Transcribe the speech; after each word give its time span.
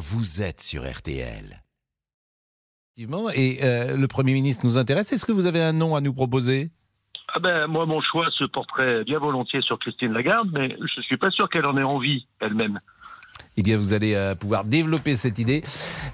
vous 0.00 0.40
êtes 0.40 0.62
sur 0.62 0.90
RTL. 0.90 1.62
Effectivement, 2.96 3.30
et 3.30 3.58
euh, 3.62 3.96
le 3.96 4.08
Premier 4.08 4.32
ministre 4.32 4.64
nous 4.64 4.78
intéresse. 4.78 5.12
Est-ce 5.12 5.26
que 5.26 5.32
vous 5.32 5.46
avez 5.46 5.62
un 5.62 5.72
nom 5.72 5.94
à 5.94 6.00
nous 6.00 6.12
proposer? 6.12 6.70
Ah 7.34 7.38
ben, 7.38 7.66
moi, 7.66 7.86
mon 7.86 8.00
choix 8.00 8.26
se 8.36 8.44
porterait 8.44 9.04
bien 9.04 9.18
volontiers 9.18 9.60
sur 9.60 9.78
Christine 9.78 10.12
Lagarde, 10.12 10.50
mais 10.52 10.76
je 10.80 11.00
suis 11.02 11.16
pas 11.16 11.30
sûr 11.30 11.48
qu'elle 11.48 11.66
en 11.66 11.76
ait 11.76 11.84
envie 11.84 12.26
elle-même. 12.40 12.80
Eh 13.56 13.62
bien, 13.62 13.76
vous 13.76 13.92
allez 13.92 14.14
euh, 14.14 14.34
pouvoir 14.34 14.64
développer 14.64 15.16
cette 15.16 15.38
idée. 15.38 15.62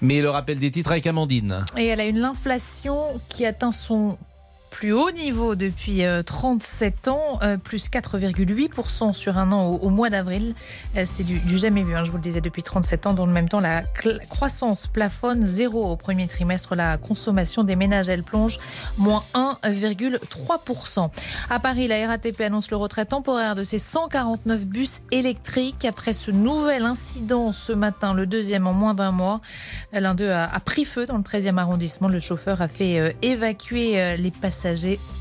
Mais 0.03 0.21
le 0.21 0.31
rappel 0.31 0.59
des 0.59 0.71
titres 0.71 0.91
avec 0.91 1.07
Amandine. 1.07 1.65
Et 1.77 1.87
elle 1.87 2.01
a 2.01 2.07
une 2.07 2.25
inflation 2.25 3.05
qui 3.31 3.47
atteint 3.47 3.73
son 3.73 4.19
plus 4.77 4.93
haut 4.93 5.11
niveau 5.11 5.55
depuis 5.55 6.05
euh, 6.05 6.23
37 6.23 7.09
ans, 7.09 7.39
euh, 7.43 7.57
plus 7.57 7.89
4,8% 7.89 9.15
sur 9.15 9.39
un 9.39 9.51
an 9.51 9.69
au, 9.69 9.89
mois 9.89 10.11
d'avril. 10.11 10.55
Euh, 10.99 11.05
c'est 11.07 11.23
du, 11.23 11.41
jamais 11.57 11.83
vu, 11.83 11.97
hein, 11.97 12.05
je 12.05 12.11
vous 12.11 12.19
le 12.19 12.23
disais, 12.23 12.43
depuis 12.43 12.63
37 12.63 13.07
ans. 13.07 13.15
Dans 13.15 13.25
le 13.25 13.33
même 13.33 13.49
temps, 13.49 13.59
la 13.59 13.81
croissance 14.29 14.87
plafonne 14.87 15.47
zéro 15.47 15.91
au 15.91 15.97
premier 15.97 16.27
trimestre. 16.27 16.75
La 16.75 16.99
consommation 16.99 17.65
des 17.65 17.75
ménages, 17.75 18.11
elle 18.11 18.23
plonge 18.23 18.59
moins 18.99 19.23
1,3%. 19.33 21.09
À 21.49 21.59
Paris, 21.59 21.89
la 21.89 22.07
RATP 22.07 22.43
annonce 22.43 22.71
le 22.71 22.77
retrait 22.77 23.07
temporaire 23.07 23.55
de 23.55 23.65
ses 23.65 23.79
149 23.79 24.67
bus 24.67 25.01
électriques 25.11 25.87
après 25.87 26.13
ce 26.13 26.31
nouvel 26.31 26.85
incident 26.85 27.51
ce 27.53 27.73
matin, 27.73 28.13
le 28.13 28.27
deuxième 28.27 28.67
en 28.67 28.75
moins 28.75 28.93
d'un 28.93 29.13
mois. 29.13 29.41
L'un 29.95 30.15
d'eux 30.15 30.31
a, 30.31 30.61
pris 30.61 30.85
feu 30.85 31.07
dans 31.07 31.17
le 31.17 31.23
13e 31.23 31.57
arrondissement. 31.57 32.09
Le 32.09 32.21
chauffeur 32.21 32.61
a 32.61 32.69
fait 32.69 33.01
euh, 33.01 33.11
évacuer 33.23 34.03
euh, 34.03 34.17
les 34.17 34.31
passagers. 34.31 34.66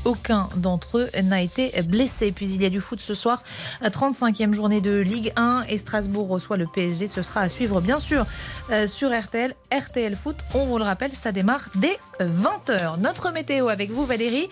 Aucun 0.04 0.48
d'entre 0.56 0.98
eux 0.98 1.08
n'a 1.22 1.40
été 1.42 1.72
blessé. 1.82 2.32
Puis 2.32 2.48
il 2.50 2.62
y 2.62 2.66
a 2.66 2.70
du 2.70 2.80
foot 2.80 3.00
ce 3.00 3.14
soir, 3.14 3.42
à 3.80 3.88
35e 3.88 4.52
journée 4.52 4.80
de 4.80 4.96
Ligue 4.96 5.32
1 5.36 5.64
et 5.68 5.78
Strasbourg 5.78 6.28
reçoit 6.28 6.56
le 6.56 6.66
PSG. 6.66 7.08
Ce 7.08 7.22
sera 7.22 7.40
à 7.42 7.48
suivre 7.48 7.80
bien 7.80 7.98
sûr 7.98 8.26
euh, 8.70 8.86
sur 8.86 9.10
RTL. 9.16 9.52
RTL 9.72 10.16
Foot, 10.16 10.36
on 10.54 10.64
vous 10.66 10.78
le 10.78 10.84
rappelle, 10.84 11.12
ça 11.12 11.32
démarre 11.32 11.68
dès 11.76 11.98
20h. 12.20 12.98
Notre 13.00 13.32
météo 13.32 13.68
avec 13.68 13.90
vous 13.90 14.04
Valérie. 14.06 14.48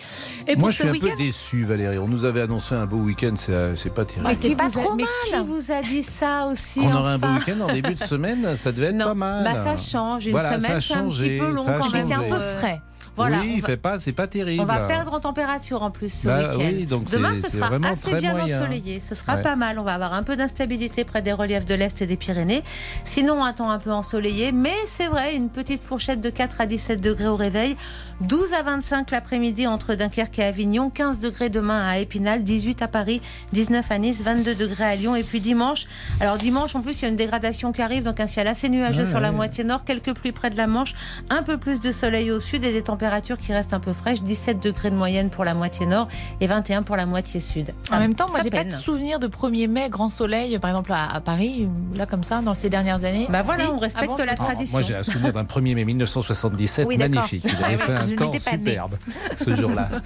Et 0.47 0.53
pour 0.53 0.61
Moi, 0.61 0.71
je 0.71 0.75
suis 0.75 0.87
un 0.87 0.91
week-end, 0.91 1.07
peu 1.11 1.17
déçu, 1.17 1.63
Valérie. 1.65 1.97
On 1.97 2.07
nous 2.07 2.25
avait 2.25 2.41
annoncé 2.41 2.75
un 2.75 2.85
beau 2.85 2.97
week-end, 2.97 3.33
c'est 3.35 3.51
euh, 3.53 3.75
c'est 3.75 3.89
pas 3.93 4.05
terrible. 4.05 4.27
Mais 4.27 4.35
c'est 4.35 4.49
qui 4.49 4.55
pas 4.55 4.67
vous 4.67 4.79
a- 4.79 4.83
trop 4.83 4.95
mais 4.95 5.03
mal. 5.03 5.41
Qui 5.41 5.47
vous 5.47 5.71
a 5.71 5.81
dit 5.81 6.03
ça 6.03 6.45
aussi 6.47 6.79
Qu'on 6.79 6.93
aurait 6.93 7.11
un 7.13 7.17
beau 7.17 7.27
enfin 7.27 7.37
week-end 7.51 7.61
en 7.61 7.73
début 7.73 7.95
de 7.95 8.03
semaine, 8.03 8.55
ça 8.55 8.71
devait 8.71 8.87
être 8.87 8.95
Non, 8.95 9.05
pas 9.05 9.13
mal. 9.13 9.43
bah 9.43 9.63
ça 9.63 9.77
change. 9.77 10.25
Une 10.25 10.31
Voilà, 10.33 10.49
ça 10.49 10.55
a 10.55 10.59
semaine, 10.59 10.81
c'est 10.81 10.93
un 10.93 10.97
changé, 11.03 11.27
petit 11.29 11.39
peu 11.39 11.51
long 11.51 11.65
ça 11.65 11.75
a 11.75 11.79
quand 11.79 11.89
mais 11.91 11.99
même. 11.99 12.07
c'est 12.07 12.13
un 12.13 12.23
peu 12.23 12.35
Euh, 12.35 12.57
frais. 12.59 12.81
Voilà, 13.17 13.39
oui, 13.41 13.59
va- 13.59 13.67
fait 13.67 13.77
pas, 13.77 13.99
c'est 13.99 14.11
pas 14.11 14.27
terrible. 14.27 14.61
On 14.61 14.65
va 14.65 14.79
perdre 14.87 15.13
en 15.13 15.19
température 15.19 15.81
en 15.83 15.91
plus 15.91 16.09
ce 16.09 16.27
Bah 16.27 16.51
week-end. 16.51 16.69
oui, 16.71 16.85
donc 16.85 17.05
Demain, 17.09 17.33
ce 17.41 17.49
sera 17.49 17.67
vraiment 17.67 17.89
assez 17.91 18.13
bien 18.15 18.33
moyen. 18.33 18.59
ensoleillé. 18.59 18.99
Ce 18.99 19.15
sera 19.15 19.35
Ouais. 19.35 19.41
pas 19.41 19.55
mal. 19.55 19.79
On 19.79 19.83
va 19.83 19.93
avoir 19.93 20.13
un 20.13 20.23
peu 20.23 20.35
d'instabilité 20.35 21.03
près 21.05 21.21
des 21.21 21.31
reliefs 21.33 21.65
de 21.65 21.75
l'Est 21.75 22.01
et 22.01 22.07
des 22.07 22.17
Pyrénées. 22.17 22.63
Sinon, 23.05 23.43
un 23.43 23.53
temps 23.53 23.69
un 23.69 23.79
peu 23.79 23.91
ensoleillé. 23.91 24.51
Mais 24.51 24.73
c'est 24.85 25.07
vrai, 25.07 25.35
une 25.35 25.49
petite 25.49 25.81
fourchette 25.81 26.19
de 26.21 26.29
4 26.29 26.59
à 26.61 26.65
17 26.65 26.99
degrés 27.01 27.27
au 27.27 27.35
réveil. 27.35 27.77
12 28.21 28.53
à 28.53 28.63
25 28.63 29.11
l'après-midi 29.11 29.67
entre 29.67 29.93
Dunkerque 29.93 30.39
et 30.39 30.43
Avignon. 30.43 30.89
15 30.89 31.19
degrés 31.19 31.49
demain 31.49 31.85
à 31.87 31.97
Épinal. 31.97 32.43
18 32.43 32.81
à 32.81 32.87
Paris. 32.87 33.21
19 33.51 33.85
à 33.91 33.97
Nice. 33.97 34.23
22 34.23 34.55
degrés 34.55 34.85
à 34.85 34.95
Lyon. 34.95 35.15
Et 35.15 35.23
puis 35.23 35.41
dimanche. 35.41 35.85
Alors 36.21 36.37
dimanche, 36.37 36.75
en 36.75 36.81
plus, 36.81 37.01
il 37.01 37.03
y 37.03 37.05
a 37.05 37.09
une 37.09 37.15
dégradation 37.17 37.73
qui 37.73 37.81
arrive. 37.81 38.03
Donc 38.03 38.19
un 38.19 38.27
ciel 38.27 38.47
assez 38.47 38.69
nuageux 38.69 39.03
Ouais, 39.03 39.09
sur 39.09 39.19
la 39.19 39.31
moitié 39.31 39.63
nord. 39.63 39.83
Quelques 39.83 40.13
pluies 40.13 40.31
près 40.31 40.49
de 40.49 40.55
la 40.57 40.65
Manche. 40.67 40.93
Un 41.29 41.43
peu 41.43 41.57
plus 41.57 41.79
de 41.81 41.91
soleil 41.91 42.31
au 42.31 42.39
sud 42.39 42.63
et 42.63 42.71
des 42.71 42.83
températures 42.83 43.37
qui 43.37 43.51
restent 43.51 43.73
un 43.73 43.79
peu 43.81 43.91
fraîches. 43.93 44.21
17 44.21 44.63
degrés 44.63 44.91
de 44.91 44.95
moyenne 44.95 45.29
pour 45.29 45.43
la 45.43 45.53
moitié 45.53 45.85
nord 45.85 46.07
et 46.39 46.47
21 46.47 46.83
pour 46.83 46.95
la 46.95 47.05
moitié 47.05 47.39
sud. 47.41 47.73
En 47.91 47.99
même 47.99 48.13
temps, 48.15 48.27
moi, 48.29 48.39
j'ai 48.43 48.49
pas 48.49 48.63
de 48.63 48.71
souvenir 48.71 49.19
de 49.19 49.27
1er 49.27 49.67
mai, 49.67 49.89
grand 49.89 50.09
soleil, 50.09 50.57
par 50.59 50.69
exemple 50.71 50.93
à, 50.93 51.13
à 51.13 51.19
Paris, 51.19 51.67
là 51.95 52.05
comme 52.05 52.23
ça, 52.23 52.41
dans 52.41 52.53
ces 52.53 52.69
dernières 52.69 53.03
années. 53.03 53.27
Bah 53.29 53.41
voilà, 53.43 53.63
Si 53.65 53.69
on 53.69 53.77
respecte 53.77 54.11
Ah 54.19 54.25
la 54.25 54.35
tradition. 54.35 54.77
Moi, 54.77 54.87
j'ai 54.87 54.95
un 54.95 55.03
souvenir 55.03 55.33
d'un 55.33 55.43
1er 55.43 55.75
mai 55.75 55.83
1977 55.83 56.87
Oui, 56.87 56.97
d'accord. 56.97 57.15
magnifique. 57.15 57.43
Il 57.45 57.63
avait 57.65 57.75
Ah 57.75 57.77
fait 57.85 57.91
oui, 57.93 58.04
un 58.13 58.15
temps 58.15 58.31
superbe 58.33 58.97
ce 59.43 59.55
jour-là. 59.55 59.89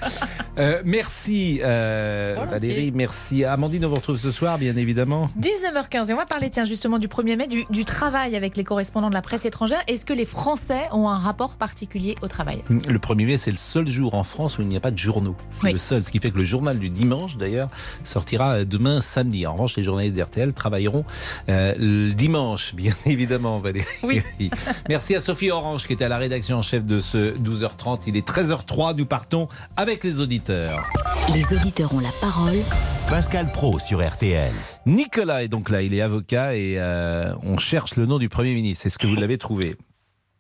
Euh, 0.58 0.82
merci 0.84 1.62
euh. 1.64 2.36
Valérie, 2.52 2.92
merci. 2.94 3.46
Amandine, 3.46 3.86
on 3.86 3.90
vous 3.90 3.96
retrouve 3.96 4.18
ce 4.20 4.30
soir, 4.30 4.58
bien 4.58 4.76
évidemment. 4.76 5.30
19h15 5.40 6.10
et 6.10 6.14
on 6.14 6.18
va 6.18 6.26
parler 6.26 6.50
tiens 6.50 6.66
justement 6.66 6.98
du 6.98 7.08
1er 7.08 7.38
mai 7.38 7.48
du, 7.48 7.64
du 7.70 7.86
travail 7.86 8.36
avec 8.36 8.58
les 8.58 8.66
correspondants 8.66 9.08
de 9.08 9.14
la 9.14 9.22
presse 9.22 9.46
étrangère. 9.46 9.82
Est-ce 9.88 10.06
que 10.06 10.12
les 10.12 10.26
Français 10.26 10.82
ont 10.92 11.08
un 11.08 11.18
rapport 11.18 11.56
particulier 11.56 12.16
au 12.22 12.28
travail? 12.28 12.62
Le 12.70 12.98
1er 13.00 13.26
mai, 13.26 13.38
c'est 13.38 13.52
le 13.52 13.58
seul 13.58 13.88
jour 13.88 14.16
en 14.16 14.24
France 14.26 14.58
où 14.58 14.62
il 14.62 14.68
n'y 14.68 14.76
a 14.76 14.82
pas 14.82 14.92
de 14.92 14.98
journaux. 14.98 15.38
C'est 15.52 15.64
Oui. 15.68 15.72
le 15.72 15.78
seul, 15.78 16.04
ce 16.04 16.12
qui 16.12 16.20
fait 16.20 16.32
que 16.32 16.38
le 16.38 16.44
journal 16.44 16.78
du 16.78 16.90
dimanche, 16.90 17.38
d'ailleurs, 17.38 17.70
sortira 18.04 18.66
demain 18.66 19.00
samedi. 19.00 19.48
En 19.48 19.54
revanche, 19.54 19.78
les 19.78 19.84
journalistes 19.84 20.18
d'RTL 20.18 20.52
travailleront 20.54 21.06
euh, 21.48 21.74
le 21.80 22.12
dimanche, 22.14 22.76
bien 22.76 22.94
évidemment, 23.06 23.60
Valérie. 23.60 23.86
Oui. 24.04 24.22
Merci 24.90 25.16
à 25.16 25.22
Sophie 25.22 25.52
Orange 25.52 25.88
qui 25.88 25.94
était 25.94 26.06
à 26.06 26.10
la 26.10 26.18
rédaction 26.18 26.58
en 26.58 26.62
chef 26.62 26.84
de 26.86 27.00
ce 27.00 27.38
12h30. 27.38 27.89
Il 28.08 28.16
est 28.18 28.28
13h03. 28.28 28.96
Nous 28.96 29.06
partons 29.06 29.48
avec 29.78 30.04
les 30.04 30.20
auditeurs. 30.22 30.84
Les 31.34 31.54
auditeurs 31.56 31.94
ont 31.94 32.00
la 32.00 32.12
parole. 32.22 32.54
Pascal 33.10 33.52
Pro 33.52 33.80
sur 33.80 34.06
RTL. 34.08 34.52
Nicolas 34.86 35.44
est 35.44 35.48
donc 35.48 35.70
là. 35.70 35.82
Il 35.82 35.94
est 35.94 36.02
avocat 36.02 36.56
et 36.56 36.76
euh, 36.80 37.34
on 37.44 37.58
cherche 37.58 37.96
le 37.96 38.06
nom 38.06 38.18
du 38.20 38.30
Premier 38.30 38.54
ministre. 38.54 38.86
Est-ce 38.88 39.00
que 39.00 39.08
vous 39.08 39.16
l'avez 39.16 39.38
trouvé? 39.38 39.76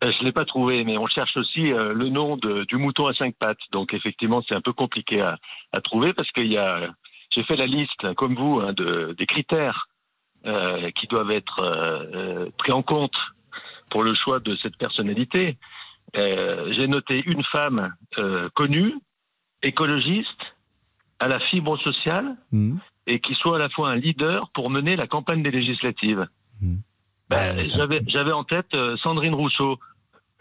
Euh, 0.04 0.12
Je 0.12 0.20
ne 0.22 0.26
l'ai 0.26 0.32
pas 0.32 0.46
trouvé, 0.46 0.84
mais 0.84 0.98
on 0.98 1.08
cherche 1.08 1.36
aussi 1.38 1.74
euh, 1.74 1.94
le 1.94 2.10
nom 2.10 2.38
de- 2.38 2.64
du 2.66 2.78
mouton 2.78 3.08
à 3.08 3.14
cinq 3.14 3.36
pattes. 3.40 3.58
Donc 3.72 3.94
effectivement, 3.94 4.42
c'est 4.48 4.56
un 4.56 4.62
peu 4.62 4.74
compliqué 4.74 5.22
à, 5.22 5.38
à 5.74 5.82
trouver 5.82 6.14
parce 6.14 6.30
qu'il 6.32 6.52
y 6.52 6.58
a, 6.58 6.90
j'ai 7.36 7.44
fait 7.44 7.56
la 7.56 7.66
liste, 7.66 8.14
comme 8.16 8.36
vous, 8.36 8.60
hein, 8.62 8.74
de, 8.74 9.16
des 9.18 9.26
critères 9.26 9.88
euh, 10.46 10.90
qui 11.00 11.08
doivent 11.08 11.32
être 11.32 11.60
euh, 11.62 12.46
pris 12.58 12.72
en 12.72 12.82
compte 12.82 13.14
pour 13.90 14.04
le 14.04 14.14
choix 14.16 14.40
de 14.40 14.56
cette 14.62 14.78
personnalité. 14.78 15.58
Euh, 16.18 16.74
j'ai 16.74 16.88
noté 16.88 17.22
une 17.26 17.44
femme 17.52 17.94
euh, 18.18 18.50
connue, 18.56 18.94
écologiste, 19.64 20.42
à 21.20 21.28
la 21.28 21.40
fibre 21.40 21.78
sociale 21.80 22.36
Hmm. 22.52 22.78
et 23.08 23.20
qui 23.20 23.34
soit 23.36 23.58
à 23.58 23.60
la 23.60 23.70
fois 23.70 23.90
un 23.90 23.96
leader 23.96 24.50
pour 24.54 24.70
mener 24.70 24.96
la 24.96 25.08
campagne 25.08 25.44
des 25.44 25.52
législatives. 25.52 26.26
Hmm. 26.62 26.78
Ben, 27.30 27.56
Bah, 27.58 27.64
ça- 27.64 27.88
J'avais 28.08 28.32
en 28.32 28.44
tête 28.44 28.74
euh, 28.76 28.96
Sandrine 29.04 29.36
Rousseau. 29.36 29.78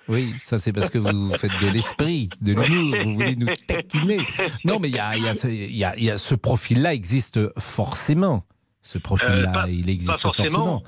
Oui, 0.09 0.35
ça 0.39 0.59
c'est 0.59 0.73
parce 0.73 0.89
que 0.89 0.97
vous 0.97 1.33
faites 1.37 1.61
de 1.61 1.67
l'esprit, 1.69 2.31
de 2.41 2.55
l'humour, 2.55 2.97
vous 3.05 3.15
voulez 3.15 3.37
nous 3.37 3.49
taquiner. 3.67 4.19
Non, 4.65 4.79
mais 4.81 4.89
il 4.89 4.95
y 4.97 4.99
a, 4.99 5.17
il 5.19 5.23
y 5.25 5.29
a 5.29 5.35
ce, 5.35 5.49
il 5.49 5.77
y 5.77 5.85
a- 5.85 5.95
il 5.99 6.05
y 6.05 6.11
a 6.11 6.17
ce 6.17 6.35
profil-là 6.35 6.95
existe 6.95 7.39
forcément. 7.61 8.47
Ce 8.81 8.97
profil-là, 8.97 9.65
Euh, 9.67 9.71
il 9.71 9.91
existe 9.91 10.11
pas 10.13 10.19
forcément. 10.19 10.49
forcément. 10.49 10.83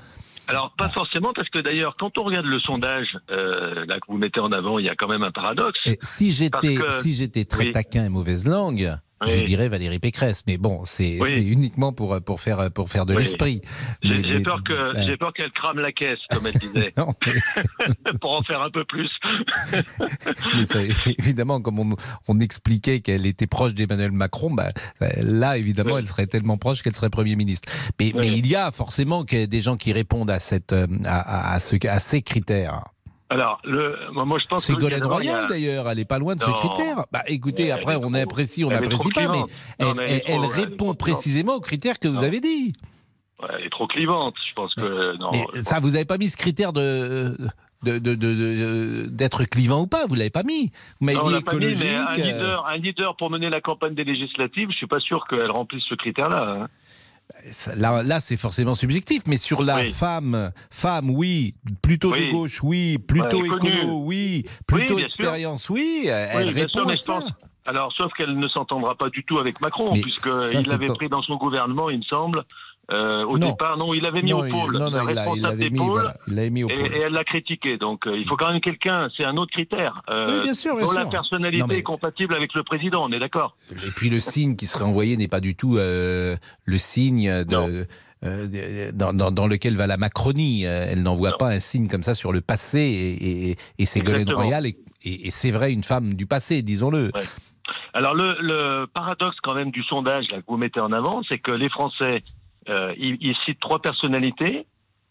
Alors, 0.47 0.73
pas 0.77 0.89
forcément, 0.89 1.31
parce 1.33 1.49
que 1.49 1.59
d'ailleurs, 1.59 1.95
quand 1.97 2.17
on 2.17 2.23
regarde 2.23 2.45
le 2.45 2.59
sondage 2.59 3.07
euh, 3.31 3.85
là, 3.85 3.95
que 3.95 4.07
vous 4.11 4.17
mettez 4.17 4.39
en 4.39 4.51
avant, 4.51 4.79
il 4.79 4.85
y 4.85 4.89
a 4.89 4.95
quand 4.95 5.07
même 5.07 5.23
un 5.23 5.31
paradoxe. 5.31 5.79
Et 5.85 5.97
si 6.01 6.31
j'étais 6.31 6.75
Parce 6.77 6.97
que- 6.97 7.01
si 7.03 7.13
j'étais 7.13 7.45
très 7.45 7.65
Oui. 7.65 7.71
taquin 7.71 8.05
et 8.05 8.09
mauvaise 8.09 8.47
langue, 8.47 8.93
je 9.25 9.33
Oui. 9.37 9.43
dirais 9.43 9.69
Valérie 9.69 9.99
Pécresse. 9.99 10.43
Mais 10.47 10.57
bon, 10.57 10.83
c'est 10.85 11.17
Oui. 11.21 11.37
uniquement 11.47 11.93
pour 11.93 12.19
pour 12.21 12.39
faire 12.41 12.71
pour 12.71 12.89
faire 12.89 13.05
de 13.05 13.15
Oui. 13.15 13.23
l'esprit. 13.23 13.61
J'ai 14.03 14.39
peur 14.41 14.61
euh, 14.71 15.31
qu'elle 15.35 15.51
crame 15.51 15.79
la 15.79 15.91
caisse, 15.91 16.19
comme 16.29 16.47
elle 16.47 16.53
disait, 16.59 16.93
non, 16.97 17.13
mais- 17.25 18.13
pour 18.21 18.37
en 18.37 18.43
faire 18.43 18.61
un 18.61 18.69
peu 18.69 18.83
plus. 18.85 19.09
mais 20.55 20.65
ça, 20.65 20.79
évidemment, 21.17 21.61
comme 21.61 21.79
on, 21.79 21.89
on 22.27 22.39
expliquait 22.39 23.01
qu'elle 23.01 23.25
était 23.25 23.47
proche 23.47 23.73
d'Emmanuel 23.73 24.11
Macron, 24.11 24.51
bah, 24.51 24.71
là, 25.17 25.57
évidemment, 25.57 25.97
elle 25.97 26.07
serait 26.07 26.27
tellement 26.27 26.57
proche 26.57 26.81
qu'elle 26.81 26.95
serait 26.95 27.09
Premier 27.09 27.35
ministre. 27.35 27.71
Mais, 27.99 28.09
il 28.23 28.47
y 28.47 28.55
a 28.55 28.71
forcément 28.71 29.23
des 29.23 29.61
gens 29.61 29.77
qui 29.77 29.93
répondent 29.93 30.31
à, 30.31 30.39
cette, 30.39 30.73
euh, 30.73 30.87
à, 31.05 31.53
à, 31.53 31.59
ce, 31.59 31.75
à 31.87 31.99
ces 31.99 32.21
critères. 32.21 32.83
Alors, 33.31 33.59
le, 33.63 33.95
moi, 34.11 34.37
je 34.39 34.45
pense 34.47 34.65
Ségolène 34.65 35.03
a- 35.03 35.07
Royal, 35.07 35.47
d'ailleurs, 35.47 35.89
elle 35.89 35.97
n'est 35.97 36.05
pas 36.05 36.19
loin 36.19 36.35
de 36.35 36.41
ces 36.41 36.49
Non. 36.51 36.53
critères. 36.57 37.05
Bah, 37.11 37.21
écoutez, 37.27 37.63
Mais 37.65 37.71
après, 37.71 37.93
elle 37.93 38.01
est 38.01 38.05
on 38.05 38.11
trop- 38.11 38.21
apprécie, 38.21 38.63
on 38.65 38.69
est 38.71 38.73
n'apprécie 38.73 39.09
pas, 39.13 39.27
mais 39.29 39.37
elle, 39.79 39.87
Non, 39.87 39.93
mais 39.95 40.03
elle 40.03 40.09
est 40.11 40.13
elle- 40.13 40.21
elle 40.27 40.35
trop- 40.41 40.43
elle 40.53 40.59
est 40.59 40.63
répond 40.65 40.93
précisément 40.93 41.55
aux 41.55 41.61
critères 41.61 41.97
que 41.99 42.09
vous 42.09 42.23
avez 42.23 42.41
dit. 42.41 42.73
Ouais, 43.41 43.47
elle 43.57 43.65
est 43.65 43.69
trop 43.69 43.87
clivante. 43.87 44.35
Je 44.49 44.53
pense 44.53 44.75
que 44.75 45.17
non. 45.17 45.31
Mais 45.31 45.61
ça, 45.63 45.79
vous 45.79 45.91
n'avez 45.91 46.05
pas 46.05 46.17
mis 46.17 46.29
ce 46.29 46.37
critère 46.37 46.73
de. 46.73 47.37
de- 47.83 47.97
de- 47.97 48.13
de- 48.13 48.35
de- 48.35 49.05
d'être 49.09 49.43
clivant 49.45 49.81
ou 49.81 49.87
pas, 49.87 50.05
vous 50.05 50.13
l'avez 50.13 50.29
pas 50.29 50.43
mis. 50.43 50.71
Vous 50.99 51.05
m'avez 51.07 51.17
dit 51.17 51.23
pas 51.43 51.53
mis, 51.55 51.65
écologique. 51.65 51.79
mais 51.81 51.95
un 51.95 52.11
euh, 52.11 52.15
leader, 52.15 52.67
un 52.67 52.77
leader 52.77 53.15
pour 53.15 53.31
mener 53.31 53.49
la 53.49 53.59
campagne 53.59 53.95
des 53.95 54.03
législatives, 54.03 54.69
je 54.69 54.75
suis 54.75 54.85
pas 54.85 54.99
sûr 54.99 55.25
qu'elle 55.27 55.51
remplisse 55.51 55.83
ce 55.89 55.95
critère-là. 55.95 56.57
hein. 56.63 56.67
Là, 57.75 58.03
là 58.03 58.19
c'est 58.19 58.37
forcément 58.37 58.75
subjectif, 58.75 59.23
mais 59.27 59.37
sur 59.37 59.63
la 59.63 59.77
Oui. 59.77 59.91
femme, 59.91 60.51
femme, 60.69 61.09
oui, 61.09 61.55
plutôt 61.81 62.11
de 62.11 62.31
gauche, 62.31 62.61
oui, 62.63 62.97
plutôt 62.97 63.41
connue. 63.41 63.69
écolo, 63.69 64.01
oui, 64.03 64.45
plutôt 64.67 64.97
sûr. 64.97 65.05
expérience, 65.05 65.69
oui, 65.69 66.07
elle 66.07 66.49
répond 66.49 66.87
à 66.87 66.95
ça. 66.95 67.23
Alors, 67.65 67.93
sauf 67.93 68.11
qu'elle 68.13 68.37
ne 68.37 68.47
s'entendra 68.47 68.95
pas 68.95 69.09
du 69.09 69.23
tout 69.23 69.37
avec 69.37 69.61
Macron, 69.61 69.93
puisqu'il 69.93 70.67
l'avait 70.67 70.87
pris 70.87 71.09
dans 71.09 71.21
son 71.21 71.35
gouvernement, 71.35 71.89
il 71.89 71.99
me 71.99 72.03
semble. 72.03 72.43
Euh, 72.93 73.23
au 73.25 73.37
Non. 73.37 73.49
départ, 73.51 73.77
non, 73.77 73.93
il 73.93 74.03
l'avait 74.03 74.21
mis 74.21 74.31
non, 74.31 74.39
au 74.39 74.49
pôle. 74.49 74.77
non, 74.77 74.89
non, 74.91 75.07
il 75.07 75.41
l'avait 75.41 75.69
mis, 75.69 75.79
voilà, 75.79 76.13
mis 76.49 76.63
au 76.63 76.69
et, 76.69 76.73
pôle. 76.73 76.93
et 76.95 76.99
elle 76.99 77.13
l'a 77.13 77.23
critiqué. 77.23 77.77
Donc, 77.77 78.05
euh, 78.05 78.17
il 78.17 78.27
faut 78.27 78.35
quand 78.35 78.51
même 78.51 78.59
quelqu'un, 78.61 79.07
c'est 79.15 79.25
un 79.25 79.37
autre 79.37 79.51
critère. 79.51 80.01
Euh, 80.09 80.37
Oui, 80.39 80.43
bien 80.43 80.53
sûr, 80.53 80.75
bien 80.75 80.85
dont 80.85 80.91
la 80.91 81.05
personnalité 81.05 81.63
mais- 81.67 81.77
est 81.77 81.83
compatible 81.83 82.33
avec 82.35 82.53
le 82.53 82.63
président, 82.63 83.05
on 83.07 83.11
est 83.11 83.19
d'accord 83.19 83.55
Et 83.71 83.91
puis 83.91 84.09
le 84.09 84.19
signe 84.19 84.55
qui 84.55 84.65
serait 84.65 84.83
envoyé 84.83 85.15
n'est 85.15 85.27
pas 85.29 85.39
du 85.39 85.55
tout 85.55 85.75
le 85.77 86.37
signe 86.77 87.43
de, 87.45 87.87
euh, 88.25 88.91
dans, 88.93 89.13
dans- 89.13 89.31
dans 89.31 89.47
lequel 89.47 89.77
va 89.77 89.87
la 89.87 89.97
Macronie. 89.97 90.63
Elle 90.63 91.01
n'envoie 91.03 91.37
pas 91.37 91.47
un 91.49 91.59
signe 91.59 91.87
comme 91.87 92.03
ça 92.03 92.13
sur 92.13 92.31
le 92.33 92.41
passé 92.41 92.79
et, 92.79 93.51
et, 93.51 93.57
et 93.79 93.85
Ségolène. 93.85 94.29
Royal 94.31 94.65
et, 94.65 94.75
et 95.03 95.31
c'est 95.31 95.51
vrai 95.51 95.71
une 95.73 95.83
femme 95.83 96.13
du 96.13 96.25
passé, 96.25 96.61
disons-le. 96.61 97.11
Alors 97.93 98.15
le, 98.15 98.35
le 98.41 98.85
paradoxe 98.87 99.37
quand 99.43 99.53
même 99.53 99.71
du 99.71 99.83
sondage 99.83 100.29
là, 100.31 100.37
que 100.37 100.45
vous 100.47 100.57
mettez 100.57 100.79
en 100.79 100.91
avant, 100.91 101.21
c'est 101.27 101.39
que 101.39 101.51
les 101.51 101.69
Français, 101.69 102.23
euh, 102.69 102.93
ils, 102.97 103.17
ils 103.21 103.35
citent 103.45 103.59
trois 103.59 103.79
personnalités 103.81 104.65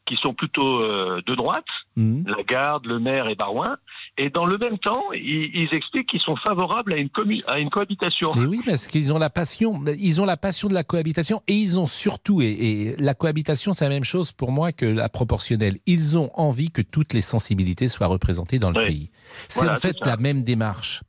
qui 0.07 0.17
sont 0.17 0.35
plutôt 0.35 0.81
euh, 0.81 1.21
de 1.27 1.35
droite, 1.37 1.65
Mhm. 1.97 2.25
Lagarde, 2.27 2.87
Le 2.87 2.99
Maire 2.99 3.29
et 3.29 3.35
Barouin, 3.37 3.77
et 4.19 4.29
dans 4.31 4.45
le 4.47 4.59
même 4.59 4.79
temps, 4.79 5.03
ils, 5.13 5.51
ils 5.55 5.69
expliquent 5.73 6.09
qu'ils 6.09 6.21
sont 6.21 6.35
favorables 6.37 6.93
à 6.95 6.97
une, 6.97 7.09
commu- 7.09 7.45
à 7.47 7.61
une 7.61 7.71
cohabitation. 7.71 8.33
Mais 8.35 8.47
oui, 8.47 8.61
parce 8.65 8.87
qu'ils 8.89 9.13
ont 9.13 9.19
la 9.19 9.31
passion, 9.31 9.81
ils 9.99 10.21
ont 10.21 10.25
la 10.25 10.37
passion 10.37 10.67
de 10.69 10.75
la 10.75 10.83
cohabitation 10.83 11.43
et 11.47 11.53
ils 11.53 11.79
ont 11.79 11.87
surtout, 11.87 12.43
et, 12.43 12.47
et 12.49 12.97
la 12.97 13.15
cohabitation 13.15 13.73
c'est 13.75 13.85
la 13.85 13.91
même 13.91 14.03
chose 14.05 14.33
pour 14.33 14.51
moi 14.51 14.73
que 14.73 14.87
la 14.87 15.09
proportionnelle, 15.09 15.79
ils 15.87 16.17
ont 16.19 16.31
envie 16.35 16.71
que 16.71 16.83
toutes 16.83 17.13
les 17.13 17.21
sensibilités 17.21 17.87
soient 17.89 18.07
représentées 18.09 18.59
dans 18.59 18.71
le 18.71 18.81
Oui. 18.81 18.87
pays. 18.87 19.11
C'est 19.49 19.61
Voilà, 19.61 19.75
en 19.75 19.81
fait 19.81 19.97
la 20.05 20.17
même 20.17 20.43
démarche. 20.43 21.03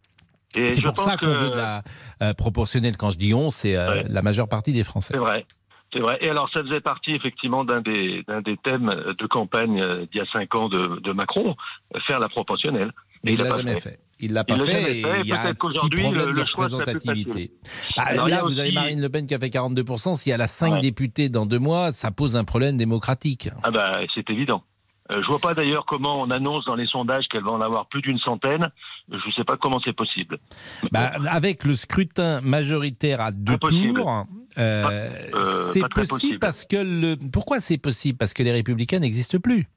C'est 0.53 0.81
pour 0.83 0.97
ça 0.99 1.15
qu'on 1.17 1.27
veut 1.27 1.49
de 1.49 1.55
la 1.55 1.81
euh, 2.21 2.33
proportionnelle. 2.33 2.97
Quand 2.97 3.09
je 3.11 3.17
dis 3.17 3.33
on, 3.33 3.49
c'est 3.51 3.77
euh, 3.77 4.01
Ouais. 4.01 4.03
la 4.09 4.21
majeure 4.21 4.49
partie 4.49 4.73
des 4.73 4.83
Français. 4.83 5.13
C'est 5.13 5.19
vrai. 5.19 5.45
C'est 5.93 5.99
vrai. 5.99 6.17
Et 6.21 6.29
alors, 6.29 6.49
ça 6.53 6.63
faisait 6.63 6.79
partie 6.79 7.11
effectivement 7.11 7.63
d'un 7.65 7.81
des, 7.81 8.23
d'un 8.27 8.41
des 8.41 8.55
thèmes 8.57 8.89
de 9.19 9.25
campagne 9.27 9.81
euh, 9.81 10.05
d'il 10.11 10.19
y 10.19 10.21
a 10.21 10.25
cinq 10.31 10.55
ans 10.55 10.69
de, 10.69 10.99
de 11.01 11.11
Macron, 11.11 11.55
euh, 11.95 11.99
faire 12.07 12.19
la 12.19 12.29
proportionnelle. 12.29 12.91
Mais 13.23 13.33
il 13.33 13.37
l'a 13.37 13.43
l'a 13.43 13.49
pas 13.51 13.57
jamais 13.57 13.73
fait. 13.75 13.89
fait. 13.89 13.99
Il 14.23 14.33
l'a 14.33 14.43
pas 14.43 14.55
l'a 14.57 14.63
fait 14.63 14.93
et 14.93 14.99
il 15.01 15.27
y 15.27 15.31
a 15.31 15.41
un 15.41 15.41
Peut-être 15.41 15.49
petit 15.49 15.57
qu'aujourd'hui, 15.57 16.01
problème 16.03 16.25
le- 16.27 16.31
de 16.33 16.37
le 16.37 16.41
représentativité. 16.43 17.51
Bah, 17.97 18.03
y 18.25 18.29
là, 18.29 18.43
vous 18.43 18.59
avez 18.59 18.71
Marine 18.71 19.01
Le 19.01 19.09
Pen 19.09 19.27
qui 19.27 19.33
a 19.35 19.39
fait 19.39 19.49
42%. 19.49 20.13
Si 20.15 20.29
elle 20.29 20.41
a 20.41 20.47
5 20.47 20.73
Ouais. 20.73 20.79
députés 20.79 21.29
dans 21.29 21.45
deux 21.45 21.59
mois, 21.59 21.91
ça 21.91 22.11
pose 22.11 22.35
un 22.35 22.43
problème 22.45 22.77
démocratique. 22.77 23.49
Ah 23.63 23.71
bah, 23.71 23.91
c'est 24.15 24.29
évident. 24.29 24.63
Euh, 25.13 25.21
je 25.21 25.27
vois 25.27 25.39
pas 25.39 25.53
d'ailleurs 25.53 25.85
comment 25.85 26.21
on 26.21 26.29
annonce 26.29 26.65
dans 26.65 26.75
les 26.75 26.87
sondages 26.87 27.27
qu'elle 27.29 27.43
va 27.43 27.51
en 27.51 27.61
avoir 27.61 27.87
plus 27.87 28.01
d'une 28.01 28.19
centaine. 28.19 28.69
Je 29.09 29.15
ne 29.15 29.31
sais 29.33 29.43
pas 29.43 29.57
comment 29.57 29.79
c'est 29.83 29.95
possible. 29.95 30.39
Bah, 30.91 31.11
avec 31.29 31.63
le 31.63 31.75
scrutin 31.75 32.41
majoritaire 32.41 33.21
à 33.21 33.31
deux 33.31 33.53
Impossible. 33.53 33.99
tours, 33.99 34.25
euh, 34.57 35.09
euh, 35.33 35.71
c'est 35.73 35.81
possible, 35.81 36.07
possible. 36.07 36.39
parce 36.39 36.65
que 36.65 36.77
le. 36.77 37.17
Pourquoi 37.31 37.59
c'est 37.59 37.77
possible? 37.77 38.17
Parce 38.17 38.33
que 38.33 38.43
les 38.43 38.51
Républicains 38.51 38.99
n'existent 38.99 39.39
plus. 39.39 39.67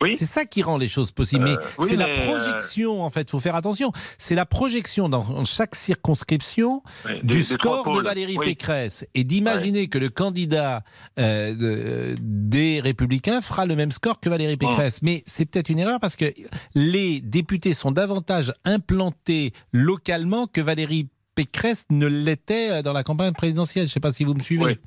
Oui. 0.00 0.16
C'est 0.16 0.24
ça 0.26 0.44
qui 0.44 0.62
rend 0.62 0.76
les 0.78 0.88
choses 0.88 1.10
possibles. 1.10 1.46
Euh, 1.48 1.56
mais 1.58 1.64
oui, 1.78 1.86
c'est 1.88 1.96
la 1.96 2.08
euh, 2.08 2.24
projection, 2.26 3.02
en 3.02 3.10
fait, 3.10 3.28
faut 3.30 3.40
faire 3.40 3.56
attention. 3.56 3.90
C'est 4.16 4.34
la 4.36 4.46
projection 4.46 5.08
dans 5.08 5.44
chaque 5.44 5.74
circonscription 5.74 6.82
du 7.24 7.38
des- 7.38 7.42
score 7.42 7.96
de. 7.96 8.00
Valérie. 8.02 8.36
Pécresse 8.38 9.06
et 9.14 9.24
d'imaginer 9.24 9.88
que 9.88 9.98
le 9.98 10.08
candidat 10.08 10.82
euh, 11.18 11.54
de- 11.54 12.14
des 12.20 12.80
Républicains 12.80 13.40
fera 13.40 13.66
le 13.66 13.74
même 13.76 13.90
score 13.90 14.20
que 14.20 14.28
Valérie. 14.28 14.56
Pécresse. 14.56 15.02
Mais 15.02 15.22
c'est 15.26 15.44
peut-être 15.46 15.68
une 15.68 15.78
erreur 15.80 15.98
parce 16.00 16.16
que 16.16 16.26
les 16.74 17.20
députés 17.20 17.74
sont 17.74 17.90
davantage 17.90 18.52
implantés 18.64 19.52
localement 19.72 20.46
que 20.46 20.60
Valérie 20.60 21.08
Pécresse 21.34 21.84
ne 21.90 22.06
l'était 22.06 22.70
euh, 22.70 22.82
dans 22.82 22.92
la 22.92 23.02
campagne 23.04 23.32
présidentielle. 23.32 23.84
Je 23.86 23.90
ne 23.90 23.92
sais 23.94 24.00
pas 24.00 24.12
si 24.12 24.24
vous 24.24 24.34
me 24.34 24.40
suivez. 24.40 24.78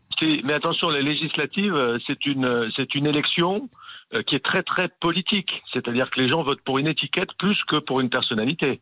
Mais 0.43 0.53
attention, 0.53 0.89
les 0.89 1.01
législatives, 1.01 1.73
euh, 1.73 1.97
c'est 2.07 2.25
une, 2.25 2.45
euh, 2.45 2.69
c'est 2.75 2.93
une 2.95 3.07
élection 3.07 3.69
euh, 4.13 4.21
qui 4.23 4.35
est 4.35 4.43
très 4.43 4.63
très 4.63 4.89
politique. 4.99 5.63
C'est-à-dire 5.73 6.09
que 6.09 6.19
les 6.19 6.29
gens 6.29 6.43
votent 6.43 6.61
pour 6.61 6.77
une 6.77 6.87
étiquette 6.87 7.33
plus 7.37 7.57
que 7.67 7.77
pour 7.77 7.99
une 7.99 8.09
personnalité. 8.09 8.81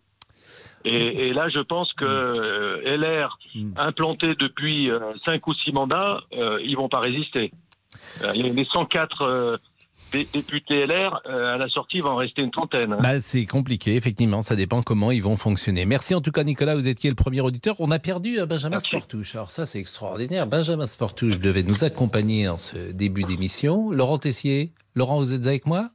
Et, 0.86 1.28
et 1.28 1.34
là, 1.34 1.50
je 1.50 1.60
pense 1.60 1.92
que 1.94 2.06
euh, 2.06 2.98
LR, 2.98 3.38
Mm. 3.56 3.72
implanté 3.78 4.36
depuis 4.36 4.92
5 5.26 5.48
ou 5.48 5.54
6 5.54 5.72
mandats, 5.72 6.22
euh, 6.34 6.60
ils 6.64 6.76
vont 6.76 6.90
pas 6.90 7.00
résister. 7.00 7.52
Euh, 8.24 8.31
les 8.34 8.52
les 8.52 8.66
104 8.66 9.60
dé- 10.11 10.27
députés 10.33 10.85
LR, 10.85 11.21
euh, 11.27 11.50
à 11.53 11.57
la 11.57 11.67
sortie, 11.69 11.97
il 11.97 12.03
va 12.03 12.09
en 12.09 12.15
rester 12.15 12.41
une 12.41 12.50
trentaine. 12.51 12.94
hein. 12.94 12.97
Bah, 13.01 13.19
c'est 13.21 13.45
compliqué, 13.45 13.95
effectivement, 13.95 14.41
ça 14.41 14.56
dépend 14.56 14.81
comment 14.81 15.11
ils 15.11 15.21
vont 15.23 15.35
fonctionner. 15.38 15.85
Merci 15.85 16.15
en 16.15 16.21
tout 16.21 16.31
cas 16.31 16.44
Nicolas, 16.44 16.75
vous 16.75 16.88
étiez 16.88 17.09
le 17.09 17.15
premier 17.15 17.41
auditeur. 17.41 17.75
On 17.79 17.91
a 17.91 18.00
perdu 18.00 18.39
euh, 18.39 18.45
Benjamin 18.45 18.75
Merci. 18.75 18.88
Sportouche. 18.89 19.35
Alors 19.35 19.51
ça 19.51 19.65
c'est 19.65 19.79
extraordinaire. 19.79 20.47
Benjamin 20.47 20.88
Sportouche 20.88 21.39
devait 21.39 21.63
nous 21.63 21.83
accompagner 21.83 22.47
en 22.47 22.57
ce 22.57 22.91
début 22.91 23.23
d'émission. 23.23 23.91
Laurent 23.91 24.17
Tessier, 24.17 24.71
Laurent 24.95 25.19
vous 25.19 25.33
êtes 25.33 25.45
avec 25.47 25.65
moi? 25.65 25.89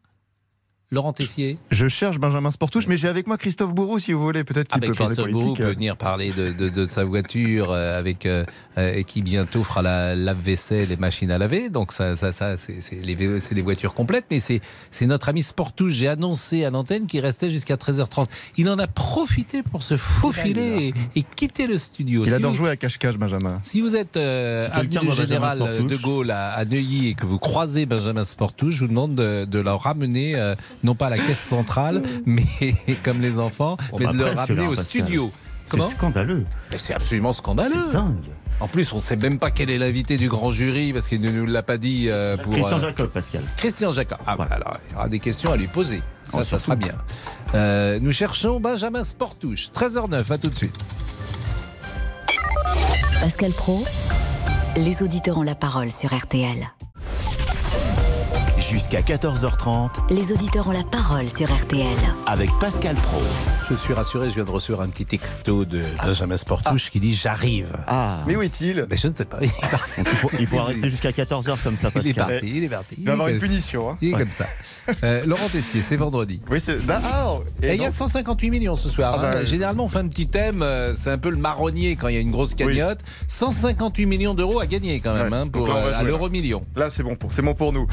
Laurent 0.90 1.12
Tessier 1.12 1.56
Je 1.70 1.88
cherche 1.88 2.18
Benjamin 2.18 2.50
Sportouche, 2.50 2.86
mais 2.86 2.96
j'ai 2.96 3.08
avec 3.08 3.26
moi 3.26 3.36
Christophe 3.38 3.74
Bourreau, 3.74 3.98
si 3.98 4.12
vous 4.12 4.22
voulez. 4.22 4.44
Peut-être 4.44 4.68
qu'il 4.68 4.76
avec 4.76 4.90
peut 4.90 4.94
parler 4.96 5.14
Christophe 5.14 5.30
Bourreau 5.32 5.44
politique. 5.46 5.64
peut 5.64 5.72
venir 5.72 5.96
parler 5.96 6.30
de, 6.30 6.52
de- 6.52 6.68
de 6.68 6.86
sa 6.86 7.04
voiture 7.04 7.70
euh, 7.72 7.98
avec 7.98 8.26
euh, 8.26 8.44
euh, 8.78 9.02
qui 9.02 9.22
bientôt 9.22 9.64
fera 9.64 9.82
la 9.82 10.14
lave-vaisselle 10.14 10.92
et 10.92 10.96
machine 10.96 11.30
à 11.30 11.38
laver. 11.38 11.68
Donc 11.70 11.92
ça, 11.92 12.16
ça, 12.16 12.32
ça 12.32 12.56
c'est 12.56 12.80
les, 13.02 13.62
voitures 13.62 13.94
complètes. 13.94 14.26
Mais 14.30 14.38
c'est 14.40 14.60
notre 15.06 15.28
ami 15.30 15.42
Sportouche. 15.42 15.94
J'ai 15.94 16.06
annoncé 16.08 16.64
à 16.64 16.70
l'antenne 16.70 17.06
qu'il 17.06 17.20
restait 17.20 17.50
jusqu'à 17.50 17.76
13h30. 17.76 18.26
Il 18.58 18.68
en 18.68 18.78
a 18.78 18.86
profité 18.86 19.62
pour 19.62 19.82
se 19.82 19.96
faufiler 19.96 20.92
et, 21.14 21.18
et 21.20 21.24
quitter 21.34 21.66
le 21.66 21.78
studio. 21.78 22.24
Il 22.24 22.28
Si 22.28 22.34
adore 22.34 22.52
vous- 22.52 22.58
jouer 22.58 22.70
à 22.70 22.76
cache-cache, 22.76 23.16
Benjamin. 23.16 23.58
Si 23.62 23.80
vous 23.80 23.96
êtes 23.96 24.16
euh, 24.16 24.68
avenue 24.70 24.98
du 24.98 25.12
Général 25.12 25.58
Sportouche. 25.58 25.90
de 25.90 25.96
Gaulle 25.96 26.30
à, 26.30 26.50
à 26.52 26.64
Neuilly 26.64 27.08
et 27.08 27.14
que 27.14 27.26
vous 27.26 27.38
croisez 27.38 27.86
Benjamin 27.86 28.24
Sportouche, 28.24 28.74
je 28.74 28.80
vous 28.80 28.88
demande 28.88 29.14
de, 29.14 29.44
de 29.44 29.58
leur 29.58 29.82
ramener, 29.82 30.34
euh, 30.36 30.54
non 30.84 30.94
pas 30.94 31.06
à 31.06 31.10
la 31.10 31.18
caisse 31.18 31.40
centrale, 31.40 32.02
mais 32.26 32.44
comme 33.02 33.20
les 33.20 33.38
enfants, 33.38 33.76
Oh, 33.92 33.96
mais 33.98 34.06
bah, 34.06 34.12
de 34.12 34.18
le 34.18 34.24
ramener 34.26 34.66
au 34.66 34.76
studio. 34.76 35.30
C'est 35.66 35.80
scandaleux. 35.80 36.44
Mais 36.70 36.78
C'est 36.78 36.94
absolument 36.94 37.32
scandaleux. 37.32 37.74
C'est 37.86 37.92
dingue. 37.92 38.16
En 38.60 38.68
plus, 38.68 38.92
on 38.92 38.96
ne 38.96 39.00
sait 39.00 39.16
même 39.16 39.38
pas 39.38 39.50
quel 39.50 39.68
est 39.70 39.78
l'invité 39.78 40.16
du 40.16 40.28
grand 40.28 40.52
jury 40.52 40.92
parce 40.92 41.08
qu'il 41.08 41.20
ne 41.20 41.30
nous 41.30 41.46
l'a 41.46 41.62
pas 41.62 41.76
dit 41.76 42.06
euh, 42.08 42.36
pour. 42.36 42.52
Christian 42.52 42.76
euh, 42.78 42.82
Jacob, 42.82 43.10
Pascal. 43.10 43.42
Christian 43.56 43.90
Jacquard. 43.92 44.20
Ah, 44.26 44.36
bah, 44.36 44.46
alors, 44.50 44.76
il 44.88 44.92
y 44.92 44.94
aura 44.94 45.08
des 45.08 45.18
questions 45.18 45.50
à 45.52 45.56
lui 45.56 45.66
poser. 45.66 46.02
Ça, 46.22 46.38
Oh, 46.40 46.44
ça 46.44 46.58
sera 46.58 46.76
bien. 46.76 46.94
Euh, 47.54 47.98
nous 48.00 48.12
cherchons 48.12 48.60
Benjamin 48.60 49.02
Sportouche. 49.02 49.70
13h09, 49.74 50.32
à 50.32 50.38
tout 50.38 50.50
de 50.50 50.56
suite. 50.56 50.76
Pascal 53.20 53.50
Pro, 53.52 53.82
les 54.76 55.02
auditeurs 55.02 55.38
ont 55.38 55.42
la 55.42 55.54
parole 55.54 55.90
sur 55.90 56.14
RTL. 56.14 56.68
Jusqu'à 58.70 59.00
14h30 59.02 60.10
Les 60.10 60.32
auditeurs 60.32 60.66
ont 60.68 60.72
la 60.72 60.84
parole 60.84 61.28
sur 61.28 61.52
RTL. 61.54 61.86
avec 62.26 62.50
Pascal 62.60 62.94
Pro. 62.96 63.20
Je 63.70 63.74
suis 63.74 63.92
rassuré, 63.92 64.30
je 64.30 64.34
viens 64.36 64.44
de 64.44 64.50
recevoir 64.50 64.86
un 64.86 64.88
petit 64.90 65.04
texto 65.04 65.64
de 65.64 65.82
Benjamin 66.02 66.36
Sportouche 66.38 66.90
qui 66.90 67.00
dit 67.00 67.12
J'arrive. 67.14 67.68
Ah. 67.86 68.20
Mais 68.26 68.36
où 68.36 68.42
est-il? 68.42 68.86
Mais 68.90 68.96
je 68.96 69.08
ne 69.08 69.14
sais 69.14 69.24
pas. 69.24 69.38
Il 69.40 69.48
est 69.48 69.60
parti. 69.70 70.02
Donc, 70.02 70.08
il, 70.12 70.16
faut- 70.16 70.30
il 70.38 70.48
pourra 70.48 70.64
rester 70.64 70.88
jusqu'à 70.90 71.10
14h 71.10 71.56
comme 71.62 71.76
ça, 71.76 71.90
Il 71.96 72.08
est 72.08 72.14
Pascal. 72.14 72.40
parti. 72.40 72.52
Il 72.56 72.64
est 72.64 72.68
parti. 72.68 72.94
Il 72.98 73.04
va 73.06 73.12
avoir 73.12 73.28
une 73.28 73.38
punition. 73.38 73.90
Hein. 73.90 73.94
il 74.00 74.10
est 74.14 74.18
comme 74.18 74.30
ça. 74.30 74.46
Euh, 75.02 75.24
Laurent 75.26 75.48
Tessier, 75.50 75.82
c'est 75.82 75.96
vendredi. 75.96 76.40
Oui, 76.50 76.60
c'est. 76.60 76.78
Ah, 76.88 77.38
et 77.62 77.66
Et 77.68 77.74
il 77.74 77.80
y 77.80 77.84
a 77.84 77.88
donc- 77.88 77.94
158 77.94 78.50
millions 78.50 78.76
ce 78.76 78.88
soir. 78.88 79.12
Ah 79.14 79.18
bah, 79.18 79.30
hein. 79.30 79.36
euh, 79.38 79.46
Généralement, 79.46 79.84
on 79.84 79.88
fait 79.88 79.98
un 79.98 80.08
petit 80.08 80.26
thème. 80.28 80.62
euh, 80.62 80.94
C'est 80.96 81.10
un 81.10 81.18
peu 81.18 81.30
le 81.30 81.36
marronnier 81.36 81.96
quand 81.96 82.08
il 82.08 82.14
y 82.14 82.18
a 82.18 82.20
une 82.20 82.30
grosse 82.30 82.54
cagnotte. 82.54 83.00
158 83.28 84.06
millions 84.06 84.34
d'euros 84.34 84.60
à 84.60 84.66
gagner 84.66 85.00
quand 85.00 85.14
même 85.14 85.32
Ouais. 85.32 85.38
hein, 85.38 85.48
pour 85.48 85.68
là, 85.68 85.76
euh, 85.76 85.92
à 85.94 86.02
l'euro 86.02 86.28
million. 86.28 86.64
Là, 86.76 86.90
c'est 86.90 87.02
bon, 87.02 87.14
pour, 87.16 87.32
c'est 87.32 87.42
bon 87.42 87.54
pour 87.54 87.72
nous. 87.72 87.86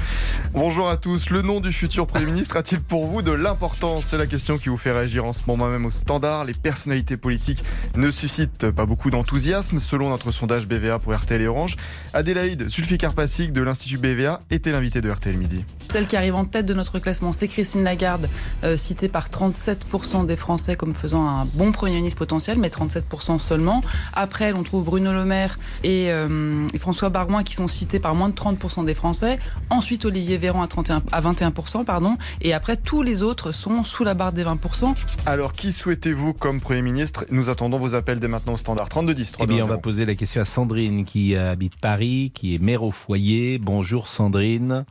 Bonjour 0.63 0.89
à 0.89 0.97
tous. 0.97 1.31
Le 1.31 1.41
nom 1.41 1.59
du 1.59 1.71
futur 1.71 2.05
Premier 2.05 2.27
ministre 2.27 2.55
a-t-il 2.55 2.79
pour 2.79 3.07
vous 3.07 3.23
de 3.23 3.31
l'importance? 3.31 4.05
C'est 4.05 4.17
la 4.19 4.27
question 4.27 4.59
qui 4.59 4.69
vous 4.69 4.77
fait 4.77 4.91
réagir 4.91 5.25
en 5.25 5.33
ce 5.33 5.41
moment 5.47 5.67
même 5.67 5.87
au 5.87 5.89
standard. 5.89 6.45
Les 6.45 6.53
personnalités 6.53 7.17
politiques 7.17 7.63
ne 7.95 8.11
suscitent 8.11 8.69
pas 8.69 8.85
beaucoup 8.85 9.09
d'enthousiasme, 9.09 9.79
selon 9.79 10.09
notre 10.09 10.31
sondage 10.31 10.67
BVA 10.67 10.99
pour 10.99 11.15
RTL 11.15 11.41
et 11.41 11.47
Orange. 11.47 11.77
Adélaïde 12.13 12.69
Sulfi-Carpassic 12.69 13.51
de 13.51 13.63
l'Institut 13.63 13.97
BVA 13.97 14.39
était 14.51 14.71
l'invitée 14.71 15.01
de 15.01 15.09
RTL 15.09 15.35
Midi. 15.35 15.65
Celle 15.91 16.07
qui 16.07 16.15
arrive 16.15 16.35
en 16.35 16.45
tête 16.45 16.65
de 16.65 16.73
notre 16.73 16.99
classement, 16.99 17.33
c'est 17.33 17.49
Christine 17.49 17.83
Lagarde, 17.83 18.29
euh, 18.63 18.77
citée 18.77 19.09
par 19.09 19.27
37% 19.27 20.25
des 20.25 20.37
Français 20.37 20.77
comme 20.77 20.95
faisant 20.95 21.27
un 21.27 21.43
bon 21.43 21.73
Premier 21.73 21.97
ministre 21.97 22.17
potentiel, 22.17 22.57
mais 22.57 22.69
37% 22.69 23.39
seulement. 23.39 23.81
Après, 24.13 24.45
elle, 24.45 24.55
on 24.55 24.63
trouve 24.63 24.85
Bruno 24.85 25.11
Le 25.11 25.25
Maire 25.25 25.59
et, 25.83 26.05
euh, 26.13 26.65
et 26.73 26.79
François 26.79 27.09
Barouin 27.09 27.43
qui 27.43 27.55
sont 27.55 27.67
cités 27.67 27.99
par 27.99 28.15
moins 28.15 28.29
de 28.29 28.35
30% 28.35 28.85
des 28.85 28.93
Français. 28.93 29.37
Ensuite, 29.69 30.05
Olivier 30.05 30.37
Véran 30.37 30.61
à, 30.61 30.67
31, 30.67 31.03
à 31.11 31.19
21%, 31.19 31.83
pardon. 31.83 32.17
Et 32.39 32.53
après, 32.53 32.77
tous 32.77 33.01
les 33.01 33.21
autres 33.21 33.51
sont 33.51 33.83
sous 33.83 34.05
la 34.05 34.13
barre 34.13 34.31
des 34.31 34.45
20%. 34.45 34.95
Alors, 35.25 35.51
qui 35.51 35.73
souhaitez-vous 35.73 36.31
comme 36.31 36.61
Premier 36.61 36.83
ministre? 36.83 37.25
Nous 37.31 37.49
attendons 37.49 37.77
vos 37.77 37.95
appels 37.95 38.19
dès 38.21 38.29
maintenant 38.29 38.53
au 38.53 38.57
standard. 38.57 38.87
3210. 38.87 39.33
Eh 39.41 39.45
bien, 39.45 39.57
on 39.57 39.67
va 39.67 39.75
320. 39.75 39.81
poser 39.81 40.05
la 40.05 40.15
question 40.15 40.39
à 40.39 40.45
Sandrine 40.45 41.03
qui 41.03 41.35
habite 41.35 41.77
Paris, 41.81 42.31
qui 42.33 42.55
est 42.55 42.59
mère 42.59 42.81
au 42.83 42.91
foyer. 42.91 43.59
Bonjour 43.59 44.07
Sandrine. 44.07 44.85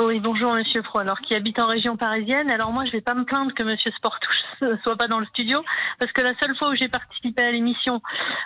Oui, 0.00 0.20
bonjour 0.20 0.54
Monsieur 0.54 0.80
Pro, 0.82 1.00
alors 1.00 1.18
qui 1.20 1.34
habite 1.34 1.58
en 1.58 1.66
région 1.66 1.96
parisienne. 1.96 2.50
Alors 2.52 2.72
moi, 2.72 2.84
je 2.86 2.92
vais 2.92 3.00
pas 3.00 3.14
me 3.14 3.24
plaindre 3.24 3.52
que 3.52 3.64
Monsieur 3.64 3.90
Sportouche 3.96 4.36
ne 4.62 4.76
soit 4.84 4.96
pas 4.96 5.08
dans 5.08 5.18
le 5.18 5.26
studio, 5.26 5.60
parce 5.98 6.12
que 6.12 6.20
la 6.22 6.34
seule 6.40 6.54
fois 6.56 6.68
où 6.70 6.76
j'ai 6.76 6.88
participé 6.88 7.42
à 7.42 7.50
l'émission 7.50 8.00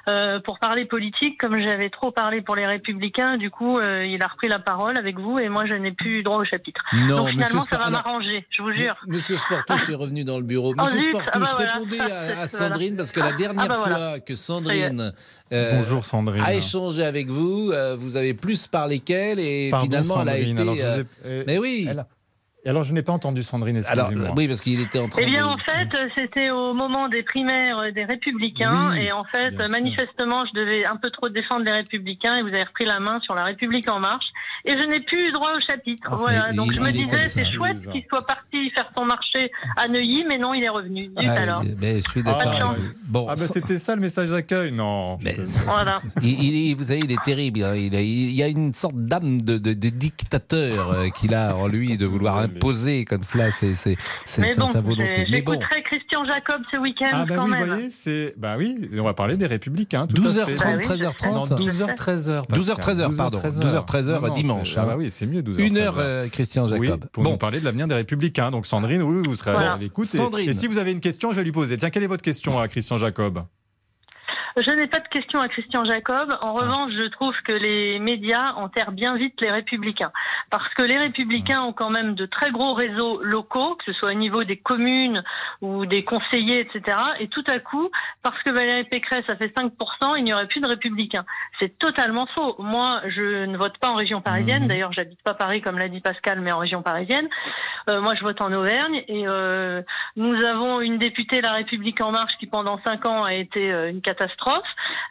euh, 0.09 0.40
pour 0.40 0.59
parler 0.59 0.87
politique, 0.87 1.38
comme 1.38 1.61
j'avais 1.61 1.90
trop 1.90 2.11
parlé 2.11 2.40
pour 2.40 2.56
les 2.56 2.66
Républicains, 2.66 3.37
du 3.37 3.50
coup, 3.50 3.78
euh, 3.78 4.06
il 4.06 4.23
a 4.23 4.28
repris 4.28 4.49
la 4.49 4.61
parole 4.61 4.97
avec 4.97 5.18
vous, 5.18 5.38
et 5.38 5.49
moi, 5.50 5.64
je 5.66 5.75
n'ai 5.75 5.92
plus 5.92 6.23
droit 6.23 6.38
au 6.38 6.44
chapitre. 6.44 6.80
Non, 6.94 7.18
Donc 7.18 7.28
finalement, 7.30 7.61
Monsieur 7.61 7.71
ça 7.71 7.76
va 7.78 7.87
alors- 7.87 8.02
m'arranger, 8.06 8.47
je 8.50 8.62
vous 8.62 8.73
jure. 8.73 8.94
Monsieur 9.06 9.37
Sportouche 9.37 9.90
est 9.90 9.94
revenu 9.94 10.25
dans 10.25 10.38
le 10.38 10.44
bureau. 10.44 10.73
Oh, 10.78 10.82
Monsieur 10.85 11.00
zut, 11.00 11.11
Sportouche, 11.11 11.32
ah 11.35 11.38
bah 11.38 11.50
voilà. 11.56 11.73
répondez 11.75 12.00
à, 12.00 12.04
à 12.04 12.25
Voilà. 12.32 12.47
Sandrine, 12.47 12.97
parce 12.97 13.12
que 13.12 13.21
la 13.21 13.32
dernière 13.32 13.64
Ah 13.64 13.68
bah 13.68 13.75
voilà. 13.78 13.97
fois 13.97 14.21
que 14.21 14.35
Sandrine 14.35 15.12
euh, 15.52 15.73
Bonjour 15.76 16.02
Sandrine. 16.06 16.42
a 16.42 16.54
échangé 16.54 17.04
avec 17.04 17.28
vous, 17.28 17.73
euh, 17.73 17.94
vous 17.99 18.16
avez 18.16 18.32
plus 18.32 18.66
parlé 18.68 19.00
qu'elle 19.00 19.38
et 19.38 19.68
Pardon, 19.71 19.85
finalement 19.85 20.23
elle 20.23 20.28
a 20.30 20.38
été. 20.38 20.61
alors, 20.62 20.76
euh, 21.42 21.50
euh, 21.50 21.54
Mais 21.54 21.58
oui. 21.58 21.87
elle 21.90 21.99
a- 22.00 22.06
Alors 22.64 22.84
je 22.84 22.92
n'ai 22.92 23.02
pas 23.02 23.12
entendu 23.12 23.42
Sandrine, 23.42 23.82
Alors 23.88 24.06
excusez-moi. 24.06 24.34
oui, 24.37 24.46
parce 24.46 24.61
qu'il 24.61 24.80
était 24.80 25.00
en 25.00 25.08
train 25.08 25.22
Eh 25.22 25.26
bien, 25.26 25.46
de. 25.46 25.52
en 25.52 25.58
fait, 25.58 25.88
euh, 25.96 26.06
c'était 26.16 26.50
au 26.50 26.75
moment 26.75 27.08
des 27.08 27.25
primaires 27.25 27.78
euh, 27.80 27.90
des 27.90 28.04
Républicains, 28.04 28.90
Oui, 28.92 29.00
et 29.04 29.12
en 29.12 29.25
fait, 29.25 29.50
sûr. 29.58 29.68
manifestement, 29.68 30.44
je 30.46 30.61
devais 30.61 30.84
un 30.87 30.94
peu 30.96 31.11
trop 31.11 31.28
défendre 31.28 31.64
les 31.64 31.72
Républicains, 31.72 32.37
et 32.37 32.42
vous 32.42 32.49
avez 32.54 32.62
repris 32.62 32.84
la 32.84 33.00
main 33.00 33.18
sur 33.20 33.34
la 33.34 33.44
République 33.44 33.90
en 33.90 33.99
marche, 33.99 34.26
et 34.64 34.73
je 34.73 34.87
n'ai 34.87 35.00
plus 35.00 35.28
eu 35.28 35.33
droit 35.33 35.50
au 35.57 35.61
chapitre. 35.61 36.09
Ah, 36.11 36.16
voilà. 36.16 36.52
Donc 36.52 36.69
il- 36.71 36.76
je 36.76 36.81
me 36.81 36.92
disais, 36.92 37.26
c'est 37.28 37.45
chouette 37.50 37.78
qu'il 37.90 38.04
soit 38.09 38.26
parti 38.26 38.71
faire 38.71 38.88
son 38.97 39.04
marché 39.04 39.50
à 39.76 39.88
Neuilly, 39.88 40.25
mais 40.28 40.38
non, 40.38 40.54
il 40.54 40.62
est 40.64 40.69
revenu. 40.69 41.02
Zut 41.02 41.12
Ah, 41.28 41.33
alors. 41.33 41.62
mais 41.81 42.00
je 42.00 42.11
suis 42.11 42.23
d'accord. 42.23 42.76
Bon, 43.07 43.26
Ah 43.28 43.35
bah 43.35 43.42
c'était 43.47 43.78
ça 43.78 43.95
le 43.95 44.00
message 44.00 44.31
d'accueil, 44.31 44.73
non. 44.73 45.19
mais 45.23 45.35
Voilà. 45.64 45.99
il, 46.23 46.54
il 46.71 46.75
vous 46.76 46.85
savez, 46.85 47.00
il 47.00 47.12
est 47.12 47.23
terrible. 47.23 47.62
hein. 47.62 47.75
Il, 47.75 47.95
a- 47.97 48.00
il 48.00 48.31
y 48.33 48.42
a 48.42 48.49
une 48.49 48.73
sorte 48.75 48.97
d'âme 48.97 49.42
de, 49.42 49.59
de- 49.59 49.75
de 49.75 49.88
dictateur 49.88 50.92
euh, 50.92 51.09
qu'il 51.11 51.35
a 51.35 51.57
en 51.57 51.66
lui 51.66 51.97
de 51.97 52.07
vouloir 52.07 52.38
imposer 52.38 53.04
comme 53.04 53.25
cela, 53.25 53.50
c'est 53.50 53.75
c'est- 53.75 53.97
c'est 54.25 54.42
Mais 54.42 54.54
sa, 54.54 54.61
bon, 54.62 54.66
sa 54.66 54.81
volonté. 54.81 55.26
Mais 55.31 55.42
bon, 55.42 55.52
j'écouterai 55.52 55.83
Christian 55.83 56.25
Jacob 56.25 56.62
ce 56.71 56.76
week-end 56.76 57.09
Ah 57.12 57.25
bah 57.26 57.35
quand 57.37 57.45
oui, 57.45 57.50
vous 57.50 57.57
même. 57.57 57.66
voyez, 57.69 57.90
c'est 57.90 58.35
bah 58.37 58.54
oui, 58.59 58.88
on 58.99 59.02
va 59.02 59.14
parler 59.14 59.37
des 59.37 59.47
républicains. 59.47 60.07
tout 60.07 60.23
à 60.23 60.25
12h30, 60.26 60.45
fait. 60.47 60.54
Bah 60.54 60.71
oui, 60.76 60.85
13h30. 60.87 61.33
Non, 61.35 61.45
12h 61.45 61.95
13h. 61.95 62.42
12h, 62.49 62.78
13h, 62.81 63.16
pardon. 63.16 63.38
12h, 63.38 63.85
13h, 63.87 64.21
dimanche, 64.52 64.75
Ah 64.76 64.82
hein. 64.82 64.87
bah 64.87 64.94
oui, 64.99 65.11
c'est 65.11 65.26
mieux 65.26 65.42
12h. 65.42 65.61
une 65.66 65.76
heure, 65.78 65.94
euh, 65.99 66.28
Christian 66.28 66.68
Oui, 66.71 66.87
Jacob. 66.87 67.06
pour 67.12 67.25
bon, 67.25 67.32
nous 67.32 67.37
parler 67.37 67.61
de 67.61 67.64
l'avenir 67.64 67.88
des 67.88 67.94
républicains. 67.94 68.50
Donc 68.50 68.66
Sandrine, 68.66 69.02
oui, 69.02 69.26
vous 69.26 69.35
serez 69.37 69.52
Voilà. 69.52 69.75
à 69.75 69.78
l'écoute. 69.78 70.09
Et-. 70.14 70.44
Et, 70.49 70.54
si 70.54 70.66
vous 70.66 70.78
avez 70.78 70.92
une 70.92 71.00
question, 71.00 71.32
je 71.32 71.37
vais 71.37 71.44
lui 71.44 71.52
poser. 71.52 71.76
Tiens, 71.78 71.90
quelle 71.90 72.02
est 72.02 72.09
votre 72.09 72.23
question 72.23 72.59
à 72.59 72.68
Christian 72.68 72.97
Jacob? 72.97 73.42
Je 74.56 74.71
n'ai 74.71 74.87
pas 74.87 75.00
de 75.00 75.09
question 75.09 75.40
à 75.40 75.49
Christian 75.49 75.85
Jacob. 75.85 76.28
Ah. 76.30 76.47
En 76.47 76.52
revanche, 76.52 76.92
je 76.97 77.06
trouve 77.09 77.35
que 77.44 77.52
les 77.52 77.99
médias 77.99 78.52
enterrent 78.56 78.92
bien 78.92 79.16
vite 79.16 79.35
les 79.40 79.50
républicains. 79.50 80.12
Parce 80.50 80.68
que 80.75 80.82
les 80.82 80.99
républicains 80.99 81.61
Ah. 81.62 81.66
ont 81.66 81.73
quand 81.73 81.90
même 81.90 82.14
de 82.14 82.26
très 82.26 82.50
gros 82.50 82.75
réseaux 82.75 83.23
locaux, 83.23 83.76
que 83.76 83.85
ce 83.87 83.92
soit 83.99 84.11
au 84.11 84.14
niveau 84.14 84.44
des 84.44 84.59
communes 84.59 85.23
ou 85.62 85.87
des 85.87 86.04
conseillers, 86.04 86.61
etc. 86.61 86.99
Et 87.21 87.28
tout 87.28 87.44
à 87.49 87.59
coup, 87.61 87.88
parce 88.23 88.40
que 88.42 88.50
Valérie 88.50 88.85
Pécresse 88.85 89.25
a 89.28 89.37
fait 89.37 89.52
5%, 89.56 90.16
il 90.16 90.25
n'y 90.25 90.35
aurait 90.35 90.49
plus 90.49 90.61
de 90.61 90.68
républicains. 90.68 91.25
C'est 91.59 91.78
totalement 91.78 92.26
faux. 92.35 92.56
Moi, 92.59 93.00
je 93.09 93.47
ne 93.47 93.56
vote 93.56 93.78
pas 93.78 93.88
en 93.88 93.94
région 93.94 94.21
parisienne. 94.21 94.62
Mhm. 94.62 94.68
D'ailleurs, 94.68 94.92
j'habite 94.92 95.23
pas 95.23 95.35
Paris, 95.35 95.62
comme 95.62 95.78
l'a 95.78 95.88
dit 95.88 96.00
Pascal, 96.00 96.40
mais 96.40 96.52
en 96.52 96.59
région 96.59 96.82
parisienne. 96.82 97.28
Euh, 97.88 98.00
moi, 98.00 98.14
je 98.14 98.23
vote 98.23 98.40
en 98.42 98.52
Auvergne. 98.52 99.02
Et 99.09 99.26
euh, 99.26 99.82
nous 100.16 100.44
avons 100.44 100.80
une 100.80 100.99
députée 100.99 101.40
La 101.40 101.52
République 101.52 102.00
En 102.00 102.11
Marche 102.11 102.35
qui, 102.38 102.47
pendant 102.47 102.78
cinq 102.85 103.06
ans, 103.06 103.25
a 103.25 103.35
été 103.35 103.73
euh, 103.73 103.88
une 103.88 104.02
catastrophe. 104.02 104.41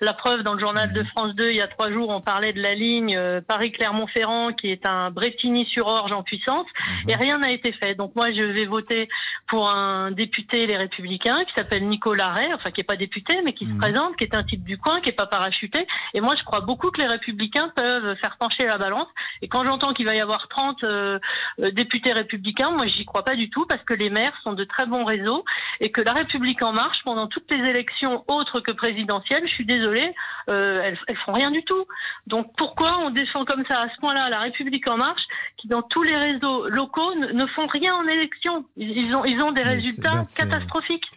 La 0.02 0.14
preuve, 0.14 0.42
dans 0.44 0.54
le 0.54 0.60
journal 0.60 0.92
de 0.94 1.04
France 1.04 1.36
2, 1.36 1.50
il 1.52 1.58
y 1.58 1.62
a 1.62 1.68
trois 1.68 1.92
jours, 1.92 2.10
on 2.10 2.22
parlait 2.22 2.54
de 2.54 2.62
la 2.62 2.74
ligne 2.74 3.16
euh, 3.16 3.40
Paris-Clermont-Ferrand, 3.42 4.54
qui 4.54 4.68
est 4.68 4.86
un 4.88 5.12
Bretigny-sur-Orge 5.12 6.12
en 6.12 6.24
puissance, 6.24 6.66
et 7.08 7.16
rien 7.16 7.38
n'a 7.38 7.52
été 7.52 7.72
fait. 7.74 7.96
Donc 7.96 8.16
moi, 8.16 8.32
je 8.32 8.44
vais 8.44 8.66
voter 8.66 9.08
pour 9.48 9.70
un 9.70 10.12
député 10.12 10.66
Les 10.66 10.78
Républicains 10.78 11.44
qui 11.44 11.54
s'appelle 11.56 11.88
Nicolas 11.88 12.30
Ray, 12.30 12.54
enfin 12.54 12.72
qui 12.72 12.82
est 12.82 12.86
pas 12.86 12.96
député, 12.96 13.42
mais 13.44 13.54
qui 13.54 13.66
se 13.66 13.78
présente, 13.78 14.16
qui 14.18 14.24
est 14.24 14.36
un 14.36 14.44
type 14.44 14.64
du 14.64 14.78
coin, 14.78 15.02
qui 15.02 15.10
est 15.10 15.14
pas 15.14 15.28
parachuté. 15.28 15.86
Et 16.14 16.22
moi, 16.22 16.36
je 16.38 16.44
crois 16.44 16.62
beaucoup 16.62 16.90
que 16.90 17.02
les 17.02 17.08
Républicains 17.08 17.70
peuvent 17.76 18.16
faire 18.18 18.38
pencher 18.38 18.66
la 18.66 18.78
balance. 18.78 19.08
Et 19.42 19.48
quand 19.48 19.66
j'entends 19.66 19.94
qu'il 19.94 20.06
va 20.06 20.16
y 20.16 20.22
avoir 20.22 20.48
30 20.48 20.84
euh, 20.84 21.20
euh, 21.60 21.72
députés 21.72 22.14
républicains, 22.14 22.72
moi, 22.72 22.88
j'y 22.88 23.06
crois 23.06 23.24
pas 23.24 23.36
du 23.36 23.50
tout, 23.50 23.66
parce 23.68 23.84
que 23.84 23.94
les 23.94 24.10
maires 24.10 24.34
sont 24.44 24.54
de 24.54 24.64
très 24.64 24.86
bons 24.86 25.06
réseaux 25.06 25.44
et 25.80 25.92
que 25.92 26.02
la 26.02 26.14
République 26.14 26.64
en 26.64 26.74
marche, 26.74 27.00
pendant 27.04 27.28
toutes 27.28 27.52
les 27.52 27.70
élections 27.70 28.24
autres 28.28 28.62
que 28.62 28.72
présidentielles, 28.72 29.21
je 29.30 29.54
suis 29.54 29.66
désolée, 29.66 30.14
euh, 30.50 30.82
elles, 30.84 30.98
elles 31.08 31.18
font 31.26 31.34
rien 31.34 31.52
du 31.52 31.64
tout. 31.64 31.86
Donc 32.28 32.54
pourquoi 32.58 33.00
on 33.02 33.10
défend 33.10 33.46
comme 33.46 33.64
ça 33.70 33.82
à 33.82 33.90
ce 33.90 34.00
point-là 34.02 34.30
la 34.30 34.40
République 34.40 34.88
en 34.90 34.98
marche, 34.98 35.24
qui 35.58 35.68
dans 35.68 35.82
tous 35.82 36.04
les 36.04 36.16
réseaux 36.16 36.68
locaux 36.68 37.16
ne, 37.16 37.28
ne 37.28 37.46
font 37.48 37.68
rien 37.68 37.94
en 37.96 38.08
élection? 38.08 38.66
Ils, 38.78 38.98
ils 38.98 39.16
ont, 39.16 39.26
ils 39.26 39.42
ont 39.42 39.52
des 39.52 39.64
résultats 39.64 40.12
ben, 40.12 40.24
catastrophiques. 40.36 41.10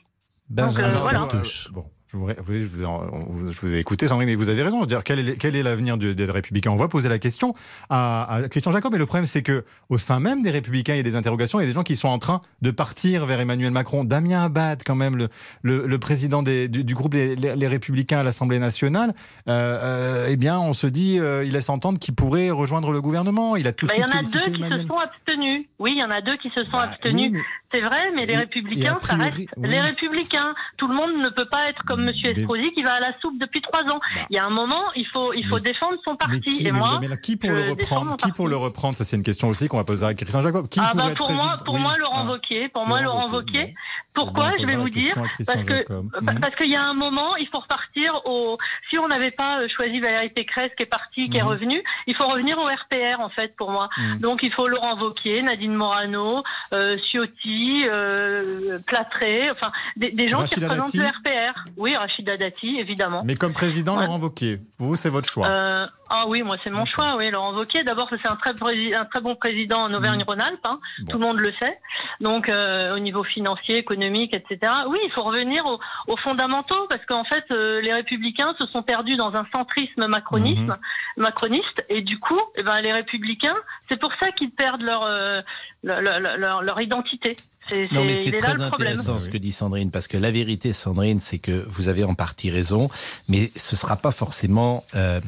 Donc, 0.51 0.79
euh, 0.79 0.91
voilà. 0.97 1.27
Bon. 1.73 1.85
Je 2.15 2.19
vous, 2.19 2.27
vous- 2.27 2.53
je 2.53 2.65
vous 2.67 2.83
ai- 2.83 2.87
on- 2.87 3.51
je 3.51 3.61
vous 3.61 3.75
ai 3.75 3.79
écouté, 3.79 4.07
Sandrine, 4.07 4.29
et 4.29 4.37
vous 4.37 4.49
avez 4.49 4.63
raison. 4.63 4.85
Dire 4.85 5.03
quel 5.03 5.29
est, 5.29 5.37
quel 5.37 5.57
est 5.57 5.63
l'avenir 5.65 5.99
des 5.99 6.25
Républicains 6.25 6.71
On 6.71 6.77
va 6.77 6.87
poser 6.87 7.09
la 7.09 7.19
question 7.19 7.55
à, 7.91 8.33
à 8.37 8.49
Christian 8.49 8.71
Jacob. 8.73 8.95
Et 8.95 8.99
le 8.99 9.07
problème, 9.07 9.27
c'est 9.27 9.43
que 9.43 9.65
au 9.89 9.99
sein 9.99 10.21
même 10.21 10.43
des 10.43 10.51
Républicains, 10.51 10.95
il 10.95 10.99
y 10.99 11.01
a 11.01 11.03
des 11.03 11.17
interrogations. 11.17 11.59
Il 11.59 11.65
y 11.65 11.67
a 11.67 11.69
des 11.69 11.75
gens 11.75 11.83
qui 11.83 11.97
sont 11.97 12.09
en 12.09 12.21
train 12.21 12.41
de 12.63 12.71
partir 12.71 13.27
vers 13.27 13.41
Emmanuel 13.41 13.73
Macron. 13.73 14.05
Damien 14.05 14.45
Abad, 14.45 14.83
quand 14.87 14.95
même, 14.95 15.17
le, 15.17 15.29
le, 15.63 15.87
le 15.89 15.99
président 15.99 16.43
des- 16.45 16.69
du, 16.69 16.85
du 16.85 16.95
groupe 16.95 17.13
des 17.13 17.35
les, 17.35 17.67
Républicains 17.67 18.21
à 18.21 18.23
l'Assemblée 18.23 18.61
nationale, 18.61 19.13
euh, 19.49 19.79
euh, 19.83 20.27
eh 20.31 20.37
bien, 20.37 20.61
on 20.61 20.73
se 20.75 20.87
dit, 20.87 21.19
euh, 21.19 21.45
il 21.45 21.53
laisse 21.53 21.69
entendre 21.69 21.99
qu'il 21.99 22.15
pourrait 22.15 22.51
rejoindre 22.51 22.93
le 22.93 23.01
gouvernement. 23.03 23.57
Il 23.57 23.67
a 23.67 23.73
tout 23.73 23.87
de 23.87 23.91
Bah, 23.91 23.97
il 23.97 24.01
y 24.01 24.05
en 24.05 24.19
a 24.19 24.23
deux 24.23 24.39
qui 24.53 24.63
se 24.63 24.87
sont 24.87 24.99
abstenus. 24.99 25.67
Oui, 25.81 25.93
il 25.97 25.99
y 25.99 26.05
en 26.05 26.11
a 26.11 26.21
deux 26.21 26.37
qui 26.37 26.51
se 26.51 26.63
sont 26.65 26.71
Bah, 26.73 26.83
abstenus. 26.93 27.17
oui, 27.21 27.31
mais- 27.33 27.41
C'est 27.75 27.81
vrai, 27.81 28.13
mais 28.15 28.25
les 28.25 28.37
républicains, 28.37 28.95
priori, 29.01 29.19
ça 29.21 29.25
reste 29.25 29.37
oui. 29.57 29.69
les 29.69 29.81
républicains. 29.81 30.55
Tout 30.77 30.87
le 30.87 30.95
monde 30.95 31.13
ne 31.17 31.29
peut 31.29 31.45
pas 31.47 31.65
être 31.69 31.83
comme 31.85 32.05
Monsieur 32.05 32.33
Mais- 32.33 32.41
Estrosi 32.41 32.71
qui 32.73 32.83
va 32.85 32.93
à 32.95 33.01
la 33.01 33.13
soupe 33.21 33.37
depuis 33.41 33.61
trois 33.63 33.81
ans. 33.93 33.99
Bah. 34.15 34.21
Il 34.31 34.37
y 34.37 34.39
a 34.39 34.45
un 34.47 34.51
moment, 34.51 34.83
il 34.95 35.07
faut, 35.13 35.33
il 35.33 35.47
faut 35.49 35.57
Mais- 35.57 35.61
défendre 35.73 35.97
son 36.05 36.13
Mais 36.13 36.17
parti. 36.19 36.41
qui, 36.41 36.61
Et 36.69 36.71
mais 36.73 36.79
moi, 36.79 37.01
là, 37.09 37.17
qui 37.17 37.37
pour 37.37 37.51
le 37.51 37.71
reprendre 37.71 38.17
Qui 38.17 38.31
pour 38.33 38.47
le 38.49 38.57
reprendre? 38.57 38.95
Ça, 38.97 39.03
c'est 39.05 39.17
une 39.17 39.23
question 39.25 39.49
aussi 39.49 39.67
qu'on 39.67 39.79
va 39.79 39.85
poser 39.85 40.07
à 40.07 40.15
Christian 40.15 40.43
Jacob. 40.43 40.69
Qui 40.69 40.79
ah 40.81 40.93
bah 40.95 41.07
être 41.09 41.17
pour 41.17 41.33
moi, 41.33 41.57
pour 41.65 41.75
Oui. 41.75 41.81
moi, 41.81 41.95
Laurent 41.99 42.25
Ah. 42.29 42.31
Wauquiez. 42.33 42.69
Pour 42.69 42.87
moi, 42.87 43.01
Laurent 43.01 43.23
Laurent 43.23 43.33
Wauquiez, 43.39 43.61
Wauquiez. 43.61 43.75
Pourquoi? 44.15 44.53
Je 44.61 44.67
vais 44.67 44.77
vous 44.77 44.89
dire 44.91 45.15
parce 45.17 45.67
que 45.67 45.93
Mhm. 45.93 46.39
parce 46.41 46.55
qu'il 46.55 46.71
y 46.71 46.77
a 46.77 46.85
un 46.89 46.95
moment, 46.95 47.35
il 47.37 47.49
faut 47.49 47.59
repartir 47.59 48.13
au. 48.27 48.57
Si 48.89 48.99
on 48.99 49.09
n'avait 49.09 49.33
pas 49.33 49.59
euh, 49.61 49.67
choisi 49.77 49.99
Valérie 50.01 50.29
Pécresse 50.29 50.71
qui 50.77 50.85
est 50.85 50.87
partie, 50.87 51.29
qui 51.29 51.39
est 51.39 51.43
Mhm. 51.43 51.49
revenue, 51.49 51.83
il 52.07 52.15
faut 52.15 52.27
revenir 52.29 52.57
au 52.59 52.67
RPR 52.67 53.19
en 53.21 53.29
fait 53.31 53.57
pour 53.57 53.71
moi. 53.73 53.89
Mhm. 53.99 54.19
Donc 54.19 54.41
il 54.45 54.53
faut 54.53 54.69
Laurent 54.69 54.97
Wauquiez, 55.01 55.43
Nadine 55.43 55.75
Morano, 55.75 56.43
euh, 56.75 56.97
Ciotti, 57.11 57.64
euh, 57.89 58.79
Platré, 58.87 59.51
enfin 59.51 59.69
des, 59.97 60.11
des 60.11 60.29
gens 60.29 60.39
Rachida 60.39 60.57
qui 60.57 60.65
représentent 60.65 60.97
Dati. 60.97 60.99
le 60.99 61.07
RPR. 61.51 61.65
Oui, 61.77 61.97
Rachida 61.97 62.37
Dati, 62.37 62.77
évidemment. 62.79 63.23
Mais 63.25 63.35
comme 63.35 63.53
président, 63.53 63.97
Ouais. 63.97 64.07
Laurent 64.07 64.19
Wauquiez, 64.19 64.61
vous, 64.79 64.97
c'est 64.97 65.09
votre 65.11 65.31
choix. 65.31 65.47
Euh, 65.47 65.87
ah 66.11 66.25
oui, 66.29 66.43
moi 66.43 66.57
c'est 66.65 66.71
mon 66.71 66.85
choix, 66.87 67.17
oui, 67.17 67.31
Laurent 67.31 67.55
Wauquiez. 67.55 67.83
D'abord, 67.85 68.09
c'est 68.11 68.27
un 68.29 68.37
très, 68.37 68.51
un 68.95 69.05
très 69.05 69.21
bon 69.21 69.35
président 69.37 69.83
en 69.83 69.95
Auvergne-Rhône-Alpes, 69.95 70.59
hein. 70.65 70.79
Bon. 71.01 71.13
tout 71.13 71.19
le 71.19 71.25
monde 71.27 71.41
le 71.41 71.53
sait. 71.61 71.79
Donc, 72.21 72.49
euh, 72.49 72.95
au 72.95 72.99
niveau 72.99 73.23
financier, 73.25 73.77
économique, 73.79 74.35
etc. 74.35 74.73
Oui, 74.89 74.99
il 75.05 75.11
faut 75.11 75.23
revenir 75.23 75.65
aux, 75.67 75.79
aux 76.13 76.17
fondamentaux, 76.19 76.87
parce 76.89 77.05
qu'en 77.07 77.25
fait, 77.25 77.45
euh, 77.51 77.81
les 77.81 77.93
républicains 77.93 78.55
se 78.59 78.67
sont 78.67 78.83
perdus 78.83 79.17
dans 79.17 79.35
un 79.35 79.47
centrisme 79.55 80.07
macronisme, 80.07 80.77
macroniste, 81.17 81.85
et 81.89 82.01
du 82.03 82.19
coup, 82.19 82.41
eh 82.57 82.63
ben, 82.63 82.81
les 82.83 82.93
républicains, 82.93 83.57
c'est 83.89 83.99
pour 83.99 84.13
ça 84.21 84.27
qu'ils 84.33 84.51
perdent 84.51 84.83
leur, 84.83 85.05
euh, 85.07 85.41
leur, 85.85 86.01
leur, 86.03 86.21
leur- 86.39 86.63
leur 86.63 86.81
identité. 86.81 87.37
C'est, 87.71 87.91
Non, 87.93 88.05
mais 88.05 88.23
c'est- 88.23 88.33
très 88.33 88.61
intéressant 88.61 89.19
ce 89.19 89.29
que 89.31 89.39
dit 89.39 89.53
Sandrine, 89.53 89.91
parce 89.91 90.07
que 90.07 90.17
la 90.19 90.31
vérité, 90.31 90.73
Sandrine, 90.73 91.21
c'est 91.21 91.39
que 91.39 91.65
vous 91.69 91.89
avez 91.89 92.05
en 92.05 92.15
partie 92.15 92.51
raison, 92.51 92.91
mais 93.29 93.51
ce 93.57 93.77
sera 93.77 93.97
pas 93.97 94.11
forcément. 94.13 94.85
euh, 94.95 95.21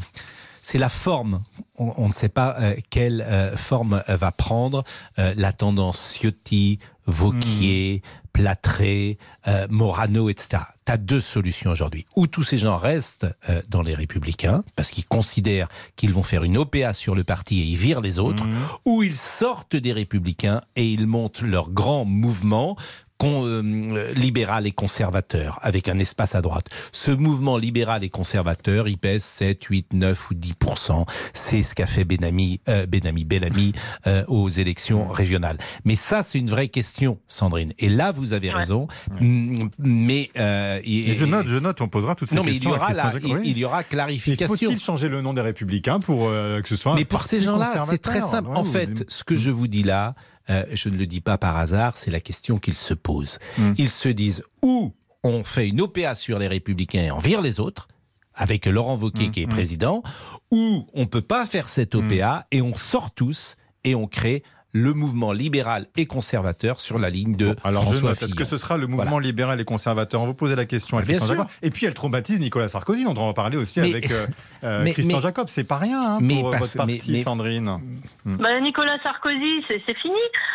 c'est 0.62 0.78
la 0.78 0.88
forme. 0.88 1.44
On, 1.76 1.92
on 1.96 2.08
ne 2.08 2.12
sait 2.12 2.28
pas 2.28 2.56
euh, 2.60 2.74
quelle 2.90 3.22
euh, 3.22 3.56
forme 3.56 4.02
va 4.08 4.32
prendre 4.32 4.82
euh, 5.20 5.32
la 5.36 5.52
tendance 5.52 6.12
Ciotti, 6.18 6.80
Vauquier, 7.06 8.02
Platré, 8.32 9.16
euh, 9.48 9.66
Morano, 9.70 10.28
etc. 10.28 10.62
Tu 10.86 10.92
as 10.92 10.96
deux 10.96 11.20
solutions 11.20 11.70
aujourd'hui. 11.70 12.06
Ou 12.14 12.26
tous 12.28 12.42
ces 12.44 12.58
gens 12.58 12.76
restent 12.76 13.26
euh, 13.48 13.60
dans 13.68 13.82
les 13.82 13.94
Républicains, 13.94 14.62
parce 14.76 14.90
qu'ils 14.90 15.04
considèrent 15.04 15.68
qu'ils 15.96 16.12
vont 16.12 16.22
faire 16.22 16.44
une 16.44 16.56
OPA 16.56 16.92
sur 16.92 17.14
le 17.14 17.24
parti 17.24 17.60
et 17.60 17.64
ils 17.64 17.76
virent 17.76 18.00
les 18.00 18.18
autres, 18.18 18.44
ou 18.84 19.02
ils 19.02 19.16
sortent 19.16 19.76
des 19.76 19.92
Républicains 19.92 20.62
et 20.76 20.88
ils 20.88 21.06
montent 21.06 21.42
leur 21.42 21.70
grand 21.70 22.04
mouvement 22.04 22.76
con- 23.18 23.44
euh, 23.46 24.12
libéral 24.14 24.66
et 24.66 24.72
conservateur, 24.72 25.58
avec 25.62 25.88
un 25.88 25.98
espace 25.98 26.34
à 26.34 26.42
droite. 26.42 26.66
Ce 26.92 27.10
mouvement 27.10 27.56
libéral 27.56 28.04
et 28.04 28.10
conservateur, 28.10 28.88
il 28.88 28.98
pèse 28.98 29.22
7, 29.24 29.62
8, 29.64 29.92
9 29.92 30.30
ou 30.30 30.34
10% 30.34 31.06
C'est 31.32 31.62
ce 31.62 31.74
qu'a 31.74 31.86
fait 31.86 32.04
Benami, 32.04 32.60
euh, 32.68 32.86
Benami, 32.86 33.24
Bellamy 33.24 33.72
euh, 34.06 34.24
aux 34.28 34.48
élections 34.48 35.08
régionales. 35.08 35.58
Mais 35.84 35.96
ça, 35.96 36.22
c'est 36.22 36.38
une 36.38 36.50
vraie 36.50 36.68
question, 36.68 37.18
Sandrine. 37.26 37.72
Et 37.78 37.88
là, 37.88 38.12
vous 38.12 38.32
avez 38.32 38.50
raison. 38.50 38.86
Mm, 39.20 39.68
Mais, 39.78 40.30
euh, 40.38 40.80
Et 40.84 41.14
je 41.14 41.24
note, 41.26 41.46
je 41.46 41.56
note, 41.58 41.80
on 41.80 41.88
posera 41.88 42.14
toutes 42.14 42.28
ces 42.28 42.34
non, 42.36 42.42
mais 42.44 42.50
il 42.50 42.56
y 42.56 42.60
questions. 42.60 42.72
aura, 42.72 42.92
la- 42.92 43.12
il, 43.22 43.34
Oui. 43.34 43.40
il 43.44 43.58
y 43.58 43.64
aura 43.64 43.80
Et 43.80 43.84
clarification. 43.84 44.46
Faut-il 44.54 44.78
changer 44.78 45.08
le 45.08 45.20
nom 45.22 45.32
des 45.34 45.40
Républicains 45.42 46.00
pour 46.00 46.28
euh, 46.28 46.60
que 46.60 46.68
ce 46.68 46.76
soit 46.76 46.92
un 46.92 46.94
Mais 46.96 47.04
pour 47.04 47.20
parti 47.20 47.36
ces 47.38 47.44
gens-là, 47.44 47.84
c'est 47.88 47.98
très 47.98 48.20
simple. 48.20 48.50
Ouais, 48.50 48.56
En 48.56 48.64
fait, 48.64 49.04
ce 49.08 49.24
que 49.24 49.36
je 49.36 49.50
vous 49.50 49.68
dis 49.68 49.82
là, 49.82 50.14
euh, 50.50 50.64
je 50.72 50.88
ne 50.88 50.96
le 50.96 51.06
dis 51.06 51.20
pas 51.20 51.38
par 51.38 51.56
hasard, 51.56 51.96
c'est 51.96 52.10
la 52.10 52.20
question 52.20 52.58
qu'ils 52.58 52.74
se 52.74 52.94
posent. 52.94 53.38
Mm. 53.58 53.72
Ils 53.78 53.90
se 53.90 54.08
disent 54.08 54.42
ou 54.62 54.94
on 55.22 55.42
fait 55.44 55.68
une 55.68 55.80
OPA 55.80 56.14
sur 56.14 56.38
les 56.38 56.46
républicains 56.46 57.02
et 57.02 57.10
on 57.10 57.18
vire 57.18 57.40
les 57.40 57.58
autres, 57.58 57.88
avec 58.34 58.66
Laurent 58.66 58.96
Wauquiez 58.96 59.28
Mm, 59.28 59.30
qui 59.30 59.42
est 59.42 59.46
mm. 59.46 59.50
président, 59.50 60.02
ou 60.50 60.86
on 60.94 61.06
peut 61.06 61.22
pas 61.22 61.46
faire 61.46 61.68
cette 61.68 61.94
OPA 61.94 62.46
et 62.50 62.62
on 62.62 62.74
sort 62.74 63.10
tous 63.10 63.56
et 63.84 63.94
on 63.94 64.06
crée 64.06 64.42
le 64.76 64.92
mouvement 64.92 65.32
libéral 65.32 65.86
et 65.96 66.06
conservateur 66.06 66.80
sur 66.80 66.98
la 66.98 67.10
ligne 67.10 67.34
de 67.34 67.56
Alors 67.64 67.82
je 67.86 67.90
François 67.98 68.12
est-ce 68.12 68.34
que 68.34 68.44
ce 68.44 68.56
sera 68.56 68.76
le 68.76 68.86
mouvement 68.86 69.04
Voilà. 69.10 69.26
libéral 69.26 69.60
et 69.60 69.64
conservateur 69.64 70.20
On 70.20 70.26
va 70.26 70.34
poser 70.34 70.54
la 70.56 70.64
question 70.66 70.98
à 70.98 71.02
Bien 71.02 71.16
Christian 71.16 71.26
sûr. 71.26 71.36
Jacob. 71.36 71.50
Et 71.62 71.70
puis 71.70 71.86
elle 71.86 71.94
traumatise 71.94 72.38
Nicolas 72.40 72.68
Sarkozy, 72.68 73.04
dont 73.04 73.14
on 73.16 73.26
va 73.26 73.32
parler 73.32 73.56
aussi 73.56 73.80
Mais- 73.80 73.90
avec 73.90 74.10
euh, 74.10 74.26
euh, 74.64 74.82
mais- 74.84 74.92
Christian 74.92 75.16
mais- 75.16 75.22
Jacob. 75.22 75.48
C'est 75.48 75.64
pas 75.64 75.78
rien 75.78 76.00
hein, 76.00 76.18
mais 76.20 76.34
pour 76.40 76.48
euh, 76.54 76.58
votre 76.58 76.76
parti, 76.76 77.00
mais- 77.08 77.12
mais- 77.18 77.22
Sandrine. 77.22 77.78
Bah, 78.24 78.60
Nicolas 78.60 78.98
Sarkozy, 79.02 79.62
c'est 79.68 79.80
c'est 79.86 79.96
fini. 79.98 80.14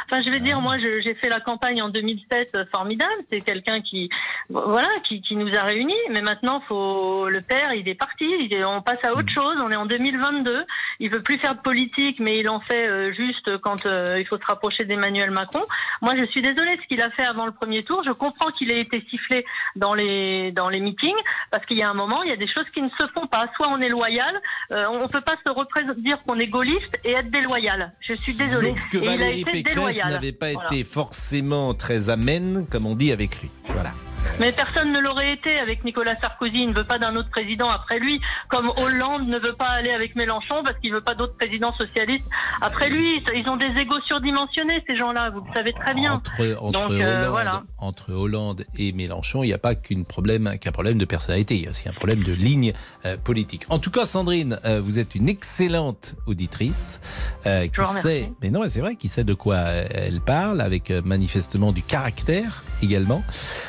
Enfin, 0.09 0.21
je 0.25 0.29
vais 0.31 0.39
dire, 0.39 0.59
moi, 0.61 0.77
je- 0.77 1.01
j'ai 1.05 1.15
fait 1.15 1.29
la 1.29 1.39
campagne 1.39 1.81
en 1.81 1.89
2007, 1.89 2.49
euh, 2.55 2.65
formidable. 2.71 3.11
C'est 3.31 3.41
quelqu'un 3.41 3.79
qui, 3.81 4.09
voilà, 4.49 4.89
qui, 5.07 5.21
qui 5.21 5.35
nous 5.35 5.47
a 5.55 5.61
réunis. 5.63 5.93
Mais 6.11 6.21
maintenant, 6.21 6.61
faut 6.67 7.29
le 7.29 7.39
père, 7.41 7.73
il 7.73 7.87
est 7.87 7.95
parti. 7.95 8.25
On 8.67 8.81
passe 8.81 8.99
à 9.03 9.13
autre 9.15 9.29
chose. 9.33 9.55
On 9.65 9.71
est 9.71 9.75
en 9.75 9.85
2022. 9.85 10.63
Il 10.99 11.09
veut 11.09 11.21
plus 11.21 11.37
faire 11.37 11.55
de 11.55 11.61
politique, 11.61 12.19
mais 12.19 12.39
il 12.39 12.49
en 12.49 12.59
fait 12.59 13.13
juste 13.13 13.57
quand 13.59 13.85
euh, 13.85 14.10
il 14.19 14.25
faut 14.27 14.37
se 14.37 14.45
rapprocher 14.45 14.85
d'Emmanuel 14.85 15.31
Macron. 15.31 15.61
Moi, 16.01 16.13
je 16.19 16.25
suis 16.25 16.41
désolée 16.41 16.75
de 16.77 16.81
ce 16.81 16.87
qu'il 16.87 17.01
a 17.01 17.09
fait 17.11 17.25
avant 17.25 17.45
le 17.45 17.51
premier 17.51 17.83
tour. 17.83 18.01
Je 18.05 18.11
comprends 18.11 18.49
qu'il 18.51 18.71
ait 18.71 18.79
été 18.79 19.03
sifflé 19.09 19.45
dans 19.75 19.93
les 19.93 20.51
dans 20.51 20.69
les 20.69 20.79
meetings 20.79 21.15
parce 21.51 21.65
qu'il 21.65 21.77
y 21.77 21.83
a 21.83 21.89
un 21.89 21.93
moment, 21.93 22.23
il 22.23 22.29
y 22.29 22.33
a 22.33 22.37
des 22.37 22.47
choses 22.47 22.65
qui 22.73 22.81
ne 22.81 22.89
se 22.89 23.07
font 23.13 23.27
pas. 23.27 23.45
Soit 23.55 23.69
on 23.69 23.79
est 23.79 23.89
loyal, 23.89 24.31
euh, 24.71 24.85
on 25.01 25.07
peut 25.07 25.21
pas 25.21 25.35
se 25.45 25.51
représenter, 25.51 26.01
dire 26.01 26.19
qu'on 26.23 26.39
est 26.39 26.47
gaulliste 26.47 26.97
et 27.03 27.11
être 27.11 27.29
déloyal. 27.31 27.93
Je 28.01 28.13
suis 28.13 28.33
désolée. 28.33 28.71
Sauf 28.71 28.89
que 28.89 28.97
Et 28.97 29.01
il 29.01 29.07
a 29.07 29.11
Valérie 29.11 29.41
été 29.41 29.51
Pécresse 29.51 30.05
n'avait 30.05 30.31
pas 30.31 30.51
Voilà. 30.51 30.67
été 30.71 30.83
forcément 30.83 31.73
très 31.73 32.09
amène, 32.09 32.65
comme 32.69 32.85
on 32.85 32.95
dit, 32.95 33.11
avec 33.11 33.41
lui. 33.41 33.49
Voilà. 33.69 33.91
Mais 34.39 34.51
personne 34.51 34.91
ne 34.91 34.99
l'aurait 34.99 35.33
été 35.33 35.57
avec 35.59 35.83
Nicolas 35.83 36.15
Sarkozy. 36.15 36.57
Il 36.63 36.69
ne 36.69 36.73
veut 36.73 36.83
pas 36.83 36.97
d'un 36.97 37.15
autre 37.15 37.29
président 37.29 37.69
après 37.69 37.99
lui. 37.99 38.19
Comme 38.49 38.71
Hollande 38.77 39.27
ne 39.27 39.37
veut 39.37 39.53
pas 39.53 39.67
aller 39.67 39.91
avec 39.91 40.15
Mélenchon 40.15 40.63
parce 40.63 40.77
qu'il 40.79 40.93
veut 40.93 41.01
pas 41.01 41.15
d'autres 41.15 41.35
présidents 41.35 41.73
socialistes 41.73 42.27
après 42.61 42.89
lui. 42.89 43.21
Ils 43.35 43.47
ont 43.49 43.57
des 43.57 43.79
égos 43.79 43.99
surdimensionnés, 44.07 44.83
ces 44.87 44.97
gens-là. 44.97 45.29
Vous 45.29 45.41
le 45.41 45.53
savez 45.53 45.73
très 45.73 45.93
bien. 45.93 46.13
Entre, 46.13 46.57
entre, 46.59 46.71
Donc, 46.71 46.91
euh, 46.91 47.19
Hollande, 47.19 47.31
voilà. 47.31 47.63
entre 47.77 48.13
Hollande 48.13 48.65
et 48.77 48.91
Mélenchon, 48.91 49.43
il 49.43 49.47
n'y 49.47 49.53
a 49.53 49.57
pas 49.57 49.75
qu'un 49.75 50.03
problème, 50.03 50.45
de 50.45 51.05
personnalité, 51.05 51.55
il 51.55 51.63
y 51.63 51.67
a 51.67 51.69
aussi 51.69 51.87
un 51.89 51.93
problème 51.93 52.23
de 52.23 52.33
ligne 52.33 52.73
euh, 53.05 53.17
politique. 53.17 53.65
En 53.69 53.79
tout 53.79 53.91
cas, 53.91 54.05
Sandrine, 54.05 54.59
euh, 54.65 54.81
vous 54.81 54.99
êtes 54.99 55.15
une 55.15 55.29
excellente 55.29 56.15
auditrice 56.25 56.99
qui 57.43 57.85
sait, 58.01 58.31
mais 58.41 58.49
non, 58.49 58.63
c'est 58.69 58.79
vrai, 58.79 58.95
qui 58.95 59.09
sait 59.09 59.23
de 59.23 59.33
quoi 59.33 59.57
elle 59.57 60.21
parle, 60.21 60.61
avec 60.61 60.89
manifestement 60.89 61.71
du 61.71 61.81
caractère 61.81 62.63
également, 62.81 63.23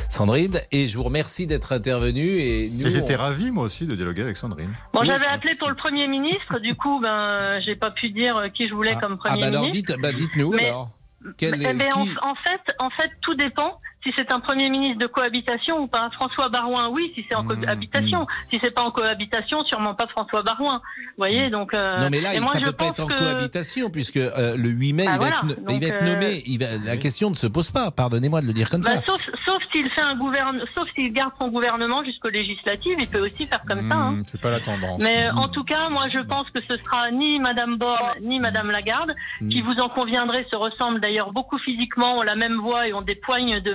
Sandrine. 0.08 0.41
Et 0.70 0.88
je 0.88 0.96
vous 0.96 1.04
remercie 1.04 1.46
d'être. 1.46 1.72
Et 1.72 2.66
Et 2.66 2.70
j'étais 2.90 3.14
on- 3.14 3.18
ravi, 3.18 3.50
moi 3.50 3.64
aussi, 3.64 3.86
de 3.86 3.94
dialoguer 3.94 4.22
avec 4.22 4.36
Sandrine. 4.36 4.74
Bon, 4.92 5.00
Oui. 5.00 5.06
j'avais 5.08 5.26
appelé 5.26 5.54
pour 5.56 5.68
le 5.68 5.74
Premier 5.76 6.06
ministre. 6.08 6.58
Du 6.58 6.74
coup, 6.74 7.00
ben, 7.00 7.60
j'ai 7.64 7.76
pas 7.76 7.90
pu 7.90 8.10
dire 8.10 8.42
qui 8.54 8.68
je 8.68 8.74
voulais 8.74 8.96
comme 9.00 9.18
Ah 9.24 9.28
Premier 9.30 9.40
bah 9.42 9.46
alors 9.48 9.62
ministre. 9.62 9.92
dites, 9.94 10.02
bah 10.02 10.12
dites-nous 10.12 10.54
alors. 10.54 10.90
Quel 11.36 11.54
Eh 11.62 11.66
est- 11.66 11.74
ben, 11.74 11.88
en 12.22 12.34
fait, 12.34 12.60
en 12.80 12.90
fait, 12.90 13.10
tout 13.22 13.34
dépend 13.34 13.78
si 14.02 14.12
c'est 14.16 14.32
un 14.32 14.40
premier 14.40 14.68
ministre 14.68 14.98
de 14.98 15.06
cohabitation 15.06 15.78
ou 15.80 15.86
pas. 15.86 16.10
François 16.12 16.48
Barouin, 16.48 16.88
oui, 16.90 17.12
si 17.14 17.24
c'est 17.28 17.36
en 17.36 17.42
Mmh, 17.44 17.48
cohabitation. 17.60 18.26
Si 18.50 18.58
c'est 18.62 18.70
pas 18.72 18.82
en 18.82 18.90
cohabitation, 18.90 19.64
sûrement 19.64 19.94
pas 19.94 20.06
François 20.08 20.42
Barouin. 20.42 20.80
Vous 21.08 21.12
voyez, 21.18 21.50
donc. 21.50 21.72
euh, 21.74 21.98
Non 22.00 22.08
mais 22.10 22.20
là, 22.20 22.38
moi, 22.40 22.52
ça 22.52 22.58
je 22.60 22.64
peut 22.66 22.72
pas 22.72 22.86
être 22.86 23.00
en 23.00 23.06
cohabitation 23.06 23.90
puisque 23.90 24.16
euh, 24.16 24.56
le 24.56 24.68
8 24.70 24.92
mai, 24.92 25.04
Ah, 25.08 25.12
il, 25.14 25.18
va 25.20 25.28
être, 25.28 25.44
no- 25.44 25.54
il 25.56 25.64
va 25.64 25.72
Donc, 25.72 25.82
être 25.82 26.02
euh, 26.02 26.14
nommé. 26.14 26.42
Il 26.46 26.58
va- 26.58 26.78
la 26.84 26.96
question 26.96 27.30
ne 27.30 27.34
se 27.34 27.46
pose 27.46 27.70
pas. 27.70 27.90
Pardonnez-moi 27.90 28.40
de 28.40 28.46
le 28.46 28.52
dire 28.52 28.68
comme 28.70 28.80
Bah, 28.82 28.96
ça. 28.96 29.02
sauf 29.06 29.30
sauf 29.44 29.62
s'il 29.72 29.88
fait 29.90 30.00
un 30.02 30.14
gouverne, 30.16 30.62
sauf 30.76 30.88
s'il 30.94 31.12
garde 31.12 31.32
son 31.40 31.48
gouvernement 31.48 32.04
jusqu'aux 32.04 32.28
législatives, 32.28 32.96
il 32.98 33.06
peut 33.06 33.20
aussi 33.20 33.46
faire 33.46 33.62
comme 33.66 33.88
ça. 33.88 33.94
hein. 33.96 34.12
Hmm, 34.12 34.22
C'est 34.26 34.40
pas 34.40 34.50
la 34.50 34.60
tendance. 34.60 35.00
Mais 35.02 35.28
euh, 35.28 35.32
en 35.34 35.48
tout 35.48 35.64
cas, 35.64 35.88
moi, 35.90 36.04
je 36.12 36.18
pense 36.20 36.48
que 36.50 36.60
ce 36.68 36.76
sera 36.84 37.10
ni 37.10 37.38
Madame 37.40 37.76
Borne 37.76 37.92
ni 38.20 38.38
Madame 38.40 38.70
Lagarde, 38.70 39.14
qui 39.50 39.62
vous 39.62 39.74
en 39.80 39.88
conviendrez 39.88 40.46
se 40.50 40.56
ressemblent 40.56 41.00
d'ailleurs 41.00 41.32
beaucoup 41.32 41.58
physiquement, 41.58 42.16
ont 42.18 42.22
la 42.22 42.34
même 42.36 42.54
voix 42.56 42.86
et 42.88 42.92
ont 42.94 43.00
des 43.02 43.14
poignes 43.14 43.60
de 43.60 43.72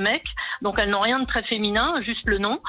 Donc 0.61 0.75
elles 0.79 0.89
n'ont 0.89 0.99
rien 0.99 1.19
de 1.19 1.25
très 1.25 1.43
féminin, 1.43 1.93
juste 2.03 2.25
le 2.25 2.37
nom. 2.39 2.59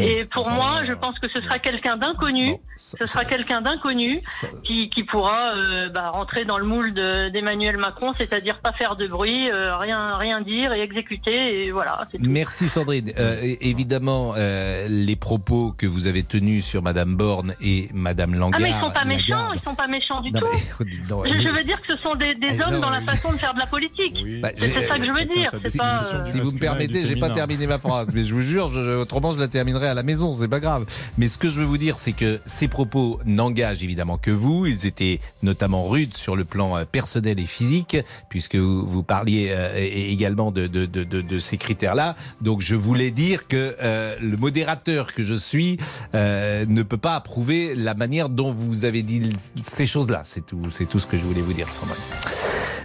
Et 0.00 0.24
pour 0.32 0.48
moi, 0.50 0.80
je 0.86 0.92
pense 0.94 1.18
que 1.20 1.28
ce 1.34 1.40
sera 1.42 1.58
quelqu'un 1.58 1.96
d'inconnu. 1.96 2.56
ça- 2.76 2.96
Ce 3.00 3.06
sera 3.06 3.24
quelqu'un 3.24 3.60
d'inconnu 3.62 4.20
ça- 4.28 4.48
qui, 4.64 4.90
qui 4.90 5.04
pourra 5.04 5.54
euh, 5.54 5.88
bah, 5.90 6.10
rentrer 6.10 6.44
dans 6.44 6.58
le 6.58 6.64
moule 6.66 6.92
de- 6.92 7.28
d'Emmanuel 7.30 7.76
Macron, 7.78 8.12
c'est-à-dire 8.16 8.58
pas 8.60 8.72
faire 8.72 8.96
de 8.96 9.06
bruit, 9.06 9.50
euh, 9.50 9.76
rien, 9.76 10.16
rien 10.16 10.40
dire 10.40 10.72
et 10.72 10.80
exécuter. 10.80 11.66
Et 11.66 11.70
voilà. 11.70 12.00
c'est 12.10 12.18
tout. 12.18 12.24
Merci 12.26 12.68
Sandrine. 12.68 13.12
Euh, 13.18 13.54
évidemment, 13.60 14.34
euh, 14.36 14.86
les 14.88 15.16
propos 15.16 15.72
que 15.76 15.86
vous 15.86 16.06
avez 16.08 16.22
tenus 16.24 16.64
sur 16.66 16.82
Madame 16.82 17.16
Borne 17.16 17.54
et 17.62 17.88
Madame 17.94 18.32
Ah 18.34 18.38
Langard. 18.38 18.60
mais 18.60 18.70
ils 18.70 18.80
sont 18.80 18.90
pas 18.90 19.04
méchants, 19.04 19.52
ils 19.54 19.60
sont 19.62 19.74
pas 19.74 19.86
méchants 19.86 20.20
du 20.20 20.30
Non, 20.32 20.40
tout. 20.40 20.46
mais- 20.52 21.32
Je 21.32 21.42
je 21.42 21.48
veux 21.48 21.62
dire 21.64 21.80
que 21.82 21.92
ce 21.94 21.98
sont 22.02 22.14
des, 22.16 22.34
des 22.34 22.60
Ah, 22.60 22.66
hommes 22.68 22.74
non, 22.74 22.80
dans 22.80 22.90
la 22.90 23.00
façon 23.02 23.32
de 23.32 23.38
faire 23.38 23.54
de 23.54 23.58
la 23.60 23.66
politique. 23.66 24.16
Bah, 24.42 24.48
C'est 24.56 24.88
ça 24.88 24.98
que 24.98 25.06
je 25.06 25.10
veux 25.12 25.24
dire. 25.24 25.50
C'est 25.60 25.70
Si, 25.70 25.78
pas. 25.78 25.90
si- 26.00 26.32
si 26.32 26.38
vous 26.40 26.46
me 26.52 26.52
masculin 26.52 26.72
j'ai 27.04 27.16
pas 27.16 27.28
terminé 27.34 27.66
ma 27.66 27.78
phrase, 27.78 28.08
mais 28.14 28.24
je 28.24 28.34
vous 28.34 28.42
jure, 28.42 28.72
je- 28.72 28.96
autrement 28.96 29.32
je 29.32 29.38
la 29.38 29.48
terminerai 29.48 29.88
à 29.88 29.94
la 29.94 30.02
maison, 30.02 30.32
c'est 30.32 30.48
pas 30.48 30.60
grave. 30.60 30.86
Mais 31.18 31.28
ce 31.28 31.36
que 31.38 31.48
je 31.50 31.58
veux 31.60 31.66
vous 31.66 31.78
dire, 31.78 31.98
c'est 31.98 32.12
que 32.12 32.40
ces 32.46 32.68
propos 32.68 33.18
n'engagent 33.26 33.82
évidemment 33.82 34.18
que 34.18 34.30
vous. 34.30 34.66
Ils 34.66 34.86
étaient 34.86 35.20
notamment 35.42 35.86
rudes 35.88 36.16
sur 36.16 36.36
le 36.36 36.44
plan 36.44 36.76
euh, 36.76 36.84
personnel 36.84 37.38
et 37.40 37.46
physique, 37.46 37.96
puisque 38.30 38.56
vous, 38.56 38.86
vous 38.86 39.02
parliez 39.02 39.48
euh, 39.50 39.76
également 39.76 40.50
de, 40.52 40.66
de, 40.66 40.86
de, 40.86 41.04
de- 41.04 41.20
de 41.22 41.38
ces 41.38 41.56
critères-là. 41.56 42.16
Donc 42.40 42.60
je 42.62 42.74
voulais 42.74 43.10
dire 43.10 43.46
que 43.48 43.76
euh, 43.82 44.14
le 44.20 44.36
modérateur 44.36 45.12
que 45.12 45.22
je 45.22 45.34
suis 45.34 45.78
euh, 46.14 46.64
ne 46.68 46.82
peut 46.82 46.96
pas 46.96 47.14
approuver 47.16 47.74
la 47.74 47.94
manière 47.94 48.28
dont 48.28 48.52
vous 48.52 48.84
avez 48.84 49.02
dit 49.02 49.30
ces 49.62 49.86
choses-là. 49.86 50.22
C'est 50.24 50.44
tout, 50.46 50.60
c'est 50.70 50.86
tout 50.86 50.98
ce 50.98 51.06
que 51.06 51.16
je 51.16 51.22
voulais 51.24 51.40
vous 51.42 51.52
dire, 51.52 51.70
Sandrine. 51.72 51.96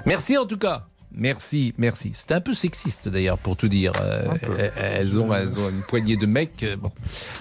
Merci 0.06 0.38
en 0.38 0.46
tout 0.46 0.58
cas. 0.58 0.88
Merci, 1.14 1.74
merci. 1.78 2.12
C'était 2.14 2.34
un 2.36 2.42
peu 2.42 2.54
sexiste 2.54 3.10
d'ailleurs, 3.10 3.38
pour 3.38 3.58
tout 3.58 3.68
dire. 3.68 3.92
Euh, 4.02 4.24
elles- 4.78 5.20
ont, 5.20 5.34
elles 5.34 5.60
ont 5.60 5.70
une 5.70 5.82
poignée 5.82 6.16
de 6.16 6.26
mecs, 6.26 6.64
euh, 6.64 6.78
bon, 6.78 6.90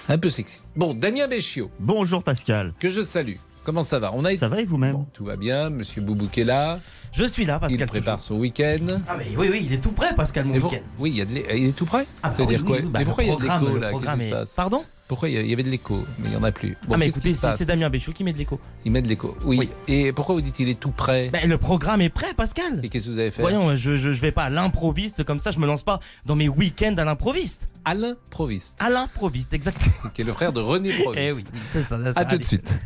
un 0.09 0.17
peu 0.17 0.29
sexiste. 0.29 0.65
Bon, 0.75 0.93
Damien 0.93 1.27
Béchiot, 1.27 1.71
Bonjour 1.79 2.21
Pascal. 2.23 2.73
que 2.79 2.89
je 2.89 3.01
salue. 3.01 3.35
Comment 3.63 3.83
ça 3.83 3.99
va? 3.99 4.11
On 4.15 4.25
a 4.25 4.33
Ça 4.35 4.49
va 4.49 4.59
et 4.59 4.65
vous-même? 4.65 4.93
Bon, 4.93 5.07
tout 5.13 5.23
va 5.23 5.35
bien. 5.37 5.69
Monsieur 5.69 6.01
Boubouk 6.01 6.35
est 6.39 6.43
là. 6.43 6.79
Je 7.13 7.23
suis 7.25 7.45
là, 7.45 7.59
Pascal. 7.59 7.79
il 7.81 7.85
prépare 7.85 8.19
son 8.19 8.35
week-end. 8.35 8.79
Ah 9.07 9.15
mais 9.17 9.27
oui, 9.37 9.49
oui, 9.51 9.61
il 9.67 9.71
est 9.73 9.77
tout 9.81 9.91
prêt, 9.91 10.15
Pascal, 10.15 10.45
mon 10.45 10.55
week-end. 10.55 10.79
oui, 10.97 11.11
il, 11.11 11.17
y 11.17 11.21
a 11.21 11.25
de 11.25 11.33
l'é- 11.33 11.45
il 11.55 11.67
est 11.67 11.75
tout 11.75 11.85
prêt 11.85 12.05
Ah, 12.23 12.29
bah 12.29 12.35
Ça 12.35 12.41
veut 12.41 12.47
oui, 12.49 12.55
dire 12.55 12.65
quoi? 12.65 12.77
oui, 12.77 12.83
bah, 12.87 12.99
Mais 12.99 13.05
pourquoi 13.05 13.23
il 13.23 13.27
y 13.29 13.31
a 13.31 13.35
de 13.35 13.41
l'écho 13.43 13.53
là? 13.77 13.79
Qu'est-ce 13.79 13.89
programme 13.91 14.17
qui 14.19 14.23
se 14.25 14.29
est- 14.29 14.31
passe? 14.31 14.53
Pardon? 14.55 14.83
Pourquoi 15.11 15.27
il 15.27 15.45
y 15.45 15.51
avait 15.51 15.63
de 15.63 15.69
l'écho 15.69 16.05
Mais 16.19 16.29
il 16.29 16.31
n'y 16.31 16.37
en 16.37 16.43
a 16.43 16.53
plus. 16.53 16.77
Bon, 16.87 16.93
Ah 16.93 16.97
mais 16.97 17.09
écoutez, 17.09 17.33
c'est 17.33 17.65
Damien 17.65 17.89
Béchot 17.89 18.13
qui 18.13 18.23
met 18.23 18.31
de 18.31 18.37
l'écho. 18.37 18.61
Il 18.85 18.93
met 18.93 19.01
de 19.01 19.09
l'écho. 19.09 19.35
Oui. 19.43 19.57
Oui. 19.59 19.69
Et 19.89 20.13
pourquoi 20.13 20.35
vous 20.35 20.41
dites 20.41 20.57
il 20.61 20.69
est 20.69 20.79
tout 20.79 20.91
prêt 20.91 21.29
Ben, 21.33 21.49
le 21.49 21.57
programme 21.57 21.99
est 21.99 22.07
prêt, 22.07 22.33
Pascal. 22.33 22.79
Et 22.81 22.87
qu'est-ce 22.87 23.07
que 23.07 23.11
vous 23.11 23.19
avez 23.19 23.29
fait 23.29 23.41
Voyons, 23.41 23.75
je, 23.75 23.97
je, 23.97 24.13
je 24.13 24.21
vais 24.21 24.31
pas 24.31 24.45
à 24.45 24.49
l'improviste 24.49 25.25
comme 25.25 25.39
ça, 25.39 25.51
je 25.51 25.59
me 25.59 25.67
lance 25.67 25.83
pas 25.83 25.99
dans 26.25 26.37
mes 26.37 26.47
week-ends 26.47 26.95
à 26.97 27.03
l'improviste. 27.03 27.67
Alain 27.83 28.15
Provist, 28.29 28.77
À 28.79 28.89
l'improviste, 28.89 29.53
exactement. 29.53 29.91
qui 30.13 30.21
est 30.21 30.23
le 30.23 30.31
frère 30.31 30.53
de 30.53 30.61
René 30.61 30.93
Provist. 31.03 31.21
Eh 31.21 31.33
oui, 31.33 31.43
c'est 31.69 31.83
ça. 31.83 31.99
ça 32.13 32.17
À 32.17 32.23
tout 32.23 32.37
de 32.37 32.43
suite. 32.43 32.79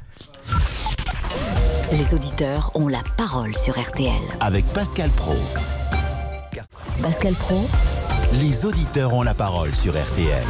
Les 1.91 2.11
auditeurs 2.15 2.71
ont 2.73 2.87
la 2.87 3.03
parole 3.17 3.55
sur 3.55 3.79
RTL. 3.79 4.11
Avec 4.39 4.65
Pascal 4.73 5.11
Pro. 5.11 5.35
Pascal 7.03 7.33
Pro, 7.35 7.69
Les 8.41 8.65
auditeurs 8.65 9.13
ont 9.13 9.21
la 9.21 9.35
parole 9.35 9.75
sur 9.75 9.93
RTL. 9.93 10.43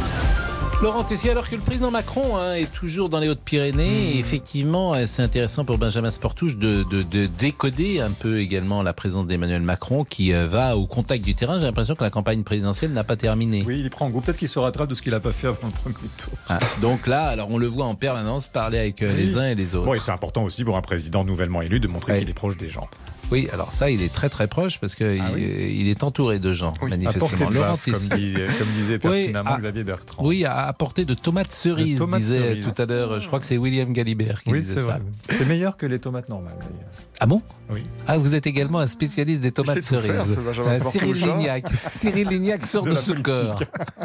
Laurent 0.82 1.04
Tessier, 1.04 1.30
alors 1.30 1.48
que 1.48 1.56
le 1.56 1.62
président 1.62 1.90
Macron 1.90 2.36
hein, 2.36 2.52
est 2.54 2.70
toujours 2.70 3.08
dans 3.08 3.18
les 3.18 3.28
Hautes-Pyrénées, 3.30 4.10
et 4.14 4.18
effectivement, 4.18 4.92
euh, 4.94 5.04
c'est 5.06 5.22
intéressant 5.22 5.64
pour 5.64 5.78
Benjamin 5.78 6.10
Sportouche 6.10 6.56
de, 6.58 6.82
de- 6.90 7.02
de 7.02 7.26
décoder 7.26 8.00
un 8.02 8.10
peu 8.10 8.40
également 8.40 8.82
la 8.82 8.92
présence 8.92 9.26
d'Emmanuel 9.26 9.62
Macron 9.62 10.04
qui 10.04 10.34
euh, 10.34 10.46
va 10.46 10.76
au 10.76 10.86
contact 10.86 11.24
du 11.24 11.34
terrain. 11.34 11.58
J'ai 11.58 11.64
l'impression 11.64 11.94
que 11.94 12.04
la 12.04 12.10
campagne 12.10 12.42
présidentielle 12.42 12.92
n'a 12.92 13.04
pas 13.04 13.16
terminé. 13.16 13.64
Oui, 13.66 13.78
il 13.80 13.88
prend 13.88 14.10
goût. 14.10 14.20
Peut-être 14.20 14.36
qu'il 14.36 14.50
se 14.50 14.58
rattrape 14.58 14.90
de 14.90 14.94
ce 14.94 15.00
qu'il 15.00 15.12
n'a 15.12 15.20
pas 15.20 15.32
fait 15.32 15.46
avant 15.46 15.58
le 15.66 15.72
premier 15.72 15.94
tour. 16.18 16.32
Ah, 16.50 16.58
donc 16.82 17.06
là, 17.06 17.24
alors 17.24 17.50
on 17.50 17.56
le 17.56 17.66
voit 17.68 17.86
en 17.86 17.94
permanence 17.94 18.46
parler 18.46 18.78
avec 18.78 19.02
euh, 19.02 19.16
les 19.16 19.38
uns 19.38 19.48
et 19.48 19.54
les 19.54 19.74
autres. 19.74 19.86
Bon, 19.86 19.94
et 19.94 20.00
c'est 20.00 20.12
important 20.12 20.44
aussi 20.44 20.62
pour 20.62 20.76
un 20.76 20.82
président 20.82 21.24
nouvellement 21.24 21.62
élu 21.62 21.80
de 21.80 21.88
montrer 21.88 22.12
Ouais. 22.12 22.20
qu'il 22.20 22.28
est 22.28 22.34
proche 22.34 22.58
des 22.58 22.68
gens. 22.68 22.86
Oui, 23.32 23.48
alors 23.52 23.72
ça, 23.72 23.90
il 23.90 24.02
est 24.02 24.12
très 24.12 24.28
très 24.28 24.46
proche 24.46 24.78
parce 24.78 24.94
qu'il 24.94 25.20
Ah 25.20 25.30
oui. 25.34 25.42
il 25.76 25.88
est 25.88 26.04
entouré 26.04 26.38
de 26.38 26.54
gens, 26.54 26.72
manifestement. 26.80 27.50
Laurent 27.50 27.70
baffe, 27.72 27.84
comme, 27.90 28.18
dit- 28.18 28.34
comme 28.58 28.68
disait 28.76 28.94
Oui, 28.94 28.98
pertinemment 29.00 29.50
à- 29.54 29.58
Xavier 29.60 29.82
Bertrand. 29.84 30.24
Oui, 30.24 30.44
à 30.44 30.66
apporter 30.66 31.04
de 31.04 31.14
tomates 31.14 31.50
cerises, 31.52 32.00
disait 32.00 32.38
cerises. 32.38 32.66
tout 32.66 32.80
à 32.82 32.86
l'heure. 32.86 33.20
Je 33.20 33.26
crois 33.26 33.40
que 33.40 33.46
c'est 33.46 33.56
William 33.58 33.92
Galibert 33.92 34.42
qui 34.42 34.50
Oui, 34.50 34.60
disait 34.60 34.74
c'est 34.74 34.80
ça. 34.80 34.86
vrai. 34.86 35.00
C'est 35.30 35.44
meilleur 35.46 35.76
que 35.76 35.86
les 35.86 35.98
tomates 35.98 36.28
normales, 36.28 36.54
d'ailleurs. 36.58 36.90
Ah 37.18 37.26
bon? 37.26 37.42
Oui. 37.70 37.82
Ah, 38.06 38.16
vous 38.16 38.34
êtes 38.36 38.46
également 38.46 38.78
un 38.78 38.86
spécialiste 38.86 39.40
des 39.40 39.50
tomates 39.50 39.80
faire, 39.80 40.00
cerises. 40.02 40.38
Euh, 40.58 40.80
Cyril. 40.88 41.14
Lignac. 41.16 41.64
Cyril 41.90 42.28
Lignac 42.28 42.64
sort 42.64 42.84
De 42.84 42.90
de, 42.92 43.22
corps. 43.22 43.60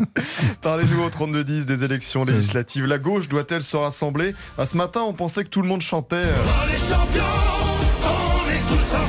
Parlez-nous 0.62 1.04
au 1.04 1.10
32-10 1.10 1.66
des 1.66 1.84
élections 1.84 2.24
législatives. 2.24 2.86
La 2.86 2.98
gauche 2.98 3.30
doit-elle 3.30 3.62
se 3.62 3.78
rassembler? 3.78 4.34
Ah, 4.58 4.66
Ce 4.66 4.76
matin, 4.76 5.02
on 5.02 5.14
pensait 5.14 5.44
que 5.44 5.50
tout 5.50 5.62
le 5.62 5.68
monde 5.68 5.82
chantait. 5.82 6.16
euh, 6.16 6.34
Ah 6.44 6.66
oui, 6.68 6.74
on 8.70 9.01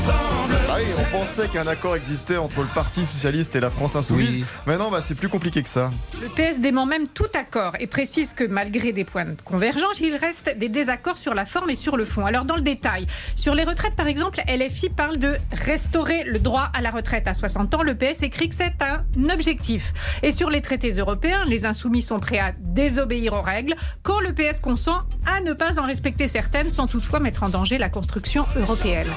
pensait 1.25 1.49
qu'un 1.49 1.67
accord 1.67 1.95
existait 1.95 2.37
entre 2.37 2.63
le 2.63 2.67
Parti 2.67 3.07
Socialiste 3.07 3.55
et 3.55 3.61
la 3.61 3.71
France 3.71 3.95
Insoumise. 3.95 4.37
Oui. 4.37 4.45
Maintenant, 4.67 4.91
bah, 4.91 5.01
c'est 5.01 5.15
plus 5.15 5.29
compliqué 5.29 5.63
que 5.63 5.69
ça. 5.69 5.91
Le 6.21 6.29
PS 6.29 6.61
dément 6.61 6.85
même 6.85 7.07
tout 7.07 7.29
accord 7.35 7.75
et 7.79 7.87
précise 7.87 8.35
que 8.35 8.45
malgré 8.45 8.93
des 8.93 9.05
points 9.05 9.25
de 9.25 9.37
convergence, 9.45 10.01
il 10.01 10.17
reste 10.17 10.59
des 10.59 10.69
désaccords 10.69 11.19
sur 11.19 11.35
la 11.35 11.47
forme 11.47 11.71
et 11.71 11.77
sur 11.77 11.97
le 11.97 12.05
fond. 12.05 12.27
Alors 12.27 12.45
dans 12.45 12.57
le 12.57 12.63
détail, 12.63 13.07
sur 13.37 13.55
les 13.55 13.63
retraites 13.63 13.95
par 13.95 14.09
exemple, 14.09 14.43
LFI 14.49 14.89
parle 14.89 15.19
de 15.19 15.37
restaurer 15.53 16.25
le 16.25 16.41
droit 16.41 16.71
à 16.75 16.83
la 16.83 16.91
retraite 16.91 17.29
à 17.29 17.35
60 17.35 17.75
ans. 17.75 17.83
Le 17.83 17.95
PS 17.95 18.23
écrit 18.23 18.49
que 18.49 18.55
c'est 18.55 18.75
un 18.83 19.05
objectif. 19.31 19.93
Et 20.23 20.33
sur 20.33 20.51
les 20.51 20.61
traités 20.61 20.91
européens, 20.91 21.45
les 21.47 21.67
insoumis 21.67 22.03
sont 22.03 22.19
prêts 22.19 22.41
à 22.41 22.53
désobéir 22.59 23.35
aux 23.35 23.43
règles 23.43 23.75
quand 24.03 24.19
le 24.19 24.33
PS 24.33 24.61
consent 24.61 25.03
à 25.27 25.41
ne 25.41 25.53
pas 25.53 25.79
en 25.79 25.87
respecter 25.87 26.27
certaines 26.27 26.73
sans 26.73 26.89
toutefois 26.89 27.21
mettre 27.21 27.45
en 27.45 27.49
danger 27.49 27.79
la 27.79 27.89
construction 27.89 28.45
européenne. 28.57 29.09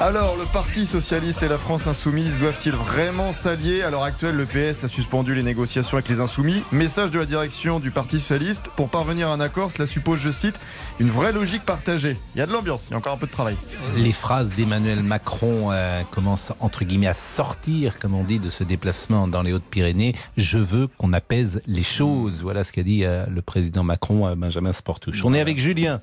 Alors, 0.00 0.36
le 0.36 0.44
Parti 0.46 0.84
Socialiste 0.84 1.41
et 1.42 1.48
la 1.48 1.58
France 1.58 1.86
Insoumise 1.86 2.38
doivent-ils 2.38 2.72
vraiment 2.72 3.32
s'allier 3.32 3.82
À 3.82 3.90
l'heure 3.90 4.04
actuelle, 4.04 4.36
le 4.36 4.44
PS 4.44 4.84
a 4.84 4.88
suspendu 4.88 5.34
les 5.34 5.42
négociations 5.42 5.96
avec 5.96 6.08
les 6.08 6.20
Insoumis. 6.20 6.62
Message 6.70 7.10
de 7.10 7.18
la 7.18 7.24
direction 7.24 7.80
du 7.80 7.90
Parti 7.90 8.20
Socialiste 8.20 8.68
pour 8.76 8.88
parvenir 8.88 9.28
à 9.28 9.32
un 9.32 9.40
accord, 9.40 9.72
cela 9.72 9.86
suppose, 9.86 10.20
je 10.20 10.30
cite, 10.30 10.60
une 11.02 11.10
vraie 11.10 11.32
logique 11.32 11.64
partagée. 11.64 12.16
Il 12.36 12.38
y 12.38 12.40
a 12.42 12.46
de 12.46 12.52
l'ambiance, 12.52 12.86
il 12.88 12.92
y 12.92 12.94
a 12.94 12.96
encore 12.96 13.14
un 13.14 13.16
peu 13.16 13.26
de 13.26 13.32
travail. 13.32 13.56
Les 13.96 14.12
phrases 14.12 14.50
d'Emmanuel 14.50 15.02
Macron 15.02 15.72
euh, 15.72 16.02
commencent 16.12 16.52
entre 16.60 16.84
guillemets 16.84 17.08
à 17.08 17.14
sortir, 17.14 17.98
comme 17.98 18.14
on 18.14 18.22
dit, 18.22 18.38
de 18.38 18.50
ce 18.50 18.62
déplacement 18.62 19.26
dans 19.26 19.42
les 19.42 19.52
Hautes-Pyrénées. 19.52 20.14
Je 20.36 20.58
veux 20.58 20.86
qu'on 20.86 21.12
apaise 21.12 21.60
les 21.66 21.82
choses. 21.82 22.42
Voilà 22.42 22.62
ce 22.62 22.70
qu'a 22.70 22.84
dit 22.84 23.04
euh, 23.04 23.26
le 23.26 23.42
président 23.42 23.82
Macron 23.82 24.26
à 24.26 24.36
Benjamin 24.36 24.72
Sportouche. 24.72 25.24
On 25.24 25.34
est 25.34 25.40
avec 25.40 25.58
Julien. 25.58 26.00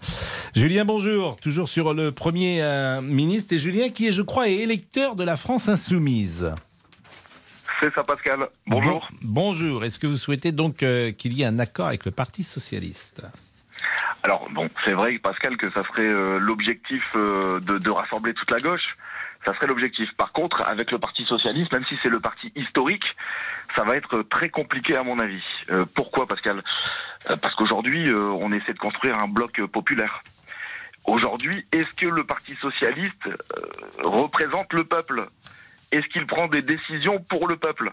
Julien, 0.54 0.84
bonjour. 0.84 1.38
Toujours 1.38 1.70
sur 1.70 1.94
le 1.94 2.12
Premier 2.12 2.62
euh, 2.62 3.00
ministre. 3.02 3.54
Et 3.54 3.60
Julien, 3.60 3.88
qui 3.88 4.08
est, 4.08 4.12
je 4.12 4.22
crois, 4.22 4.50
est 4.50 4.56
électeur 4.58 5.16
de 5.16 5.24
la 5.24 5.38
France 5.38 5.70
Insoumise. 5.70 6.52
C'est 7.80 7.94
ça, 7.96 8.04
Pascal. 8.04 8.40
Bonjour. 8.68 9.08
Bon- 9.22 9.52
bonjour. 9.54 9.86
Est-ce 9.86 9.98
que 9.98 10.08
vous 10.08 10.18
souhaitez 10.18 10.52
donc 10.52 10.84
euh, 10.84 11.14
qu'il 11.14 11.32
y 11.32 11.44
ait 11.44 11.46
un 11.46 11.60
accord 11.60 11.88
avec 11.88 12.04
le 12.04 12.12
Parti 12.12 12.44
Socialiste? 12.44 13.22
Alors, 14.24 14.48
bon, 14.52 14.70
c'est 14.86 14.94
vrai, 14.94 15.18
Pascal, 15.20 15.58
que 15.58 15.72
ça 15.72 15.84
serait 15.84 16.04
euh, 16.04 16.40
l'objectif 16.40 17.04
euh, 17.16 17.60
de, 17.60 17.90
rassembler 17.90 18.34
toute 18.34 18.52
la 18.52 18.58
gauche. 18.58 18.94
Ça 19.46 19.54
serait 19.56 19.68
l'objectif. 19.68 20.10
Par 20.18 20.32
contre, 20.34 20.64
avec 20.68 20.92
le 20.92 21.00
Parti 21.00 21.24
Socialiste, 21.26 21.72
même 21.72 21.86
si 21.88 21.96
c'est 22.04 22.10
le 22.10 22.20
parti 22.20 22.52
historique, 22.56 23.06
ça 23.76 23.84
va 23.84 23.96
être 23.96 24.24
très 24.24 24.50
compliqué 24.50 24.98
à 24.98 25.04
mon 25.04 25.18
avis. 25.20 25.46
Euh, 25.72 25.86
pourquoi, 25.96 26.28
Pascal? 26.28 26.62
Parce 27.42 27.56
qu'aujourd'hui, 27.56 28.12
on 28.14 28.52
essaie 28.54 28.74
de 28.74 28.80
construire 28.80 29.18
un 29.18 29.28
bloc 29.28 29.62
populaire. 29.68 30.24
Aujourd'hui, 31.06 31.66
est-ce 31.72 31.94
que 31.94 32.08
le 32.08 32.24
Parti 32.24 32.56
Socialiste 32.56 33.30
représente 34.02 34.72
le 34.74 34.86
peuple? 34.86 35.28
Est-ce 35.92 36.08
qu'il 36.08 36.28
prend 36.28 36.48
des 36.48 36.62
décisions 36.62 37.20
pour 37.30 37.48
le 37.48 37.56
peuple? 37.56 37.92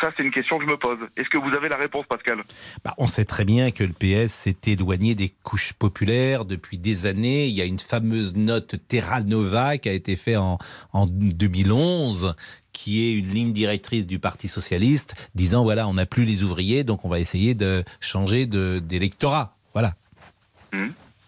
Ça, 0.00 0.10
c'est 0.14 0.22
une 0.22 0.30
question 0.30 0.58
que 0.58 0.64
je 0.64 0.70
me 0.70 0.76
pose. 0.76 0.98
Est-ce 1.16 1.28
que 1.28 1.38
vous 1.38 1.54
avez 1.54 1.68
la 1.68 1.76
réponse, 1.76 2.04
Pascal? 2.06 2.42
Bah, 2.84 2.94
on 2.98 3.06
sait 3.06 3.24
très 3.24 3.44
bien 3.44 3.70
que 3.70 3.82
le 3.82 3.92
PS 3.92 4.32
s'est 4.32 4.56
éloigné 4.66 5.14
des 5.14 5.30
couches 5.42 5.72
populaires 5.72 6.44
depuis 6.44 6.76
des 6.78 7.06
années. 7.06 7.46
Il 7.46 7.54
y 7.54 7.62
a 7.62 7.64
une 7.64 7.78
fameuse 7.78 8.36
note 8.36 8.76
Terra 8.88 9.22
Nova 9.22 9.78
qui 9.78 9.88
a 9.88 9.92
été 9.92 10.16
faite 10.16 10.36
en, 10.36 10.58
en 10.92 11.06
2011 11.06 12.34
qui 12.72 13.02
est 13.02 13.12
une 13.12 13.28
ligne 13.28 13.52
directrice 13.52 14.06
du 14.06 14.18
Parti 14.18 14.48
socialiste, 14.48 15.14
disant 15.34 15.64
voilà, 15.64 15.86
on 15.88 15.94
n'a 15.94 16.06
plus 16.06 16.24
les 16.24 16.44
ouvriers, 16.44 16.84
donc 16.84 17.04
on 17.04 17.08
va 17.08 17.20
essayer 17.20 17.54
de 17.54 17.84
changer 18.00 18.46
d'électorat. 18.46 19.56
Voilà. 19.74 19.92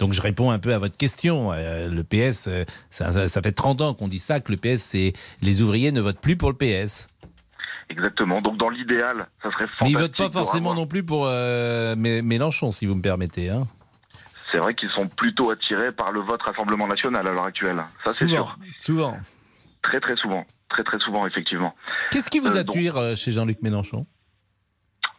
Donc 0.02 0.14
je 0.14 0.20
réponds 0.20 0.50
un 0.50 0.58
peu 0.58 0.74
à 0.74 0.78
votre 0.78 0.96
question. 0.96 1.52
Euh, 1.52 1.86
le 1.86 2.02
PS, 2.02 2.48
euh, 2.48 2.64
ça, 2.90 3.28
fait 3.40 3.52
30 3.52 3.82
ans 3.82 3.94
qu'on 3.94 4.08
dit 4.08 4.18
ça, 4.18 4.40
que 4.40 4.50
le 4.50 4.58
PS, 4.58 4.82
c'est 4.82 5.12
les 5.42 5.62
ouvriers 5.62 5.92
ne 5.92 6.00
votent 6.00 6.18
plus 6.20 6.36
pour 6.36 6.50
le 6.50 6.56
PS. 6.56 7.06
Exactement. 7.88 8.40
Donc, 8.40 8.56
dans 8.56 8.68
l'idéal, 8.68 9.28
ça 9.44 9.50
serait 9.50 9.66
Mais 9.80 9.90
ils 9.90 9.92
fantastique. 9.92 9.98
votent 9.98 10.16
pas 10.16 10.30
forcément 10.40 10.74
non 10.74 10.88
plus 10.88 11.04
pour 11.04 11.26
euh, 11.26 11.94
Mé- 11.94 12.20
Mélenchon, 12.22 12.72
si 12.72 12.84
vous 12.84 12.96
me 12.96 13.00
permettez. 13.00 13.48
Hein. 13.50 13.68
C'est 14.50 14.58
vrai 14.58 14.74
qu'ils 14.74 14.90
sont 14.90 15.06
plutôt 15.06 15.52
attirés 15.52 15.92
par 15.92 16.10
le 16.10 16.18
vote 16.20 16.42
Rassemblement 16.42 16.88
National 16.88 17.24
à 17.28 17.30
l'heure 17.30 17.46
actuelle. 17.46 17.80
Ça, 18.02 18.10
c'est 18.12 18.26
Souvent, 18.26 18.46
sûr. 18.46 18.56
souvent. 18.78 19.16
Très, 19.82 20.00
très 20.00 20.16
souvent. 20.16 20.44
Très, 20.68 20.82
très 20.82 20.98
souvent, 20.98 21.28
effectivement. 21.28 21.76
Qu'est-ce 22.10 22.28
qui 22.28 22.40
vous 22.40 22.48
donc- 22.48 22.56
attire 22.56 23.16
chez 23.16 23.30
Jean-Luc 23.30 23.62
Mélenchon? 23.62 24.04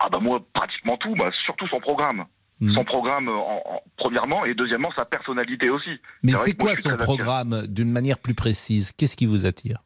Ah 0.01 0.09
bah 0.11 0.19
moi, 0.19 0.45
pratiquement 0.53 0.97
tout, 0.97 1.15
bah, 1.15 1.29
surtout 1.45 1.67
son 1.69 1.79
programme. 1.79 2.25
Hmm. 2.61 2.73
Son 2.75 2.83
programme, 2.83 3.27
euh, 3.27 3.33
en, 3.33 3.61
en- 3.65 3.81
premièrement, 3.97 4.45
et 4.45 4.53
deuxièmement, 4.53 4.91
sa 4.97 5.05
personnalité 5.05 5.69
aussi. 5.69 5.99
Mais 6.21 6.33
c'est 6.33 6.57
moi, 6.59 6.73
quoi 6.73 6.75
son 6.75 6.95
programme 6.97 7.67
d'une 7.67 7.91
manière 7.91 8.19
plus 8.19 8.35
précise? 8.35 8.91
Qu'est-ce 8.91 9.15
qui 9.15 9.25
vous 9.25 9.45
attire? 9.45 9.79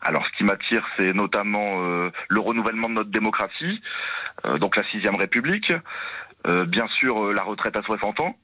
Alors, 0.00 0.24
ce 0.30 0.36
qui 0.38 0.44
m'attire, 0.44 0.86
c'est 0.96 1.12
notamment 1.12 1.66
euh, 1.76 2.10
le 2.28 2.40
renouvellement 2.40 2.88
de 2.88 2.94
notre 2.94 3.10
démocratie, 3.10 3.80
euh, 4.44 4.58
donc 4.58 4.76
la 4.76 4.88
sixième 4.90 5.16
République, 5.16 5.72
euh, 6.46 6.64
bien 6.66 6.86
sûr 7.00 7.32
la 7.32 7.42
retraite 7.42 7.76
à 7.76 7.82
60 7.82 8.20
ans, 8.20 8.36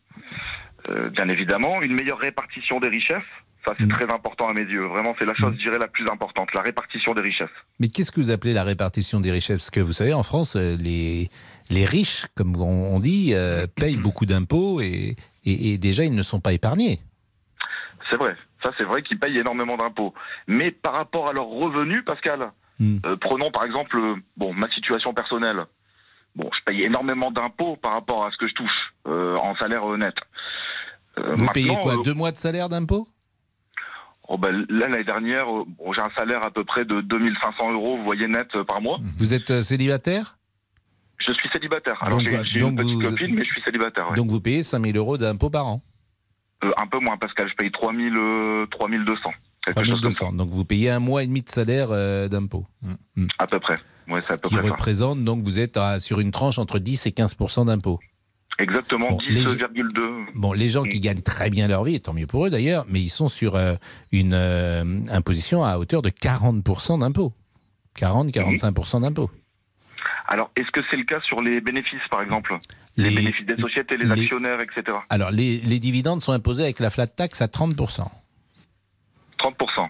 bien 1.12 1.28
évidemment, 1.28 1.80
une 1.80 1.94
meilleure 1.94 2.18
répartition 2.18 2.78
des 2.80 2.88
richesses. 2.88 3.22
Ça, 3.66 3.72
c'est 3.78 3.88
très 3.88 4.04
important 4.12 4.48
à 4.48 4.52
mes 4.52 4.60
yeux. 4.62 4.84
Vraiment, 4.84 5.14
c'est 5.18 5.24
la 5.24 5.32
chose, 5.34 5.54
je 5.58 5.64
dirais, 5.64 5.78
la 5.78 5.88
plus 5.88 6.06
importante, 6.10 6.48
la 6.54 6.60
répartition 6.60 7.14
des 7.14 7.22
richesses. 7.22 7.48
Mais 7.80 7.88
qu'est-ce 7.88 8.12
que 8.12 8.20
vous 8.20 8.30
appelez 8.30 8.52
la 8.52 8.64
répartition 8.64 9.18
des 9.20 9.30
richesses? 9.30 9.56
Parce 9.56 9.70
que 9.70 9.80
vous 9.80 9.92
savez, 9.94 10.12
en 10.12 10.22
France, 10.22 10.56
les, 10.56 11.30
les 11.70 11.84
riches, 11.84 12.26
comme 12.34 12.56
on 12.56 13.00
dit, 13.00 13.32
euh, 13.34 13.66
payent 13.66 13.96
beaucoup 13.96 14.26
d'impôts 14.26 14.80
et, 14.80 15.16
et- 15.44 15.72
et 15.72 15.78
déjà, 15.78 16.04
ils 16.04 16.14
ne 16.14 16.22
sont 16.22 16.40
pas 16.40 16.52
épargnés. 16.52 17.00
C'est 18.10 18.16
vrai. 18.16 18.36
Ça, 18.62 18.70
c'est 18.78 18.84
vrai 18.84 19.02
qu'ils 19.02 19.18
payent 19.18 19.38
énormément 19.38 19.76
d'impôts. 19.76 20.14
Mais 20.46 20.70
par 20.70 20.94
rapport 20.94 21.28
à 21.28 21.32
leurs 21.32 21.46
revenus, 21.48 22.04
Pascal, 22.04 22.50
Hmm. 22.80 22.96
euh, 23.06 23.14
prenons 23.16 23.50
par 23.52 23.64
exemple, 23.64 23.96
euh, 23.98 24.16
bon, 24.36 24.52
ma 24.52 24.68
situation 24.68 25.14
personnelle. 25.14 25.64
Bon, 26.34 26.50
je 26.58 26.64
paye 26.64 26.82
énormément 26.82 27.30
d'impôts 27.30 27.76
par 27.76 27.92
rapport 27.92 28.26
à 28.26 28.32
ce 28.32 28.36
que 28.36 28.48
je 28.48 28.54
touche 28.54 28.94
euh, 29.06 29.36
en 29.36 29.54
salaire 29.56 29.86
net. 29.96 30.14
Euh, 31.18 31.34
Vous 31.36 31.46
payez 31.50 31.76
quoi 31.82 31.96
Deux 32.02 32.14
mois 32.14 32.32
de 32.32 32.36
salaire 32.36 32.68
d'impôts? 32.68 33.06
Oh, 34.26 34.38
ben, 34.38 34.66
Là, 34.68 34.88
l'année 34.88 35.04
dernière, 35.04 35.46
bon, 35.46 35.92
j'ai 35.92 36.00
un 36.00 36.10
salaire 36.18 36.42
à 36.44 36.50
peu 36.50 36.64
près 36.64 36.84
de 36.84 37.00
2500 37.02 37.72
euros, 37.72 37.96
vous 37.98 38.04
voyez, 38.04 38.26
net 38.26 38.48
par 38.66 38.80
mois. 38.80 38.98
Vous 39.18 39.34
êtes 39.34 39.62
célibataire? 39.62 40.36
Je 41.26 41.32
suis 41.34 41.48
célibataire. 41.52 41.96
Alors, 42.02 42.18
Donc, 42.18 42.28
j'ai 42.28 42.60
une 42.60 42.76
petite 42.76 42.92
vous- 42.94 43.00
copine, 43.00 43.34
mais 43.34 43.44
je 43.44 43.50
suis 43.50 43.62
célibataire. 43.62 44.10
ouais. 44.10 44.16
Donc 44.16 44.28
vous 44.30 44.40
payez 44.40 44.62
5000 44.62 44.96
euros 44.96 45.16
d'impôts 45.16 45.50
par 45.50 45.66
an? 45.66 45.82
Euh, 46.64 46.70
un 46.76 46.86
peu 46.86 46.98
moins, 46.98 47.16
Pascal. 47.16 47.48
Je 47.48 47.54
paye 47.54 47.70
3000, 47.70 48.14
euh, 48.16 48.66
3200. 48.70 49.30
Quelque 49.64 49.84
chose 49.86 50.00
comme 50.02 50.10
ça. 50.12 50.18
3200. 50.26 50.32
Donc 50.34 50.50
vous 50.50 50.64
payez 50.64 50.90
un 50.90 50.98
mois 50.98 51.22
et 51.22 51.26
demi 51.26 51.40
de 51.42 51.48
salaire 51.48 51.88
euh, 51.90 52.28
d'impôts. 52.28 52.66
Hmm. 53.16 53.26
À 53.38 53.46
peu 53.46 53.58
près. 53.60 53.78
Ouais, 54.08 54.20
c'est 54.20 54.34
à 54.34 54.38
peu 54.38 54.48
qui 54.50 54.54
près 54.56 54.64
ça. 54.66 54.70
représente 54.72 55.24
donc 55.24 55.42
vous 55.42 55.58
êtes 55.58 55.76
à- 55.78 55.98
sur 55.98 56.20
une 56.20 56.30
tranche 56.30 56.58
entre 56.58 56.78
10 56.78 57.06
et 57.06 57.10
15% 57.12 57.64
d'impôts. 57.64 57.98
Exactement, 58.58 59.08
Bon, 59.10 59.18
les- 59.26 59.42
10,2. 59.42 60.26
Bon, 60.36 60.52
les 60.52 60.68
gens 60.68 60.84
qui 60.84 61.00
gagnent 61.00 61.22
très 61.22 61.50
bien 61.50 61.66
leur 61.66 61.82
vie, 61.82 61.96
et 61.96 62.00
tant 62.00 62.12
mieux 62.12 62.26
pour 62.28 62.46
eux 62.46 62.50
d'ailleurs, 62.50 62.84
mais 62.88 63.00
ils 63.00 63.08
sont 63.08 63.26
sur 63.28 63.56
euh, 63.56 63.74
une 64.12 64.32
euh, 64.32 64.84
imposition 65.10 65.64
à 65.64 65.76
hauteur 65.78 66.02
de 66.02 66.10
40% 66.10 66.98
d'impôts. 67.00 67.32
40-45% 67.98 69.00
d'impôts. 69.00 69.30
Alors, 70.26 70.50
est-ce 70.56 70.70
que 70.70 70.80
c'est 70.90 70.96
le 70.96 71.04
cas 71.04 71.20
sur 71.20 71.42
les 71.42 71.60
bénéfices, 71.60 72.00
par 72.10 72.22
exemple 72.22 72.56
Les, 72.96 73.10
Les- 73.10 73.16
bénéfices 73.16 73.46
des 73.46 73.56
sociétés, 73.58 73.96
les, 73.96 74.06
les- 74.06 74.12
actionnaires, 74.22 74.58
etc. 74.60 74.96
Alors, 75.10 75.30
les, 75.30 75.58
les 75.58 75.78
dividendes 75.78 76.22
sont 76.22 76.32
imposés 76.32 76.62
avec 76.64 76.78
la 76.80 76.90
flat 76.90 77.06
tax 77.06 77.42
à 77.42 77.46
30%. 77.46 78.08
30%. 79.38 79.86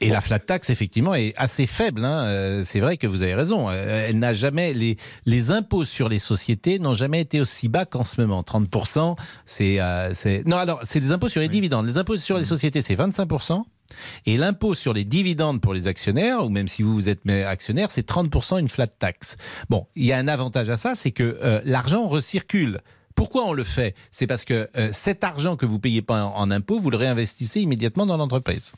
Et 0.00 0.08
la 0.08 0.20
flat 0.22 0.38
tax, 0.38 0.70
effectivement, 0.70 1.14
est 1.14 1.34
assez 1.36 1.66
faible. 1.66 2.04
hein. 2.04 2.24
Euh, 2.26 2.62
C'est 2.64 2.80
vrai 2.80 2.96
que 2.96 3.06
vous 3.06 3.22
avez 3.22 3.34
raison. 3.34 3.68
Euh, 3.68 4.06
Elle 4.08 4.18
n'a 4.18 4.32
jamais 4.32 4.72
les 4.72 4.96
les 5.26 5.50
impôts 5.50 5.84
sur 5.84 6.08
les 6.08 6.18
sociétés 6.18 6.78
n'ont 6.78 6.94
jamais 6.94 7.20
été 7.20 7.40
aussi 7.40 7.68
bas 7.68 7.84
qu'en 7.84 8.04
ce 8.04 8.18
moment. 8.20 8.42
30 8.42 8.66
c'est 9.44 9.80
euh, 9.80 10.14
c'est 10.14 10.46
non 10.46 10.56
alors 10.56 10.80
c'est 10.84 11.00
les 11.00 11.10
impôts 11.12 11.28
sur 11.28 11.40
les 11.42 11.48
dividendes. 11.48 11.86
Les 11.86 11.98
impôts 11.98 12.16
sur 12.16 12.38
les 12.38 12.44
sociétés 12.44 12.80
c'est 12.80 12.94
25 12.94 13.28
et 14.26 14.36
l'impôt 14.36 14.74
sur 14.74 14.92
les 14.92 15.04
dividendes 15.04 15.60
pour 15.60 15.74
les 15.74 15.86
actionnaires 15.86 16.44
ou 16.44 16.48
même 16.48 16.68
si 16.68 16.82
vous 16.82 16.94
vous 16.94 17.08
êtes 17.08 17.28
actionnaire 17.28 17.90
c'est 17.90 18.08
30% 18.08 18.60
une 18.60 18.68
flat 18.68 18.86
tax. 18.86 19.36
Bon, 19.70 19.86
il 19.94 20.04
y 20.04 20.12
a 20.12 20.18
un 20.18 20.28
avantage 20.28 20.70
à 20.70 20.76
ça, 20.76 20.94
c'est 20.94 21.10
que 21.10 21.38
euh, 21.42 21.60
l'argent 21.64 22.06
recircule. 22.06 22.80
Pourquoi 23.14 23.44
on 23.46 23.52
le 23.52 23.62
fait? 23.64 23.94
C'est 24.10 24.26
parce 24.26 24.44
que 24.44 24.68
euh, 24.76 24.88
cet 24.92 25.22
argent 25.22 25.56
que 25.56 25.66
vous 25.66 25.78
payez 25.78 26.02
pas 26.02 26.24
en, 26.24 26.34
en 26.36 26.50
impôts, 26.50 26.80
vous 26.80 26.90
le 26.90 26.96
réinvestissez 26.96 27.60
immédiatement 27.60 28.06
dans 28.06 28.16
l'entreprise. 28.16 28.72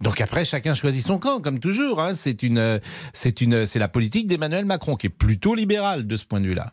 Donc 0.00 0.20
après, 0.20 0.44
chacun 0.44 0.74
choisit 0.74 1.04
son 1.06 1.18
camp, 1.18 1.40
comme 1.40 1.60
toujours. 1.60 2.00
hein. 2.00 2.14
C'est 2.14 2.42
une, 2.42 2.58
euh, 2.58 2.78
c'est 3.12 3.40
une, 3.40 3.66
c'est 3.66 3.78
la 3.78 3.88
politique 3.88 4.26
d'Emmanuel 4.26 4.64
Macron 4.64 4.96
qui 4.96 5.06
est 5.06 5.10
plutôt 5.10 5.54
libérale 5.54 6.06
de 6.06 6.16
ce 6.16 6.24
point 6.24 6.40
de 6.40 6.46
vue-là. 6.46 6.72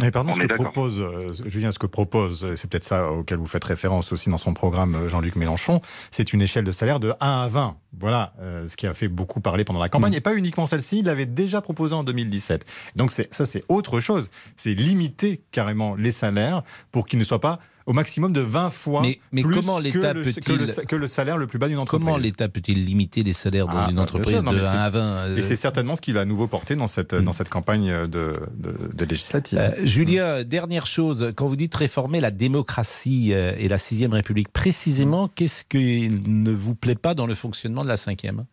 Mais 0.00 0.10
pardon, 0.10 0.32
On 0.32 0.34
ce 0.34 0.40
que 0.40 0.52
propose, 0.54 1.00
euh, 1.00 1.26
Julien, 1.46 1.70
ce 1.70 1.78
que 1.78 1.86
propose, 1.86 2.44
euh, 2.44 2.56
c'est 2.56 2.68
peut-être 2.68 2.84
ça 2.84 3.12
auquel 3.12 3.38
vous 3.38 3.46
faites 3.46 3.62
référence 3.62 4.10
aussi 4.12 4.28
dans 4.28 4.38
son 4.38 4.52
programme 4.52 4.96
euh, 4.96 5.08
Jean-Luc 5.08 5.36
Mélenchon, 5.36 5.80
c'est 6.10 6.32
une 6.32 6.42
échelle 6.42 6.64
de 6.64 6.72
salaire 6.72 6.98
de 6.98 7.12
1 7.20 7.42
à 7.42 7.46
20. 7.46 7.76
Voilà, 8.00 8.32
euh, 8.40 8.66
ce 8.66 8.76
qui 8.76 8.88
a 8.88 8.94
fait 8.94 9.06
beaucoup 9.06 9.40
parler 9.40 9.62
pendant 9.62 9.78
la 9.78 9.88
campagne. 9.88 10.12
Mm. 10.12 10.16
Et 10.16 10.20
pas 10.20 10.34
uniquement 10.34 10.66
celle-ci, 10.66 10.98
il 10.98 11.04
l'avait 11.04 11.26
déjà 11.26 11.60
proposé 11.60 11.94
en 11.94 12.02
2017. 12.02 12.64
Donc 12.96 13.12
ça, 13.12 13.46
c'est 13.46 13.62
autre 13.68 14.00
chose. 14.00 14.30
C'est 14.56 14.74
limiter 14.74 15.42
carrément 15.52 15.94
les 15.94 16.10
salaires 16.10 16.64
pour 16.90 17.06
qu'ils 17.06 17.20
ne 17.20 17.24
soient 17.24 17.40
pas 17.40 17.60
au 17.86 17.92
maximum 17.92 18.32
de 18.32 18.40
20 18.40 18.70
fois 18.70 19.02
Mais- 19.02 19.20
mais 19.32 19.42
plus 19.42 19.56
comment 19.56 19.76
que 19.78 19.82
l'État 19.82 20.12
le- 20.14 20.22
peut-il- 20.22 20.42
que 20.42 20.52
le, 20.52 20.86
que 20.86 20.96
le 20.96 21.06
salaire 21.06 21.36
le 21.36 21.46
plus 21.46 21.58
bas 21.58 21.68
d'une 21.68 21.78
entreprise. 21.78 22.06
Comment 22.06 22.16
l'État 22.16 22.48
peut-il 22.48 22.84
limiter 22.84 23.22
les 23.22 23.32
salaires 23.34 23.66
dans 23.68 23.78
Ah, 23.78 23.88
une 23.90 23.98
entreprise 24.00 24.30
bien 24.30 24.40
sûr, 24.40 24.44
non, 24.46 24.52
de 24.52 24.60
mais 24.62 24.66
1 24.66 24.70
c'est- 24.70 24.76
à 24.78 24.90
20 24.90 25.00
euh, 25.00 25.36
Et 25.36 25.42
c'est 25.42 25.56
certainement 25.56 25.94
ce 25.94 26.00
qu'il 26.00 26.14
va 26.14 26.22
à 26.22 26.24
nouveau 26.24 26.46
porter 26.46 26.76
dans 26.76 26.86
cette, 26.86 27.14
dans 27.14 27.32
cette 27.32 27.50
campagne 27.50 27.90
de, 28.06 28.32
de, 28.56 28.74
de 28.94 29.04
législative. 29.04 29.58
Euh, 29.58 29.70
Julien, 29.84 30.44
dernière 30.44 30.86
chose, 30.86 31.32
quand 31.36 31.46
vous 31.46 31.56
dites 31.56 31.74
réformer 31.74 32.20
la 32.20 32.30
démocratie 32.30 33.32
euh, 33.34 33.52
et 33.58 33.68
la 33.68 33.78
sixième 33.78 34.12
République, 34.14 34.48
précisément, 34.48 35.28
qu'est-ce 35.28 35.64
qui 35.64 36.08
ne 36.26 36.52
vous 36.52 36.74
plaît 36.74 36.94
pas 36.94 37.14
dans 37.14 37.26
le 37.26 37.34
fonctionnement 37.34 37.82
de 37.82 37.88
la 37.88 37.96
cinquième? 37.98 38.44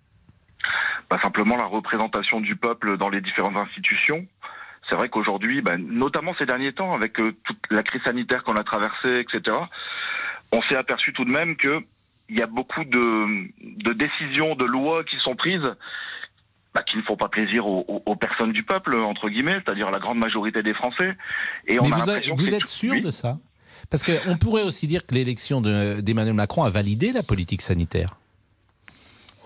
Bah, 1.10 1.18
simplement 1.22 1.58
la 1.58 1.66
représentation 1.66 2.40
du 2.40 2.56
peuple 2.56 2.98
dans 2.98 3.10
les 3.10 3.22
différentes 3.22 3.58
institutions. 3.58 4.26
C'est 4.92 4.98
vrai 4.98 5.08
qu'aujourd'hui, 5.08 5.62
bah, 5.62 5.78
notamment 5.78 6.36
ces 6.38 6.46
derniers 6.46 6.74
temps, 6.74 6.94
avec 6.94 7.18
euh, 7.22 7.34
toute 7.46 7.60
la 7.70 7.82
crise 7.82 8.02
sanitaire 8.04 8.44
qu'on 8.44 8.58
a 8.58 8.64
traversée, 8.66 9.22
etc., 9.22 9.58
on 10.52 10.62
s'est 10.64 10.76
aperçu 10.76 11.14
tout 11.14 11.24
de 11.24 11.32
même 11.32 11.56
que 11.56 11.80
il 12.28 12.38
y 12.38 12.42
a 12.42 12.46
beaucoup 12.48 12.84
de, 12.84 13.48
de 13.84 13.94
décisions, 13.94 14.56
de 14.56 14.66
lois 14.66 15.06
qui 15.06 15.16
sont 15.24 15.36
prises 15.36 15.70
bah, 16.74 16.84
qui 16.84 16.98
ne 16.98 17.02
font 17.04 17.16
pas 17.18 17.28
plaisir 17.30 17.68
aux, 17.68 18.16
personnes 18.18 18.52
du 18.54 18.64
peuple, 18.64 18.96
entre 18.98 19.30
guillemets, 19.30 19.60
c'est-à-dire 19.66 19.92
la 19.92 20.00
grande 20.00 20.18
majorité 20.18 20.62
des 20.64 20.74
Français. 20.74 21.16
Et 21.68 21.80
on 21.80 21.84
Mais 21.84 21.94
a 21.94 22.20
vous, 22.36 22.54
êtes 22.54 22.62
tout- 22.62 22.66
sûr 22.68 22.92
Oui. 22.94 23.02
de 23.02 23.10
ça? 23.12 23.38
Parce 23.90 24.04
qu'on 24.04 24.38
pourrait 24.38 24.64
aussi 24.64 24.88
dire 24.88 25.06
que 25.06 25.14
l'élection 25.16 25.60
de- 25.62 26.00
d'Emmanuel 26.02 26.34
Macron 26.34 26.64
a 26.64 26.70
validé 26.70 27.12
la 27.14 27.24
politique 27.24 27.62
sanitaire. 27.62 28.16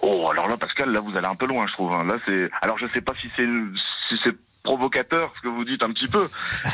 Oh, 0.01 0.27
alors 0.31 0.47
là, 0.47 0.57
Pascal, 0.57 0.91
là, 0.91 0.99
vous 0.99 1.15
allez 1.17 1.27
un 1.27 1.35
peu 1.35 1.47
loin, 1.47 1.65
je 1.67 1.73
trouve. 1.73 1.91
hein. 1.93 2.03
Là, 2.05 2.17
c'est. 2.27 2.49
Alors, 2.61 2.77
je 2.77 2.85
sais 2.93 3.01
pas 3.01 3.13
si 3.21 3.27
c'est 3.35 3.47
si 4.09 4.15
c'est 4.23 4.35
provocateur 4.65 5.31
ce 5.37 5.41
que 5.43 5.47
vous 5.47 5.63
dites 5.63 5.81
un 5.83 5.91
petit 5.93 6.07
peu, 6.07 6.27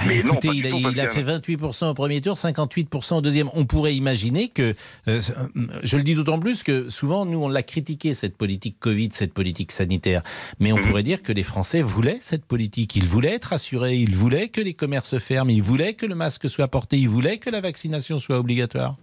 mais 0.07 0.23
non, 0.23 0.33
Écoutez, 0.33 0.47
pas 0.47 0.53
il, 0.55 0.65
a, 0.65 0.69
tout, 0.71 0.77
il 0.79 0.99
a 0.99 1.03
Pascal. 1.05 1.39
fait 1.41 1.55
28% 1.55 1.89
au 1.89 1.93
premier 1.93 2.21
tour, 2.21 2.35
58% 2.35 3.15
au 3.17 3.21
deuxième. 3.21 3.49
On 3.53 3.65
pourrait 3.65 3.93
imaginer 3.95 4.47
que, 4.49 4.73
euh, 5.07 5.21
je 5.83 5.97
le 5.97 6.03
dis 6.03 6.15
d'autant 6.15 6.39
plus 6.39 6.63
que 6.63 6.89
souvent, 6.89 7.25
nous, 7.25 7.37
on 7.43 7.49
l'a 7.49 7.63
critiqué, 7.63 8.13
cette 8.13 8.37
politique 8.37 8.77
Covid, 8.79 9.09
cette 9.11 9.33
politique 9.33 9.71
sanitaire. 9.71 10.23
Mais 10.59 10.71
on 10.71 10.77
Mhm. 10.77 10.87
pourrait 10.87 11.03
dire 11.03 11.21
que 11.21 11.31
les 11.31 11.43
Français 11.43 11.81
voulaient 11.81 12.17
cette 12.19 12.45
politique. 12.45 12.95
Ils 12.95 13.05
voulaient 13.05 13.33
être 13.35 13.53
assurés, 13.53 13.95
ils 13.95 14.15
voulaient 14.15 14.47
que 14.49 14.61
les 14.61 14.73
commerces 14.73 15.17
ferment, 15.19 15.51
ils 15.51 15.61
voulaient 15.61 15.93
que 15.93 16.05
le 16.05 16.15
masque 16.15 16.49
soit 16.49 16.67
porté, 16.69 16.97
ils 16.97 17.09
voulaient 17.09 17.37
que 17.37 17.49
la 17.49 17.61
vaccination 17.61 18.17
soit 18.17 18.37
obligatoire. 18.39 18.95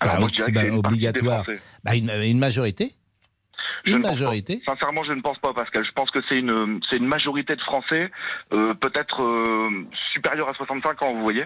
Alors, 0.00 0.14
Bah, 0.14 0.20
moi, 0.20 0.30
je 0.32 0.42
que 0.44 0.66
une 0.66 0.74
obligatoire. 0.78 1.44
Bah, 1.84 1.94
une, 1.94 2.10
une 2.10 2.38
majorité 2.38 2.92
Je 3.84 3.92
Une 3.92 4.02
majorité 4.02 4.60
pas. 4.64 4.74
Sincèrement, 4.74 5.04
je 5.04 5.12
ne 5.12 5.20
pense 5.20 5.38
pas, 5.38 5.52
Pascal. 5.52 5.84
Je 5.84 5.92
pense 5.92 6.10
que 6.10 6.20
c'est 6.28 6.38
une, 6.38 6.80
c'est 6.88 6.96
une 6.96 7.06
majorité 7.06 7.56
de 7.56 7.60
Français, 7.60 8.10
euh, 8.52 8.74
peut-être 8.74 9.22
euh, 9.22 9.86
supérieure 10.12 10.48
à 10.48 10.54
65 10.54 11.02
ans, 11.02 11.12
vous 11.12 11.22
voyez. 11.22 11.44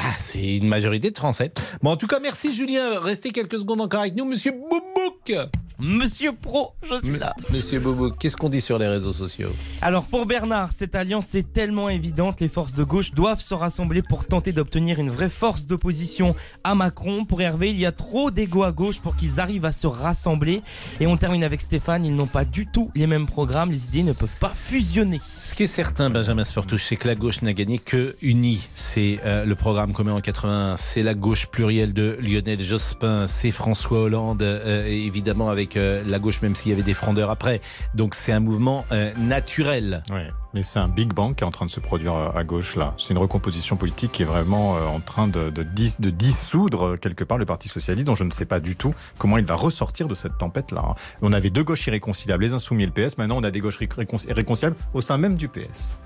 Bah, 0.00 0.14
c'est 0.18 0.56
une 0.56 0.66
majorité 0.66 1.10
de 1.10 1.18
Français. 1.18 1.52
Bon, 1.82 1.90
en 1.90 1.96
tout 1.98 2.06
cas, 2.06 2.20
merci 2.20 2.54
Julien. 2.54 2.98
Restez 3.00 3.32
quelques 3.32 3.58
secondes 3.58 3.82
encore 3.82 4.00
avec 4.00 4.16
nous. 4.16 4.24
Monsieur 4.24 4.52
Boubouk 4.52 5.50
Monsieur 5.82 6.32
Pro, 6.32 6.72
je 6.82 6.94
suis 6.96 7.18
là. 7.18 7.34
Monsieur 7.50 7.80
Boubouk, 7.80 8.18
qu'est-ce 8.18 8.36
qu'on 8.36 8.50
dit 8.50 8.60
sur 8.60 8.78
les 8.78 8.86
réseaux 8.86 9.14
sociaux? 9.14 9.48
Alors 9.80 10.04
pour 10.04 10.26
Bernard, 10.26 10.72
cette 10.72 10.94
alliance 10.94 11.34
est 11.34 11.54
tellement 11.54 11.88
évidente, 11.88 12.42
les 12.42 12.50
forces 12.50 12.74
de 12.74 12.84
gauche 12.84 13.12
doivent 13.12 13.40
se 13.40 13.54
rassembler 13.54 14.02
pour 14.02 14.26
tenter 14.26 14.52
d'obtenir 14.52 14.98
une 14.98 15.08
vraie 15.08 15.30
force 15.30 15.66
d'opposition 15.66 16.36
à 16.64 16.74
Macron. 16.74 17.24
Pour 17.24 17.40
Hervé, 17.40 17.70
il 17.70 17.78
y 17.78 17.86
a 17.86 17.92
trop 17.92 18.30
d'égo 18.30 18.62
à 18.62 18.72
gauche 18.72 19.00
pour 19.00 19.16
qu'ils 19.16 19.40
arrivent 19.40 19.64
à 19.64 19.72
se 19.72 19.86
rassembler. 19.86 20.60
Et 21.00 21.06
on 21.06 21.16
termine 21.16 21.44
avec 21.44 21.62
Stéphane, 21.62 22.04
ils 22.04 22.14
n'ont 22.14 22.26
pas 22.26 22.44
du 22.44 22.66
tout 22.66 22.90
les 22.94 23.06
mêmes 23.06 23.26
programmes, 23.26 23.70
les 23.70 23.86
idées 23.86 24.02
ne 24.02 24.12
peuvent 24.12 24.36
pas 24.38 24.52
fusionner. 24.54 25.18
Ce 25.24 25.54
qui 25.54 25.62
est 25.62 25.66
certain, 25.66 26.10
Benjamin 26.10 26.44
Sportouche, 26.44 26.84
c'est 26.88 26.96
que 26.96 27.08
la 27.08 27.14
gauche 27.14 27.40
n'a 27.40 27.54
gagné 27.54 27.78
que 27.78 28.16
unie. 28.20 28.68
C'est 28.74 29.18
euh, 29.24 29.46
le 29.46 29.54
programme 29.54 29.89
commun 29.92 30.12
en 30.14 30.20
81, 30.20 30.76
c'est 30.76 31.02
la 31.02 31.14
gauche 31.14 31.46
plurielle 31.46 31.92
de 31.92 32.18
Lionel 32.20 32.60
Jospin, 32.60 33.26
c'est 33.28 33.50
François 33.50 34.00
Hollande, 34.00 34.42
euh, 34.42 34.86
et 34.86 35.04
évidemment 35.06 35.50
avec 35.50 35.76
euh, 35.76 36.02
la 36.06 36.18
gauche, 36.18 36.42
même 36.42 36.54
s'il 36.54 36.70
y 36.70 36.74
avait 36.74 36.82
des 36.82 36.94
frondeurs 36.94 37.30
après. 37.30 37.60
Donc 37.94 38.14
c'est 38.14 38.32
un 38.32 38.40
mouvement 38.40 38.84
euh, 38.92 39.12
naturel. 39.18 40.02
Ouais, 40.12 40.30
mais 40.54 40.62
c'est 40.62 40.78
un 40.78 40.88
Big 40.88 41.12
Bang 41.12 41.34
qui 41.34 41.44
est 41.44 41.46
en 41.46 41.50
train 41.50 41.66
de 41.66 41.70
se 41.70 41.80
produire 41.80 42.14
à 42.14 42.36
à 42.36 42.44
gauche 42.44 42.76
là. 42.76 42.94
C'est 42.98 43.10
une 43.14 43.18
recomposition 43.18 43.76
politique 43.76 44.12
qui 44.12 44.22
est 44.22 44.26
vraiment 44.26 44.76
euh, 44.76 44.80
en 44.86 45.00
train 45.00 45.26
de, 45.28 45.50
de, 45.50 45.62
dis- 45.62 45.96
de 45.98 46.10
dissoudre 46.10 46.86
euh, 46.86 46.96
quelque 46.96 47.24
part 47.24 47.38
le 47.38 47.44
Parti 47.46 47.68
socialiste, 47.68 48.06
dont 48.06 48.14
je 48.14 48.24
ne 48.24 48.30
sais 48.30 48.46
pas 48.46 48.60
du 48.60 48.76
tout 48.76 48.94
comment 49.18 49.36
il 49.38 49.44
va 49.44 49.54
ressortir 49.54 50.06
de 50.08 50.14
cette 50.14 50.38
tempête 50.38 50.72
là. 50.72 50.94
On 51.22 51.32
avait 51.32 51.50
deux 51.50 51.64
gauches 51.64 51.86
irréconciliables, 51.86 52.42
les 52.44 52.54
Insoumis 52.54 52.84
et 52.84 52.86
le 52.86 52.92
PS. 52.92 53.18
Maintenant, 53.18 53.36
on 53.38 53.44
a 53.44 53.50
des 53.50 53.60
gauches 53.60 53.78
irréconci- 53.80 54.28
irréconciliables 54.30 54.76
au 54.94 55.00
sein 55.00 55.18
même 55.18 55.34
du 55.36 55.48
PS. 55.48 55.98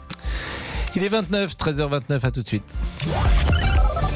Il 0.97 1.03
est 1.03 1.09
29, 1.09 1.55
13h29, 1.57 2.25
à 2.25 2.31
tout 2.31 2.43
de 2.43 2.47
suite. 2.49 2.77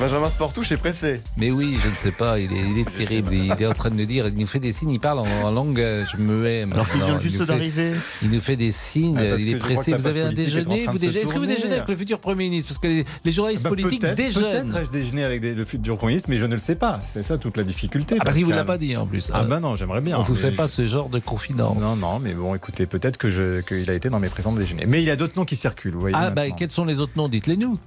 Benjamin 0.00 0.30
Sportouche 0.30 0.72
est 0.72 0.78
pressé. 0.78 1.20
Mais 1.36 1.50
oui, 1.50 1.76
je 1.84 1.88
ne 1.90 1.94
sais 1.94 2.10
pas, 2.10 2.38
il 2.40 2.50
est, 2.52 2.70
il 2.70 2.78
est 2.80 2.90
terrible. 2.96 3.34
Il 3.34 3.52
est 3.52 3.66
en 3.66 3.74
train 3.74 3.90
de 3.90 3.96
nous 3.96 4.06
dire, 4.06 4.28
il 4.28 4.34
nous 4.34 4.46
fait 4.46 4.58
des 4.58 4.72
signes, 4.72 4.90
il 4.90 4.98
parle 4.98 5.18
en, 5.18 5.26
en 5.44 5.50
langue, 5.50 5.78
euh, 5.78 6.04
je 6.10 6.16
me 6.16 6.46
hais. 6.46 6.62
Alors 6.62 6.88
qu'il 6.88 7.00
maintenant. 7.00 7.18
vient 7.18 7.20
juste 7.28 7.42
d'arriver. 7.42 7.92
Il 8.22 8.30
nous 8.30 8.40
fait 8.40 8.56
des 8.56 8.72
signes, 8.72 9.16
Ah, 9.18 9.36
il 9.38 9.48
est 9.50 9.56
pressé. 9.56 9.92
Vous 9.92 10.06
avez 10.06 10.22
un 10.22 10.32
déjeuner 10.32 10.86
vous 10.86 11.04
Est-ce 11.04 11.32
que 11.32 11.38
vous 11.38 11.44
déjeunez 11.46 11.74
avec 11.74 11.88
le 11.88 11.96
futur 11.96 12.18
Premier 12.18 12.44
ministre? 12.44 12.68
Parce 12.70 12.78
que 12.78 12.86
les, 12.88 13.04
les 13.24 13.32
journalistes 13.32 13.64
Bah, 13.64 13.68
politiques 13.68 14.00
peut-être- 14.00 14.16
déjeunent. 14.16 14.42
Peut-être 14.70 14.76
ai-je 14.78 14.90
déjeuné 14.90 15.24
avec 15.24 15.40
des- 15.42 15.54
le 15.54 15.64
futur 15.64 15.96
Premier 15.98 16.12
ministre, 16.12 16.30
mais 16.30 16.38
je 16.38 16.46
ne 16.46 16.54
le 16.54 16.60
sais 16.60 16.76
pas. 16.76 17.00
C'est 17.04 17.22
ça 17.22 17.36
toute 17.36 17.56
la 17.58 17.64
difficulté. 17.64 18.16
Ah, 18.20 18.24
parce 18.24 18.36
qu'il 18.36 18.46
vous 18.46 18.52
l'a 18.52 18.64
pas 18.64 18.78
dit 18.78 18.96
en 18.96 19.06
plus. 19.06 19.30
Ah 19.34 19.44
ben 19.44 19.60
non, 19.60 19.76
j'aimerais 19.76 20.00
bien. 20.00 20.18
On 20.18 20.22
vous 20.22 20.32
Mais 20.32 20.38
fait 20.40 20.50
je- 20.52 20.56
pas 20.56 20.68
ce 20.68 20.86
genre 20.86 21.10
de 21.10 21.18
confidence. 21.18 21.76
Non, 21.78 21.96
non, 21.96 22.18
mais 22.20 22.32
bon, 22.32 22.54
écoutez, 22.54 22.86
peut-être 22.86 23.18
qu'il 23.18 23.90
a 23.90 23.92
été 23.94 24.08
dans 24.08 24.20
mes 24.20 24.28
présents 24.30 24.52
déjeuners. 24.52 24.86
Mais 24.86 25.02
il 25.02 25.06
y 25.06 25.10
a 25.10 25.16
d'autres 25.16 25.36
noms 25.36 25.44
qui 25.44 25.56
circulent, 25.56 25.92
vous 25.92 26.00
voyez. 26.00 26.16
Ah 26.18 26.30
bah 26.30 26.50
quels 26.50 26.70
sont 26.70 26.84
les 26.86 26.98
autres 27.00 27.12
noms? 27.16 27.28
Dites-les 27.28 27.56
nous. 27.58 27.78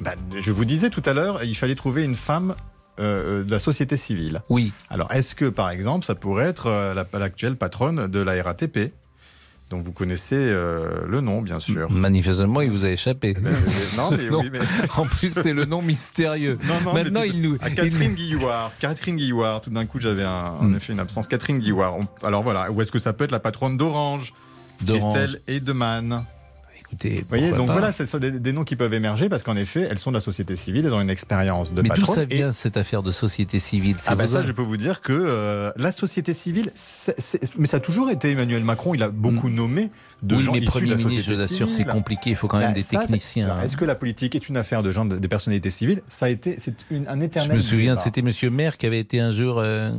Bah, 0.00 0.14
je 0.38 0.50
vous 0.52 0.64
disais 0.64 0.90
tout 0.90 1.02
à 1.06 1.12
l'heure, 1.12 1.44
il 1.44 1.54
fallait 1.56 1.74
trouver 1.76 2.04
une 2.04 2.16
femme 2.16 2.54
euh, 3.00 3.44
de 3.44 3.50
la 3.50 3.58
société 3.58 3.96
civile. 3.96 4.42
Oui. 4.48 4.72
Alors, 4.90 5.10
est-ce 5.12 5.34
que, 5.34 5.46
par 5.46 5.70
exemple, 5.70 6.04
ça 6.04 6.14
pourrait 6.14 6.46
être 6.46 6.66
euh, 6.66 6.94
la- 6.94 7.06
l'actuelle 7.18 7.56
patronne 7.56 8.06
de 8.08 8.18
la 8.20 8.40
RATP 8.42 8.92
Donc, 9.70 9.82
vous 9.82 9.92
connaissez 9.92 10.36
euh, 10.36 11.04
le 11.08 11.20
nom, 11.20 11.42
bien 11.42 11.58
sûr. 11.60 11.90
Manifestement, 11.90 12.60
il 12.60 12.70
vous 12.70 12.84
a 12.84 12.90
échappé. 12.90 13.34
non, 13.96 14.10
mais 14.12 14.28
oui, 14.30 14.50
mais... 14.52 14.58
En 14.96 15.06
plus, 15.06 15.30
c'est 15.32 15.52
le 15.52 15.64
nom 15.64 15.80
mystérieux. 15.82 16.58
Non, 16.64 16.74
non, 16.84 16.92
Maintenant, 16.94 17.22
il 17.22 17.40
nous. 17.42 17.56
À 17.60 17.70
Catherine 17.70 18.14
Guillouard. 18.14 18.72
Catherine 18.78 19.16
Guillouard, 19.16 19.60
tout 19.60 19.70
d'un 19.70 19.86
coup, 19.86 19.98
j'avais 20.00 20.22
un- 20.24 20.54
en 20.60 20.64
Hmm. 20.64 20.76
effet 20.76 20.92
une 20.92 21.00
absence. 21.00 21.26
Catherine 21.28 21.58
Guillouard. 21.58 21.96
On- 21.98 22.26
Alors 22.26 22.42
voilà, 22.42 22.70
ou 22.70 22.80
est-ce 22.80 22.92
que 22.92 22.98
ça 22.98 23.12
peut 23.12 23.24
être 23.24 23.32
la 23.32 23.40
patronne 23.40 23.76
d'Orange? 23.76 24.32
Christelle 24.86 25.38
Edeman. 25.48 26.24
Écoutez, 26.86 27.20
Vous 27.20 27.24
voyez, 27.28 27.50
donc 27.52 27.66
pas. 27.68 27.72
voilà, 27.72 27.92
ce 27.92 28.04
sont 28.06 28.18
des, 28.18 28.30
des 28.30 28.52
noms 28.52 28.62
qui 28.64 28.76
peuvent 28.76 28.92
émerger 28.94 29.28
parce 29.28 29.42
qu'en 29.42 29.56
effet, 29.56 29.88
elles 29.90 29.98
sont 29.98 30.10
de 30.10 30.16
la 30.16 30.20
société 30.20 30.54
civile, 30.54 30.84
elles 30.86 30.94
ont 30.94 31.00
une 31.00 31.10
expérience 31.10 31.72
de 31.72 31.80
Mais 31.82 31.88
d'où 31.88 31.94
patronne. 31.96 32.14
ça 32.16 32.22
et- 32.22 32.26
vient 32.36 32.52
cette 32.52 32.76
affaire 32.76 33.02
de 33.02 33.10
société 33.10 33.58
civile? 33.58 33.96
Ah 34.06 34.14
vos 34.14 34.26
ça, 34.26 34.42
je 34.42 34.52
peux 34.52 34.62
vous 34.62 34.76
dire 34.76 35.00
que 35.00 35.12
euh, 35.12 35.72
la 35.76 35.92
société 35.92 36.34
civile, 36.34 36.70
mais 37.58 37.66
ça 37.66 37.78
a 37.78 37.80
toujours 37.80 38.10
été 38.10 38.30
Emmanuel 38.32 38.62
Macron. 38.64 38.94
Il 38.94 39.02
a 39.02 39.08
beaucoup 39.08 39.48
nommé 39.48 39.90
de 40.22 40.36
oui, 40.36 40.42
gens 40.42 40.52
mais 40.52 40.58
issus 40.58 40.66
de 40.66 40.70
Premier 40.70 40.90
la 40.90 40.96
ministre, 40.96 41.10
société 41.22 41.36
je 41.36 41.40
l'assure, 41.42 41.70
c'est 41.70 41.84
compliqué. 41.84 42.30
Il 42.30 42.36
faut 42.36 42.48
quand 42.48 42.58
même 42.58 42.68
Bah, 42.68 42.74
des 42.74 42.80
ça, 42.82 43.00
c'est- 43.00 43.06
techniciens. 43.06 43.48
hein. 43.50 43.62
Est-ce 43.64 43.76
que 43.76 43.84
la 43.84 43.94
politique 43.94 44.34
est 44.34 44.48
une 44.48 44.56
affaire 44.56 44.82
de 44.82 44.90
gens 44.90 45.04
de- 45.06 45.16
des 45.16 45.28
personnalités 45.28 45.70
civiles? 45.70 46.02
Ça 46.08 46.26
a 46.26 46.28
été, 46.28 46.58
c'est 46.60 46.74
un 47.08 47.18
Je 47.20 47.24
éternel. 47.24 47.56
me 47.56 47.62
souviens, 47.62 47.96
c'était 47.96 48.22
Monsieur 48.22 48.50
Maire 48.50 48.76
qui 48.78 48.86
avait 48.86 49.00
été 49.00 49.20
un 49.20 49.32
jour 49.32 49.58
euh, 49.58 49.90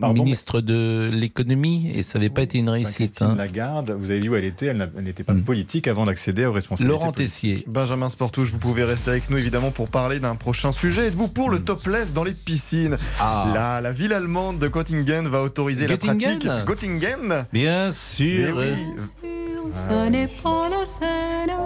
Pardon, 0.00 0.22
ministre 0.22 0.60
de 0.60 1.10
l'économie 1.12 1.90
et 1.94 2.02
ça 2.02 2.18
n'avait 2.18 2.30
pas 2.30 2.42
été 2.42 2.58
une 2.58 2.70
réussite. 2.70 3.22
Hein. 3.22 3.34
Lagarde, 3.36 3.90
vous 3.98 4.10
avez 4.10 4.20
vu 4.20 4.28
où 4.30 4.34
elle 4.36 4.44
était, 4.44 4.66
elle 4.66 4.88
n'était 5.02 5.24
pas 5.24 5.34
politique 5.34 5.88
avant 5.88 6.04
d'accéder 6.06 6.27
aux 6.46 6.52
responsabilités. 6.52 6.98
Laurent. 6.98 7.12
Tessier. 7.12 7.64
Benjamin 7.66 8.08
Sportouche, 8.08 8.50
vous 8.50 8.58
pouvez 8.58 8.84
rester 8.84 9.10
avec 9.10 9.30
nous 9.30 9.38
évidemment 9.38 9.70
pour 9.70 9.88
parler 9.88 10.20
d'un 10.20 10.34
prochain 10.36 10.72
sujet. 10.72 11.06
Êtes-vous 11.08 11.28
pour 11.28 11.50
le 11.50 11.60
topless 11.60 12.12
dans 12.12 12.24
les 12.24 12.32
piscines 12.32 12.96
Ah. 13.20 13.50
la, 13.54 13.80
la 13.80 13.90
ville 13.92 14.12
allemande 14.12 14.58
de 14.58 14.68
Göttingen 14.68 15.26
va 15.28 15.42
autoriser 15.42 15.86
Göttingen 15.86 16.38
la 16.42 16.62
pratique. 16.62 16.66
Göttingen 16.68 17.46
Bien 17.52 17.90
sûr. 17.92 18.54
Mais 18.56 18.72
oui. 18.74 19.32
Ce 19.72 20.08
n'est 20.10 20.28
pas 20.42 20.68
la 20.70 20.84
Seine, 20.84 21.56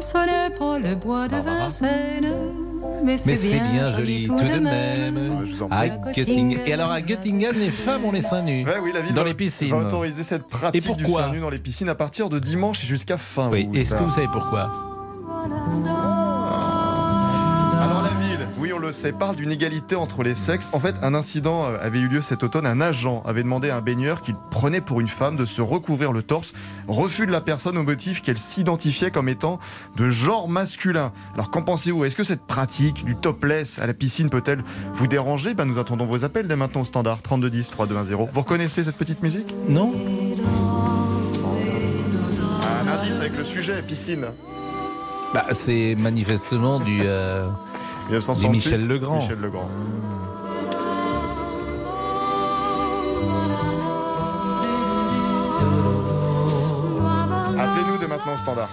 ce 0.00 0.18
n'est 0.26 0.56
pas 0.56 0.78
le 0.78 0.94
bois 0.94 1.28
de 1.28 1.36
Vincennes, 1.36 2.32
Mais 3.04 3.16
c'est 3.18 3.36
bien, 3.60 3.92
joli 3.94 4.26
tout 4.26 4.36
de 4.38 4.58
même. 4.58 5.18
À 5.70 5.88
Göttingen. 6.12 6.58
Et 6.66 6.72
alors 6.72 6.90
à 6.92 7.00
Göttingen, 7.00 7.52
les 7.54 7.70
femmes 7.70 8.04
ont 8.04 8.12
les 8.12 8.22
seins 8.22 8.42
nus. 8.42 8.64
Ouais, 8.64 8.78
oui, 8.82 8.90
la 8.94 9.00
ville 9.00 9.14
dans 9.14 9.22
va- 9.22 9.28
les 9.28 9.34
piscines. 9.34 9.70
va 9.70 9.78
autoriser 9.78 10.22
cette 10.22 10.44
pratique 10.48 10.84
Et 10.84 10.94
du 10.94 11.02
pourquoi 11.04 11.22
sein 11.24 11.32
nu 11.32 11.40
dans 11.40 11.50
les 11.50 11.58
piscines 11.58 11.88
à 11.88 11.94
partir 11.94 12.28
de 12.28 12.38
dimanche 12.38 12.82
et 12.84 12.86
jusqu'à 12.86 13.16
fin 13.16 13.48
Oui, 13.50 13.66
août. 13.68 13.76
est-ce 13.76 13.94
que 13.94 14.02
vous 14.02 14.10
savez 14.12 14.28
pourquoi? 14.32 14.72
Sait, 18.92 19.12
parle 19.12 19.36
d'une 19.36 19.50
égalité 19.50 19.96
entre 19.96 20.22
les 20.22 20.34
sexes. 20.34 20.70
En 20.72 20.78
fait, 20.80 20.94
un 21.02 21.14
incident 21.14 21.64
euh, 21.64 21.78
avait 21.80 21.98
eu 21.98 22.08
lieu 22.08 22.20
cet 22.22 22.42
automne. 22.42 22.66
Un 22.66 22.80
agent 22.80 23.22
avait 23.26 23.42
demandé 23.42 23.70
à 23.70 23.76
un 23.76 23.80
baigneur 23.80 24.22
qu'il 24.22 24.34
prenait 24.50 24.80
pour 24.80 25.00
une 25.00 25.08
femme 25.08 25.36
de 25.36 25.44
se 25.44 25.60
recouvrir 25.62 26.12
le 26.12 26.22
torse. 26.22 26.52
Refus 26.88 27.26
de 27.26 27.32
la 27.32 27.40
personne 27.40 27.76
au 27.78 27.82
motif 27.82 28.22
qu'elle 28.22 28.38
s'identifiait 28.38 29.10
comme 29.10 29.28
étant 29.28 29.58
de 29.96 30.08
genre 30.08 30.48
masculin. 30.48 31.12
Alors 31.34 31.50
qu'en 31.50 31.62
pensez-vous? 31.62 32.04
Est-ce 32.04 32.16
que 32.16 32.24
cette 32.24 32.46
pratique 32.46 33.04
du 33.04 33.16
topless 33.16 33.78
à 33.78 33.86
la 33.86 33.94
piscine 33.94 34.30
peut-elle 34.30 34.62
vous 34.92 35.06
déranger? 35.06 35.54
Ben, 35.54 35.64
Nous 35.64 35.78
attendons 35.78 36.06
vos 36.06 36.24
appels 36.24 36.46
dès 36.46 36.56
maintenant 36.56 36.82
au 36.82 36.84
standard 36.84 37.22
3210 37.22 37.70
3210. 37.70 38.14
Vous 38.14 38.40
reconnaissez 38.40 38.84
cette 38.84 38.96
petite 38.96 39.22
musique? 39.22 39.52
Non 39.68 39.92
Un 42.84 42.88
indice 42.88 43.20
avec 43.20 43.36
le 43.36 43.44
sujet, 43.44 43.82
piscine. 43.82 44.26
Bah, 45.34 45.46
c'est 45.52 45.94
manifestement 45.98 46.78
du, 46.78 47.00
euh, 47.04 47.48
du 48.08 48.14
1968, 48.14 48.48
Michel 48.50 48.86
Legrand. 48.88 49.16
Michel 49.18 49.40
Legrand. 49.40 49.68
Appelez-nous 57.58 57.98
dès 57.98 58.06
maintenant 58.06 58.34
au 58.34 58.36
standard. 58.36 58.68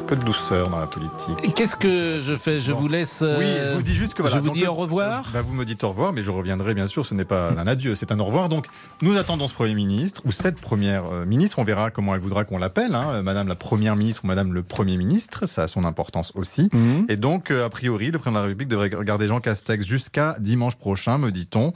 Un 0.00 0.04
peu 0.04 0.16
de 0.16 0.24
douceur 0.24 0.68
dans 0.70 0.78
la 0.80 0.86
politique. 0.86 1.36
Et 1.44 1.52
Qu'est-ce 1.52 1.76
que 1.76 2.20
je 2.20 2.34
fais? 2.34 2.58
Je 2.58 2.72
vous 2.72 2.88
laisse. 2.88 3.20
Oui, 3.20 3.44
euh, 3.44 3.72
je 3.72 3.76
vous 3.76 3.82
dis 3.82 3.94
juste 3.94 4.14
que 4.14 4.22
voilà. 4.22 4.36
Je 4.38 4.42
vous 4.42 4.50
dis 4.50 4.62
le- 4.62 4.68
au 4.70 4.74
revoir. 4.74 5.24
Bah, 5.32 5.40
vous 5.42 5.52
me 5.54 5.64
dites 5.64 5.84
au 5.84 5.88
revoir, 5.90 6.12
mais 6.12 6.22
je 6.22 6.30
reviendrai 6.32 6.74
bien 6.74 6.88
sûr. 6.88 7.06
Ce 7.06 7.14
n'est 7.14 7.24
pas 7.24 7.50
un 7.50 7.66
adieu, 7.68 7.94
c'est 7.94 8.10
un 8.10 8.18
au 8.18 8.24
revoir. 8.24 8.48
Donc, 8.48 8.66
nous 9.02 9.16
attendons 9.18 9.46
ce 9.46 9.54
Premier 9.54 9.74
ministre 9.74 10.22
ou 10.24 10.32
cette 10.32 10.60
Première 10.60 11.04
euh, 11.12 11.24
ministre. 11.26 11.60
On 11.60 11.64
verra 11.64 11.90
comment 11.92 12.14
elle 12.14 12.20
voudra 12.20 12.44
qu'on 12.44 12.58
l'appelle, 12.58 12.94
hein, 12.94 13.06
euh, 13.12 13.22
Madame 13.22 13.46
la 13.46 13.54
Première 13.54 13.94
ministre 13.94 14.22
ou 14.24 14.26
Madame 14.26 14.52
le 14.52 14.62
Premier 14.64 14.96
ministre. 14.96 15.46
Ça 15.46 15.62
a 15.64 15.68
son 15.68 15.84
importance 15.84 16.32
aussi. 16.34 16.68
Mhm. 16.72 17.06
Et 17.08 17.16
donc, 17.16 17.50
euh, 17.52 17.66
a 17.66 17.70
priori, 17.70 18.10
le 18.10 18.18
président 18.18 18.32
de 18.40 18.42
la 18.42 18.46
République 18.48 18.68
devrait 18.68 18.90
regarder 18.92 19.28
Jean 19.28 19.38
Castex 19.40 19.86
jusqu'à 19.86 20.34
dimanche 20.40 20.74
prochain, 20.76 21.18
me 21.18 21.30
dit-on. 21.30 21.72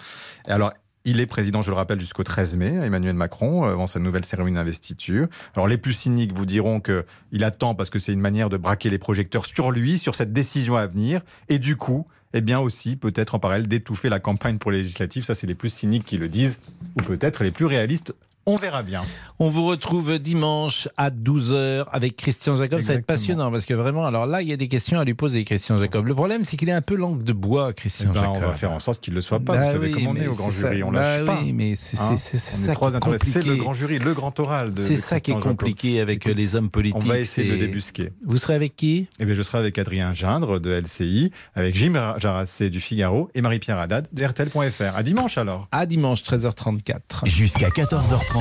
Et 0.49 0.51
alors. 0.51 0.73
Il 1.07 1.21
est 1.21 1.27
président, 1.27 1.61
je 1.61 1.71
le 1.71 1.77
rappelle, 1.77 2.01
jusqu'au 2.01 2.23
13 2.23 2.57
mai, 2.57 2.73
Emmanuel 2.83 3.15
Macron, 3.15 3.67
euh, 3.67 3.73
avant 3.73 3.87
sa 3.87 4.01
nouvelle 4.01 4.25
cérémonie 4.25 4.55
d'investiture. 4.55 5.27
Alors 5.55 5.69
les 5.69 5.77
plus 5.77 5.93
cyniques 5.93 6.33
vous 6.33 6.47
diront 6.47 6.81
que 6.81 7.05
il 7.31 7.45
attend 7.45 7.75
parce 7.75 7.91
que 7.91 7.99
c'est 7.99 8.15
une 8.15 8.21
manière 8.21 8.49
de 8.49 8.57
braquer 8.57 8.89
les 8.89 8.97
projecteurs 8.97 9.45
sur 9.45 9.71
lui, 9.71 9.99
sur 9.99 10.15
cette 10.15 10.33
décision 10.33 10.77
à 10.77 10.87
venir, 10.87 11.21
et 11.51 11.59
du 11.59 11.77
coup, 11.77 12.07
eh 12.33 12.41
bien 12.41 12.59
aussi, 12.59 12.97
peut-être 12.97 13.35
en 13.35 13.39
parallèle, 13.39 13.69
d'étouffer 13.69 14.09
la 14.09 14.19
campagne 14.19 14.57
pour 14.57 14.71
les 14.71 14.79
législatives. 14.79 15.25
Ça, 15.25 15.35
c'est 15.35 15.47
les 15.47 15.55
plus 15.55 15.69
cyniques 15.69 16.07
qui 16.07 16.17
le 16.17 16.31
disent, 16.31 16.61
ou 16.97 17.03
peut-être 17.03 17.45
les 17.45 17.51
plus 17.51 17.67
réalistes. 17.67 18.15
On 18.47 18.57
verra 18.57 18.83
bien. 18.83 19.01
On 19.39 19.49
vous 19.49 19.65
retrouve 19.67 20.19
dimanche 20.19 20.87
à 20.99 21.11
12h 21.11 21.87
avec 21.91 22.15
Christian 22.17 22.57
Jacob. 22.57 22.81
Ça 22.81 22.93
va 22.93 22.99
être 22.99 23.01
Exactement. 23.01 23.07
passionnant 23.07 23.51
parce 23.51 23.65
que 23.65 23.73
vraiment, 23.75 24.07
alors 24.07 24.27
là, 24.27 24.43
il 24.43 24.49
y 24.49 24.53
a 24.53 24.57
des 24.57 24.69
questions 24.69 25.01
à 25.01 25.05
lui 25.05 25.15
poser, 25.15 25.45
Christian 25.45 25.79
Jacob. 25.79 26.07
Le 26.07 26.15
problème, 26.15 26.45
c'est 26.45 26.57
qu'il 26.59 26.69
est 26.69 26.73
un 26.73 26.83
peu 26.83 26.95
langue 26.95 27.23
de 27.23 27.33
bois, 27.33 27.73
Christian 27.73 28.09
Eh 28.11 28.15
ben, 28.15 28.21
Jacob. 28.21 28.37
on 28.37 28.41
va 28.47 28.53
faire 28.53 28.73
en 28.73 28.81
sorte 28.81 29.01
qu'il 29.03 29.13
ne 29.15 29.17
le 29.17 29.21
soit 29.23 29.41
pas. 29.41 29.55
Bah 29.55 29.65
vous 29.65 29.73
savez 29.73 29.87
oui, 29.89 29.93
comment 29.95 30.11
on 30.11 30.17
est 30.17 30.27
au 30.29 30.35
grand 30.35 30.51
c'est 30.51 30.61
ça. 30.61 30.69
jury, 30.69 30.83
on 30.83 30.93
Bah 30.93 31.01
lâche 31.19 31.25
pas. 31.25 31.39
oui, 31.43 31.53
mais 31.55 31.75
c'est- 31.75 31.99
Hein 31.99 32.17
ça 32.19 32.31
qui 32.31 32.37
est. 32.37 33.25
C'est 33.25 33.45
le 33.47 33.57
grand 33.57 33.73
jury, 33.73 33.99
le 33.99 34.13
grand 34.15 34.39
oral 34.41 34.75
de 34.75 34.83
C'est 34.83 34.97
ça 34.99 35.21
qui 35.21 35.31
est 35.31 35.35
Jacob. 35.35 35.49
compliqué 35.53 36.01
avec 36.01 36.27
les 36.27 36.55
hommes 36.55 36.71
politiques. 36.71 37.03
On 37.03 37.09
va 37.09 37.19
essayer 37.19 37.49
de 37.49 37.55
le 37.55 37.59
débusquer. 37.61 38.11
Vous 38.27 38.37
serez 38.37 38.55
avec 38.55 38.77
qui? 38.77 39.09
Eh 39.21 39.25
bien, 39.25 39.35
je 39.35 39.43
serai 39.43 39.59
avec 39.59 39.79
Adrien 39.79 40.13
Gindre 40.13 40.61
de 40.61 40.71
LCI, 40.71 41.31
avec 41.55 41.75
Jim 41.75 41.95
Jarassé 42.19 42.69
du 42.71 42.81
Figaro 42.81 43.31
et 43.35 43.41
Marie-Pierre 43.41 43.79
Haddad 43.79 44.07
de 44.13 44.25
RTL.fr. 44.25 44.97
À 44.97 45.03
dimanche 45.03 45.39
alors. 45.39 45.67
À 45.73 45.87
dimanche, 45.87 46.23
13h34. 46.23 47.25
Jusqu'à 47.27 47.71
14h30. 47.71 48.34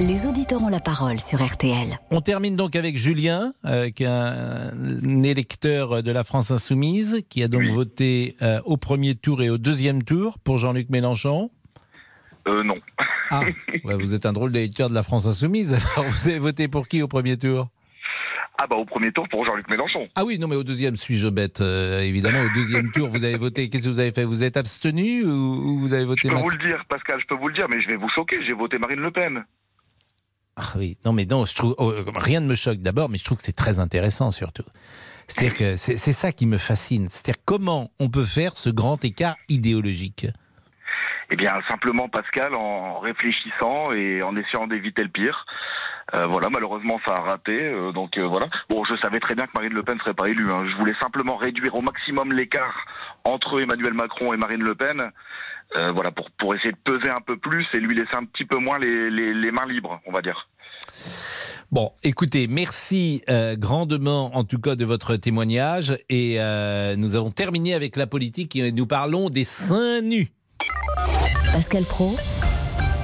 Les 0.00 0.26
auditeurs 0.26 0.62
ont 0.62 0.68
la 0.68 0.80
parole 0.80 1.20
sur 1.20 1.44
RTL. 1.44 1.98
On 2.10 2.20
termine 2.20 2.56
donc 2.56 2.74
avec 2.74 2.96
Julien, 2.96 3.52
euh, 3.64 3.90
qui 3.90 4.04
est 4.04 4.06
un, 4.06 4.72
un 4.72 5.22
électeur 5.22 6.02
de 6.02 6.10
la 6.10 6.24
France 6.24 6.50
Insoumise, 6.50 7.22
qui 7.28 7.42
a 7.42 7.48
donc 7.48 7.64
voté 7.64 8.36
euh, 8.42 8.60
au 8.64 8.76
premier 8.76 9.14
tour 9.14 9.42
et 9.42 9.50
au 9.50 9.58
deuxième 9.58 10.02
tour 10.02 10.38
pour 10.38 10.58
Jean-Luc 10.58 10.90
Mélenchon. 10.90 11.50
Euh, 12.48 12.62
non. 12.64 12.74
Ah, 13.30 13.42
ouais, 13.84 13.94
vous 13.94 14.14
êtes 14.14 14.26
un 14.26 14.32
drôle 14.32 14.50
d'électeur 14.52 14.88
de 14.88 14.94
la 14.94 15.02
France 15.02 15.26
Insoumise. 15.26 15.74
Alors, 15.74 16.10
vous 16.10 16.28
avez 16.28 16.38
voté 16.38 16.66
pour 16.66 16.88
qui 16.88 17.02
au 17.02 17.08
premier 17.08 17.36
tour? 17.36 17.68
Ah 18.60 18.66
bah 18.66 18.76
au 18.76 18.84
premier 18.84 19.12
tour 19.12 19.28
pour 19.28 19.46
Jean-Luc 19.46 19.68
Mélenchon. 19.70 20.08
Ah 20.16 20.24
oui, 20.24 20.38
non, 20.40 20.48
mais 20.48 20.56
au 20.56 20.64
deuxième, 20.64 20.96
suis-je 20.96 21.28
bête 21.28 21.60
euh, 21.60 22.00
Évidemment, 22.00 22.42
au 22.42 22.48
deuxième 22.48 22.90
tour, 22.90 23.08
vous 23.08 23.22
avez 23.22 23.36
voté. 23.36 23.70
Qu'est-ce 23.70 23.84
que 23.84 23.88
vous 23.88 24.00
avez 24.00 24.10
fait? 24.10 24.24
Vous 24.24 24.42
êtes 24.42 24.56
abstenu 24.56 25.24
ou, 25.24 25.30
ou 25.30 25.78
vous 25.78 25.94
avez 25.94 26.04
voté 26.04 26.28
Je 26.28 26.34
peux 26.34 26.40
vous 26.40 26.50
le 26.50 26.58
dire, 26.58 26.84
Pascal, 26.88 27.20
je 27.20 27.26
peux 27.26 27.36
vous 27.36 27.46
le 27.46 27.54
dire, 27.54 27.66
mais 27.70 27.80
je 27.80 27.88
vais 27.88 27.96
vous 27.96 28.08
choquer, 28.08 28.38
j'ai 28.48 28.54
voté 28.54 28.78
Marine 28.78 29.00
Le 29.00 29.12
Pen. 29.12 29.44
Ah 30.56 30.72
oui, 30.76 30.98
non, 31.04 31.12
mais 31.12 31.24
non, 31.24 31.44
je 31.44 31.54
trouve 31.54 31.76
oh, 31.78 31.94
rien 32.16 32.40
ne 32.40 32.48
me 32.48 32.56
choque 32.56 32.78
d'abord, 32.78 33.08
mais 33.08 33.18
je 33.18 33.24
trouve 33.24 33.38
que 33.38 33.44
c'est 33.44 33.54
très 33.54 33.78
intéressant 33.78 34.32
surtout. 34.32 34.64
C'est-à-dire 35.28 35.56
que 35.56 35.76
c'est 35.76 35.96
c'est 35.96 36.12
ça 36.12 36.32
qui 36.32 36.46
me 36.46 36.58
fascine. 36.58 37.08
C'est-à-dire 37.10 37.40
comment 37.44 37.92
on 38.00 38.08
peut 38.08 38.24
faire 38.24 38.56
ce 38.56 38.70
grand 38.70 39.04
écart 39.04 39.36
idéologique? 39.48 40.26
Eh 41.30 41.36
bien, 41.36 41.52
simplement, 41.68 42.08
Pascal, 42.08 42.54
en 42.54 42.98
réfléchissant 43.00 43.92
et 43.92 44.22
en 44.22 44.34
essayant 44.34 44.66
d'éviter 44.66 45.02
le 45.02 45.10
pire. 45.10 45.46
Euh, 46.14 46.26
voilà, 46.26 46.48
malheureusement, 46.50 46.98
ça 47.06 47.14
a 47.14 47.20
raté. 47.20 47.58
euh, 47.60 47.92
donc 47.92 48.16
euh, 48.16 48.26
voilà. 48.26 48.46
Bon, 48.70 48.82
je 48.84 48.94
savais 49.02 49.20
très 49.20 49.34
bien 49.34 49.46
que 49.46 49.52
Marine 49.54 49.74
Le 49.74 49.82
Pen 49.82 49.98
serait 49.98 50.14
pas 50.14 50.28
élue. 50.28 50.50
hein. 50.50 50.64
Je 50.70 50.76
voulais 50.78 50.94
simplement 51.02 51.36
réduire 51.36 51.74
au 51.74 51.82
maximum 51.82 52.32
l'écart 52.32 52.74
entre 53.24 53.60
Emmanuel 53.62 53.92
Macron 53.94 54.32
et 54.32 54.36
Marine 54.38 54.62
Le 54.62 54.74
Pen. 54.74 55.02
euh, 55.76 55.90
voilà, 55.92 56.10
pour, 56.10 56.30
pour 56.38 56.54
essayer 56.54 56.72
de 56.72 56.78
peser 56.82 57.10
un 57.10 57.20
peu 57.26 57.36
plus 57.36 57.66
et 57.74 57.78
lui 57.78 57.94
laisser 57.94 58.14
un 58.16 58.24
petit 58.24 58.46
peu 58.46 58.56
moins 58.58 58.78
les, 58.78 59.10
les, 59.10 59.34
les 59.34 59.50
mains 59.50 59.66
libres, 59.68 60.00
on 60.06 60.12
va 60.12 60.22
dire. 60.22 60.48
Bon, 61.70 61.92
écoutez, 62.02 62.46
merci 62.48 63.22
euh, 63.28 63.54
grandement 63.54 64.34
en 64.34 64.44
tout 64.44 64.58
cas 64.58 64.74
de 64.74 64.86
votre 64.86 65.16
témoignage 65.16 65.94
et 66.08 66.36
euh, 66.40 66.96
nous 66.96 67.14
avons 67.16 67.30
terminé 67.30 67.74
avec 67.74 67.96
la 67.96 68.06
politique 68.06 68.56
et 68.56 68.72
nous 68.72 68.86
parlons 68.86 69.28
des 69.28 69.44
seins 69.44 70.00
nus. 70.00 70.32
Pascal 71.52 71.84
Pro, 71.84 72.16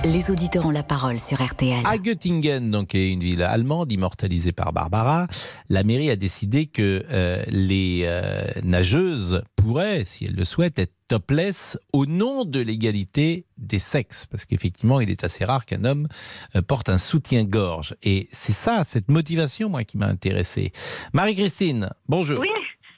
les 0.04 0.30
auditeurs 0.30 0.66
ont 0.66 0.70
la 0.70 0.82
parole 0.82 1.18
sur 1.18 1.42
RTL. 1.42 1.84
À 1.86 1.96
Göttingen, 1.96 2.70
donc 2.70 2.88
qui 2.88 2.98
est 2.98 3.12
une 3.12 3.20
ville 3.20 3.42
allemande 3.42 3.90
immortalisée 3.90 4.52
par 4.52 4.72
Barbara, 4.72 5.26
la 5.70 5.82
mairie 5.82 6.10
a 6.10 6.16
décidé 6.16 6.66
que 6.66 7.04
euh, 7.10 7.42
les 7.48 8.02
euh, 8.04 8.42
nageuses 8.62 9.42
pourraient, 9.56 10.04
si 10.04 10.26
elles 10.26 10.34
le 10.34 10.44
souhaitent, 10.44 10.78
être 10.78 10.92
topless 11.08 11.78
au 11.92 12.04
nom 12.06 12.44
de 12.44 12.60
l'égalité 12.60 13.46
des 13.56 13.78
sexes, 13.78 14.26
parce 14.26 14.44
qu'effectivement, 14.44 15.00
il 15.00 15.10
est 15.10 15.24
assez 15.24 15.44
rare 15.44 15.64
qu'un 15.64 15.84
homme 15.84 16.06
euh, 16.54 16.62
porte 16.62 16.88
un 16.90 16.98
soutien-gorge. 16.98 17.94
Et 18.02 18.28
c'est 18.32 18.52
ça, 18.52 18.84
cette 18.84 19.08
motivation, 19.10 19.68
moi, 19.70 19.84
qui 19.84 19.96
m'a 19.96 20.06
intéressé. 20.06 20.72
Marie-Christine, 21.14 21.88
bonjour. 22.08 22.40
Oui, 22.40 22.48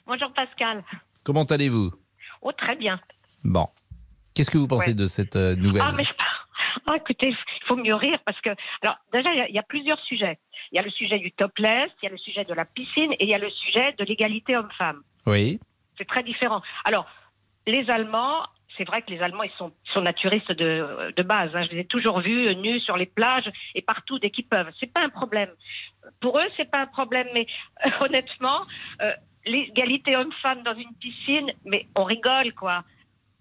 bonjour 0.05 0.31
Pascal. 0.35 0.83
Comment 1.23 1.43
allez-vous? 1.45 1.91
Oh, 2.41 2.51
très 2.57 2.75
bien. 2.75 2.99
Bon. 3.43 3.67
Qu'est-ce 4.33 4.51
que 4.51 4.57
vous 4.57 4.67
pensez 4.67 4.89
Ouais. 4.89 4.93
de 4.93 5.07
cette 5.07 5.35
euh, 5.35 5.55
nouvelle? 5.55 5.83
Ah, 5.85 5.93
mais 5.95 6.03
je- 6.03 6.09
ah, 6.87 6.95
écoutez, 6.97 7.29
il 7.29 7.65
faut 7.67 7.75
mieux 7.75 7.95
rire 7.95 8.17
parce 8.25 8.39
que, 8.41 8.49
alors, 8.81 8.97
déjà, 9.13 9.31
il 9.33 9.37
y 9.37 9.41
a- 9.41 9.49
il 9.49 9.55
y, 9.55 9.59
a 9.59 9.63
plusieurs 9.63 9.99
sujets. 10.01 10.37
Il 10.71 10.75
y 10.75 10.79
a 10.79 10.81
le 10.83 10.89
sujet 10.91 11.19
du 11.19 11.31
topless, 11.31 11.89
il 12.01 12.05
y 12.05 12.09
a 12.09 12.11
le 12.11 12.17
sujet 12.17 12.43
de 12.43 12.53
la 12.53 12.65
piscine 12.65 13.13
et 13.13 13.23
il 13.23 13.29
y 13.29 13.33
a 13.33 13.37
le 13.37 13.49
sujet 13.49 13.93
de 13.97 14.03
l'égalité 14.03 14.55
homme-femme. 14.57 15.01
Oui. 15.25 15.59
C'est 15.97 16.07
très 16.07 16.23
différent. 16.23 16.61
Alors, 16.85 17.05
les 17.65 17.89
Allemands, 17.89 18.43
c'est 18.77 18.83
vrai 18.85 19.01
que 19.01 19.09
les 19.11 19.21
Allemands, 19.21 19.43
ils 19.43 19.51
sont, 19.57 19.73
sont 19.93 20.01
naturistes 20.01 20.51
de, 20.51 21.11
de 21.15 21.23
base. 21.23 21.49
hein. 21.55 21.63
Je 21.69 21.75
les 21.75 21.79
ai 21.81 21.85
toujours 21.85 22.19
vus 22.21 22.47
euh, 22.47 22.53
nus 22.53 22.79
sur 22.81 22.95
les 22.97 23.07
plages 23.07 23.49
et 23.75 23.81
partout 23.81 24.19
dès 24.19 24.29
qu'ils 24.29 24.45
peuvent. 24.45 24.71
C'est 24.79 24.91
pas 24.93 25.01
un 25.03 25.09
problème. 25.09 25.49
Pour 26.21 26.37
eux, 26.37 26.47
c'est 26.55 26.69
pas 26.69 26.81
un 26.81 26.87
problème. 26.87 27.27
Mais 27.33 27.47
euh, 27.85 27.89
honnêtement, 28.05 28.61
euh, 29.01 29.11
l'égalité 29.45 30.15
homme-femme 30.15 30.61
dans 30.63 30.75
une 30.75 30.93
piscine, 30.99 31.51
mais 31.65 31.87
on 31.95 32.03
rigole, 32.03 32.53
quoi. 32.53 32.83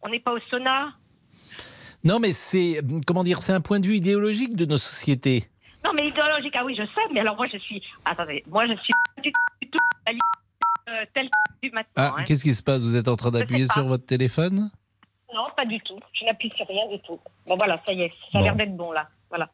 On 0.03 0.09
n'est 0.09 0.21
pas 0.21 0.33
au 0.33 0.41
sauna. 0.51 0.93
Non, 2.07 2.21
mais 2.21 2.31
c'est, 2.31 2.81
comment 3.05 3.25
dire, 3.25 3.43
c'est 3.43 3.53
un 3.53 3.61
point 3.61 3.81
de 3.81 3.87
vue 3.87 3.97
idéologique 3.97 4.55
de 4.55 4.65
nos 4.65 4.79
sociétés. 4.79 5.45
Non, 5.85 5.91
mais 5.93 6.07
idéologique, 6.07 6.55
ah 6.57 6.65
oui, 6.65 6.77
je 6.79 6.85
sais, 6.85 7.13
mais 7.13 7.19
alors 7.21 7.35
moi, 7.37 7.47
je 7.53 7.59
suis. 7.59 7.83
Attendez, 8.05 8.45
moi, 8.47 8.65
je 8.67 8.75
suis 8.81 8.93
pas 9.17 9.23
du 9.23 9.33
tout 9.33 9.79
ligne, 10.09 10.19
euh, 10.89 11.05
telle 11.15 11.29
du 11.63 11.71
maintenant. 11.73 11.93
Ah, 11.97 12.15
hein. 12.17 12.23
qu'est-ce 12.25 12.45
qui 12.45 12.55
se 12.55 12.63
passe? 12.63 12.81
Vous 12.83 12.95
êtes 12.95 13.09
en 13.09 13.17
train 13.17 13.33
d'appuyer 13.33 13.67
sur 13.67 13.85
votre 13.85 14.07
téléphone? 14.07 14.71
Non, 15.35 15.47
pas 15.57 15.65
du 15.65 15.81
tout. 15.81 15.99
Je 16.13 16.25
n'appuie 16.27 16.51
sur 16.57 16.67
rien 16.69 16.87
du 16.89 17.01
tout. 17.01 17.19
Bon, 17.47 17.57
voilà, 17.59 17.83
ça 17.85 17.93
y 17.93 18.03
est. 18.03 18.13
Ça 18.31 18.39
a 18.39 18.39
Bon. 18.39 18.45
l'air 18.45 18.55
d'être 18.55 18.77
bon, 18.77 18.93
là. 18.93 19.09
Voilà. 19.29 19.49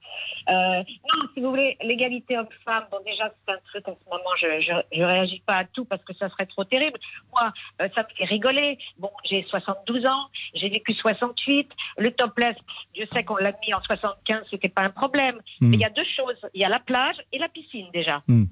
Euh, 0.48 0.82
non, 0.82 1.28
si 1.32 1.40
vous 1.40 1.50
voulez, 1.50 1.76
l'égalité 1.82 2.37
homme-femme, 2.37 2.85
bon, 2.90 2.98
déjà, 3.06 3.32
c'est 3.46 3.54
un 3.54 3.58
truc 3.64 3.88
en 3.88 3.96
ce 3.96 4.11
moment, 4.11 4.30
je, 4.40 4.61
je, 4.61 4.98
je 4.98 5.02
réagis 5.02 5.42
pas 5.46 5.54
à 5.54 5.64
tout 5.64 5.85
parce 5.85 6.02
que 6.04 6.14
ça 6.14 6.28
serait 6.30 6.46
trop 6.46 6.64
terrible. 6.64 6.98
Moi, 7.32 7.52
euh, 7.80 7.88
ça 7.94 8.02
me 8.02 8.08
fait 8.16 8.24
rigoler. 8.24 8.78
Bon, 8.98 9.11
j'ai 9.28 9.44
72 9.48 10.06
ans, 10.06 10.28
j'ai 10.54 10.68
vécu 10.68 10.92
68. 10.94 11.70
Le 11.98 12.11
topless, 12.12 12.56
je 12.98 13.04
sais 13.12 13.24
qu'on 13.24 13.37
l'a 13.37 13.52
mis 13.66 13.72
en 13.72 13.80
75, 13.80 14.46
c'était 14.50 14.68
pas 14.68 14.82
un 14.82 14.90
problème. 14.90 15.37
Mm. 15.61 15.68
Mais 15.68 15.76
il 15.76 15.80
y 15.80 15.85
a 15.85 15.90
deux 15.90 16.06
choses. 16.16 16.40
Il 16.54 16.61
y 16.61 16.64
a 16.64 16.68
la 16.68 16.80
plage 16.80 17.16
et 17.32 17.38
la 17.38 17.48
piscine, 17.48 17.88
déjà. 17.92 18.22
Hmm. 18.28 18.44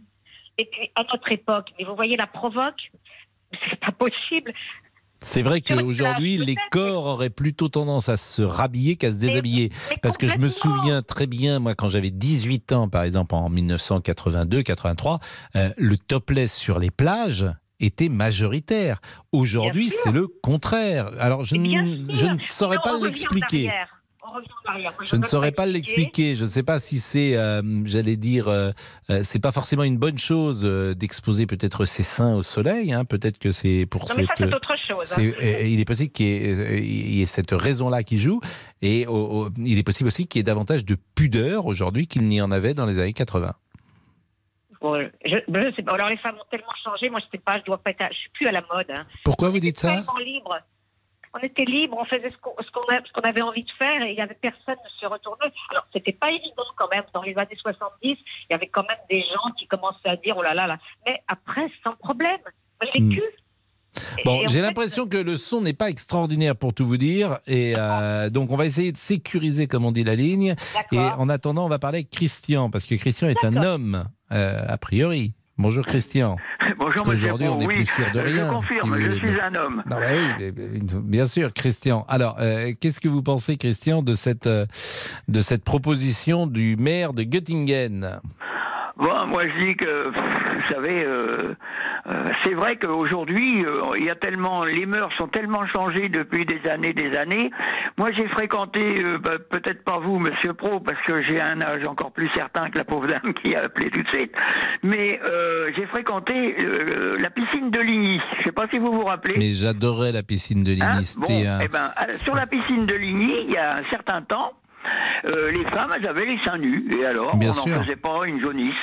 Et 0.58 0.64
puis, 0.66 0.90
à 0.94 1.02
notre 1.04 1.30
époque, 1.32 1.70
mais 1.78 1.84
vous 1.84 1.94
voyez 1.96 2.16
la 2.16 2.26
provoque, 2.26 2.90
c'est 3.70 3.80
pas 3.80 3.92
possible. 3.92 4.52
C'est 5.22 5.42
vrai 5.42 5.60
qu'aujourd'hui, 5.60 6.38
les 6.38 6.56
corps 6.70 7.04
auraient 7.06 7.28
plutôt 7.30 7.68
tendance 7.68 8.08
à 8.08 8.16
se 8.16 8.40
rhabiller 8.42 8.96
qu'à 8.96 9.10
se 9.12 9.16
déshabiller. 9.18 9.70
Parce 10.02 10.16
que 10.16 10.26
je 10.26 10.38
me 10.38 10.48
souviens 10.48 11.02
très 11.02 11.26
bien, 11.26 11.58
moi, 11.58 11.74
quand 11.74 11.88
j'avais 11.88 12.10
18 12.10 12.72
ans, 12.72 12.88
par 12.88 13.02
exemple, 13.02 13.34
en 13.34 13.50
1982-83, 13.50 15.20
euh, 15.56 15.70
le 15.76 15.96
topless 15.98 16.54
sur 16.54 16.78
les 16.78 16.90
plages 16.90 17.46
était 17.80 18.08
majoritaire. 18.08 19.00
Aujourd'hui, 19.32 19.90
c'est 19.90 20.12
le 20.12 20.26
contraire. 20.26 21.10
Alors, 21.18 21.44
je, 21.44 21.56
ne- 21.56 22.14
je 22.14 22.26
ne 22.26 22.38
saurais 22.46 22.76
pas 22.82 22.92
l'expliquer. 23.06 23.70
Je 25.02 25.16
ne 25.16 25.24
saurais 25.24 25.52
pas 25.52 25.66
l'expliquer. 25.66 26.36
Je 26.36 26.44
ne 26.44 26.48
sais 26.48 26.62
pas 26.62 26.78
si 26.80 26.98
c'est, 26.98 27.36
euh, 27.36 27.62
j'allais 27.86 28.16
dire, 28.16 28.48
euh, 28.48 28.70
euh, 29.10 29.20
c'est 29.24 29.38
pas 29.40 29.52
forcément 29.52 29.82
une 29.82 29.96
bonne 29.98 30.18
chose 30.18 30.62
euh, 30.64 30.94
d'exposer 30.94 31.46
peut-être 31.46 31.84
ses 31.86 32.02
seins 32.02 32.34
au 32.34 32.42
soleil. 32.42 32.92
hein. 32.92 33.04
Peut-être 33.04 33.38
que 33.38 33.50
c'est 33.52 33.86
pour 33.90 34.02
Non, 34.08 34.14
mais 34.16 34.24
ça, 34.26 34.32
c'est 34.36 34.54
autre 34.54 34.74
chose, 34.88 35.12
hein. 35.18 35.32
il 35.64 35.80
est 35.80 35.84
possible 35.84 36.12
qu'il 36.12 36.26
y, 36.26 36.30
ait, 36.30 36.78
il 36.82 37.14
y 37.16 37.22
ait 37.22 37.26
cette 37.26 37.52
raison-là 37.52 38.02
qui 38.02 38.18
joue, 38.18 38.40
et 38.82 39.06
il 39.58 39.78
est 39.78 39.82
possible 39.82 40.08
aussi 40.08 40.26
qu'il 40.26 40.38
y 40.38 40.40
ait 40.40 40.44
davantage 40.44 40.84
de 40.84 40.96
pudeur 41.14 41.66
aujourd'hui 41.66 42.06
qu'il 42.06 42.22
n'y 42.28 42.40
en 42.40 42.50
avait 42.50 42.74
dans 42.74 42.86
les 42.86 42.98
années 42.98 43.12
80. 43.12 43.52
Bon, 44.80 44.94
je, 45.26 45.36
je 45.46 45.72
sais 45.76 45.82
pas. 45.82 45.92
Alors 45.92 46.08
les 46.08 46.16
femmes 46.16 46.36
ont 46.36 46.48
tellement 46.50 46.72
changé. 46.82 47.10
Moi, 47.10 47.20
je 47.20 47.26
sais 47.36 47.42
pas. 47.44 47.58
Je 47.58 47.64
dois 47.64 47.76
pas 47.76 47.90
être. 47.90 48.00
à- 48.00 48.08
Je 48.10 48.16
suis 48.16 48.30
plus 48.30 48.46
à 48.46 48.52
la 48.52 48.62
mode. 48.72 48.86
hein. 48.90 49.04
Pourquoi 49.24 49.50
vous 49.50 49.60
dites 49.60 49.76
ça? 49.78 50.02
libre. 50.24 50.58
On 51.34 51.38
était 51.38 51.64
libre. 51.64 51.96
On 52.00 52.04
faisait 52.04 52.30
ce 52.30 52.36
qu'on 53.12 53.20
avait 53.22 53.42
envie 53.42 53.62
de 53.64 53.70
faire 53.78 54.02
et 54.02 54.10
il 54.10 54.16
y 54.16 54.20
avait 54.20 54.34
personne 54.40 54.76
ne 54.84 54.90
se 55.00 55.06
retournait. 55.06 55.52
Alors 55.70 55.86
c'était 55.92 56.12
pas 56.12 56.28
évident 56.28 56.64
quand 56.76 56.88
même. 56.92 57.04
Dans 57.14 57.22
les 57.22 57.36
années 57.36 57.56
70, 57.56 57.90
il 58.02 58.16
y 58.50 58.54
avait 58.54 58.66
quand 58.68 58.84
même 58.88 58.98
des 59.08 59.20
gens 59.22 59.52
qui 59.58 59.66
commençaient 59.66 60.08
à 60.08 60.16
dire 60.16 60.36
oh 60.36 60.42
là 60.42 60.54
là 60.54 60.66
là. 60.66 60.78
Mais 61.06 61.20
après, 61.28 61.70
sans 61.84 61.94
problème. 61.96 62.40
J'ai 62.94 63.00
Hmm. 63.00 63.10
vécu. 63.10 63.22
Bon, 64.24 64.46
j'ai 64.46 64.60
l'impression 64.60 65.06
que 65.08 65.16
le 65.16 65.36
son 65.36 65.60
n'est 65.60 65.72
pas 65.72 65.90
extraordinaire 65.90 66.54
pour 66.54 66.72
tout 66.72 66.86
vous 66.86 66.96
dire, 66.96 67.38
et 67.48 67.74
euh, 67.76 68.30
donc 68.30 68.52
on 68.52 68.56
va 68.56 68.64
essayer 68.64 68.92
de 68.92 68.96
sécuriser, 68.96 69.66
comme 69.66 69.84
on 69.84 69.90
dit, 69.90 70.04
la 70.04 70.14
ligne. 70.14 70.54
Et 70.92 70.98
en 70.98 71.28
attendant, 71.28 71.64
on 71.64 71.68
va 71.68 71.80
parler 71.80 71.98
avec 71.98 72.10
Christian, 72.10 72.70
parce 72.70 72.86
que 72.86 72.94
Christian 72.94 73.28
est 73.28 73.44
un 73.44 73.56
homme, 73.62 74.08
euh, 74.30 74.62
a 74.66 74.78
priori. 74.78 75.34
Bonjour 75.62 75.84
Christian. 75.84 76.36
Bonjour, 76.78 77.06
monsieur 77.06 77.28
Pro, 77.28 77.38
on 77.38 77.58
n'est 77.58 77.66
oui, 77.66 77.74
plus 77.74 77.84
sûr 77.84 78.10
de 78.14 78.22
je 78.22 78.26
rien. 78.26 78.48
confirme, 78.48 78.96
si 78.96 79.04
je 79.04 79.10
suis 79.16 79.40
un 79.40 79.54
homme. 79.54 79.82
Non, 79.90 79.96
bah 79.98 80.06
oui, 80.40 80.80
bien 81.02 81.26
sûr, 81.26 81.52
Christian. 81.52 82.06
Alors, 82.08 82.36
euh, 82.40 82.72
qu'est-ce 82.80 82.98
que 82.98 83.08
vous 83.10 83.22
pensez, 83.22 83.58
Christian, 83.58 84.02
de 84.02 84.14
cette, 84.14 84.46
euh, 84.46 84.64
de 85.28 85.42
cette 85.42 85.62
proposition 85.62 86.46
du 86.46 86.76
maire 86.76 87.12
de 87.12 87.24
Göttingen? 87.24 88.20
Bon, 88.96 89.26
moi 89.26 89.42
je 89.46 89.66
dis 89.66 89.74
que, 89.76 90.08
vous 90.08 90.68
savez, 90.68 91.04
euh, 91.04 91.54
euh, 92.06 92.24
c'est 92.44 92.54
vrai 92.54 92.76
qu'aujourd'hui, 92.76 93.64
euh, 93.64 93.96
il 93.98 94.04
y 94.04 94.10
a 94.10 94.14
tellement, 94.14 94.64
les 94.64 94.86
mœurs 94.86 95.10
sont 95.18 95.28
tellement 95.28 95.66
changées 95.66 96.08
depuis 96.08 96.44
des 96.44 96.60
années, 96.68 96.92
des 96.92 97.16
années. 97.16 97.50
Moi, 97.98 98.10
j'ai 98.16 98.26
fréquenté, 98.28 99.02
bah, 99.22 99.32
peut-être 99.50 99.84
pas 99.84 99.98
vous, 99.98 100.18
Monsieur 100.18 100.52
Pro, 100.54 100.80
parce 100.80 101.00
que 101.06 101.22
j'ai 101.22 101.40
un 101.40 101.60
âge 101.60 101.86
encore 101.86 102.12
plus 102.12 102.28
certain 102.34 102.68
que 102.70 102.78
la 102.78 102.84
pauvre 102.84 103.06
dame 103.06 103.32
qui 103.42 103.54
a 103.54 103.64
appelé 103.64 103.90
tout 103.90 104.02
de 104.02 104.08
suite. 104.08 104.32
Mais 104.82 105.20
j'ai 105.76 105.86
fréquenté 105.86 106.56
la 107.18 107.30
piscine 107.30 107.70
de 107.70 107.80
Ligny. 107.80 108.20
Je 108.38 108.44
sais 108.44 108.52
pas 108.52 108.66
si 108.70 108.78
vous 108.78 108.92
vous 108.92 109.04
rappelez. 109.04 109.36
Mais 109.38 109.54
j'adorais 109.54 110.12
la 110.12 110.22
piscine 110.22 110.64
de 110.64 110.72
Ligny. 110.72 110.82
Hein? 110.82 111.00
bon, 111.18 111.46
un- 111.46 111.60
eh 111.60 111.68
ben, 111.68 111.92
sur 112.16 112.34
la 112.34 112.46
piscine 112.46 112.86
de 112.86 112.94
Ligny, 112.94 113.44
il 113.48 113.52
y 113.52 113.56
a 113.56 113.76
un 113.78 113.82
certain 113.90 114.22
temps, 114.22 114.52
euh, 115.26 115.50
les 115.50 115.64
femmes, 115.66 115.90
elles 115.96 116.08
avaient 116.08 116.26
les 116.26 116.38
seins 116.44 116.58
nus. 116.58 116.84
Et 116.98 117.04
alors, 117.04 117.36
Bien 117.36 117.52
on 117.52 117.68
n'en 117.68 117.82
faisait 117.82 117.96
pas 117.96 118.26
une 118.26 118.40
jaunisse. 118.42 118.74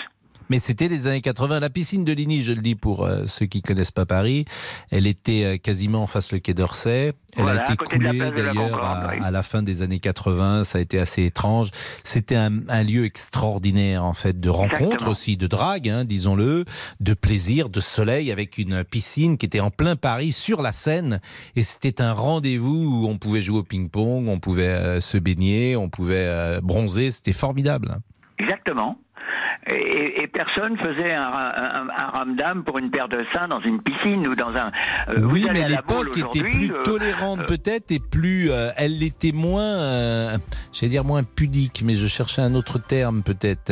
Mais 0.50 0.60
c'était 0.60 0.88
les 0.88 1.08
années 1.08 1.22
80. 1.22 1.60
La 1.60 1.70
piscine 1.70 2.06
de 2.06 2.14
Ligny, 2.14 2.44
je 2.44 2.54
le 2.54 2.62
dis 2.62 2.76
pour 2.76 3.06
euh, 3.06 3.26
ceux 3.28 3.46
qui 3.46 3.62
connaissent 3.62 3.92
pas 3.92 4.06
Paris, 4.06 4.46
elle 4.92 5.06
était 5.08 5.44
euh, 5.44 5.58
quasiment 5.58 6.04
en 6.04 6.08
face 6.08 6.32
le 6.32 6.40
quai 6.40 6.54
d'Orsay. 6.54 7.14
Elle 7.36 7.44
Voilà, 7.44 7.62
a 7.64 7.74
été 7.74 7.78
coulée 7.78 8.18
d'ailleurs 8.32 8.84
à, 8.84 9.12
oui. 9.14 9.20
à 9.24 9.32
la 9.32 9.44
fin 9.44 9.62
des 9.62 9.82
années 9.82 10.00
80. 10.00 10.64
Ça 10.64 10.78
a 10.78 10.82
été 10.82 11.00
assez 11.00 11.26
étrange. 11.26 11.70
C'était 12.04 12.36
un, 12.38 12.68
un 12.70 12.84
lieu 12.84 13.06
extraordinaire 13.06 14.04
en 14.06 14.14
fait 14.14 14.40
de 14.40 14.50
rencontres 14.50 14.84
Exactement. 14.84 15.12
aussi, 15.12 15.38
de 15.38 15.48
drague, 15.48 15.90
hein, 15.90 16.06
disons-le, 16.06 16.66
de 17.00 17.14
plaisir, 17.14 17.70
de 17.70 17.82
soleil 17.82 18.32
avec 18.32 18.58
une 18.58 18.84
piscine 18.84 19.38
qui 19.38 19.46
était 19.46 19.60
en 19.60 19.70
plein 19.72 19.96
Paris 19.96 20.32
sur 20.32 20.62
la 20.62 20.72
Seine. 20.72 21.20
Et 21.56 21.62
c'était 21.62 22.02
un 22.02 22.14
rendez-vous 22.14 23.04
où 23.04 23.08
on 23.08 23.18
pouvait 23.18 23.42
jouer 23.42 23.60
au 23.60 23.64
ping-pong, 23.64 24.28
on 24.30 24.40
pouvait 24.40 24.64
euh, 24.68 25.00
se 25.02 25.18
baigner, 25.18 25.76
on 25.76 25.90
pouvait 25.90 26.30
bronzer. 26.62 27.12
C'était 27.12 27.34
formidable. 27.34 27.98
Exactement. 28.40 28.98
Et, 29.70 30.28
personne 30.28 30.78
faisait 30.78 31.14
un, 31.14 31.24
un, 31.24 31.88
un 31.90 32.08
ramdam 32.14 32.64
pour 32.64 32.78
une 32.78 32.92
paire 32.92 33.08
de 33.10 33.26
seins 33.34 33.48
dans 33.48 33.60
une 33.62 33.82
piscine 33.82 34.28
ou 34.28 34.36
dans 34.36 34.56
un. 34.56 34.72
euh, 35.10 35.22
Oui, 35.24 35.48
mais 35.52 35.68
l'époque 35.68 36.16
était 36.18 36.42
plus 36.44 36.72
euh, 36.72 36.84
tolérante 36.84 37.46
peut-être 37.48 37.92
et 37.92 38.00
plus, 38.00 38.52
euh, 38.52 38.70
elle 38.78 39.02
était 39.02 39.32
moins, 39.32 39.64
euh, 39.80 40.38
j'allais 40.74 40.92
dire 40.92 41.04
moins 41.04 41.24
pudique, 41.24 41.82
mais 41.84 41.96
je 41.96 42.08
cherchais 42.08 42.42
un 42.42 42.54
autre 42.56 42.78
terme 42.78 43.24
peut-être. 43.24 43.72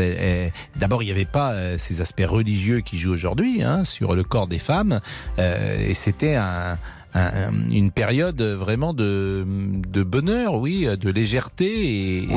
D'abord, 0.76 1.04
il 1.04 1.06
n'y 1.08 1.12
avait 1.12 1.26
pas 1.26 1.52
euh, 1.54 1.76
ces 1.78 2.02
aspects 2.02 2.26
religieux 2.26 2.80
qui 2.82 2.98
jouent 2.98 3.14
aujourd'hui 3.14 3.62
hein, 3.64 3.86
sur 3.86 4.16
le 4.16 4.24
corps 4.24 4.48
des 4.48 4.60
femmes, 4.60 5.00
euh, 5.40 5.78
et 5.88 5.94
c'était 5.94 6.36
un- 6.36 6.78
un- 7.14 7.70
une 7.72 7.92
période 7.92 8.42
vraiment 8.42 8.94
de, 8.94 9.46
de 9.46 10.04
bonheur, 10.04 10.56
oui, 10.56 10.88
de 11.00 11.10
légèreté 11.12 12.24
et, 12.24 12.28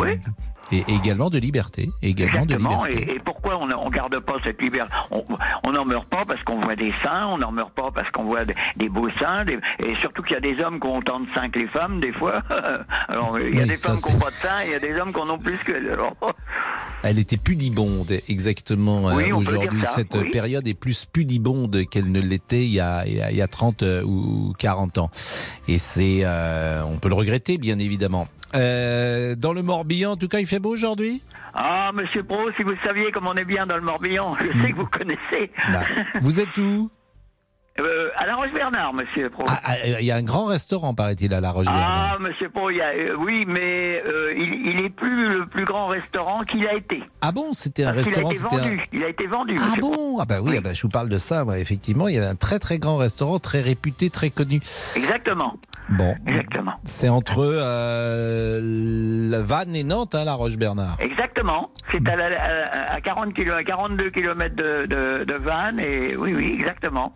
et- 0.73 0.79
et 0.89 0.95
également 0.95 1.31
de 1.31 1.39
liberté, 1.39 1.89
également 2.03 2.47
de 2.47 2.57
liberté. 2.57 3.11
Et, 3.12 3.14
et 3.16 3.19
pourquoi 3.19 3.59
on 3.61 3.66
ne 3.66 3.91
garde 3.91 4.19
pas 4.21 4.35
cette 4.45 4.61
liberté? 4.61 4.93
On 5.64 5.73
n'en 5.73 5.85
meurt 5.85 6.07
pas 6.09 6.25
parce 6.27 6.43
qu'on 6.43 6.61
voit 6.61 6.77
des 6.77 6.93
seins, 7.03 7.27
on 7.29 7.39
n'en 7.39 7.53
meurt 7.53 7.73
pas 7.73 7.91
parce 7.95 8.11
qu'on 8.11 8.25
voit 8.25 8.45
des, 8.45 8.55
des 8.77 8.89
beaux 8.89 9.09
seins, 9.19 9.45
des- 9.45 9.59
et 9.85 9.99
surtout 9.99 10.23
qu'il 10.23 10.35
y 10.35 10.37
a 10.37 10.41
des 10.41 10.62
hommes 10.62 10.81
qui 10.81 10.87
ont 10.87 10.97
autant 10.99 11.21
de 11.21 11.27
seins 11.35 11.49
que 11.49 11.59
les 11.59 11.69
femmes, 11.69 12.01
des 12.01 12.12
fois. 12.12 12.43
Alors, 13.09 13.39
il 13.39 13.55
y 13.55 13.59
a 13.59 13.62
Oui, 13.62 13.69
des 13.69 13.77
femmes 13.77 13.97
qui 14.01 14.12
n'ont 14.12 14.19
pas 14.19 14.31
de 14.31 14.35
seins, 14.35 14.62
il 14.66 14.71
y 14.73 14.75
a 14.75 14.79
des 14.81 14.95
hommes 15.01 15.12
qui 15.12 15.21
en 15.21 15.31
ont 15.31 15.39
plus 15.39 15.59
que. 15.59 15.73
Alors, 15.93 16.16
Elle 17.03 17.19
était 17.19 17.37
pudibonde, 17.37 18.11
exactement. 18.29 19.05
Oui, 19.05 19.12
euh, 19.12 19.16
peut 19.16 19.25
dire 19.25 19.37
Aujourd'hui, 19.39 19.83
cette 19.95 20.14
oui. 20.14 20.31
période 20.31 20.66
est 20.66 20.75
plus 20.75 21.05
pudibonde 21.07 21.85
qu'elle 21.91 22.11
ne 22.11 22.21
l'était 22.21 22.64
il 22.64 22.73
y 22.73 22.81
a, 22.81 23.07
il 23.07 23.14
y 23.14 23.21
a- 23.23 23.31
il 23.31 23.37
y 23.37 23.43
a 23.43 23.49
30 23.49 23.83
euh, 23.83 24.03
ou 24.03 24.53
40 24.59 24.99
ans. 24.99 25.11
Et 25.69 25.79
c'est, 25.79 26.21
euh, 26.25 26.83
on 26.85 26.99
peut 26.99 27.09
le 27.09 27.14
regretter, 27.14 27.59
bien 27.59 27.79
évidemment. 27.79 28.27
Euh, 28.55 29.35
dans 29.35 29.53
le 29.53 29.63
Morbihan, 29.63 30.13
en 30.13 30.17
tout 30.17 30.29
cas, 30.29 30.39
il 30.39 30.47
fait 30.47 30.59
beau 30.59 30.71
aujourd'hui? 30.73 31.23
Ah, 31.55 31.91
monsieur 31.93 32.23
Pro, 32.23 32.51
si 32.57 32.63
vous 32.63 32.73
saviez 32.85 33.11
comme 33.13 33.27
on 33.27 33.35
est 33.35 33.45
bien 33.45 33.67
dans 33.67 33.77
le 33.77 33.83
Morbihan, 33.83 34.35
je 34.41 34.63
sais 34.63 34.71
que 34.73 34.77
vous 34.77 34.87
connaissez. 34.87 35.51
Bah, 35.73 35.83
Vous 36.23 36.41
êtes 36.41 36.57
où? 36.59 36.91
Euh, 37.81 38.09
à 38.17 38.27
La 38.27 38.35
Roche-Bernard, 38.35 38.93
monsieur 38.93 39.31
Pro. 39.31 39.45
Ah, 39.47 39.61
ah, 39.65 39.75
Il 40.01 40.05
y 40.05 40.11
a 40.11 40.17
un 40.17 40.23
grand 40.23 40.47
restaurant, 40.47 40.95
paraît-il, 40.95 41.33
à 41.33 41.41
La 41.41 41.53
Roche-Bernard. 41.53 42.17
Ah, 42.17 42.19
monsieur 42.19 42.49
Pro, 42.49 42.71
il 42.71 42.79
y 42.79 42.81
a, 42.81 42.89
euh, 42.89 43.15
oui, 43.17 43.45
mais 43.47 44.03
euh, 44.09 44.33
il, 44.37 44.67
il 44.67 44.85
est 44.85 44.91
plus 44.91 45.29
le 45.29 45.47
plus 45.47 45.65
grand 45.65 45.87
restaurant 45.87 46.43
qu'il 46.43 46.67
a 46.67 46.75
été. 46.75 47.05
Ah 47.21 47.31
bon, 47.31 47.53
c'était 47.53 47.85
un 47.85 47.95
Parce 47.95 48.07
restaurant 48.09 48.31
a 48.31 48.33
été 48.33 48.41
c'était 48.43 48.55
un- 48.57 48.59
vendu. 48.59 48.81
Il 48.93 49.05
a 49.05 49.09
été 49.09 49.27
vendu. 49.29 49.55
Ah 49.61 49.63
monsieur 49.67 49.81
Pro. 49.81 49.91
bon? 49.95 50.19
Ah 50.19 50.25
bah 50.25 50.41
oui, 50.43 50.55
ah 50.59 50.61
bah, 50.61 50.75
je 50.75 50.83
vous 50.83 50.89
parle 50.89 51.09
de 51.09 51.19
ça. 51.19 51.45
effectivement, 51.57 52.09
il 52.09 52.15
y 52.17 52.19
avait 52.19 52.27
un 52.27 52.35
très 52.35 52.59
très 52.59 52.79
grand 52.81 52.97
restaurant, 52.97 53.39
très 53.39 53.61
réputé, 53.61 54.11
très 54.11 54.31
connu. 54.31 54.61
Exactement. 54.97 55.55
Bon, 55.91 56.14
Exactement. 56.26 56.72
c'est 56.84 57.09
entre 57.09 57.39
euh, 57.43 58.61
la 59.30 59.41
Vannes 59.41 59.74
et 59.74 59.84
Nantes, 59.84 60.14
hein, 60.14 60.24
La 60.24 60.34
Roche-Bernard. 60.34 60.97
Exactement. 61.01 61.70
C'est 61.91 62.07
à, 62.09 62.16
la- 62.16 62.26
à- 62.26 62.93
à 62.97 63.01
40 63.01 63.32
kilo, 63.34 63.55
à 63.55 63.64
42 63.64 64.11
km 64.11 64.55
de, 64.55 64.86
de, 64.86 65.24
de 65.24 65.34
Vannes 65.34 65.80
et 65.80 66.14
oui, 66.16 66.34
oui, 66.34 66.53
exactement. 66.59 67.14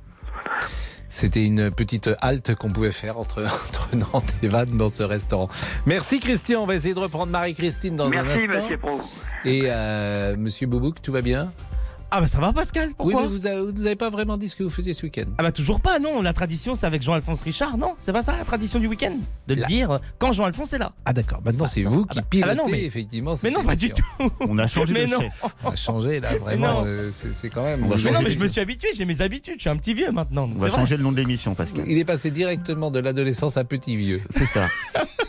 C'était 1.08 1.44
une 1.44 1.70
petite 1.70 2.08
halte 2.22 2.54
qu'on 2.54 2.70
pouvait 2.70 2.92
faire 2.92 3.18
entre, 3.18 3.42
entre 3.44 3.88
Nantes 3.94 4.34
et 4.42 4.48
Vannes 4.48 4.76
dans 4.78 4.88
ce 4.88 5.02
restaurant. 5.02 5.48
Merci 5.84 6.20
Christian, 6.20 6.62
on 6.62 6.66
va 6.66 6.74
essayer 6.74 6.94
de 6.94 6.98
reprendre 7.00 7.30
Marie-Christine 7.30 7.96
dans 7.96 8.06
un 8.06 8.22
Merci, 8.22 8.44
instant. 8.44 8.62
monsieur 8.62 8.78
Pro. 8.78 9.00
Et 9.44 9.62
euh, 9.66 10.36
Monsieur 10.38 10.66
Boubouk, 10.66 11.02
tout 11.02 11.12
va 11.12 11.20
bien? 11.20 11.52
Ah 12.14 12.20
bah 12.20 12.26
ça 12.26 12.38
va 12.40 12.52
Pascal, 12.52 12.88
Oui, 12.88 12.94
pourquoi 12.98 13.22
mais 13.22 13.28
vous 13.28 13.46
avez, 13.46 13.72
vous 13.72 13.86
avez 13.86 13.96
pas 13.96 14.10
vraiment 14.10 14.36
dit 14.36 14.46
ce 14.50 14.54
que 14.54 14.62
vous 14.62 14.68
faisiez 14.68 14.92
ce 14.92 15.02
week-end. 15.04 15.24
Ah 15.38 15.42
bah 15.44 15.50
toujours 15.50 15.80
pas, 15.80 15.98
non. 15.98 16.20
La 16.20 16.34
tradition, 16.34 16.74
c'est 16.74 16.84
avec 16.84 17.00
Jean-Alphonse 17.00 17.40
Richard, 17.42 17.78
non 17.78 17.94
C'est 17.96 18.12
pas 18.12 18.20
ça 18.20 18.36
la 18.36 18.44
tradition 18.44 18.78
du 18.80 18.86
week-end? 18.86 19.14
De 19.48 19.54
le 19.54 19.64
dire 19.64 19.98
quand 20.18 20.32
Jean-Alphonse 20.32 20.74
est 20.74 20.78
là. 20.78 20.92
Ah 21.06 21.14
d'accord, 21.14 21.40
maintenant 21.42 21.66
c'est 21.66 21.84
vous 21.84 22.04
qui 22.04 22.18
ah 22.18 22.20
bah 22.20 22.26
pilotez 22.28 22.54
non, 22.54 22.68
mais- 22.70 22.84
effectivement 22.84 23.30
mais 23.32 23.36
cette 23.48 23.54
non, 23.56 23.64
pas 23.64 23.76
du 23.76 23.86
émission. 23.86 24.04
tout. 24.18 24.30
On 24.40 24.58
a 24.58 24.66
changé 24.66 24.92
Mais 24.94 25.06
de 25.06 25.10
non. 25.12 25.20
chef. 25.20 25.42
On 25.64 25.70
a 25.70 25.76
changé 25.76 26.20
là, 26.20 26.36
vraiment, 26.36 26.80
non. 26.80 26.84
euh, 26.86 27.08
c'est 27.12 27.32
c'est 27.34 27.48
quand 27.48 27.62
même... 27.62 27.80
On 27.84 27.88
va 27.88 27.96
Mais 27.96 28.02
changer 28.02 28.14
non, 28.14 28.20
mais 28.22 28.30
je 28.30 28.38
me 28.38 28.46
suis 28.46 28.60
habitué, 28.60 28.88
j'ai 28.94 29.06
mes 29.06 29.22
habitudes, 29.22 29.54
je 29.56 29.62
suis 29.62 29.70
un 29.70 29.76
petit 29.76 29.94
vieux 29.94 30.12
maintenant. 30.12 30.44
On 30.54 30.58
va 30.58 30.66
c'est 30.66 30.72
vrai. 30.72 30.80
changer 30.80 30.96
le 30.98 31.02
nom 31.04 31.12
de 31.12 31.16
l'émission, 31.16 31.54
Pascal. 31.54 31.84
Il 31.88 31.96
est 31.96 32.04
passé 32.04 32.30
directement 32.30 32.90
de 32.90 32.98
l'adolescence 32.98 33.56
à 33.56 33.64
petit 33.64 33.96
vieux. 33.96 34.20
C'est 34.28 34.44
ça. 34.44 34.68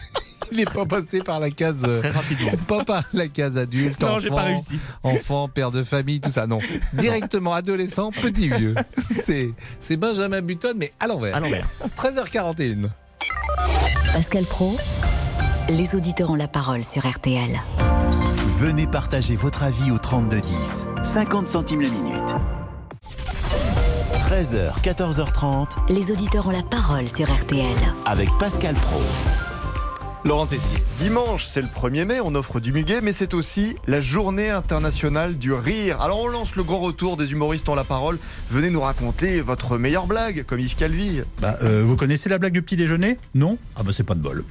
Il 0.51 0.57
n'est 0.57 0.65
pas 0.65 0.85
passé 0.85 1.21
par 1.21 1.39
la 1.39 1.49
case... 1.51 1.83
euh, 1.85 1.99
Très 1.99 2.11
rapidement. 2.11 2.51
Pas 2.67 2.83
par 2.83 3.03
la 3.13 3.27
case 3.27 3.57
adulte, 3.57 4.01
Non, 4.01 4.09
enfant, 4.09 4.19
j'ai 4.19 4.29
pas 4.29 4.41
réussi. 4.43 4.79
enfant, 5.03 5.47
père 5.47 5.71
de 5.71 5.83
famille, 5.83 6.19
tout 6.21 6.29
ça. 6.31 6.47
Non, 6.47 6.59
directement 6.93 7.53
adolescent, 7.53 8.11
petit 8.11 8.49
vieux. 8.49 8.75
C'est 8.97 9.51
c'est 9.79 9.97
Benjamin 9.97 10.41
Button, 10.41 10.73
mais 10.77 10.91
à 10.99 11.07
l'envers. 11.07 11.35
À 11.35 11.39
l'envers. 11.39 11.67
13h41. 11.97 12.87
Pascal 14.13 14.43
Pro, 14.45 14.75
les 15.69 15.95
auditeurs 15.95 16.29
ont 16.29 16.35
la 16.35 16.47
parole 16.47 16.83
sur 16.83 17.07
RTL. 17.09 17.59
Venez 18.59 18.85
partager 18.87 19.35
votre 19.35 19.63
avis 19.63 19.91
au 19.91 19.97
3210. 19.97 20.87
50 21.03 21.49
centimes 21.49 21.81
la 21.81 21.89
minute. 21.89 22.35
13h, 24.29 24.81
14h30. 24.81 25.67
Les 25.89 26.11
auditeurs 26.11 26.47
ont 26.47 26.51
la 26.51 26.63
parole 26.63 27.07
sur 27.09 27.31
RTL. 27.33 27.75
Avec 28.05 28.29
Pascal 28.39 28.75
Pro. 28.75 29.01
Laurent 30.25 30.45
Tessier. 30.45 30.77
Dimanche, 30.99 31.43
c'est 31.43 31.61
le 31.61 31.67
1er 31.67 32.05
mai, 32.05 32.19
on 32.23 32.33
offre 32.35 32.61
du 32.61 32.71
muguet, 32.71 33.01
mais 33.01 33.11
c'est 33.11 33.33
aussi 33.33 33.75
la 33.87 33.99
journée 33.99 34.49
internationale 34.49 35.37
du 35.37 35.51
rire. 35.51 35.99
Alors 35.99 36.21
on 36.21 36.27
lance 36.27 36.55
le 36.55 36.63
grand 36.63 36.79
retour 36.79 37.17
des 37.17 37.33
humoristes 37.33 37.67
ont 37.67 37.75
la 37.75 37.83
parole. 37.83 38.17
Venez 38.49 38.69
nous 38.69 38.79
raconter 38.79 39.41
votre 39.41 39.77
meilleure 39.77 40.07
blague, 40.07 40.45
comme 40.45 40.61
Yves 40.61 40.77
Calvi. 40.77 41.21
Bah, 41.41 41.57
euh, 41.61 41.83
vous 41.85 41.97
connaissez 41.97 42.29
la 42.29 42.37
blague 42.37 42.53
du 42.53 42.61
petit 42.61 42.77
déjeuner? 42.77 43.17
Non? 43.35 43.57
Ah 43.75 43.83
bah 43.83 43.91
c'est 43.91 44.03
pas 44.03 44.15
de 44.15 44.21
bol. 44.21 44.45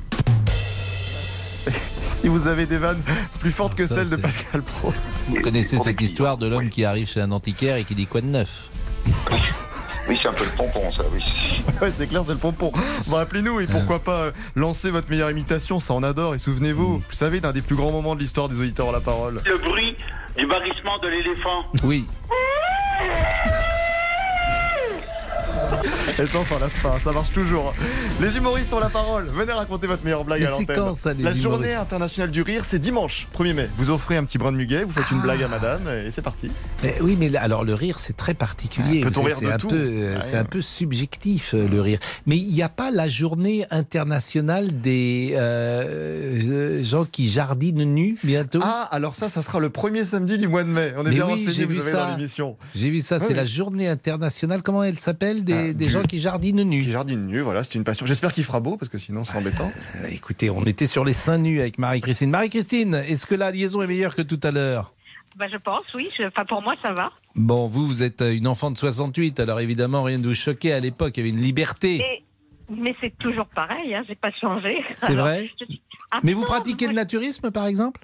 si 2.07 2.29
vous 2.29 2.49
avez 2.49 2.67
des 2.67 2.77
vannes 2.77 3.01
plus 3.41 3.53
fortes 3.53 3.75
que 3.75 3.87
Ça, 3.87 3.95
celles 3.95 4.11
de 4.11 4.17
Pascal 4.17 4.63
Pro. 4.63 4.93
Vous 5.29 5.41
connaissez 5.41 5.79
cette 5.79 6.03
histoire 6.03 6.37
de 6.37 6.49
l'homme 6.49 6.69
qui 6.69 6.85
arrive 6.85 7.09
chez 7.09 7.23
un 7.23 7.33
antiquaire 7.33 7.77
et 7.77 7.85
qui 7.85 7.95
dit 7.95 8.07
quoi 8.07 8.21
de 8.21 8.27
neuf? 8.27 8.69
Oui, 10.09 10.19
c'est 10.21 10.29
un 10.29 10.33
peu 10.33 10.45
le 10.45 10.51
pompon, 10.57 10.91
ça, 10.97 11.05
oui. 11.13 11.23
Ouais, 11.81 11.91
c'est 11.97 12.07
clair, 12.07 12.25
c'est 12.25 12.33
le 12.33 12.39
pompon. 12.39 12.73
Bon, 13.09 13.17
appelez-nous 13.17 13.61
et 13.61 13.67
pourquoi 13.67 13.99
pas 13.99 14.23
euh, 14.25 14.33
lancer 14.55 14.91
votre 14.91 15.11
meilleure 15.11 15.31
imitation, 15.31 15.81
ça 15.81 15.95
on 15.95 16.03
adore. 16.03 16.35
Et 16.35 16.39
souvenez-vous, 16.39 16.99
vous 16.99 17.03
savez, 17.11 17.41
d'un 17.41 17.53
des 17.53 17.63
plus 17.63 17.77
grands 17.77 17.91
moments 17.91 18.15
de 18.15 18.21
l'histoire 18.21 18.49
des 18.49 18.61
auditeurs 18.61 18.89
ont 18.89 18.93
la 18.93 19.01
parole. 19.01 19.41
Le 19.45 19.59
bruit 19.59 19.97
du 20.37 20.47
barrissement 20.47 20.99
de 20.99 21.09
l'éléphant. 21.09 21.67
Oui. 21.83 22.07
Et 26.19 26.27
ça, 26.27 26.39
on 26.41 26.45
s'en 26.45 26.59
lasse 26.59 26.73
pas, 26.83 26.99
ça 26.99 27.13
marche 27.13 27.33
toujours. 27.33 27.75
Les 28.21 28.37
humoristes 28.37 28.73
ont 28.75 28.79
la 28.81 28.89
parole. 28.91 29.27
Venez 29.35 29.53
raconter 29.53 29.87
votre 29.87 30.05
meilleure 30.05 30.25
blague 30.25 30.41
Mais 30.41 30.47
à 30.47 30.51
l'antenne. 30.51 30.77
quand, 30.77 30.93
ça, 30.95 31.13
les 31.13 31.23
La 31.23 31.31
humoristes 31.31 31.43
journée 31.43 31.75
internationale 31.75 32.31
du 32.31 32.43
rire, 32.43 32.65
c'est 32.65 32.79
dimanche 32.79 33.29
1er 33.37 33.55
mai. 33.55 33.69
Vous 33.77 33.91
offrez 33.91 34.17
un 34.17 34.25
petit 34.25 34.39
brin 34.39 34.53
de 34.53 34.57
muguet, 34.57 34.85
vous 34.85 34.93
faites 34.93 35.11
une 35.11 35.19
Ah. 35.21 35.23
blague 35.23 35.43
à 35.43 35.49
madame 35.49 35.89
et 35.89 36.11
c'est 36.11 36.23
parti. 36.23 36.51
Mais 36.83 36.97
oui, 37.01 37.17
mais 37.19 37.35
alors 37.37 37.65
le 37.65 37.75
rire, 37.75 37.99
c'est 37.99 38.17
très 38.17 38.35
particulier. 38.35 39.03
Ah, 39.05 39.21
rire 39.21 39.37
c'est 39.39 39.45
de 39.47 39.51
un 39.51 39.57
tout 39.57 39.69
peu, 39.69 39.77
euh, 39.79 40.15
Ah, 40.19 40.21
c'est 40.21 40.33
ouais. 40.35 40.39
un 40.39 40.45
peu 40.45 40.61
subjectif 40.61 41.55
euh, 41.55 41.67
le 41.69 41.81
rire. 41.81 41.99
Mais 42.27 42.37
il 42.37 42.53
n'y 42.53 42.63
a 42.63 42.69
pas 42.69 42.91
la 42.91 43.09
journée 43.09 43.65
internationale 43.71 44.81
des 44.81 45.33
euh, 45.35 46.43
euh, 46.81 46.85
gens 46.85 47.05
qui 47.05 47.31
jardinent 47.31 47.85
nus 47.85 48.17
bientôt? 48.25 48.61
Ah, 48.63 48.89
alors 48.91 49.15
ça, 49.17 49.29
ça 49.29 49.43
sera 49.43 49.59
le 49.61 49.71
premier 49.71 50.05
samedi 50.05 50.39
du 50.39 50.49
mois 50.49 50.65
de 50.65 50.69
mai. 50.69 50.93
On 50.97 51.01
est 51.03 51.05
Mais 51.05 51.11
bien 51.11 51.25
oui, 51.27 51.33
renseigné, 51.33 51.53
j'ai 51.53 51.65
vous 51.65 51.73
vu 51.75 51.81
avez 51.81 51.91
ça. 51.93 52.03
dans 52.05 52.17
l'émission. 52.17 52.57
J'ai 52.75 52.91
vu 52.91 53.01
ça, 53.01 53.19
c'est 53.19 53.29
oui. 53.29 53.35
la 53.35 53.45
journée 53.47 53.89
internationale. 53.89 54.63
Comment 54.63 54.83
elle 54.83 54.99
s'appelle 54.99 55.45
des, 55.45 55.55
Des 55.75 55.85
du- 55.87 55.91
gens 55.91 56.03
qui 56.03 56.21
jardinent 56.21 56.63
nus. 56.65 56.83
Qui 56.83 56.91
jardinent 56.91 57.27
nus, 57.27 57.41
voilà, 57.41 57.65
c'est 57.65 57.75
une 57.75 57.85
passion. 57.85 58.07
J'espère 58.07 58.33
qu'il 58.33 58.45
fera 58.45 58.61
beau 58.61 58.77
parce 58.77 58.89
que 58.91 58.99
sinon 58.99 59.25
c'est 59.25 59.37
embêtant. 59.37 59.71
Euh, 59.97 60.07
écoutez, 60.11 60.51
on 60.51 60.63
était 60.65 60.87
sur 60.87 61.05
les 61.05 61.13
seins 61.13 61.39
nus 61.39 61.61
avec 61.61 61.79
Marie-Christine. 61.79 62.31
Marie-Christine, 62.31 62.95
est-ce 62.95 63.27
que 63.27 63.35
la 63.35 63.51
liaison 63.51 63.83
est 63.83 63.87
meilleure 63.87 64.15
que 64.17 64.23
tout 64.23 64.41
à 64.43 64.51
l'heure? 64.51 64.93
Bah, 65.37 65.47
je 65.51 65.57
pense, 65.57 65.83
oui. 65.95 66.11
Je- 66.19 66.25
Enfin, 66.25 66.45
pour 66.45 66.61
moi, 66.63 66.75
ça 66.83 66.93
va. 66.93 67.11
Bon, 67.35 67.67
vous, 67.67 67.87
vous 67.87 68.03
êtes 68.03 68.21
euh, 68.23 68.35
une 68.37 68.47
enfant 68.47 68.71
de 68.71 68.77
68, 68.77 69.41
alors 69.41 69.61
évidemment, 69.61 70.03
rien 70.03 70.19
de 70.19 70.29
vous 70.29 70.35
choquer. 70.35 70.73
À 70.75 70.81
l'époque, 70.81 71.17
il 71.17 71.21
y 71.21 71.29
avait 71.29 71.37
une 71.37 71.43
liberté. 71.43 71.97
Et- 71.97 72.25
mais 72.71 72.95
c'est 73.01 73.17
toujours 73.19 73.47
pareil, 73.47 73.95
hein, 73.95 74.03
j'ai 74.09 74.15
pas 74.15 74.31
changé. 74.31 74.77
C'est 74.95 75.15
vrai? 75.15 75.51
Je- 75.61 75.77
Ah, 76.15 76.21
Mais 76.23 76.35
vous 76.35 76.43
pratiquez 76.45 76.87
le 76.87 76.93
naturisme, 76.93 77.51
par 77.51 77.67
exemple? 77.67 78.03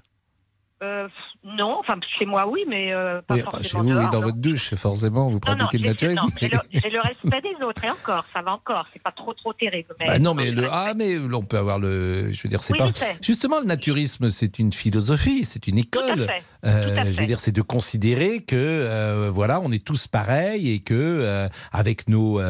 Euh, 0.83 1.09
Non, 1.45 1.79
enfin, 1.81 1.99
chez 2.19 2.27
moi, 2.27 2.47
oui, 2.49 2.65
mais 2.69 2.93
euh, 2.93 3.21
pas 3.23 3.35
Oui, 3.35 3.41
forcément 3.41 3.63
chez 3.65 3.77
vous, 3.79 3.85
oui, 3.85 3.91
dehors, 4.01 4.09
dans 4.11 4.21
non. 4.21 4.27
votre 4.27 4.37
douche, 4.39 4.75
forcément, 4.75 5.25
vous 5.29 5.41
Non, 5.45 5.51
non, 5.53 5.57
pratiquez 5.57 5.79
le 5.79 5.89
non, 6.15 6.23
J'ai 6.41 6.49
mais- 6.49 6.91
le, 6.91 7.01
respect 7.01 7.41
des 7.43 7.65
autres, 7.65 7.85
et 7.85 7.91
encore, 7.91 8.25
ça 8.33 8.43
va 8.43 8.53
encore. 8.53 8.87
C'est 8.93 9.03
pas 9.03 9.11
trop, 9.13 9.35
trop 9.35 9.53
terrible. 9.53 9.95
Mais 10.01 10.07
Bah 10.07 10.19
non, 10.19 10.35
mais 10.35 10.51
le 10.51 10.69
ah, 10.71 10.93
mais 10.97 11.19
on 11.19 11.43
peut 11.43 11.59
avoir 11.59 11.79
le, 11.79 12.33
je 12.33 12.43
veux 12.43 12.49
dire, 12.49 12.63
c'est 12.63 12.73
Oui, 12.75 12.79
pas 12.79 13.07
justement 13.23 13.59
le 13.61 13.67
naturisme, 13.67 14.31
c'est 14.31 14.59
une 14.59 14.73
philosophie, 14.73 15.45
c'est 15.45 15.67
une 15.67 15.79
école. 15.79 16.27
fait, 16.27 16.43
Euh, 16.65 17.05
je 17.13 17.21
veux 17.21 17.27
dire, 17.27 17.41
c'est 17.41 17.53
de 17.53 17.63
considérer 17.63 18.41
que 18.41 18.57
euh, 18.57 19.31
voilà, 19.33 19.61
on 19.61 19.71
est 19.71 19.85
tous 19.85 20.09
pareils 20.09 20.73
et 20.73 20.81
que 20.81 20.95
euh, 20.95 21.49
avec 21.73 22.09
nos, 22.09 22.41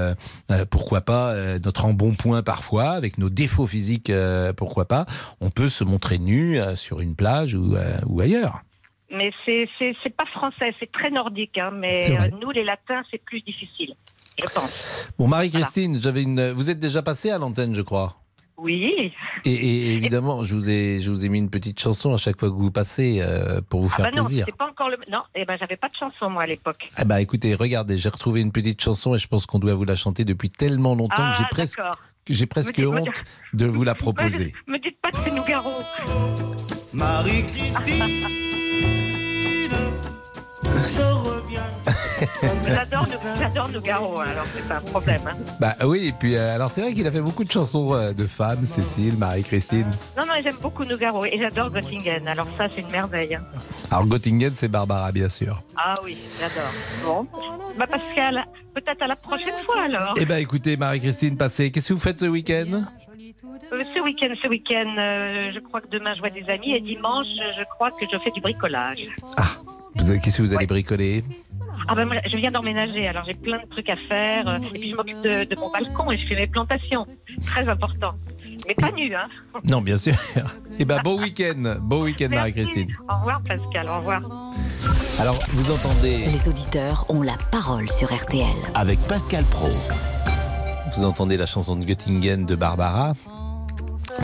pourquoi 0.71 1.01
pas, 1.03 1.35
notre 1.65 1.85
embonpoint 1.85 2.43
parfois, 2.43 2.91
avec 2.91 3.19
nos 3.19 3.31
défauts 3.31 3.67
physiques, 3.67 4.13
pourquoi 4.57 4.87
pas, 4.87 5.07
on 5.41 5.51
peut 5.51 5.69
se 5.69 5.85
montrer 5.85 6.19
nu 6.19 6.59
sur 6.77 7.01
une 7.01 7.15
plage 7.15 7.55
ou, 7.55 7.77
ou 8.07 8.21
ailleurs. 8.21 8.63
Mais 9.11 9.31
c'est 9.47 10.17
pas 10.17 10.27
français, 10.27 10.75
c'est 10.79 10.91
très 10.93 11.11
nordique. 11.11 11.57
Hein, 11.59 11.71
mais 11.75 12.31
nous, 12.41 12.51
les 12.51 12.65
latins, 12.65 13.03
c'est 13.11 13.23
plus 13.23 13.41
difficile, 13.41 13.95
je 14.39 14.47
pense. 14.47 15.09
Bon, 15.19 15.29
Marie-Christine, 15.29 16.01
j'avais 16.03 16.23
une, 16.23 16.51
vous 16.53 16.71
êtes 16.71 16.79
déjà 16.79 17.03
passée 17.03 17.31
à 17.31 17.39
l'antenne, 17.39 17.75
je 17.75 17.83
crois. 17.83 18.17
Oui. 18.59 19.13
Et, 19.45 19.53
et 19.53 19.93
évidemment, 19.95 20.43
je 20.43 20.55
vous 20.55 20.69
ai, 20.69 21.01
je 21.01 21.11
vous 21.13 21.25
ai 21.25 21.29
mis 21.29 21.39
une 21.39 21.51
petite 21.51 21.79
chanson 21.81 22.13
à 22.13 22.17
chaque 22.17 22.39
fois 22.39 22.49
que 22.51 22.55
vous 22.55 22.73
passez 22.73 23.21
euh, 23.21 23.61
pour 23.69 23.83
vous 23.83 23.89
Ah 23.93 23.97
faire 23.97 24.11
bah 24.11 24.17
non, 24.17 24.25
plaisir. 24.25 24.45
c'était 24.47 24.57
pas 24.57 24.69
encore 24.69 24.89
le. 24.91 24.97
Non, 25.13 25.21
eh 25.37 25.45
ben 25.45 25.57
j'avais 25.61 25.77
pas 25.77 25.89
de 25.89 25.95
chanson 25.95 26.29
moi 26.29 26.43
à 26.43 26.47
l'époque. 26.47 26.89
Ah 26.97 27.05
bah 27.05 27.21
écoutez, 27.21 27.55
regardez, 27.55 27.99
j'ai 27.99 28.09
retrouvé 28.09 28.41
une 28.41 28.51
petite 28.53 28.81
chanson 28.81 29.15
et 29.15 29.19
je 29.19 29.29
pense 29.29 29.47
qu'on 29.47 29.61
doit 29.61 29.75
vous 29.75 29.85
la 29.85 29.95
chanter 29.97 30.25
depuis 30.25 30.49
tellement 30.49 30.95
longtemps 30.97 31.15
Ah, 31.19 31.31
que 31.33 31.39
j'ai 31.39 31.49
presque, 31.51 31.79
d'accord. 31.79 31.99
j'ai 32.29 32.47
presque 32.47 32.75
dites- 32.75 32.87
honte 32.87 33.25
de 33.53 33.67
vous 33.67 33.85
la 33.85 33.95
proposer. 33.95 34.53
Me 34.67 34.79
dites 34.79 35.01
pas 35.01 35.11
que 35.13 35.19
c'est 35.19 35.31
Nougaro. 35.35 35.71
Je 40.85 41.01
reviens. 41.29 41.63
J'adore 42.75 43.07
Nou- 43.09 43.39
j'adore 43.39 43.69
Nougaro, 43.71 44.21
alors 44.21 44.45
c'est 44.55 44.69
pas 44.69 44.77
un 44.79 44.81
problème. 44.83 45.21
hein. 45.27 45.37
Bah 45.61 45.75
oui, 45.85 46.09
et 46.09 46.13
puis 46.13 46.37
euh, 46.37 46.55
alors 46.55 46.71
c'est 46.71 46.81
vrai 46.83 46.93
qu'il 46.93 47.07
a 47.07 47.13
fait 47.13 47.21
beaucoup 47.21 47.45
de 47.45 47.51
chansons 47.51 47.95
euh, 47.95 48.13
de 48.13 48.27
femmes, 48.27 48.65
Cécile, 48.65 49.17
Marie-Christine. 49.17 49.89
Non, 50.17 50.25
non, 50.27 50.35
j'aime 50.43 50.57
beaucoup 50.61 50.85
Nougaro 50.85 51.25
et 51.25 51.39
j'adore 51.39 51.71
Göttingen. 51.71 52.27
Alors 52.29 52.47
ça, 52.59 52.67
c'est 52.71 52.81
une 52.83 52.91
merveille. 52.91 53.35
hein. 53.37 53.43
Alors 53.91 54.07
Göttingen, 54.07 54.51
c'est 54.55 54.69
Barbara, 54.69 55.11
bien 55.13 55.29
sûr. 55.29 55.63
Ah 55.77 55.95
oui, 56.05 56.17
j'adore. 56.39 56.73
Bon. 57.05 57.27
Bah 57.79 57.87
Pascal, 57.87 58.45
peut-être 58.75 59.03
à 59.03 59.07
la 59.07 59.15
prochaine 59.15 59.65
fois 59.65 59.83
alors. 59.85 60.15
Eh 60.21 60.25
ben 60.27 60.37
écoutez, 60.39 60.77
Marie-Christine, 60.77 61.37
passez. 61.37 61.71
Qu'est-ce 61.71 61.89
que 61.89 61.95
vous 61.95 62.01
faites 62.01 62.19
ce 62.19 62.27
week-end? 62.27 62.83
Euh, 63.73 63.83
ce 63.95 64.01
week-end, 64.01 64.35
ce 64.43 64.49
week-end, 64.49 64.95
euh, 64.99 65.53
je 65.55 65.61
crois 65.61 65.81
que 65.81 65.89
demain 65.89 66.15
je 66.15 66.21
vois 66.21 66.31
des 66.31 66.45
amis 66.51 66.73
et 66.73 66.81
dimanche, 66.81 67.27
je 67.37 67.65
crois 67.75 67.91
que 67.91 68.05
je 68.11 68.19
fais 68.19 68.31
du 68.33 68.41
bricolage. 68.41 68.99
Avez- 69.37 69.49
Qu'est-ce 69.97 70.39
que 70.39 70.43
vous 70.43 70.55
allez 70.55 70.67
bricoler 70.67 71.25
Ah 71.89 71.95
ben 71.95 72.05
moi, 72.07 72.17
je 72.31 72.37
viens 72.37 72.51
d'emménager, 72.51 73.09
alors 73.09 73.25
j'ai 73.27 73.35
plein 73.35 73.59
de 73.63 73.69
trucs 73.71 73.89
à 73.89 73.97
faire. 74.09 74.47
euh, 74.49 74.59
Et 74.59 74.79
puis 74.79 74.91
je 74.91 74.97
m'occupe 74.97 75.23
de, 75.23 75.45
de 75.45 75.57
mon 75.59 75.71
balcon 75.71 76.11
et 76.13 76.19
je 76.19 76.27
fais 76.29 76.37
mes 76.37 76.47
plantations. 76.47 77.05
Très 77.47 77.69
important. 77.69 78.13
Mais 78.67 78.75
pas 78.75 78.91
nu, 78.93 79.15
hein. 79.15 79.29
Non, 79.65 79.81
bien 79.81 79.97
sûr. 79.99 80.15
Eh 80.79 80.85
ben 80.85 81.01
bon 81.03 81.19
week-end, 81.21 81.77
bon 81.81 82.03
week-end, 82.05 82.29
Marie-Christine. 82.31 82.89
Au 83.09 83.17
revoir 83.19 83.43
Pascal, 83.43 83.89
au 83.89 83.97
revoir. 83.99 84.23
Alors 85.19 85.39
vous 85.53 85.71
entendez 85.73 86.19
Les 86.27 86.49
auditeurs 86.49 87.05
ont 87.09 87.23
la 87.23 87.37
parole 87.51 87.89
sur 87.91 88.13
RTL. 88.15 88.47
Avec 88.75 89.01
Pascal 89.09 89.45
Pro. 89.45 89.69
Vous 90.97 91.05
entendez 91.05 91.37
la 91.37 91.47
chanson 91.47 91.77
de 91.77 91.85
Göttingen 91.85 92.47
de 92.47 92.55
Barbara 92.55 93.15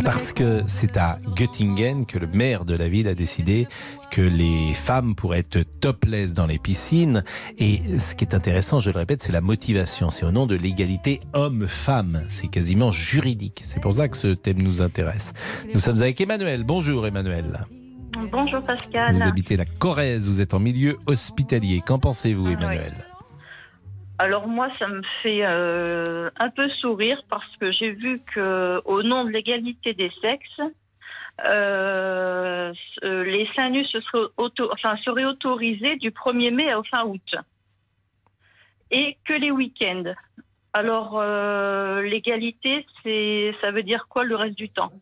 parce 0.04 0.32
que 0.32 0.62
c'est 0.66 0.96
à 0.96 1.18
Göttingen 1.36 2.06
que 2.06 2.18
le 2.18 2.26
maire 2.26 2.64
de 2.64 2.74
la 2.76 2.88
ville 2.88 3.06
a 3.08 3.14
décidé 3.14 3.66
que 4.14 4.22
les 4.22 4.74
femmes 4.74 5.16
pourraient 5.16 5.40
être 5.40 5.64
topless 5.80 6.34
dans 6.34 6.46
les 6.46 6.60
piscines. 6.60 7.24
Et 7.58 7.80
ce 7.98 8.14
qui 8.14 8.24
est 8.24 8.32
intéressant, 8.32 8.78
je 8.78 8.92
le 8.92 8.98
répète, 8.98 9.20
c'est 9.20 9.32
la 9.32 9.40
motivation. 9.40 10.10
C'est 10.10 10.24
au 10.24 10.30
nom 10.30 10.46
de 10.46 10.54
l'égalité 10.54 11.18
homme-femme. 11.32 12.20
C'est 12.28 12.46
quasiment 12.46 12.92
juridique. 12.92 13.62
C'est 13.64 13.82
pour 13.82 13.94
ça 13.94 14.08
que 14.08 14.16
ce 14.16 14.28
thème 14.28 14.62
nous 14.62 14.82
intéresse. 14.82 15.32
Nous 15.74 15.80
sommes 15.80 16.00
avec 16.00 16.20
Emmanuel. 16.20 16.62
Bonjour 16.62 17.08
Emmanuel. 17.08 17.58
Bonjour 18.30 18.62
Pascal. 18.62 19.16
Vous 19.16 19.22
habitez 19.24 19.56
la 19.56 19.64
Corrèze, 19.64 20.32
vous 20.32 20.40
êtes 20.40 20.54
en 20.54 20.60
milieu 20.60 20.96
hospitalier. 21.08 21.82
Qu'en 21.84 21.98
pensez-vous 21.98 22.50
Emmanuel 22.50 22.92
Alors 24.18 24.46
moi, 24.46 24.68
ça 24.78 24.86
me 24.86 25.02
fait 25.24 25.40
euh, 25.42 26.30
un 26.38 26.50
peu 26.50 26.68
sourire 26.80 27.20
parce 27.28 27.56
que 27.60 27.72
j'ai 27.72 27.90
vu 27.90 28.20
que 28.32 28.80
au 28.84 29.02
nom 29.02 29.24
de 29.24 29.30
l'égalité 29.30 29.92
des 29.92 30.12
sexes, 30.22 30.60
euh, 31.44 32.72
euh, 33.02 33.24
les 33.24 33.48
seins 33.56 33.70
nus 33.70 33.84
se 33.86 34.00
seraient, 34.00 34.28
auto- 34.36 34.70
enfin, 34.72 34.96
seraient 35.04 35.24
autorisés 35.24 35.96
du 35.96 36.10
1er 36.10 36.50
mai 36.52 36.74
au 36.74 36.82
fin 36.84 37.04
août. 37.04 37.34
Et 38.90 39.16
que 39.24 39.34
les 39.34 39.50
week-ends. 39.50 40.14
Alors, 40.72 41.18
euh, 41.20 42.02
l'égalité, 42.02 42.86
c'est, 43.02 43.54
ça 43.60 43.70
veut 43.70 43.82
dire 43.82 44.06
quoi 44.08 44.24
le 44.24 44.36
reste 44.36 44.56
du 44.56 44.68
temps? 44.68 44.92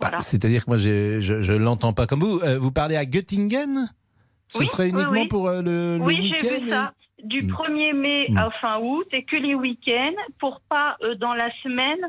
Bah, 0.00 0.18
C'est-à-dire 0.18 0.64
que 0.64 0.70
moi, 0.70 0.78
je 0.78 1.20
je, 1.20 1.52
l'entends 1.52 1.92
pas 1.92 2.06
comme 2.06 2.20
vous. 2.20 2.40
Euh, 2.40 2.58
vous 2.58 2.72
parlez 2.72 2.96
à 2.96 3.04
Göttingen? 3.04 3.88
Ce 4.52 4.58
Oui, 4.58 4.66
serait 4.66 4.88
uniquement 4.90 5.22
oui. 5.22 5.28
pour 5.28 5.48
euh, 5.48 5.62
le, 5.62 5.96
le 5.98 6.04
Oui, 6.04 6.20
week-end 6.20 6.38
j'ai 6.42 6.60
vu 6.60 6.68
ça. 6.68 6.92
Du 7.24 7.42
Mm. 7.42 7.52
1er 7.52 7.92
mai 7.94 8.26
Mm. 8.30 8.36
à 8.36 8.50
fin 8.60 8.78
août 8.80 9.06
et 9.12 9.24
que 9.24 9.36
les 9.36 9.54
week-ends 9.54 10.12
pour 10.40 10.60
pas, 10.68 10.96
euh, 11.04 11.14
dans 11.14 11.32
la 11.34 11.48
semaine, 11.62 12.00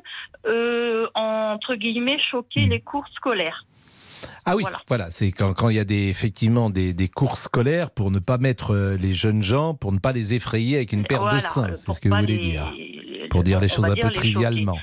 euh, 0.48 1.06
entre 1.16 1.76
guillemets, 1.76 2.18
choquer 2.20 2.66
les 2.66 2.82
cours 2.82 3.08
scolaires. 3.16 3.66
Ah 4.46 4.56
oui, 4.58 4.64
voilà, 4.88 5.10
c'est 5.12 5.32
quand, 5.32 5.54
quand 5.54 5.70
il 5.70 5.76
y 5.78 5.80
a 5.80 5.84
des, 5.86 6.10
effectivement 6.10 6.70
des, 6.70 6.94
des 6.94 7.08
cours 7.08 7.38
scolaires 7.38 7.92
pour 7.92 8.10
ne 8.12 8.20
pas 8.20 8.38
mettre 8.38 8.96
les 9.00 9.14
jeunes 9.14 9.44
gens, 9.44 9.74
pour 9.74 9.92
ne 9.94 10.00
pas 10.00 10.12
les 10.12 10.34
effrayer 10.34 10.78
avec 10.78 10.92
une 10.94 11.06
paire 11.06 11.20
Voilà, 11.22 11.36
de 11.38 11.42
seins, 11.42 11.74
c'est 11.76 11.94
ce 11.94 12.00
que 12.02 12.10
vous 12.10 12.16
voulez 12.16 12.38
les- 12.38 12.40
dire. 12.52 12.74
Pour 13.30 13.44
dire 13.44 13.60
les 13.62 13.70
choses 13.70 13.86
un 13.86 13.96
peu 13.96 14.12
trivialement. 14.12 14.78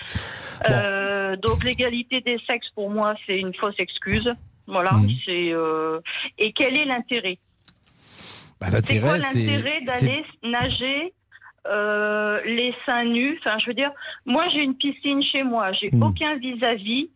Euh, 0.70 1.36
donc 1.36 1.62
l'égalité 1.64 2.20
des 2.20 2.38
sexes, 2.48 2.68
pour 2.74 2.90
moi, 2.90 3.14
c'est 3.26 3.38
une 3.38 3.54
fausse 3.54 3.74
excuse. 3.78 4.32
Voilà, 4.66 4.92
c'est 5.24 5.52
euh, 5.52 5.98
et 6.38 6.52
quel 6.52 6.78
est 6.78 6.84
l'intérêt? 6.84 7.38
Bah, 8.61 8.66
C'est 8.84 9.00
quoi 9.00 9.18
L'intérêt, 9.18 9.80
d'aller 9.82 10.24
nager 10.42 11.14
euh, 11.66 12.40
les 12.44 12.74
seins 12.86 13.04
nus? 13.04 13.38
Enfin, 13.40 13.58
je 13.58 13.66
veux 13.66 13.74
dire, 13.74 13.90
moi 14.26 14.42
j'ai 14.52 14.61
une 14.62 14.74
piscine 14.76 15.22
chez 15.22 15.42
moi, 15.42 15.72
j'ai 15.72 15.90
Hmm. 15.92 16.02
aucun 16.02 16.36
vis-à-vis. 16.36 17.11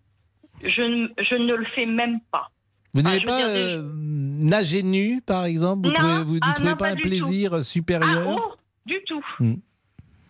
Je, 0.63 0.83
ne- 0.83 1.09
je 1.19 1.35
ne 1.35 1.55
le 1.55 1.65
fais 1.75 1.85
même 1.87 2.21
pas. 2.31 2.49
Vous 2.95 3.03
n'avez 3.03 3.21
pas 3.23 3.37
dire, 3.39 3.47
euh, 3.49 3.83
nagé 3.95 4.83
nu, 4.83 5.21
par 5.21 5.45
exemple? 5.47 5.83
Vous 5.83 5.89
Non, 5.89 5.95
trouvez, 5.95 6.23
vous, 6.25 6.39
ah, 6.43 6.47
n'y 6.49 6.55
trouvez 6.55 6.71
non, 6.71 6.77
pas 6.77 6.89
un 6.91 6.95
plaisir 6.97 7.63
supérieur? 7.65 8.23
Ah, 8.29 8.35
oh, 8.39 8.53
du 8.87 9.03
tout. 9.07 9.25
Hmm. 9.41 9.55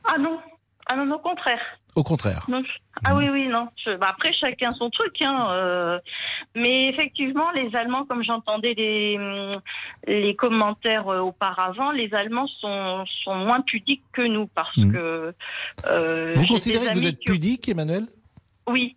Ah 0.05 0.19
non, 0.19 0.39
ah 0.87 0.97
non, 0.97 1.15
au 1.15 1.19
contraire. 1.19 1.61
Au 1.97 2.03
contraire. 2.03 2.45
Non, 2.49 2.63
Ah 3.05 3.15
oui, 3.15 3.29
oui, 3.31 3.47
non. 3.47 3.69
Je- 3.85 3.97
bah, 3.97 4.09
après, 4.11 4.33
chacun 4.33 4.71
son 4.73 4.91
truc. 4.91 5.15
Hein, 5.23 5.49
euh, 5.51 5.99
Mais 6.57 6.89
effectivement, 6.89 7.51
les 7.53 7.75
Allemands, 7.77 8.05
comme 8.05 8.23
j'entendais 8.25 8.75
les, 8.75 9.17
hum, 9.19 9.61
les 10.07 10.35
commentaires 10.35 11.09
euh, 11.09 11.21
auparavant, 11.21 11.93
les 11.93 12.13
Allemands 12.15 12.49
sont, 12.61 13.05
sont 13.25 13.37
moins 13.37 13.61
pudiques 13.61 14.03
que 14.13 14.23
nous 14.23 14.47
parce 14.49 14.77
Mm. 14.77 14.93
que. 14.93 15.35
euh, 15.87 16.33
Vous 16.35 16.41
j'ai 16.43 16.47
considérez 16.49 16.87
que 16.89 16.95
vous 16.95 17.07
êtes 17.07 17.19
qui 17.19 17.27
pudique, 17.27 17.69
Emmanuel? 17.69 18.07
Oui. 18.69 18.97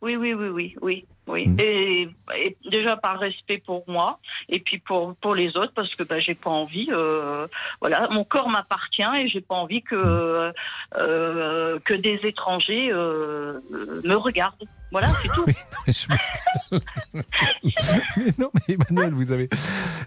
Oui, 0.00 0.16
oui, 0.16 0.34
oui, 0.34 0.48
oui, 0.48 0.74
oui. 0.82 1.06
Oui. 1.26 1.48
Mm. 1.48 1.60
Et, 1.60 2.08
et 2.36 2.56
déjà 2.70 2.96
par 2.96 3.18
respect 3.18 3.58
pour 3.58 3.84
moi 3.88 4.18
et 4.48 4.60
puis 4.60 4.78
pour 4.78 5.14
pour 5.16 5.34
les 5.34 5.56
autres 5.56 5.72
parce 5.74 5.94
que 5.94 6.02
bah, 6.02 6.20
j'ai 6.20 6.34
pas 6.34 6.50
envie 6.50 6.88
euh, 6.90 7.46
voilà 7.80 8.08
mon 8.10 8.24
corps 8.24 8.50
m'appartient 8.50 9.02
et 9.16 9.28
j'ai 9.28 9.40
pas 9.40 9.54
envie 9.54 9.82
que 9.82 10.52
euh, 10.96 11.78
que 11.84 11.94
des 11.94 12.20
étrangers 12.24 12.90
euh, 12.92 13.58
me 14.04 14.14
regardent 14.16 14.68
voilà 14.90 15.08
c'est 15.22 15.28
tout 15.28 15.46
mais 18.16 18.32
non, 18.38 18.50
mais 18.54 18.74
Emmanuel, 18.74 19.12
vous 19.12 19.32
avez. 19.32 19.48
De 19.48 19.56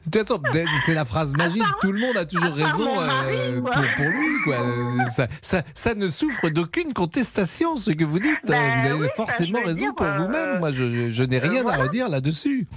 toute 0.04 0.18
façon, 0.18 0.42
c'est 0.86 0.94
la 0.94 1.06
phrase 1.06 1.36
magique. 1.36 1.64
Tout 1.82 1.92
le 1.92 2.00
monde 2.00 2.18
a 2.18 2.26
toujours 2.26 2.54
raison 2.54 3.00
euh, 3.00 3.62
pour, 3.62 3.72
pour 3.72 4.06
lui. 4.06 4.42
Quoi. 4.44 4.56
Euh, 4.56 5.10
Ça, 5.10 5.28
ça, 5.42 5.64
ça 5.74 5.96
ne 5.96 6.08
souffre 6.08 6.50
d'aucune 6.50 6.94
contestation, 6.94 7.76
ce 7.76 7.92
que 7.92 8.04
vous 8.04 8.20
dites. 8.20 8.40
Ben 8.46 8.80
vous 8.80 9.04
avez 9.04 9.10
forcément 9.10 9.62
raison 9.64 9.94
pour 9.94 10.08
vous-même. 10.08 10.60
Moi, 10.60 10.72
je, 10.72 11.07
je- 11.08 11.12
je 11.12 11.24
n'ai 11.24 11.40
rien 11.40 11.66
à 11.68 11.78
redire 11.78 12.10
là-dessus. 12.10 12.68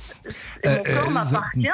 mon 0.64 0.70
Euh, 0.70 0.76
corps 0.76 1.08
euh, 1.08 1.10
m'appartient 1.12 1.66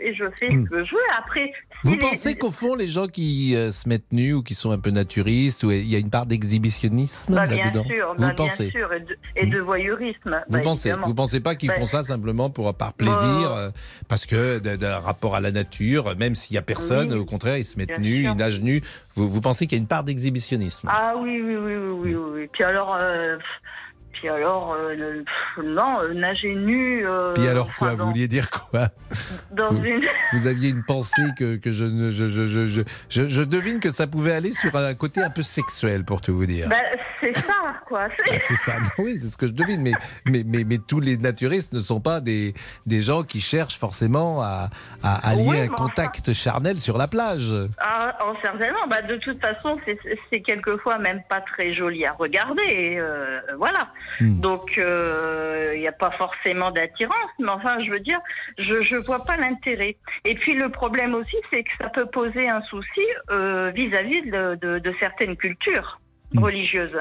et, 0.00 0.14
je 0.14 0.24
fais 0.38 0.50
ce 0.52 0.68
que 0.68 0.84
je 0.84 0.90
veux 0.94 1.00
après 1.18 1.52
Vous 1.84 1.92
les- 1.92 1.98
pensez 1.98 2.34
qu'au 2.36 2.50
fond, 2.50 2.74
les 2.74 2.88
gens 2.88 3.06
qui 3.06 3.54
euh, 3.56 3.72
se 3.72 3.88
mettent 3.88 4.12
nus 4.12 4.34
ou 4.34 4.42
qui 4.42 4.54
sont 4.54 4.70
un 4.70 4.78
peu 4.78 4.90
naturistes, 4.90 5.62
ou 5.64 5.70
il 5.70 5.86
y 5.88 5.94
a 5.96 5.98
une 5.98 6.10
part 6.10 6.26
d'exhibitionnisme 6.26 7.34
bah, 7.34 7.46
bien 7.46 7.64
là-dedans 7.64 7.84
sûr 7.84 8.14
Vous 8.16 8.22
bah, 8.22 8.34
pensez 8.36 8.70
bien 8.70 8.80
sûr 8.80 8.92
et 8.92 9.00
de, 9.00 9.18
et 9.36 9.46
de 9.46 9.60
voyeurisme 9.60 10.40
Vous 10.46 10.52
bah, 10.52 10.60
pensez 10.60 10.88
évidemment. 10.88 11.06
Vous 11.08 11.14
pensez 11.14 11.40
pas 11.40 11.54
qu'ils 11.54 11.68
Bah, 11.70 11.74
font 11.76 11.84
ça 11.86 12.02
simplement 12.02 12.50
pour 12.50 12.74
par 12.74 12.92
plaisir, 12.92 13.52
euh, 13.52 13.70
parce 14.08 14.26
que 14.26 14.58
d'un 14.58 14.98
rapport 14.98 15.34
à 15.36 15.40
la 15.40 15.50
nature, 15.52 16.16
même 16.16 16.34
s'il 16.34 16.54
y 16.54 16.58
a 16.58 16.62
personne, 16.62 17.12
Oui, 17.12 17.18
au 17.18 17.24
contraire, 17.24 17.56
ils 17.56 17.64
se 17.64 17.78
mettent 17.78 17.88
bien 17.88 17.98
nus, 17.98 18.22
sûr. 18.22 18.32
ils 18.32 18.36
nagent 18.36 18.60
nus. 18.60 18.82
Vous, 19.14 19.28
vous 19.28 19.40
pensez 19.40 19.66
qu'il 19.66 19.76
y 19.76 19.80
a 19.80 19.82
une 19.82 19.88
part 19.88 20.04
d'exhibitionnisme 20.04 20.88
Ah 20.90 21.14
oui, 21.18 21.40
oui, 21.42 21.56
oui, 21.56 21.74
oui, 21.76 22.14
oui, 22.14 22.14
oui. 22.34 22.48
Puis 22.52 22.64
alors, 22.64 22.96
euh, 23.00 23.36
puis 24.20 24.28
alors, 24.28 24.74
euh, 24.78 25.22
pff, 25.24 25.64
non, 25.64 26.00
euh, 26.02 26.12
nager 26.14 26.54
nu. 26.54 27.06
euh, 27.06 27.32
Puis 27.34 27.48
alors 27.48 27.74
quoi 27.74 27.88
enfin, 27.88 27.94
Vous 27.96 27.98
dans, 28.02 28.06
vouliez 28.10 28.28
dire 28.28 28.50
quoi 28.50 28.88
dans 29.50 29.72
vous, 29.72 29.84
une. 29.84 30.02
vous 30.32 30.46
aviez 30.46 30.68
une 30.70 30.84
pensée 30.84 31.22
que, 31.38 31.56
que 31.56 31.72
je, 31.72 31.86
ne- 31.86 32.10
je, 32.10 32.28
je, 32.28 32.44
je, 32.46 32.66
je, 32.68 32.82
je- 33.08 33.28
je 33.28 33.42
devine 33.42 33.80
que 33.80 33.88
ça 33.90 34.06
pouvait 34.06 34.32
aller 34.32 34.52
sur 34.52 34.76
un 34.76 34.94
côté 34.94 35.22
un 35.22 35.30
peu 35.30 35.42
sexuel, 35.42 36.04
pour 36.04 36.20
tout 36.20 36.34
vous 36.34 36.46
dire. 36.46 36.68
Bah, 36.68 36.76
c'est 37.20 37.36
ça, 37.36 37.76
quoi. 37.86 38.08
C'est- 38.16 38.32
Ah, 38.34 38.38
c'est 38.40 38.54
ça, 38.56 38.74
oui, 38.98 39.18
c'est 39.20 39.28
ce 39.28 39.36
que 39.36 39.46
je 39.46 39.52
devine. 39.52 39.82
Mais, 39.82 39.92
mais, 40.26 40.42
mais, 40.46 40.64
mais 40.64 40.78
tous 40.78 41.00
les 41.00 41.16
naturistes 41.16 41.72
ne 41.72 41.78
sont 41.80 42.00
pas 42.00 42.20
des, 42.20 42.54
des 42.86 43.02
gens 43.02 43.22
qui 43.22 43.40
cherchent 43.40 43.78
forcément 43.78 44.42
à, 44.42 44.68
à, 45.02 45.28
à 45.30 45.34
lier 45.34 45.44
Oui, 45.46 45.60
un 45.60 45.64
enfin- 45.72 45.74
contact 45.84 46.32
charnel 46.32 46.78
sur 46.78 46.96
la 46.98 47.08
plage. 47.08 47.52
Ah, 47.78 48.16
oh, 48.26 48.32
certainement. 48.42 48.86
Bah, 48.88 49.02
de 49.02 49.16
toute 49.16 49.40
façon, 49.40 49.78
c'est- 49.84 50.40
quelquefois 50.42 50.98
même 50.98 51.22
pas 51.28 51.40
très 51.40 51.74
joli 51.74 52.04
à 52.06 52.12
regarder. 52.12 52.96
euh, 52.98 53.40
voilà. 53.58 53.88
Hmm. 54.20 54.40
Donc, 54.40 54.74
il 54.76 55.80
n'y 55.80 55.88
a 55.88 55.92
pas 55.92 56.10
forcément 56.12 56.70
d'attirance. 56.70 57.30
Mais 57.38 57.50
enfin, 57.50 57.76
je 57.84 57.90
veux 57.90 58.00
dire, 58.00 58.18
je 58.58 58.82
je 58.82 58.96
vois 58.96 59.24
pas 59.24 59.36
l'intérêt. 59.36 59.96
Et 60.24 60.34
puis, 60.34 60.54
le 60.54 60.70
problème 60.70 61.14
aussi, 61.14 61.36
c'est 61.52 61.62
que 61.62 61.70
ça 61.80 61.88
peut 61.90 62.06
poser 62.06 62.48
un 62.48 62.62
souci 62.62 63.00
euh, 63.30 63.70
vis-à-vis 63.74 64.22
de, 64.30 64.56
de- 64.60 64.78
de 64.78 64.94
certaines 65.00 65.36
cultures 65.36 66.00
Hmm. 66.32 66.44
religieuses. 66.44 66.96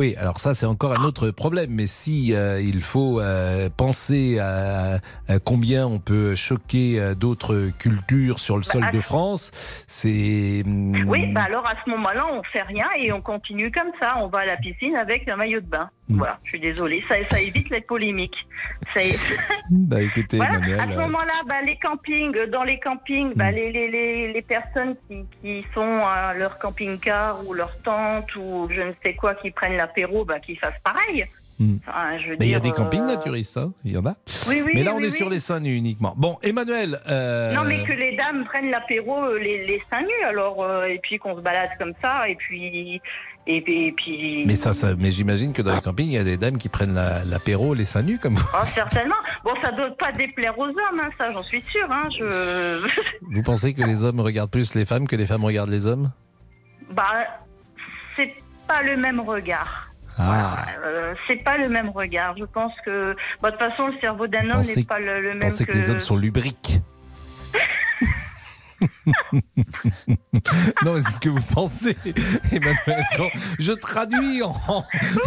Oui, 0.00 0.14
alors 0.18 0.40
ça 0.40 0.54
c'est 0.54 0.64
encore 0.64 0.98
un 0.98 1.04
autre 1.04 1.30
problème. 1.30 1.72
Mais 1.72 1.86
si 1.86 2.32
euh, 2.32 2.58
il 2.58 2.80
faut 2.80 3.20
euh, 3.20 3.68
penser 3.76 4.38
à, 4.38 4.94
à 5.28 5.38
combien 5.44 5.86
on 5.86 5.98
peut 5.98 6.34
choquer 6.34 6.98
euh, 6.98 7.14
d'autres 7.14 7.68
cultures 7.78 8.38
sur 8.38 8.56
le 8.56 8.62
sol 8.62 8.80
Bah, 8.80 8.90
de 8.92 9.00
France, 9.00 9.50
c'est 9.86 10.62
hum, 10.64 11.04
Oui, 11.06 11.32
bah 11.34 11.42
alors 11.44 11.66
à 11.66 11.74
ce 11.84 11.90
moment-là, 11.90 12.26
on 12.32 12.42
fait 12.44 12.62
rien 12.62 12.86
et 12.98 13.12
on 13.12 13.20
continue 13.20 13.70
comme 13.70 13.90
ça. 14.00 14.16
On 14.16 14.28
va 14.28 14.38
à 14.38 14.46
la 14.46 14.56
piscine 14.56 14.96
avec 14.96 15.28
un 15.28 15.36
maillot 15.36 15.60
de 15.60 15.66
bain. 15.66 15.90
Hmm. 16.10 16.18
Voilà, 16.18 16.38
je 16.44 16.50
suis 16.50 16.60
désolée, 16.60 17.02
ça, 17.08 17.14
ça 17.30 17.40
évite 17.40 17.70
les 17.70 17.80
polémiques. 17.82 18.36
Ça 18.92 19.00
bah 19.70 20.02
écoutez, 20.02 20.36
Voilà. 20.38 20.56
Emmanuel, 20.56 20.80
À 20.80 20.86
ce 20.86 20.92
euh, 20.98 21.00
moment-là, 21.02 21.32
bah, 21.48 21.62
les 21.64 21.76
campings, 21.76 22.36
euh, 22.36 22.46
dans 22.48 22.64
les 22.64 22.78
campings, 22.80 23.32
bah, 23.36 23.52
Mm. 23.52 23.54
les, 23.54 23.72
les, 23.72 23.90
les, 23.90 24.32
les 24.32 24.42
personnes 24.42 24.96
qui, 25.08 25.24
qui 25.40 25.64
sont 25.72 26.00
à 26.04 26.34
leur 26.34 26.58
camping-car 26.58 27.46
ou 27.46 27.54
leur 27.54 27.76
tente 27.82 28.34
ou 28.36 28.68
je 28.74 28.80
ne 28.80 28.92
sais 29.04 29.14
quoi, 29.14 29.34
qui 29.36 29.50
prennent 29.52 29.76
l'apéro, 29.76 30.24
bah, 30.24 30.40
qu'ils 30.40 30.58
fassent 30.58 30.80
pareil. 30.84 31.24
Mm. 31.60 31.76
Enfin, 31.86 32.18
je 32.18 32.28
veux 32.30 32.36
mais 32.40 32.46
il 32.46 32.50
y 32.52 32.54
a 32.54 32.60
des 32.60 32.72
campings 32.72 33.02
euh, 33.02 33.14
naturistes, 33.16 33.58
hein, 33.58 33.72
il 33.84 33.92
y 33.92 33.96
en 33.98 34.06
a. 34.06 34.14
Oui, 34.48 34.62
oui, 34.64 34.72
mais 34.74 34.82
là 34.82 34.94
on 34.94 34.98
oui, 34.98 35.06
est 35.06 35.10
sur 35.10 35.28
les 35.28 35.40
seins 35.40 35.60
nus 35.60 35.76
uniquement. 35.76 36.14
Bon, 36.16 36.38
Emmanuel. 36.42 36.98
euh, 37.10 37.52
Non, 37.54 37.64
mais 37.64 37.84
que 37.84 37.92
les 37.92 38.16
dames 38.16 38.44
prennent 38.46 38.70
l'apéro, 38.70 39.36
les, 39.36 39.66
les 39.66 39.82
seins 39.90 40.00
nus, 40.00 40.24
alors, 40.26 40.62
euh, 40.64 40.86
et 40.86 40.98
puis 41.02 41.18
qu'on 41.18 41.36
se 41.36 41.40
balade 41.42 41.70
comme 41.78 41.92
ça, 42.02 42.28
et 42.28 42.34
puis. 42.34 43.00
Et 43.46 43.60
puis. 43.62 43.86
et 43.88 43.92
puis- 43.92 44.44
Mais 44.46 44.54
ça, 44.54 44.72
ça 44.74 44.94
mais 44.96 45.10
j'imagine 45.10 45.52
que 45.52 45.62
dans 45.62 45.74
les 45.74 45.80
campings, 45.80 46.06
il 46.08 46.12
y 46.14 46.18
a 46.18 46.24
des 46.24 46.36
dames 46.36 46.58
qui 46.58 46.68
prennent 46.68 46.94
la- 46.94 47.24
l'apéro, 47.24 47.74
les 47.74 47.84
seins 47.84 48.02
nus 48.02 48.18
comme 48.18 48.34
vous. 48.34 48.46
Ah, 48.54 48.66
certainement. 48.66 49.14
Bon, 49.44 49.52
ça 49.62 49.72
doit 49.72 49.90
pas 49.96 50.12
déplaire 50.12 50.56
aux 50.58 50.66
hommes, 50.66 51.00
hein, 51.02 51.08
ça, 51.18 51.32
j'en 51.32 51.42
suis 51.42 51.62
sûre. 51.62 51.88
Hein, 51.90 52.08
je... 52.18 52.86
Vous 53.34 53.42
pensez 53.42 53.72
que 53.74 53.82
les 53.82 54.04
hommes 54.04 54.20
regardent 54.20 54.50
plus 54.50 54.74
les 54.74 54.84
femmes 54.84 55.08
que 55.08 55.16
les 55.16 55.26
femmes 55.26 55.44
regardent 55.44 55.70
les 55.70 55.86
hommes? 55.86 56.10
Bah, 56.92 57.04
c'est 58.16 58.34
pas 58.68 58.82
le 58.82 58.96
même 58.96 59.20
regard. 59.20 59.88
Ah, 60.18 60.66
Euh, 60.84 61.14
c'est 61.26 61.42
pas 61.42 61.56
le 61.56 61.68
même 61.70 61.88
regard. 61.88 62.36
Je 62.36 62.44
pense 62.44 62.72
que, 62.84 63.16
bah, 63.40 63.50
de 63.50 63.56
toute 63.56 63.70
façon, 63.70 63.86
le 63.88 63.94
cerveau 64.00 64.26
d'un 64.26 64.50
homme 64.50 64.62
n'est 64.76 64.84
pas 64.84 64.98
le, 64.98 65.20
le 65.22 65.28
vous 65.28 65.34
même 65.34 65.40
pensez 65.40 65.64
que... 65.64 65.72
les 65.72 65.88
hommes 65.90 66.00
sont 66.00 66.16
lubriques? 66.16 66.80
non, 70.84 70.94
mais 70.94 71.02
c'est 71.02 71.12
ce 71.12 71.20
que 71.20 71.28
vous 71.28 71.42
pensez, 71.54 71.96
Emmanuel. 72.52 73.04
Quand 73.16 73.28
je 73.58 73.72
traduis 73.72 74.42
en. 74.42 74.54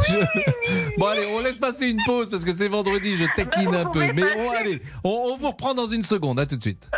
je- 0.07 0.97
Bon, 0.97 1.07
allez, 1.07 1.25
on 1.35 1.39
laisse 1.41 1.57
passer 1.57 1.87
une 1.89 1.99
pause 2.05 2.29
parce 2.29 2.43
que 2.43 2.53
c'est 2.55 2.67
vendredi, 2.67 3.15
je 3.15 3.25
taquine 3.35 3.73
un 3.75 3.85
peu. 3.85 4.11
Mais 4.13 4.23
on, 4.37 4.51
allez, 4.51 4.81
on, 5.03 5.09
on 5.33 5.37
vous 5.37 5.47
reprend 5.49 5.73
dans 5.73 5.87
une 5.87 6.03
seconde. 6.03 6.39
À 6.39 6.45
tout 6.45 6.55
de 6.57 6.61
suite. 6.61 6.89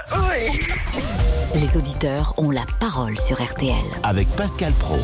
Les 1.56 1.78
auditeurs 1.78 2.34
ont 2.38 2.52
la 2.52 2.66
parole 2.80 3.18
sur 3.20 3.42
RTL. 3.44 3.76
Avec 4.04 4.28
Pascal 4.36 4.74
Pro. 4.74 4.98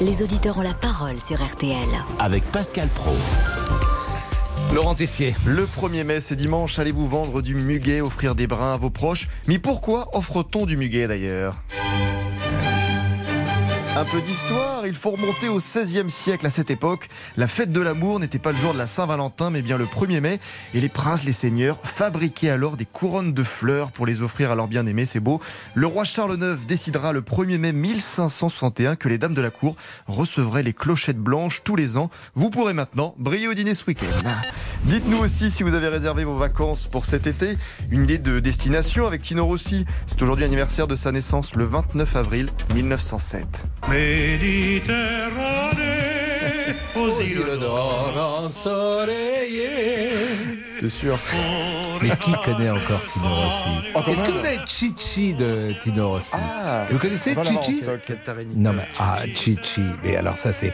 Les 0.00 0.22
auditeurs 0.22 0.56
ont 0.58 0.62
la 0.62 0.74
parole 0.74 1.20
sur 1.20 1.44
RTL. 1.44 1.76
Avec 2.18 2.42
Pascal 2.50 2.88
Pro. 2.88 3.14
Laurent 4.72 4.94
Tessier. 4.94 5.34
Le 5.46 5.66
1er 5.66 6.04
mai, 6.04 6.20
c'est 6.20 6.36
dimanche, 6.36 6.78
allez-vous 6.78 7.08
vendre 7.08 7.42
du 7.42 7.56
muguet, 7.56 8.00
offrir 8.00 8.36
des 8.36 8.46
brins 8.46 8.74
à 8.74 8.76
vos 8.76 8.90
proches? 8.90 9.26
Mais 9.48 9.58
pourquoi 9.58 10.16
offre-t-on 10.16 10.64
du 10.64 10.76
muguet 10.76 11.08
d'ailleurs? 11.08 11.56
Un 13.96 14.04
peu 14.04 14.20
d'histoire, 14.20 14.86
il 14.86 14.94
faut 14.94 15.10
remonter 15.10 15.48
au 15.48 15.58
XVIe 15.58 16.10
siècle 16.10 16.46
à 16.46 16.50
cette 16.50 16.70
époque. 16.70 17.08
La 17.36 17.48
fête 17.48 17.72
de 17.72 17.80
l'amour 17.80 18.20
n'était 18.20 18.38
pas 18.38 18.52
le 18.52 18.58
jour 18.58 18.72
de 18.72 18.78
la 18.78 18.86
Saint-Valentin, 18.86 19.50
mais 19.50 19.62
bien 19.62 19.76
le 19.78 19.84
1er 19.84 20.20
mai. 20.20 20.40
Et 20.74 20.80
les 20.80 20.88
princes, 20.88 21.24
les 21.24 21.32
seigneurs 21.32 21.78
fabriquaient 21.82 22.50
alors 22.50 22.76
des 22.76 22.86
couronnes 22.86 23.32
de 23.32 23.42
fleurs 23.42 23.90
pour 23.90 24.06
les 24.06 24.22
offrir 24.22 24.50
à 24.52 24.54
leurs 24.54 24.68
bien-aimés, 24.68 25.06
c'est 25.06 25.20
beau. 25.20 25.40
Le 25.74 25.86
roi 25.86 26.04
Charles 26.04 26.38
IX 26.40 26.66
décidera 26.66 27.12
le 27.12 27.20
1er 27.20 27.58
mai 27.58 27.72
1561 27.72 28.96
que 28.96 29.08
les 29.08 29.18
dames 29.18 29.34
de 29.34 29.42
la 29.42 29.50
cour 29.50 29.76
recevraient 30.06 30.62
les 30.62 30.72
clochettes 30.72 31.18
blanches 31.18 31.62
tous 31.64 31.76
les 31.76 31.96
ans. 31.96 32.10
Vous 32.34 32.48
pourrez 32.48 32.74
maintenant 32.74 33.14
briller 33.18 33.48
au 33.48 33.54
dîner 33.54 33.74
ce 33.74 33.84
week-end. 33.86 34.06
Dites-nous 34.84 35.18
aussi 35.18 35.50
si 35.50 35.62
vous 35.62 35.74
avez 35.74 35.88
réservé 35.88 36.24
vos 36.24 36.36
vacances 36.36 36.86
pour 36.86 37.04
cet 37.04 37.26
été. 37.26 37.58
Une 37.90 38.04
idée 38.04 38.18
de 38.18 38.40
destination 38.40 39.06
avec 39.06 39.20
Tino 39.20 39.44
Rossi. 39.44 39.84
C'est 40.06 40.22
aujourd'hui 40.22 40.44
l'anniversaire 40.44 40.86
de 40.86 40.96
sa 40.96 41.12
naissance 41.12 41.54
le 41.54 41.64
29 41.64 42.16
avril 42.16 42.48
1907. 42.74 43.66
Méditerranée, 43.88 44.90
aux 46.96 47.20
îles 47.20 47.58
d'or 47.58 48.42
ensoleillées. 48.44 50.10
C'est 50.80 50.88
sûr. 50.88 51.18
Mais 52.02 52.10
qui 52.16 52.32
connaît 52.44 52.70
encore 52.70 53.04
Tino 53.06 53.26
Rossi 53.28 54.10
Est-ce 54.12 54.22
que 54.24 54.30
vous 54.30 54.38
avez 54.38 54.58
Chichi 54.66 55.34
de 55.34 55.74
Tino 55.82 56.08
Rossi 56.10 56.30
Ah, 56.34 56.86
Vous 56.90 56.98
connaissez 56.98 57.34
Chichi. 57.62 57.82
Non 58.56 58.72
mais 58.72 58.88
ah 58.98 59.18
Chichi. 59.34 59.82
Mais 60.02 60.16
alors 60.16 60.36
ça 60.36 60.52
c'est 60.52 60.72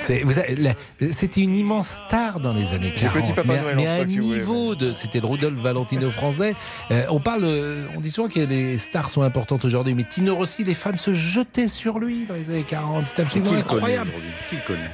C'était 0.00 1.40
une 1.40 1.56
immense 1.56 2.00
star 2.06 2.40
dans 2.40 2.52
les 2.52 2.72
années 2.72 2.92
J'ai 2.96 3.06
40. 3.06 3.22
Petit 3.22 3.32
Papa 3.32 3.52
mais, 3.54 3.60
Noël 3.62 3.76
mais 3.76 3.86
à 3.86 3.94
un 3.94 4.04
niveau 4.04 4.74
de. 4.74 4.92
C'était 4.92 5.20
le 5.20 5.26
Rudolf 5.26 5.58
Valentino 5.58 6.10
français. 6.10 6.54
Euh, 6.90 7.02
on 7.10 7.20
parle. 7.20 7.44
euh, 7.44 7.86
On 7.96 8.00
dit 8.00 8.10
souvent 8.10 8.28
que 8.28 8.40
les 8.40 8.78
stars 8.78 9.10
sont 9.10 9.22
importantes 9.22 9.64
aujourd'hui, 9.64 9.94
mais 9.94 10.04
Tino 10.04 10.34
Rossi, 10.34 10.64
les 10.64 10.74
femmes 10.74 10.98
se 10.98 11.14
jetaient 11.14 11.68
sur 11.68 11.98
lui 11.98 12.24
dans 12.26 12.34
les 12.34 12.48
années 12.48 12.64
40. 12.66 13.06
C'était 13.06 13.22
absolument 13.22 13.52
incroyable. 13.52 14.08
aujourd'hui? 14.10 14.30
Qui 14.48 14.56
le 14.56 14.62
connaît? 14.66 14.90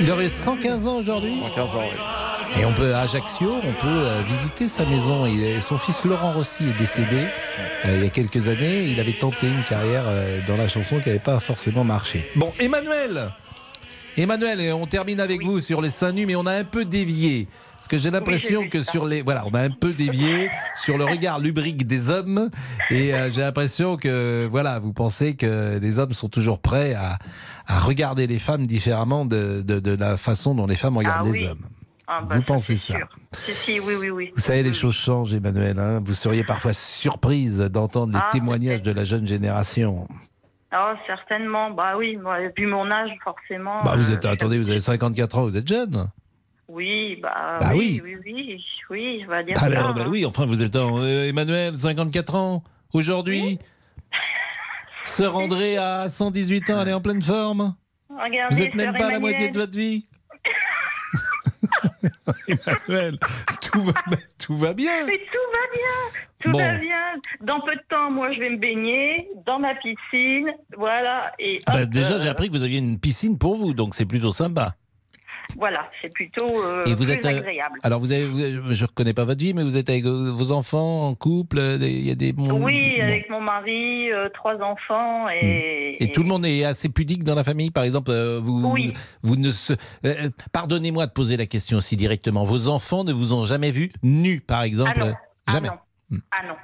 Il 0.00 0.10
aurait 0.10 0.28
115 0.28 0.86
ans 0.86 0.96
aujourd'hui. 0.98 1.40
115 1.42 1.74
ans, 1.74 1.80
oui. 1.82 1.98
Et 2.60 2.64
on 2.64 2.72
peut 2.74 2.92
à 2.94 3.00
Ajaccio, 3.00 3.52
on 3.62 3.72
peut 3.80 3.86
euh, 3.86 4.20
visiter 4.26 4.66
sa 4.68 4.84
maison. 4.84 5.26
Est- 5.26 5.60
son 5.60 5.76
fils 5.78 6.04
Laurent 6.04 6.32
Rossi 6.32 6.64
est 6.68 6.78
décédé 6.78 7.26
euh, 7.86 7.96
il 7.98 8.04
y 8.04 8.06
a 8.06 8.10
quelques 8.10 8.48
années. 8.48 8.84
Il 8.84 8.98
avait 8.98 9.12
tenté 9.16 9.46
une 9.48 9.62
carrière 9.62 10.04
euh, 10.06 10.40
dans 10.46 10.56
la 10.56 10.68
chanson 10.68 10.98
qui 10.98 11.08
n'avait 11.08 11.20
pas 11.20 11.38
forcément 11.38 11.84
marché. 11.84 12.28
Bon, 12.36 12.52
Emmanuel 12.58 13.30
Emmanuel, 14.16 14.60
et 14.60 14.72
on 14.72 14.86
termine 14.86 15.20
avec 15.20 15.44
vous 15.44 15.60
sur 15.60 15.80
les 15.80 15.90
seins 15.90 16.10
nus, 16.10 16.26
mais 16.26 16.34
on 16.34 16.46
a 16.46 16.52
un 16.52 16.64
peu 16.64 16.84
dévié. 16.84 17.46
Parce 17.76 17.86
que 17.86 18.00
j'ai 18.00 18.10
l'impression 18.10 18.68
que 18.68 18.82
sur 18.82 19.04
les. 19.04 19.22
Voilà, 19.22 19.44
on 19.46 19.54
a 19.54 19.60
un 19.60 19.70
peu 19.70 19.92
dévié 19.92 20.50
sur 20.74 20.98
le 20.98 21.04
regard 21.04 21.38
lubrique 21.38 21.86
des 21.86 22.08
hommes. 22.10 22.50
Et 22.90 23.14
euh, 23.14 23.30
j'ai 23.30 23.42
l'impression 23.42 23.96
que, 23.96 24.48
voilà, 24.50 24.80
vous 24.80 24.92
pensez 24.92 25.36
que 25.36 25.78
les 25.80 26.00
hommes 26.00 26.12
sont 26.14 26.28
toujours 26.28 26.58
prêts 26.58 26.94
à, 26.94 27.18
à 27.68 27.78
regarder 27.78 28.26
les 28.26 28.40
femmes 28.40 28.66
différemment 28.66 29.24
de, 29.24 29.62
de, 29.62 29.78
de 29.78 29.94
la 29.94 30.16
façon 30.16 30.56
dont 30.56 30.66
les 30.66 30.74
femmes 30.74 30.96
regardent 30.98 31.28
Ah 31.28 31.32
les 31.32 31.42
oui. 31.42 31.46
hommes. 31.46 31.62
Ah, 32.10 32.22
bah, 32.22 32.36
vous 32.36 32.42
pensez 32.42 32.78
ça. 32.78 32.94
Si, 33.44 33.52
si, 33.52 33.80
oui, 33.80 33.94
oui, 34.00 34.08
oui. 34.08 34.32
vous 34.34 34.40
savez, 34.40 34.62
les 34.62 34.72
choses 34.72 34.94
changent, 34.94 35.34
Emmanuel. 35.34 35.78
hein. 35.78 36.00
Vous 36.02 36.14
seriez 36.14 36.42
parfois 36.42 36.72
surprise 36.72 37.58
d'entendre 37.58 38.14
les 38.14 38.18
Ah, 38.22 38.30
témoignages 38.32 38.80
de 38.80 38.92
la 38.92 39.04
jeune 39.04 39.26
génération. 39.28 40.08
Ah, 40.70 40.94
certainement. 41.06 41.70
Bah 41.70 41.94
oui, 41.98 42.16
moi, 42.16 42.38
vu 42.56 42.66
mon 42.66 42.90
âge, 42.90 43.10
forcément. 43.22 43.80
Bah, 43.80 43.94
vous 43.96 44.10
euh, 44.10 44.14
êtes, 44.14 44.24
attendez, 44.24 44.58
vous 44.58 44.70
avez 44.70 44.80
54 44.80 45.36
ans, 45.38 45.42
vous 45.44 45.56
êtes 45.58 45.68
jeune. 45.68 46.06
Oui, 46.68 47.18
bah, 47.22 47.58
Bah 47.60 47.70
oui, 47.74 48.00
oui, 48.02 48.16
oui, 48.24 48.62
oui, 48.90 49.22
je 49.24 49.30
vais 49.30 49.44
dire 49.44 49.54
Ah, 49.58 49.60
ça. 49.60 49.68
ben, 49.68 49.92
ben 49.92 50.02
hein. 50.02 50.08
oui, 50.10 50.24
enfin, 50.24 50.46
vous 50.46 50.62
êtes 50.62 50.76
en, 50.76 50.98
euh, 51.02 51.28
Emmanuel, 51.28 51.76
54 51.76 52.34
ans, 52.34 52.64
aujourd'hui. 52.94 53.58
Sœur 55.04 55.36
André 55.36 55.76
à 55.78 56.08
118 56.08 56.70
ans, 56.70 56.82
elle 56.82 56.88
est 56.88 56.92
en 56.92 57.00
pleine 57.00 57.22
forme. 57.22 57.74
Regardez, 58.10 58.54
Vous 58.54 58.60
n'êtes 58.62 58.74
même 58.74 58.96
pas 58.96 59.06
à 59.06 59.10
la 59.12 59.20
moitié 59.20 59.48
de 59.48 59.58
votre 59.58 59.76
vie. 59.76 60.06
Emmanuel, 62.48 63.18
tout 63.60 63.82
va, 63.82 63.92
tout 64.38 64.56
va 64.56 64.72
bien. 64.72 65.06
Mais 65.06 65.18
tout 65.18 65.48
va 65.52 65.72
bien, 65.72 66.20
tout 66.40 66.50
Bon. 66.50 66.58
va 66.58 66.72
bien. 66.78 66.96
Dans 67.40 67.60
peu 67.60 67.74
de 67.74 67.82
temps, 67.88 68.10
moi, 68.10 68.32
je 68.32 68.40
vais 68.40 68.50
me 68.50 68.56
baigner 68.56 69.28
dans 69.46 69.58
ma 69.58 69.74
piscine, 69.74 70.50
voilà. 70.76 71.32
Et 71.38 71.60
Bah, 71.66 71.82
hop, 71.82 71.88
déjà, 71.88 72.14
euh, 72.14 72.18
j'ai 72.20 72.28
appris 72.28 72.48
que 72.48 72.56
vous 72.56 72.62
aviez 72.64 72.78
une 72.78 72.98
piscine 72.98 73.38
pour 73.38 73.56
vous, 73.56 73.74
donc 73.74 73.94
c'est 73.94 74.06
plutôt 74.06 74.30
sympa. 74.32 74.74
Voilà, 75.56 75.90
c'est 76.02 76.12
plutôt 76.12 76.62
euh, 76.62 76.84
Et 76.84 76.90
vous 76.94 77.04
plus 77.04 77.12
êtes 77.12 77.24
euh, 77.24 77.38
agréable. 77.38 77.78
alors 77.82 78.00
vous 78.00 78.12
avez, 78.12 78.26
vous- 78.26 78.72
je 78.72 78.84
reconnais 78.84 79.14
pas 79.14 79.24
votre 79.24 79.40
vie, 79.40 79.54
mais 79.54 79.62
vous 79.64 79.76
êtes 79.76 79.88
avec 79.90 80.04
vos 80.04 80.52
enfants 80.52 81.08
en 81.08 81.14
couple. 81.14 81.58
euh, 81.58 81.78
Il 81.80 82.06
y 82.06 82.10
a 82.10 82.14
des 82.14 82.32
bons- 82.32 82.62
Oui, 82.62 83.00
avec 83.00 83.28
mon 83.30 83.40
mari, 83.40 84.12
euh, 84.12 84.28
trois 84.34 84.56
enfants 84.62 85.28
et. 85.30 85.96
Et 86.00 86.12
tout 86.12 86.22
le 86.22 86.28
monde 86.28 86.44
est 86.46 86.64
assez 86.64 86.88
pudique 86.88 87.24
dans 87.24 87.34
la 87.34 87.44
famille, 87.44 87.70
par 87.70 87.84
exemple. 87.84 88.10
euh, 88.10 88.38
vous, 88.42 88.70
Oui. 88.70 88.92
vous 89.22 89.36
ne 89.36 89.50
se, 89.50 89.72
pardonnez-moi 90.52 91.06
de 91.06 91.12
poser 91.12 91.36
la 91.36 91.46
question 91.46 91.78
aussi 91.78 91.96
directement. 91.96 92.44
Vos 92.44 92.68
enfants 92.68 93.02
ne 93.04 93.12
vous 93.12 93.32
ont 93.34 93.44
jamais 93.44 93.70
vu 93.70 93.90
nu, 94.02 94.40
par 94.40 94.62
exemple. 94.62 94.92
Ah 94.96 95.00
non. 95.00 95.06
euh, 95.08 95.12
Ah 95.46 95.52
Jamais. 95.52 95.68
non. 95.68 96.18
Ah 96.30 96.46
non. 96.46 96.54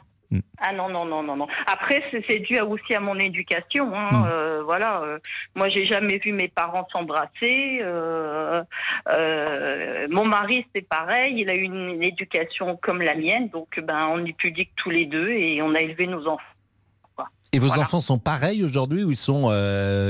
Ah 0.59 0.72
non, 0.72 0.89
non, 0.89 1.05
non, 1.05 1.22
non, 1.22 1.37
non. 1.37 1.47
Après, 1.66 2.03
c'est 2.28 2.39
dû 2.41 2.59
aussi 2.61 2.95
à 2.95 3.01
mon 3.01 3.18
éducation. 3.18 3.95
hein, 3.95 4.09
Hmm. 4.11 4.24
euh, 4.28 4.62
voilà. 4.64 5.03
euh, 5.03 5.18
moi, 5.55 5.68
j'ai 5.68 5.85
jamais 5.87 6.18
vu 6.18 6.32
mes 6.32 6.49
parents 6.49 6.87
s'embrasser. 6.93 7.80
euh, 7.82 8.62
mon 10.11 10.24
mari, 10.24 10.66
c'est 10.74 10.87
pareil. 10.89 11.35
Il 11.39 11.51
a 11.51 11.55
eu 11.55 11.62
une, 11.62 12.03
éducation 12.03 12.78
comme 12.82 13.03
la 13.03 13.14
mienne. 13.14 13.49
Donc, 13.49 13.80
ben, 13.82 14.09
on 14.11 14.24
est 14.24 14.32
pudiques 14.37 14.72
tous 14.76 14.91
les 14.91 15.07
deux 15.07 15.28
et 15.30 15.61
on 15.62 15.74
a 15.74 15.80
élevé 15.80 16.07
nos 16.07 16.26
enfants. 16.26 16.43
Et 17.53 17.61
vos 17.61 17.70
enfants 17.78 18.01
sont 18.01 18.18
pareils 18.18 18.64
aujourd'hui 18.64 19.05
ou 19.05 19.12
ils 19.12 19.16
sont 19.16 19.49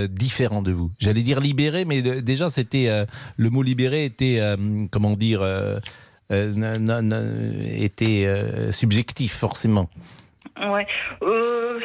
différents 0.08 0.62
de 0.62 0.72
vous? 0.72 0.90
J'allais 0.98 1.20
dire 1.20 1.40
libérés, 1.40 1.84
mais 1.84 2.00
le- 2.00 2.22
déjà 2.22 2.48
c'était 2.48 2.88
le 3.36 3.50
mot 3.50 3.62
libéré 3.62 4.06
était 4.06 4.40
comment 4.90 5.10
dire 5.14 5.42
euh, 6.32 6.52
non- 6.54 7.12
était 7.66 8.24
euh, 8.26 8.72
subjectif 8.72 9.34
forcément. 9.34 9.88
Ouais. 10.60 10.86
Euh, 11.22 11.80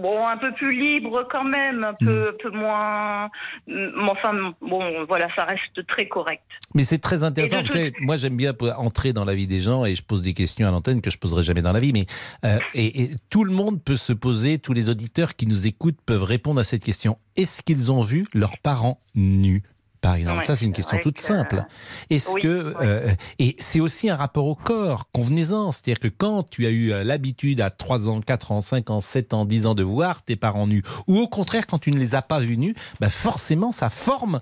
bon, 0.00 0.26
un 0.26 0.36
peu 0.38 0.52
plus 0.54 0.72
libre 0.72 1.28
quand 1.30 1.44
même, 1.44 1.84
un 1.84 1.94
peu, 1.94 2.30
un 2.30 2.42
peu 2.42 2.50
moins. 2.50 3.28
mais 3.66 3.86
Enfin, 4.10 4.54
bon, 4.60 5.04
voilà, 5.06 5.28
ça 5.36 5.44
reste 5.44 5.86
très 5.86 6.08
correct. 6.08 6.42
Mais 6.74 6.82
c'est 6.84 6.98
très 6.98 7.22
intéressant. 7.24 7.60
Vous 7.60 7.68
savez, 7.68 7.92
moi, 8.00 8.16
j'aime 8.16 8.36
bien 8.36 8.54
entrer 8.76 9.12
dans 9.12 9.24
la 9.24 9.34
vie 9.34 9.46
des 9.46 9.60
gens 9.60 9.84
et 9.84 9.94
je 9.94 10.02
pose 10.02 10.22
des 10.22 10.32
questions 10.34 10.66
à 10.66 10.70
l'antenne 10.70 11.00
que 11.00 11.10
je 11.10 11.18
poserai 11.18 11.42
jamais 11.42 11.62
dans 11.62 11.72
la 11.72 11.78
vie. 11.80 11.92
Mais 11.92 12.06
euh, 12.44 12.58
et, 12.74 13.02
et 13.02 13.10
tout 13.30 13.44
le 13.44 13.52
monde 13.52 13.82
peut 13.82 13.96
se 13.96 14.12
poser, 14.12 14.58
tous 14.58 14.72
les 14.72 14.88
auditeurs 14.90 15.36
qui 15.36 15.46
nous 15.46 15.66
écoutent 15.66 16.00
peuvent 16.06 16.24
répondre 16.24 16.60
à 16.60 16.64
cette 16.64 16.82
question. 16.82 17.18
Est-ce 17.36 17.62
qu'ils 17.62 17.92
ont 17.92 18.02
vu 18.02 18.24
leurs 18.34 18.58
parents 18.58 19.00
nus? 19.14 19.62
Par 20.04 20.14
exemple, 20.16 20.38
Ouais, 20.38 20.44
ça 20.44 20.54
c'est 20.54 20.64
une 20.66 20.72
question 20.72 20.98
toute 21.02 21.16
que- 21.16 21.22
simple. 21.22 21.64
Est-ce 22.10 22.30
Oui, 22.32 22.40
que 22.42 22.74
euh, 22.80 23.10
et 23.38 23.56
c'est 23.58 23.80
aussi 23.80 24.08
un 24.10 24.16
rapport 24.16 24.46
au 24.46 24.54
corps, 24.54 25.08
convenez-en, 25.12 25.72
c'est-à-dire 25.72 25.98
que 25.98 26.08
quand 26.08 26.48
tu 26.48 26.66
as 26.66 26.70
eu 26.70 26.92
euh, 26.92 27.02
l'habitude 27.04 27.60
à 27.60 27.70
3 27.70 28.08
ans, 28.08 28.20
4 28.20 28.52
ans, 28.52 28.60
5 28.60 28.90
ans, 28.90 29.00
7 29.00 29.32
ans, 29.34 29.44
10 29.44 29.66
ans 29.66 29.74
de 29.74 29.82
voir 29.82 30.22
tes 30.22 30.36
parents 30.36 30.66
nus, 30.66 30.82
ou 31.08 31.18
au 31.18 31.26
contraire 31.28 31.66
quand 31.66 31.78
tu 31.78 31.90
ne 31.90 31.98
les 31.98 32.14
as 32.14 32.22
pas 32.22 32.38
vus 32.40 32.58
nus, 32.58 32.74
bah 33.00 33.08
forcément 33.10 33.72
ça 33.72 33.88
forme 33.90 34.40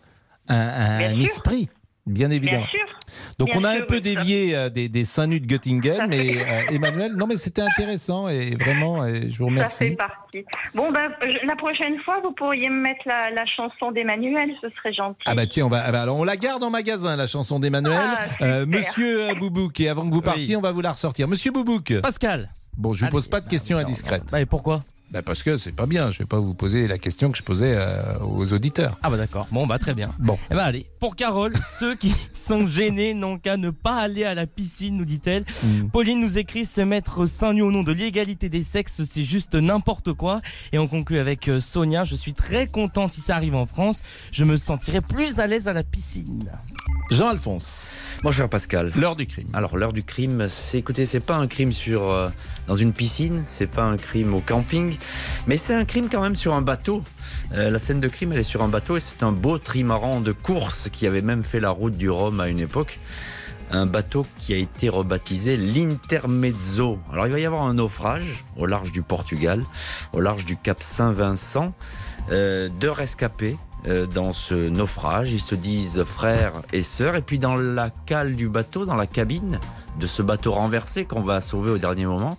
un, 0.48 0.56
un 0.56 0.98
Bien 0.98 1.26
sûr. 1.26 1.42
Bien 2.06 2.30
évidemment. 2.30 2.58
Bien 2.60 2.68
sûr. 2.68 2.98
Donc 3.38 3.50
Bien 3.50 3.60
on 3.60 3.64
a 3.64 3.74
sûr, 3.74 3.82
un 3.82 3.86
peu 3.86 3.94
oui, 3.96 4.00
dévié 4.00 4.56
euh, 4.56 4.68
des, 4.70 4.88
des 4.88 5.04
seins 5.04 5.26
nus 5.26 5.40
de 5.40 5.46
Göttingen, 5.46 6.06
mais 6.08 6.36
euh, 6.38 6.62
Emmanuel, 6.70 7.12
non 7.14 7.26
mais 7.26 7.36
c'était 7.36 7.62
intéressant 7.62 8.28
et 8.28 8.54
vraiment, 8.56 9.04
et 9.06 9.30
je 9.30 9.42
vous 9.42 9.48
Ça 9.56 9.68
fait 9.68 9.84
remercie. 9.88 9.90
partie. 9.96 10.44
Bon, 10.74 10.90
ben, 10.92 11.10
la 11.46 11.56
prochaine 11.56 11.98
fois, 12.04 12.20
vous 12.22 12.32
pourriez 12.32 12.68
me 12.70 12.80
mettre 12.80 13.02
la, 13.06 13.30
la 13.30 13.44
chanson 13.46 13.92
d'Emmanuel, 13.92 14.50
ce 14.62 14.68
serait 14.70 14.92
gentil. 14.94 15.20
Ah 15.26 15.34
bah 15.34 15.46
tiens, 15.46 15.66
on 15.66 15.68
va, 15.68 15.82
ah 15.84 15.92
bah 15.92 16.02
alors 16.02 16.16
on 16.16 16.24
la 16.24 16.36
garde 16.36 16.62
en 16.64 16.70
magasin 16.70 17.16
la 17.16 17.26
chanson 17.26 17.60
d'Emmanuel. 17.60 17.98
Ah. 18.00 18.26
Euh, 18.42 18.66
Monsieur 18.66 19.30
euh, 19.30 19.34
Boubouk, 19.34 19.78
et 19.80 19.88
avant 19.88 20.08
que 20.08 20.14
vous 20.14 20.22
partiez, 20.22 20.56
on 20.56 20.60
va 20.62 20.72
vous 20.72 20.80
la 20.80 20.92
ressortir. 20.92 21.28
Monsieur 21.28 21.50
Boubouk. 21.52 22.00
Pascal. 22.00 22.50
Bon, 22.78 22.94
je 22.94 23.00
vous 23.00 23.04
Allez, 23.06 23.12
pose 23.12 23.28
pas 23.28 23.40
de 23.42 23.48
questions 23.48 23.76
indiscrètes. 23.76 24.30
Bah, 24.32 24.40
et 24.40 24.46
pourquoi? 24.46 24.80
Bah 25.12 25.20
parce 25.20 25.42
que 25.42 25.58
c'est 25.58 25.72
pas 25.72 25.84
bien. 25.84 26.10
Je 26.10 26.20
vais 26.20 26.24
pas 26.24 26.38
vous 26.38 26.54
poser 26.54 26.88
la 26.88 26.96
question 26.96 27.30
que 27.30 27.36
je 27.36 27.42
posais 27.42 27.74
euh, 27.76 28.18
aux 28.20 28.54
auditeurs. 28.54 28.98
Ah 29.02 29.10
bah 29.10 29.18
d'accord. 29.18 29.46
Bon 29.50 29.66
bah 29.66 29.78
très 29.78 29.94
bien. 29.94 30.10
Bon. 30.18 30.38
Eh 30.50 30.54
bah 30.54 30.64
allez, 30.64 30.86
pour 31.00 31.16
Carole, 31.16 31.52
ceux 31.78 31.94
qui 31.96 32.14
sont 32.32 32.66
gênés 32.66 33.12
n'ont 33.12 33.38
qu'à 33.38 33.58
ne 33.58 33.68
pas 33.68 33.96
aller 33.96 34.24
à 34.24 34.34
la 34.34 34.46
piscine, 34.46 34.96
nous 34.96 35.04
dit-elle. 35.04 35.44
Mm. 35.62 35.88
Pauline 35.88 36.18
nous 36.18 36.38
écrit 36.38 36.64
se 36.64 36.80
mettre 36.80 37.26
seins 37.26 37.52
nus 37.52 37.60
au 37.60 37.70
nom 37.70 37.82
de 37.82 37.92
l'égalité 37.92 38.48
des 38.48 38.62
sexes, 38.62 39.04
c'est 39.04 39.22
juste 39.22 39.54
n'importe 39.54 40.14
quoi. 40.14 40.40
Et 40.72 40.78
on 40.78 40.88
conclut 40.88 41.18
avec 41.18 41.46
euh, 41.48 41.60
Sonia, 41.60 42.04
je 42.04 42.14
suis 42.14 42.32
très 42.32 42.66
contente 42.66 43.12
si 43.12 43.20
ça 43.20 43.36
arrive 43.36 43.54
en 43.54 43.66
France, 43.66 44.02
je 44.30 44.44
me 44.44 44.56
sentirai 44.56 45.02
plus 45.02 45.40
à 45.40 45.46
l'aise 45.46 45.68
à 45.68 45.74
la 45.74 45.84
piscine. 45.84 46.50
Jean-Alphonse. 47.10 47.86
Bonjour 48.22 48.48
Pascal. 48.48 48.92
L'heure 48.96 49.16
du 49.16 49.26
crime. 49.26 49.48
Alors 49.52 49.76
l'heure 49.76 49.92
du 49.92 50.02
crime, 50.02 50.46
c'est 50.48 50.78
écoutez, 50.78 51.04
c'est 51.04 51.20
pas 51.20 51.36
un 51.36 51.46
crime 51.46 51.72
sur 51.72 52.10
euh, 52.10 52.30
dans 52.66 52.76
une 52.76 52.92
piscine, 52.92 53.42
c'est 53.44 53.70
pas 53.70 53.84
un 53.84 53.96
crime 53.96 54.34
au 54.34 54.40
camping, 54.40 54.96
mais 55.46 55.56
c'est 55.56 55.74
un 55.74 55.84
crime 55.84 56.08
quand 56.10 56.22
même 56.22 56.36
sur 56.36 56.54
un 56.54 56.62
bateau. 56.62 57.02
Euh, 57.54 57.70
la 57.70 57.78
scène 57.78 58.00
de 58.00 58.08
crime, 58.08 58.32
elle 58.32 58.38
est 58.38 58.44
sur 58.44 58.62
un 58.62 58.68
bateau 58.68 58.96
et 58.96 59.00
c'est 59.00 59.22
un 59.22 59.32
beau 59.32 59.58
trimaran 59.58 60.20
de 60.20 60.32
course 60.32 60.88
qui 60.90 61.06
avait 61.06 61.22
même 61.22 61.42
fait 61.42 61.60
la 61.60 61.70
route 61.70 61.96
du 61.96 62.08
Rhum 62.08 62.40
à 62.40 62.48
une 62.48 62.60
époque. 62.60 62.98
Un 63.70 63.86
bateau 63.86 64.26
qui 64.38 64.52
a 64.52 64.58
été 64.58 64.88
rebaptisé 64.88 65.56
l'Intermezzo. 65.56 66.98
Alors 67.10 67.26
il 67.26 67.32
va 67.32 67.40
y 67.40 67.46
avoir 67.46 67.62
un 67.62 67.74
naufrage 67.74 68.44
au 68.56 68.66
large 68.66 68.92
du 68.92 69.02
Portugal, 69.02 69.64
au 70.12 70.20
large 70.20 70.44
du 70.44 70.56
Cap 70.56 70.82
Saint-Vincent. 70.82 71.72
Euh, 72.30 72.68
deux 72.80 72.90
rescapés 72.90 73.56
dans 73.84 74.32
ce 74.32 74.54
naufrage. 74.54 75.32
Ils 75.32 75.40
se 75.40 75.54
disent 75.54 76.04
frères 76.04 76.52
et 76.72 76.82
sœurs. 76.82 77.16
Et 77.16 77.22
puis 77.22 77.38
dans 77.38 77.56
la 77.56 77.90
cale 77.90 78.36
du 78.36 78.48
bateau, 78.48 78.84
dans 78.84 78.96
la 78.96 79.06
cabine 79.06 79.58
de 79.98 80.06
ce 80.06 80.22
bateau 80.22 80.52
renversé 80.52 81.04
qu'on 81.04 81.22
va 81.22 81.40
sauver 81.40 81.70
au 81.70 81.78
dernier 81.78 82.06
moment, 82.06 82.38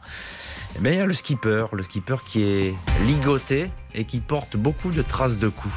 eh 0.76 0.80
bien, 0.80 0.92
il 0.92 0.98
y 0.98 1.02
a 1.02 1.06
le 1.06 1.14
skipper, 1.14 1.66
le 1.72 1.84
skipper 1.84 2.18
qui 2.26 2.42
est 2.42 2.74
ligoté 3.06 3.70
et 3.94 4.06
qui 4.06 4.20
porte 4.20 4.58
beaucoup 4.58 4.92
de 4.92 5.02
traces 5.02 5.38
de 5.38 5.48
coups. 5.50 5.76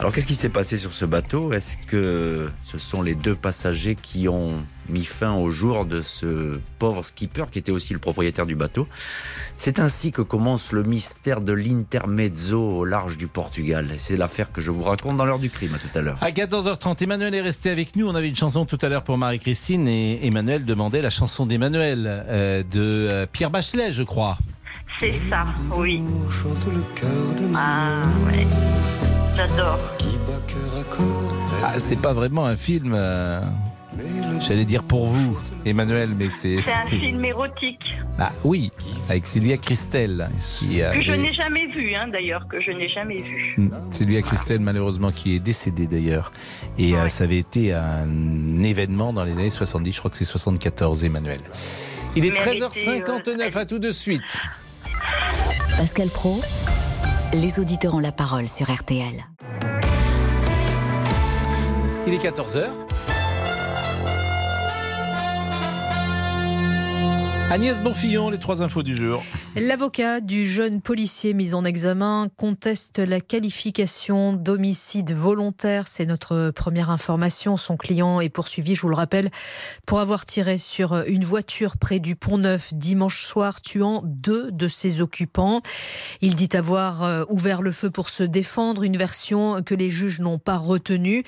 Alors 0.00 0.12
qu'est-ce 0.12 0.26
qui 0.26 0.34
s'est 0.34 0.48
passé 0.48 0.76
sur 0.76 0.92
ce 0.92 1.04
bateau? 1.04 1.52
Est-ce 1.52 1.76
que 1.86 2.50
ce 2.64 2.78
sont 2.78 3.00
les 3.00 3.14
deux 3.14 3.36
passagers 3.36 3.94
qui 3.94 4.28
ont 4.28 4.54
mis 4.88 5.04
fin 5.04 5.32
au 5.34 5.50
jour 5.50 5.86
de 5.86 6.02
ce 6.02 6.58
pauvre 6.78 7.04
skipper 7.04 7.44
qui 7.50 7.60
était 7.60 7.70
aussi 7.70 7.92
le 7.92 8.00
propriétaire 8.00 8.44
du 8.44 8.56
bateau? 8.56 8.88
C'est 9.56 9.78
ainsi 9.78 10.10
que 10.10 10.20
commence 10.20 10.72
le 10.72 10.82
mystère 10.82 11.40
de 11.40 11.52
l'Intermezzo 11.52 12.60
au 12.60 12.84
large 12.84 13.16
du 13.16 13.28
Portugal. 13.28 13.88
C'est 13.98 14.16
l'affaire 14.16 14.50
que 14.50 14.60
je 14.60 14.72
vous 14.72 14.82
raconte 14.82 15.16
dans 15.16 15.24
l'heure 15.24 15.38
du 15.38 15.48
crime 15.48 15.74
à 15.74 15.78
tout 15.78 15.96
à 15.96 16.02
l'heure. 16.02 16.18
À 16.20 16.30
14h30, 16.30 17.02
Emmanuel 17.04 17.32
est 17.32 17.40
resté 17.40 17.70
avec 17.70 17.94
nous. 17.94 18.08
On 18.08 18.16
avait 18.16 18.28
une 18.28 18.36
chanson 18.36 18.66
tout 18.66 18.78
à 18.82 18.88
l'heure 18.88 19.04
pour 19.04 19.16
Marie-Christine 19.16 19.86
et 19.86 20.26
Emmanuel 20.26 20.64
demandait 20.64 21.02
la 21.02 21.10
chanson 21.10 21.46
d'Emmanuel 21.46 22.04
euh, 22.06 22.62
de 22.64 22.80
euh, 22.80 23.26
Pierre 23.30 23.50
Bachelet, 23.50 23.92
je 23.92 24.02
crois. 24.02 24.38
C'est 24.98 25.14
ça, 25.30 25.44
oui. 25.76 26.02
Ah, 27.54 28.02
ouais. 28.26 28.46
J'adore. 29.36 29.78
Ah, 31.62 31.78
c'est 31.78 31.96
pas 32.00 32.12
vraiment 32.12 32.44
un 32.46 32.56
film. 32.56 32.92
euh, 32.94 33.40
J'allais 34.40 34.64
dire 34.64 34.82
pour 34.82 35.06
vous, 35.06 35.38
Emmanuel, 35.64 36.10
mais 36.16 36.28
c'est. 36.30 36.60
C'est 36.60 36.72
un 36.72 36.86
film 36.86 37.24
érotique 37.24 37.80
Ah 38.18 38.30
oui, 38.44 38.70
avec 39.08 39.26
Sylvia 39.26 39.56
Christel. 39.56 40.28
Qui 40.58 40.78
que 40.78 41.00
je 41.00 41.12
n'ai 41.12 41.32
jamais 41.32 41.66
vu, 41.66 41.94
hein, 41.94 42.08
d'ailleurs, 42.08 42.46
que 42.48 42.60
je 42.60 42.70
n'ai 42.72 42.88
jamais 42.88 43.18
vu. 43.22 43.54
Mm. 43.56 43.70
Sylvia 43.90 44.22
Christel, 44.22 44.60
malheureusement, 44.60 45.10
qui 45.12 45.36
est 45.36 45.40
décédée 45.40 45.86
d'ailleurs. 45.86 46.32
Et 46.78 46.94
euh, 46.94 47.08
ça 47.08 47.24
avait 47.24 47.38
été 47.38 47.72
un 47.72 48.62
événement 48.62 49.12
dans 49.12 49.24
les 49.24 49.32
années 49.32 49.50
70, 49.50 49.92
je 49.92 49.98
crois 49.98 50.10
que 50.10 50.16
c'est 50.16 50.24
74, 50.24 51.04
Emmanuel. 51.04 51.40
Il 52.16 52.26
est 52.26 52.30
Mérité, 52.30 52.60
13h59, 53.00 53.58
à 53.58 53.66
tout 53.66 53.78
de 53.78 53.90
suite. 53.90 54.38
Pascal 55.76 56.08
Pro, 56.08 56.40
les 57.34 57.58
auditeurs 57.58 57.94
ont 57.94 58.00
la 58.00 58.12
parole 58.12 58.48
sur 58.48 58.72
RTL. 58.72 59.26
Il 62.06 62.14
est 62.14 62.18
14h. 62.18 62.70
Agnès 67.50 67.78
Bonfillon, 67.78 68.30
les 68.30 68.38
trois 68.38 68.62
infos 68.62 68.82
du 68.82 68.96
jour. 68.96 69.22
L'avocat 69.54 70.22
du 70.22 70.46
jeune 70.46 70.80
policier 70.80 71.34
mis 71.34 71.52
en 71.52 71.62
examen 71.62 72.28
conteste 72.38 72.98
la 72.98 73.20
qualification 73.20 74.32
d'homicide 74.32 75.12
volontaire. 75.12 75.86
C'est 75.86 76.06
notre 76.06 76.50
première 76.52 76.88
information. 76.88 77.58
Son 77.58 77.76
client 77.76 78.22
est 78.22 78.30
poursuivi, 78.30 78.74
je 78.74 78.80
vous 78.80 78.88
le 78.88 78.96
rappelle, 78.96 79.30
pour 79.86 80.00
avoir 80.00 80.24
tiré 80.24 80.56
sur 80.56 80.96
une 81.06 81.24
voiture 81.26 81.76
près 81.76 82.00
du 82.00 82.16
Pont 82.16 82.38
Neuf 82.38 82.72
dimanche 82.72 83.26
soir, 83.26 83.60
tuant 83.60 84.00
deux 84.04 84.50
de 84.50 84.66
ses 84.66 85.02
occupants. 85.02 85.60
Il 86.22 86.36
dit 86.36 86.48
avoir 86.56 87.04
euh, 87.04 87.24
ouvert 87.28 87.60
le 87.60 87.72
feu 87.72 87.90
pour 87.90 88.08
se 88.08 88.24
défendre, 88.24 88.84
une 88.84 88.96
version 88.96 89.62
que 89.62 89.74
les 89.74 89.90
juges 89.90 90.20
n'ont 90.20 90.38
pas 90.38 90.56
retenue. 90.56 91.24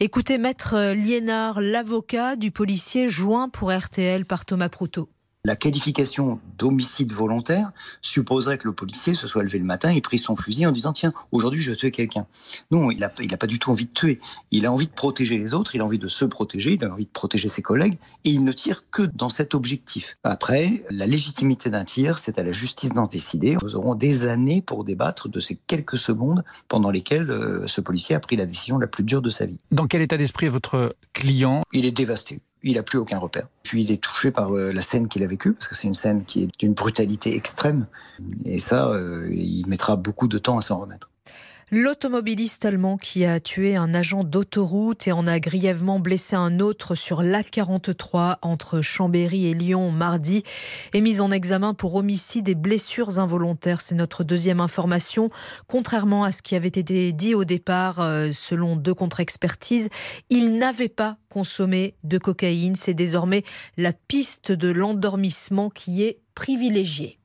Écoutez, 0.00 0.36
maître 0.36 0.92
Liénard, 0.92 1.60
l'avocat 1.60 2.34
du 2.34 2.50
policier 2.50 3.08
joint 3.08 3.48
pour 3.48 3.72
RTL 3.72 4.26
par 4.26 4.44
Thomas 4.44 4.68
Proutot. 4.68 5.08
La 5.46 5.56
qualification 5.56 6.38
d'homicide 6.58 7.14
volontaire 7.14 7.72
supposerait 8.02 8.58
que 8.58 8.68
le 8.68 8.74
policier 8.74 9.14
se 9.14 9.26
soit 9.26 9.42
levé 9.42 9.58
le 9.58 9.64
matin 9.64 9.88
et 9.88 10.02
pris 10.02 10.18
son 10.18 10.36
fusil 10.36 10.66
en 10.66 10.72
disant 10.72 10.92
tiens 10.92 11.14
aujourd'hui 11.32 11.62
je 11.62 11.70
vais 11.70 11.76
tuer 11.78 11.90
quelqu'un. 11.90 12.26
Non, 12.70 12.90
il 12.90 12.98
n'a 12.98 13.10
il 13.22 13.32
a 13.32 13.38
pas 13.38 13.46
du 13.46 13.58
tout 13.58 13.70
envie 13.70 13.86
de 13.86 13.90
tuer. 13.90 14.20
Il 14.50 14.66
a 14.66 14.72
envie 14.72 14.86
de 14.86 14.92
protéger 14.92 15.38
les 15.38 15.54
autres, 15.54 15.74
il 15.74 15.80
a 15.80 15.84
envie 15.86 15.98
de 15.98 16.08
se 16.08 16.26
protéger, 16.26 16.74
il 16.74 16.84
a 16.84 16.92
envie 16.92 17.06
de 17.06 17.10
protéger 17.10 17.48
ses 17.48 17.62
collègues 17.62 17.96
et 18.24 18.30
il 18.30 18.44
ne 18.44 18.52
tire 18.52 18.84
que 18.90 19.02
dans 19.14 19.30
cet 19.30 19.54
objectif. 19.54 20.18
Après, 20.24 20.84
la 20.90 21.06
légitimité 21.06 21.70
d'un 21.70 21.84
tir, 21.84 22.18
c'est 22.18 22.38
à 22.38 22.42
la 22.42 22.52
justice 22.52 22.92
d'en 22.92 23.06
décider. 23.06 23.56
Nous 23.62 23.76
aurons 23.76 23.94
des 23.94 24.26
années 24.26 24.60
pour 24.60 24.84
débattre 24.84 25.30
de 25.30 25.40
ces 25.40 25.56
quelques 25.56 25.96
secondes 25.96 26.44
pendant 26.68 26.90
lesquelles 26.90 27.30
euh, 27.30 27.66
ce 27.66 27.80
policier 27.80 28.14
a 28.14 28.20
pris 28.20 28.36
la 28.36 28.44
décision 28.44 28.78
la 28.78 28.88
plus 28.88 29.04
dure 29.04 29.22
de 29.22 29.30
sa 29.30 29.46
vie. 29.46 29.58
Dans 29.70 29.86
quel 29.86 30.02
état 30.02 30.18
d'esprit 30.18 30.46
est 30.46 30.50
votre 30.50 30.94
client? 31.14 31.62
Il 31.72 31.86
est 31.86 31.92
dévasté. 31.92 32.42
Il 32.62 32.74
n'a 32.74 32.82
plus 32.82 32.98
aucun 32.98 33.18
repère. 33.18 33.46
Puis 33.62 33.82
il 33.82 33.90
est 33.90 34.02
touché 34.02 34.30
par 34.30 34.54
euh, 34.56 34.72
la 34.72 34.82
scène 34.82 35.08
qu'il 35.08 35.22
a 35.22 35.26
vécue, 35.26 35.52
parce 35.52 35.68
que 35.68 35.74
c'est 35.74 35.88
une 35.88 35.94
scène 35.94 36.24
qui 36.24 36.44
est 36.44 36.48
d'une 36.58 36.74
brutalité 36.74 37.34
extrême. 37.36 37.86
Et 38.44 38.58
ça, 38.58 38.88
euh, 38.88 39.28
il 39.32 39.66
mettra 39.66 39.96
beaucoup 39.96 40.28
de 40.28 40.38
temps 40.38 40.58
à 40.58 40.60
s'en 40.60 40.78
remettre. 40.78 41.10
L'automobiliste 41.72 42.64
allemand 42.64 42.96
qui 42.96 43.24
a 43.24 43.38
tué 43.38 43.76
un 43.76 43.94
agent 43.94 44.24
d'autoroute 44.24 45.06
et 45.06 45.12
en 45.12 45.28
a 45.28 45.38
grièvement 45.38 46.00
blessé 46.00 46.34
un 46.34 46.58
autre 46.58 46.96
sur 46.96 47.22
l'A43 47.22 48.38
entre 48.42 48.80
Chambéry 48.80 49.46
et 49.46 49.54
Lyon 49.54 49.92
mardi 49.92 50.42
est 50.92 51.00
mis 51.00 51.20
en 51.20 51.30
examen 51.30 51.72
pour 51.72 51.94
homicide 51.94 52.48
et 52.48 52.56
blessures 52.56 53.20
involontaires. 53.20 53.82
C'est 53.82 53.94
notre 53.94 54.24
deuxième 54.24 54.60
information. 54.60 55.30
Contrairement 55.68 56.24
à 56.24 56.32
ce 56.32 56.42
qui 56.42 56.56
avait 56.56 56.66
été 56.66 57.12
dit 57.12 57.36
au 57.36 57.44
départ, 57.44 58.00
euh, 58.00 58.32
selon 58.32 58.74
deux 58.74 58.94
contre-expertises, 58.94 59.90
il 60.28 60.58
n'avait 60.58 60.88
pas 60.88 61.18
consommé 61.28 61.94
de 62.02 62.18
cocaïne. 62.18 62.74
C'est 62.74 62.94
désormais 62.94 63.44
la 63.76 63.92
piste 63.92 64.50
de 64.50 64.70
l'endormissement 64.70 65.70
qui 65.70 66.02
est 66.02 66.18
privilégiée. 66.34 67.20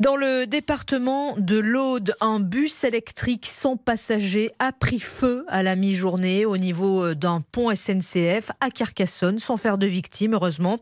Dans 0.00 0.16
le 0.16 0.46
département 0.46 1.36
de 1.38 1.56
l'Aude, 1.56 2.16
un 2.20 2.40
bus 2.40 2.82
électrique 2.82 3.46
sans 3.46 3.76
passagers 3.76 4.50
a 4.58 4.72
pris 4.72 4.98
feu 4.98 5.44
à 5.46 5.62
la 5.62 5.76
mi-journée 5.76 6.44
au 6.44 6.56
niveau 6.56 7.14
d'un 7.14 7.40
pont 7.52 7.72
SNCF 7.72 8.50
à 8.60 8.70
Carcassonne, 8.70 9.38
sans 9.38 9.56
faire 9.56 9.78
de 9.78 9.86
victimes, 9.86 10.34
heureusement. 10.34 10.78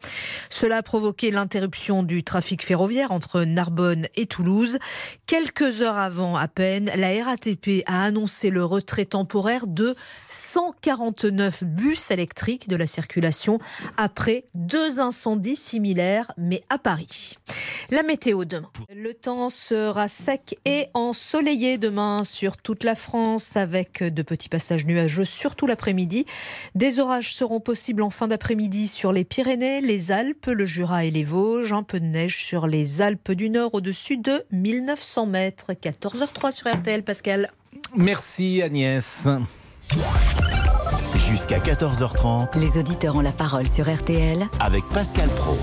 Cela 0.48 0.78
a 0.78 0.82
provoqué 0.82 1.30
l'interruption 1.30 2.02
du 2.02 2.24
trafic 2.24 2.64
ferroviaire 2.64 3.12
entre 3.12 3.42
Narbonne 3.42 4.06
et 4.16 4.24
Toulouse. 4.24 4.78
Quelques 5.26 5.82
heures 5.82 5.98
avant 5.98 6.36
à 6.36 6.48
peine, 6.48 6.90
la 6.96 7.22
RATP 7.22 7.82
a 7.84 8.04
annoncé 8.04 8.48
le 8.48 8.64
retrait 8.64 9.04
temporaire 9.04 9.66
de 9.66 9.94
149 10.30 11.64
bus 11.64 12.10
électriques 12.10 12.66
de 12.66 12.76
la 12.76 12.86
circulation 12.86 13.58
après 13.98 14.44
deux 14.54 15.00
incendies 15.00 15.56
similaires, 15.56 16.32
mais 16.38 16.62
à 16.70 16.78
Paris. 16.78 17.36
La 17.90 18.02
météo 18.02 18.46
demain. 18.46 18.70
Le 19.02 19.14
temps 19.14 19.50
sera 19.50 20.06
sec 20.06 20.60
et 20.64 20.86
ensoleillé 20.94 21.76
demain 21.76 22.22
sur 22.22 22.56
toute 22.56 22.84
la 22.84 22.94
France 22.94 23.56
avec 23.56 24.00
de 24.00 24.22
petits 24.22 24.48
passages 24.48 24.86
nuageux, 24.86 25.24
surtout 25.24 25.66
l'après-midi. 25.66 26.24
Des 26.76 27.00
orages 27.00 27.34
seront 27.34 27.58
possibles 27.58 28.02
en 28.02 28.10
fin 28.10 28.28
d'après-midi 28.28 28.86
sur 28.86 29.12
les 29.12 29.24
Pyrénées, 29.24 29.80
les 29.80 30.12
Alpes, 30.12 30.46
le 30.46 30.64
Jura 30.64 31.04
et 31.04 31.10
les 31.10 31.24
Vosges. 31.24 31.72
Un 31.72 31.82
peu 31.82 31.98
de 31.98 32.04
neige 32.04 32.44
sur 32.44 32.68
les 32.68 33.02
Alpes 33.02 33.32
du 33.32 33.50
Nord 33.50 33.74
au-dessus 33.74 34.18
de 34.18 34.44
1900 34.52 35.26
mètres. 35.26 35.72
14h03 35.72 36.52
sur 36.52 36.72
RTL, 36.72 37.02
Pascal. 37.02 37.50
Merci 37.96 38.62
Agnès. 38.62 39.26
Jusqu'à 41.28 41.58
14h30 41.58 42.56
Les 42.56 42.78
auditeurs 42.78 43.16
ont 43.16 43.20
la 43.20 43.32
parole 43.32 43.66
sur 43.66 43.92
RTL 43.92 44.46
avec 44.60 44.84
Pascal 44.94 45.28
Pro. 45.30 45.58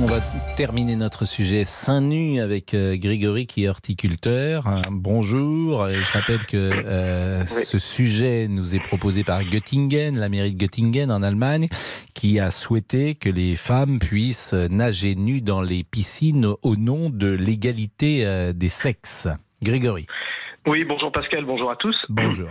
On 0.00 0.06
va 0.06 0.20
terminer 0.56 0.94
notre 0.94 1.24
sujet 1.24 1.64
seins 1.64 2.00
nus 2.00 2.40
avec 2.40 2.72
euh, 2.72 2.96
Grégory 2.96 3.46
qui 3.46 3.64
est 3.64 3.68
horticulteur. 3.68 4.68
Hein, 4.68 4.82
bonjour. 4.90 5.82
Euh, 5.82 6.00
Je 6.00 6.12
rappelle 6.12 6.46
que 6.46 6.56
euh, 6.56 7.44
ce 7.46 7.80
sujet 7.80 8.46
nous 8.48 8.76
est 8.76 8.78
proposé 8.82 9.24
par 9.24 9.42
Göttingen, 9.42 10.16
la 10.16 10.28
mairie 10.28 10.52
de 10.52 10.56
Göttingen 10.56 11.10
en 11.10 11.20
Allemagne, 11.24 11.68
qui 12.14 12.38
a 12.38 12.52
souhaité 12.52 13.16
que 13.16 13.28
les 13.28 13.56
femmes 13.56 13.98
puissent 13.98 14.52
nager 14.52 15.16
nues 15.16 15.40
dans 15.40 15.62
les 15.62 15.82
piscines 15.82 16.46
au 16.62 16.76
nom 16.76 17.10
de 17.10 17.28
l'égalité 17.28 18.24
euh, 18.24 18.52
des 18.52 18.68
sexes. 18.68 19.26
Grégory. 19.64 20.06
Oui, 20.68 20.84
bonjour 20.84 21.10
Pascal, 21.10 21.44
bonjour 21.44 21.72
à 21.72 21.76
tous. 21.76 21.96
Bonjour. 22.08 22.48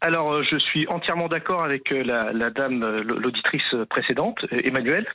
Alors, 0.00 0.42
je 0.42 0.58
suis 0.58 0.86
entièrement 0.88 1.28
d'accord 1.28 1.62
avec 1.62 1.90
la, 1.90 2.32
la 2.32 2.50
dame, 2.50 2.84
l'auditrice 3.02 3.74
précédente, 3.90 4.38
euh, 4.52 4.58
Emmanuel. 4.64 5.06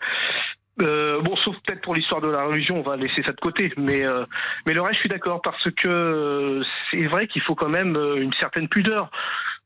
Euh, 0.82 1.22
bon, 1.22 1.36
sauf 1.38 1.56
peut-être 1.66 1.82
pour 1.82 1.96
l'histoire 1.96 2.22
de 2.22 2.30
la 2.30 2.44
religion, 2.44 2.80
on 2.80 2.90
va 2.90 2.96
laisser 2.98 3.24
ça 3.26 3.32
de 3.32 3.40
côté. 3.40 3.74
Mais, 3.78 4.06
euh, 4.06 4.26
mais 4.66 4.74
le 4.74 4.82
reste, 4.82 4.96
je 4.96 5.00
suis 5.02 5.10
d'accord 5.10 5.42
parce 5.42 5.70
que 5.72 5.88
euh, 5.88 6.64
c'est 6.92 7.06
vrai 7.08 7.28
qu'il 7.28 7.42
faut 7.42 7.56
quand 7.56 7.70
même 7.70 7.96
euh, 7.98 8.18
une 8.18 8.34
certaine 8.40 8.68
pudeur. 8.68 9.10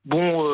Bon, 0.04 0.50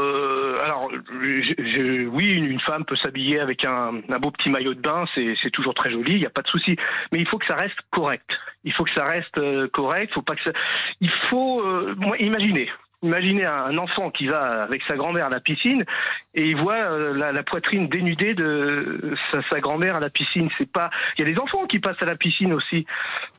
alors, 0.62 0.92
oui, 1.22 2.30
une, 2.32 2.60
femme 2.60 2.84
peut 2.84 2.98
s'habiller 2.98 3.40
avec 3.40 3.64
un, 3.64 4.02
un 4.10 4.20
beau 4.20 4.30
petit 4.30 4.50
maillot 4.50 4.74
de 4.74 4.82
bain, 4.82 5.06
c'est 5.16 5.52
toujours 5.52 5.74
très 5.74 5.90
joli, 5.90 6.16
il 6.16 6.20
n'y 6.20 6.26
a 6.26 6.30
pas 6.30 6.42
de 6.42 6.50
souci. 6.50 6.76
Mais 7.14 7.20
il 7.20 7.28
faut 7.30 7.38
que 7.38 7.46
ça 7.46 7.56
reste 7.56 7.78
correct. 7.90 8.30
Il 8.66 8.74
faut 8.74 8.84
que 8.84 8.94
ça 8.94 9.06
reste 9.06 9.68
correct. 9.72 10.14
Faut 10.14 10.22
pas 10.22 10.36
que 10.36 10.44
ça... 10.44 10.52
Il 11.00 11.10
faut, 11.30 11.62
euh, 11.66 11.96
imaginez. 12.20 12.70
Imaginez 13.04 13.46
un 13.46 13.78
enfant 13.78 14.10
qui 14.10 14.26
va 14.26 14.64
avec 14.64 14.82
sa 14.82 14.96
grand-mère 14.96 15.28
à 15.28 15.30
la 15.30 15.40
piscine 15.40 15.86
et 16.34 16.50
il 16.50 16.56
voit 16.58 16.74
euh, 16.74 17.14
la, 17.14 17.44
poitrine 17.44 17.88
dénudée 17.88 18.34
de 18.34 19.16
sa, 19.52 19.60
grand-mère 19.60 19.98
à 19.98 20.00
la 20.00 20.10
piscine. 20.10 20.50
C'est 20.58 20.72
pas. 20.72 20.90
Il 21.16 21.24
y 21.24 21.30
a 21.30 21.32
des 21.32 21.40
enfants 21.40 21.68
qui 21.68 21.78
passent 21.78 22.02
à 22.02 22.08
la 22.08 22.16
piscine 22.16 22.54
aussi. 22.54 22.88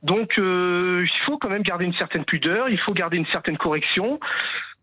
Donc 0.04 0.38
euh, 0.38 1.02
il 1.02 1.24
faut 1.26 1.38
quand 1.38 1.48
même 1.48 1.62
garder 1.62 1.86
une 1.86 1.94
certaine 1.94 2.24
pudeur. 2.24 2.68
Il 2.68 2.78
faut 2.78 2.92
garder 2.92 3.16
une 3.16 3.26
certaine 3.26 3.58
correction. 3.58 4.20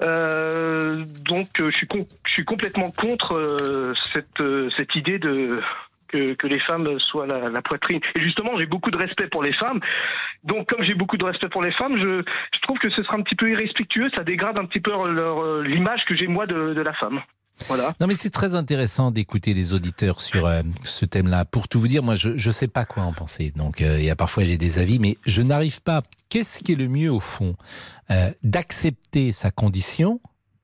Euh, 0.01 1.05
donc 1.23 1.47
je 1.57 1.87
suis 2.27 2.43
complètement 2.43 2.91
contre 2.91 3.93
cette 4.13 4.43
cette 4.75 4.93
idée 4.95 5.19
de 5.19 5.61
que, 6.07 6.47
les 6.47 6.59
femmes 6.59 6.99
soient 6.99 7.27
la, 7.27 7.61
poitrine. 7.61 7.99
Et 8.15 8.21
justement, 8.21 8.57
j'ai 8.57 8.65
beaucoup 8.65 8.91
de 8.91 8.97
respect 8.97 9.27
pour 9.27 9.43
les 9.43 9.53
femmes. 9.53 9.79
Donc, 10.43 10.69
comme 10.69 10.83
j'ai 10.83 10.93
beaucoup 10.93 11.17
de 11.17 11.25
respect 11.25 11.49
pour 11.49 11.63
les 11.63 11.71
femmes, 11.71 11.97
je, 11.97 12.23
trouve 12.61 12.77
que 12.79 12.89
ce 12.89 13.03
sera 13.03 13.17
un 13.17 13.21
petit 13.21 13.35
peu 13.35 13.49
irrespectueux. 13.49 14.09
Ça 14.15 14.23
dégrade 14.23 14.59
un 14.59 14.65
petit 14.65 14.79
peu 14.79 14.91
euh, 14.91 15.63
l'image 15.63 16.05
que 16.05 16.15
j'ai 16.15 16.27
moi 16.27 16.45
de, 16.47 16.81
la 16.81 16.93
femme. 16.93 17.21
Voilà. 17.67 17.93
Non 18.01 18.07
mais 18.07 18.15
c'est 18.15 18.31
très 18.31 18.53
intéressant 18.53 19.11
d'écouter 19.11 19.53
les 19.53 19.73
auditeurs 19.73 20.19
sur 20.19 20.45
euh, 20.45 20.61
ce 20.83 21.05
thème-là. 21.05 21.45
Pour 21.45 21.69
tout 21.69 21.79
vous 21.79 21.87
dire, 21.87 22.03
moi 22.03 22.15
je 22.15 22.31
ne 22.31 22.51
sais 22.51 22.67
pas 22.67 22.83
quoi 22.83 23.03
en 23.03 23.13
penser. 23.13 23.53
Donc 23.55 23.81
euh, 23.81 23.95
il 23.97 24.03
y 24.03 24.09
a 24.09 24.15
parfois 24.15 24.43
j'ai 24.43 24.57
des 24.57 24.77
avis, 24.77 24.99
mais 24.99 25.15
je 25.25 25.41
n'arrive 25.41 25.81
pas. 25.81 26.03
Qu'est-ce 26.27 26.61
qui 26.61 26.73
est 26.73 26.75
le 26.75 26.89
mieux 26.89 27.11
au 27.11 27.21
fond 27.21 27.55
D'accepter 28.43 29.31
sa 29.31 29.51
condition 29.51 30.19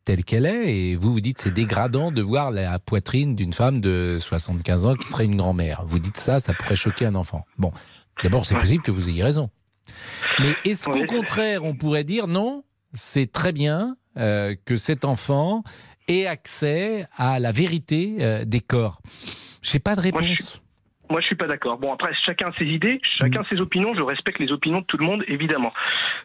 telle 0.05 0.23
qu'elle 0.23 0.45
est 0.45 0.73
et 0.73 0.95
vous 0.95 1.11
vous 1.13 1.21
dites 1.21 1.39
c'est 1.39 1.51
dégradant 1.51 2.11
de 2.11 2.21
voir 2.21 2.51
la 2.51 2.79
poitrine 2.79 3.35
d'une 3.35 3.53
femme 3.53 3.81
de 3.81 4.17
75 4.19 4.85
ans 4.85 4.95
qui 4.95 5.07
serait 5.07 5.25
une 5.25 5.35
grand-mère. 5.35 5.83
Vous 5.85 5.99
dites 5.99 6.17
ça, 6.17 6.39
ça 6.39 6.53
pourrait 6.53 6.75
choquer 6.75 7.05
un 7.05 7.15
enfant. 7.15 7.45
Bon, 7.57 7.71
d'abord 8.23 8.45
c'est 8.45 8.57
possible 8.57 8.83
que 8.83 8.91
vous 8.91 9.09
ayez 9.09 9.23
raison. 9.23 9.49
Mais 10.39 10.55
est-ce 10.65 10.85
qu'au 10.85 11.05
contraire 11.05 11.63
on 11.63 11.75
pourrait 11.75 12.03
dire 12.03 12.27
non 12.27 12.63
c'est 12.93 13.31
très 13.31 13.51
bien 13.51 13.95
euh, 14.17 14.55
que 14.65 14.77
cet 14.77 15.05
enfant 15.05 15.63
ait 16.07 16.25
accès 16.25 17.05
à 17.15 17.39
la 17.39 17.51
vérité 17.51 18.17
euh, 18.19 18.45
des 18.45 18.61
corps? 18.61 19.01
Je 19.61 19.73
n'ai 19.73 19.79
pas 19.79 19.95
de 19.95 20.01
réponse. 20.01 20.61
Moi, 21.11 21.19
je 21.19 21.25
suis 21.25 21.35
pas 21.35 21.47
d'accord. 21.47 21.77
Bon, 21.77 21.93
après, 21.93 22.13
chacun 22.25 22.47
a 22.47 22.57
ses 22.57 22.63
idées, 22.65 23.01
chacun 23.19 23.43
ses 23.49 23.59
opinions. 23.59 23.93
Je 23.93 24.01
respecte 24.01 24.39
les 24.39 24.51
opinions 24.53 24.79
de 24.79 24.85
tout 24.85 24.95
le 24.97 25.05
monde, 25.05 25.25
évidemment. 25.27 25.73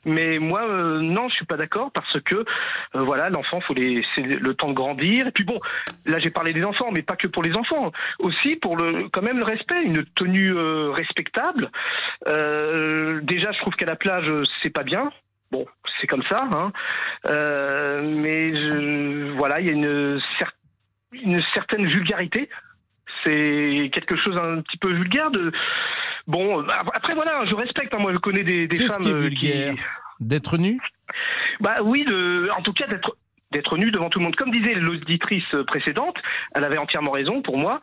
Mais 0.04 0.38
moi, 0.38 0.62
euh, 0.64 1.00
non, 1.00 1.28
je 1.28 1.34
suis 1.34 1.44
pas 1.44 1.56
d'accord 1.56 1.90
parce 1.92 2.20
que, 2.20 2.36
euh, 2.36 2.44
voilà, 2.94 3.28
l'enfant, 3.28 3.60
faut 3.60 3.74
les, 3.74 4.04
c'est 4.14 4.22
le 4.22 4.54
temps 4.54 4.68
de 4.68 4.74
grandir. 4.74 5.26
Et 5.26 5.32
puis 5.32 5.42
bon, 5.42 5.58
là, 6.06 6.20
j'ai 6.20 6.30
parlé 6.30 6.52
des 6.52 6.64
enfants, 6.64 6.90
mais 6.92 7.02
pas 7.02 7.16
que 7.16 7.26
pour 7.26 7.42
les 7.42 7.56
enfants. 7.56 7.90
Aussi 8.20 8.54
pour 8.54 8.76
le, 8.76 9.08
quand 9.08 9.22
même 9.22 9.38
le 9.38 9.44
respect, 9.44 9.82
une 9.82 10.04
tenue 10.14 10.54
euh, 10.56 10.92
respectable. 10.92 11.68
Déjà, 12.26 13.50
je 13.52 13.58
trouve 13.58 13.74
qu'à 13.74 13.86
la 13.86 13.96
plage, 13.96 14.30
c'est 14.62 14.70
pas 14.70 14.84
bien. 14.84 15.10
Bon, 15.50 15.66
c'est 16.00 16.06
comme 16.06 16.22
ça, 16.30 16.48
hein. 16.52 16.72
Mais 18.04 18.54
je- 18.54 19.32
voilà, 19.36 19.60
il 19.60 19.66
y 19.66 19.70
a 19.70 19.72
une 19.72 21.42
certaine 21.54 21.86
vulgarité 21.86 22.48
c'est 23.26 23.90
quelque 23.92 24.16
chose 24.16 24.36
un 24.38 24.60
petit 24.62 24.76
peu 24.78 24.92
vulgaire 24.92 25.30
de 25.30 25.52
bon 26.26 26.64
après 26.94 27.14
voilà 27.14 27.44
je 27.46 27.54
respecte 27.54 27.94
hein, 27.94 27.98
moi 28.00 28.12
je 28.12 28.18
connais 28.18 28.44
des, 28.44 28.68
femmes 28.76 29.02
qui 29.02 29.08
est 29.08 29.12
euh, 29.12 29.18
vulgaire 29.18 29.74
D'être 30.20 30.56
nu 30.56 30.80
bah 31.60 31.76
oui 31.84 32.04
de 32.04 32.48
en 32.56 32.62
tout 32.62 32.72
cas 32.72 32.86
d'être 32.86 33.16
d'être 33.52 33.76
nu 33.76 33.90
devant 33.90 34.08
tout 34.08 34.18
le 34.18 34.24
monde 34.24 34.36
comme 34.36 34.50
disait 34.50 34.74
l'auditrice 34.74 35.44
précédente 35.66 36.16
elle 36.54 36.64
avait 36.64 36.78
entièrement 36.78 37.12
raison 37.12 37.42
pour 37.42 37.58
moi 37.58 37.80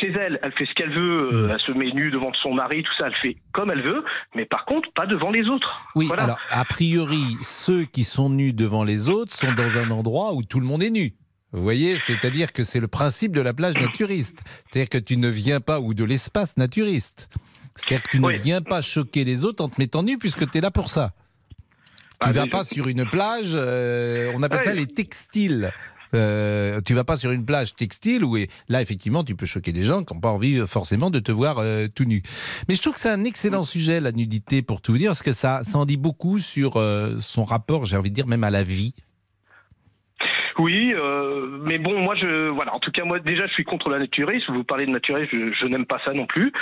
chez 0.00 0.12
elle, 0.12 0.40
elle 0.42 0.52
fait 0.52 0.66
ce 0.66 0.74
qu'elle 0.74 0.92
veut, 0.92 1.32
euh, 1.32 1.48
elle 1.52 1.60
se 1.60 1.72
met 1.72 1.92
nue 1.92 2.10
devant 2.10 2.32
son 2.42 2.54
mari, 2.54 2.82
tout 2.82 2.92
ça, 2.98 3.06
elle 3.06 3.14
fait 3.14 3.36
comme 3.52 3.70
elle 3.70 3.82
veut, 3.82 4.04
mais 4.34 4.44
par 4.44 4.64
contre, 4.64 4.90
pas 4.92 5.06
devant 5.06 5.30
les 5.30 5.48
autres. 5.48 5.80
Oui, 5.94 6.06
Voilà. 6.06 6.24
alors 6.24 6.38
a 6.50 6.64
priori, 6.64 7.36
ceux 7.42 7.84
qui 7.84 8.04
sont 8.04 8.28
nus 8.28 8.52
devant 8.52 8.84
les 8.84 9.08
autres 9.08 9.32
sont 9.32 9.52
dans 9.52 9.78
un 9.78 9.90
endroit 9.90 10.34
où 10.34 10.42
tout 10.42 10.60
le 10.60 10.66
monde 10.66 10.82
est 10.82 10.90
nu. 10.90 11.14
Vous 11.56 11.62
voyez, 11.62 11.96
c'est-à-dire 11.98 12.52
que 12.52 12.62
c'est 12.64 12.80
le 12.80 12.86
principe 12.86 13.32
de 13.34 13.40
la 13.40 13.54
plage 13.54 13.74
naturiste. 13.76 14.40
C'est-à-dire 14.70 14.90
que 14.90 14.98
tu 14.98 15.16
ne 15.16 15.26
viens 15.28 15.60
pas, 15.60 15.80
ou 15.80 15.94
de 15.94 16.04
l'espace 16.04 16.56
naturiste. 16.58 17.30
C'est-à-dire 17.74 18.02
que 18.02 18.10
tu 18.10 18.20
ne 18.20 18.28
viens 18.30 18.60
pas 18.62 18.82
choquer 18.82 19.24
les 19.24 19.44
autres 19.44 19.64
en 19.64 19.68
te 19.70 19.80
mettant 19.80 20.02
nu 20.02 20.18
puisque 20.18 20.48
tu 20.50 20.58
es 20.58 20.60
là 20.60 20.70
pour 20.70 20.90
ça. 20.90 21.14
Tu 22.20 22.28
Ah, 22.28 22.32
vas 22.32 22.46
pas 22.46 22.62
je- 22.62 22.74
sur 22.74 22.88
une 22.88 23.04
plage, 23.08 23.52
euh, 23.54 24.32
on 24.34 24.42
appelle 24.42 24.60
ça 24.62 24.74
les 24.74 24.86
textiles. 24.86 25.72
Euh, 26.14 26.80
tu 26.84 26.94
vas 26.94 27.04
pas 27.04 27.16
sur 27.16 27.30
une 27.32 27.44
plage 27.44 27.74
textile 27.74 28.24
où 28.24 28.36
là 28.68 28.80
effectivement 28.80 29.24
tu 29.24 29.34
peux 29.34 29.44
choquer 29.44 29.72
des 29.72 29.82
gens 29.84 30.04
qui 30.04 30.14
n'ont 30.14 30.20
pas 30.20 30.30
envie 30.30 30.56
euh, 30.58 30.66
forcément 30.66 31.10
de 31.10 31.18
te 31.18 31.32
voir 31.32 31.58
euh, 31.58 31.88
tout 31.92 32.04
nu. 32.04 32.22
Mais 32.68 32.74
je 32.74 32.80
trouve 32.80 32.94
que 32.94 33.00
c'est 33.00 33.10
un 33.10 33.24
excellent 33.24 33.64
sujet 33.64 34.00
la 34.00 34.12
nudité 34.12 34.62
pour 34.62 34.80
tout 34.80 34.92
vous 34.92 34.98
dire 34.98 35.10
parce 35.10 35.22
que 35.22 35.32
ça, 35.32 35.60
ça 35.64 35.76
en 35.78 35.84
dit 35.84 35.96
beaucoup 35.96 36.38
sur 36.38 36.74
son 37.20 37.44
rapport, 37.44 37.86
j'ai 37.86 37.96
envie 37.96 38.10
de 38.10 38.14
dire 38.14 38.26
même 38.26 38.44
à 38.44 38.50
la 38.50 38.62
vie. 38.62 38.94
Oui, 40.58 40.94
euh, 40.98 41.58
mais 41.64 41.78
bon, 41.78 42.00
moi, 42.00 42.14
je, 42.20 42.48
voilà, 42.48 42.74
en 42.74 42.78
tout 42.78 42.90
cas, 42.90 43.04
moi, 43.04 43.18
déjà, 43.20 43.46
je 43.46 43.52
suis 43.52 43.64
contre 43.64 43.90
la 43.90 43.98
naturisme. 43.98 44.52
Vous 44.54 44.64
parlez 44.64 44.86
de 44.86 44.90
naturisme, 44.90 45.28
je, 45.32 45.52
je 45.52 45.66
n'aime 45.66 45.84
pas 45.86 45.98
ça 46.06 46.12
non 46.12 46.26
plus. 46.26 46.52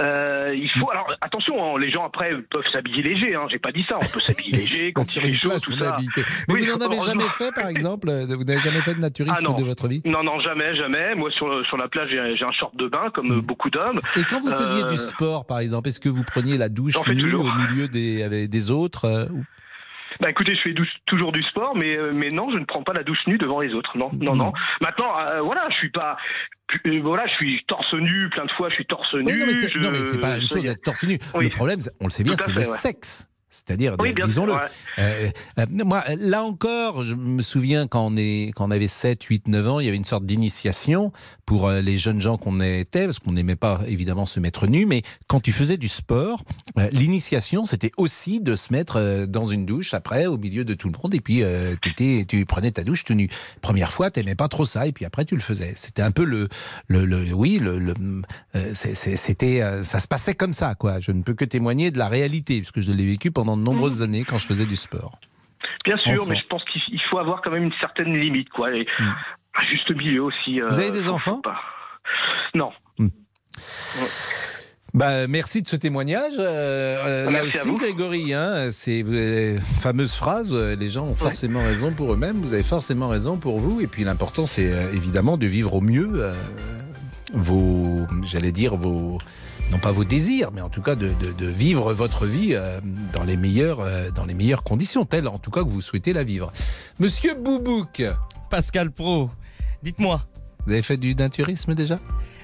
Euh, 0.00 0.52
il 0.54 0.68
faut, 0.70 0.90
alors, 0.90 1.06
attention, 1.20 1.54
hein, 1.76 1.78
les 1.80 1.90
gens 1.90 2.04
après 2.04 2.30
peuvent 2.50 2.64
s'habiller 2.72 3.02
léger. 3.02 3.34
Hein, 3.34 3.42
J'ai 3.50 3.58
pas 3.58 3.72
dit 3.72 3.84
ça. 3.88 3.96
On 3.96 4.06
peut 4.06 4.20
s'habiller 4.20 4.52
léger 4.56 4.92
quand 4.92 5.02
il 5.14 5.20
fait 5.22 5.34
chaud, 5.34 5.50
tout 5.62 5.78
ça. 5.78 5.94
habilité. 5.94 6.22
Mais 6.48 6.54
Oui, 6.54 6.66
vous 6.66 6.76
n'en 6.78 6.86
avez 6.86 7.00
jamais 7.00 7.28
fait 7.36 7.52
par 7.52 7.68
exemple 7.68 8.08
euh, 8.08 8.26
Vous 8.26 8.44
n'avez 8.44 8.60
jamais 8.60 8.80
fait 8.82 8.94
de 8.94 9.00
naturisme 9.00 9.36
Ah 9.38 9.42
non. 9.42 9.54
de 9.54 9.64
votre 9.64 9.88
vie? 9.88 10.02
Non, 10.04 10.22
non, 10.22 10.40
jamais, 10.40 10.74
jamais. 10.76 11.14
Moi, 11.14 11.30
sur, 11.30 11.64
sur 11.66 11.76
la 11.76 11.88
plage, 11.88 12.10
j'ai 12.10 12.44
un 12.44 12.52
short 12.52 12.76
de 12.76 12.86
bain, 12.88 13.10
comme 13.14 13.32
euh, 13.38 13.40
beaucoup 13.40 13.70
d'hommes. 13.70 14.00
Et 14.16 14.22
quand 14.28 14.40
vous 14.40 14.50
faisiez 14.50 14.84
Euh, 14.84 14.88
du 14.88 14.96
sport 14.96 15.46
par 15.46 15.58
exemple, 15.60 15.88
est-ce 15.88 16.00
que 16.00 16.08
vous 16.08 16.24
preniez 16.24 16.56
la 16.56 16.68
douche 16.68 16.94
nue 17.08 17.34
au 17.34 17.44
milieu 17.52 17.88
des, 17.88 18.22
avec 18.22 18.48
des 18.50 18.70
autres 18.70 19.28
Bah 20.20 20.28
écoutez, 20.30 20.54
je 20.54 20.60
fais 20.62 20.72
dou- 20.72 20.84
toujours 21.06 21.32
du 21.32 21.42
sport, 21.42 21.76
mais 21.76 21.96
euh, 21.96 22.12
mais 22.14 22.28
non, 22.28 22.50
je 22.50 22.58
ne 22.58 22.64
prends 22.64 22.82
pas 22.82 22.92
la 22.92 23.02
douche 23.02 23.26
nue 23.26 23.38
devant 23.38 23.60
les 23.60 23.74
autres. 23.74 23.96
Non, 23.96 24.10
non, 24.14 24.34
non. 24.34 24.52
Maintenant, 24.80 25.10
euh, 25.18 25.40
voilà, 25.40 25.66
je 25.70 25.76
suis 25.76 25.90
pas, 25.90 26.16
euh, 26.86 26.98
voilà, 27.00 27.26
je 27.26 27.34
suis 27.34 27.64
torse 27.66 27.92
nu 27.94 28.28
plein 28.30 28.44
de 28.46 28.50
fois. 28.52 28.68
Je 28.70 28.74
suis 28.74 28.86
torse 28.86 29.12
nu. 29.14 29.24
Oui, 29.32 29.38
non, 29.38 29.46
mais 29.46 29.54
c'est 29.54 29.70
je- 29.70 29.78
pas 30.18 30.28
la 30.28 30.38
même 30.38 30.46
chose 30.46 30.62
d'être 30.62 30.82
torse 30.82 31.04
nu. 31.04 31.18
Oui. 31.34 31.44
Le 31.44 31.50
problème, 31.50 31.80
on 32.00 32.04
le 32.04 32.10
sait 32.10 32.24
bien, 32.24 32.34
c'est 32.36 32.50
le 32.50 32.58
ouais. 32.58 32.64
sexe. 32.64 33.28
C'est-à-dire, 33.50 33.96
Oui, 33.98 34.12
disons-le. 34.24 34.52
ouais. 34.52 34.58
Euh, 34.98 35.30
euh, 35.58 35.66
moi, 35.84 36.04
là 36.20 36.44
encore, 36.44 37.02
je 37.02 37.14
me 37.14 37.40
souviens 37.40 37.86
quand 37.86 38.06
on, 38.06 38.16
est, 38.16 38.52
quand 38.54 38.66
on 38.68 38.70
avait 38.70 38.88
7, 38.88 39.22
8, 39.24 39.48
9 39.48 39.68
ans, 39.68 39.80
il 39.80 39.86
y 39.86 39.88
avait 39.88 39.96
une 39.96 40.04
sorte 40.04 40.26
d'initiation 40.26 41.12
pour 41.46 41.66
euh, 41.66 41.80
les 41.80 41.96
jeunes 41.96 42.20
gens 42.20 42.36
qu'on 42.36 42.60
était, 42.60 43.06
parce 43.06 43.18
qu'on 43.18 43.32
n'aimait 43.32 43.56
pas 43.56 43.80
évidemment 43.88 44.26
se 44.26 44.38
mettre 44.38 44.66
nu, 44.66 44.84
mais 44.84 45.02
quand 45.28 45.40
tu 45.40 45.52
faisais 45.52 45.78
du 45.78 45.88
sport, 45.88 46.44
l'initiation, 46.92 47.64
c'était 47.64 47.90
aussi 47.96 48.40
de 48.40 48.54
se 48.54 48.70
mettre 48.72 49.24
dans 49.26 49.46
une 49.46 49.64
douche 49.64 49.94
après, 49.94 50.26
au 50.26 50.36
milieu 50.36 50.64
de 50.64 50.74
tout 50.74 50.88
le 50.90 50.98
monde, 51.02 51.14
et 51.14 51.20
puis 51.20 51.42
t'étais- 51.80 52.26
tu 52.28 52.44
prenais 52.44 52.70
ta 52.70 52.84
douche 52.84 53.04
tout 53.04 53.14
nu. 53.14 53.28
Première 53.62 53.92
fois, 53.92 54.10
t'aimais 54.10 54.34
pas 54.34 54.48
trop 54.48 54.66
ça, 54.66 54.86
et 54.86 54.92
puis 54.92 55.04
après, 55.06 55.24
tu 55.24 55.34
le 55.34 55.40
faisais. 55.40 55.72
C'était 55.74 56.02
un 56.02 56.10
peu 56.10 56.24
le. 56.24 56.48
le, 56.88 57.06
le- 57.06 57.32
oui, 57.32 57.58
le, 57.62 57.94
c'était, 58.74 59.62
ça 59.84 60.00
se 60.00 60.06
passait 60.08 60.34
comme 60.34 60.52
ça, 60.52 60.74
quoi. 60.74 61.00
Je 61.00 61.12
ne 61.12 61.22
peux 61.22 61.34
que 61.34 61.44
témoigner 61.44 61.90
de 61.90 61.98
la 61.98 62.08
réalité, 62.08 62.58
puisque 62.58 62.80
je 62.80 62.92
l'ai 62.92 63.06
vécu 63.06 63.30
pendant 63.30 63.47
de 63.56 63.62
nombreuses 63.62 64.02
années 64.02 64.24
quand 64.24 64.38
je 64.38 64.46
faisais 64.46 64.66
du 64.66 64.76
sport. 64.76 65.18
Bien 65.84 65.96
sûr, 65.96 66.22
Enfant. 66.22 66.26
mais 66.30 66.36
je 66.38 66.46
pense 66.48 66.62
qu'il 66.64 66.82
il 66.88 67.00
faut 67.10 67.18
avoir 67.18 67.40
quand 67.42 67.50
même 67.50 67.64
une 67.64 67.72
certaine 67.80 68.12
limite, 68.16 68.48
quoi. 68.50 68.74
Et 68.74 68.86
un 69.00 69.66
juste 69.70 69.90
milieu 69.96 70.22
aussi. 70.24 70.60
Vous 70.60 70.78
avez 70.78 70.90
des 70.90 71.08
enfants? 71.08 71.40
Non. 72.54 72.70
Bah, 74.94 75.26
merci 75.26 75.60
de 75.62 75.68
ce 75.68 75.76
témoignage. 75.76 76.32
Euh, 76.38 77.26
euh, 77.26 77.30
là 77.30 77.40
à 77.40 77.44
aussi, 77.44 77.58
vous. 77.68 77.76
Grégory, 77.78 78.32
hein, 78.32 78.70
c'est 78.72 79.04
euh, 79.06 79.58
fameuse 79.80 80.14
phrase. 80.14 80.50
euh, 80.54 80.76
Les 80.76 80.88
gens 80.90 81.04
ont 81.04 81.14
forcément 81.14 81.62
raison 81.62 81.92
pour 81.92 82.12
eux-mêmes. 82.12 82.40
Vous 82.40 82.54
avez 82.54 82.62
forcément 82.62 83.08
raison 83.08 83.36
pour 83.36 83.58
vous. 83.58 83.80
Et 83.82 83.86
puis 83.86 84.04
l'important, 84.04 84.46
c'est 84.46 84.72
euh, 84.72 84.90
évidemment 84.94 85.36
de 85.36 85.46
vivre 85.46 85.74
au 85.74 85.80
mieux 85.82 86.10
euh, 86.14 86.32
vos, 87.34 88.06
j'allais 88.24 88.50
dire 88.52 88.76
vos, 88.76 89.18
non 89.70 89.78
pas 89.78 89.90
vos 89.90 90.04
désirs, 90.04 90.50
mais 90.52 90.60
en 90.62 90.70
tout 90.70 90.80
cas 90.82 90.94
de, 90.94 91.08
de- 91.22 91.32
de 91.32 91.46
vivre 91.46 91.92
votre 91.92 92.24
vie 92.26 92.54
euh, 92.54 92.80
dans 93.12 93.22
les 93.24 93.36
meilleures, 93.36 93.80
euh, 93.80 94.10
dans 94.10 94.24
les 94.24 94.34
meilleures 94.34 94.62
conditions, 94.62 95.04
telles 95.04 95.28
en 95.28 95.38
tout 95.38 95.50
cas 95.50 95.62
que 95.62 95.68
vous 95.68 95.80
souhaitez 95.82 96.12
la 96.12 96.24
vivre. 96.24 96.52
Monsieur 96.98 97.34
Boubouk, 97.34 98.02
Pascal 98.50 98.90
Pro, 98.90 99.30
dites-moi. 99.82 100.22
vous 100.66 100.72
avez 100.72 100.82
fait 100.82 100.96
du 100.96 101.14
naturisme 101.14 101.74
déjà? 101.74 101.98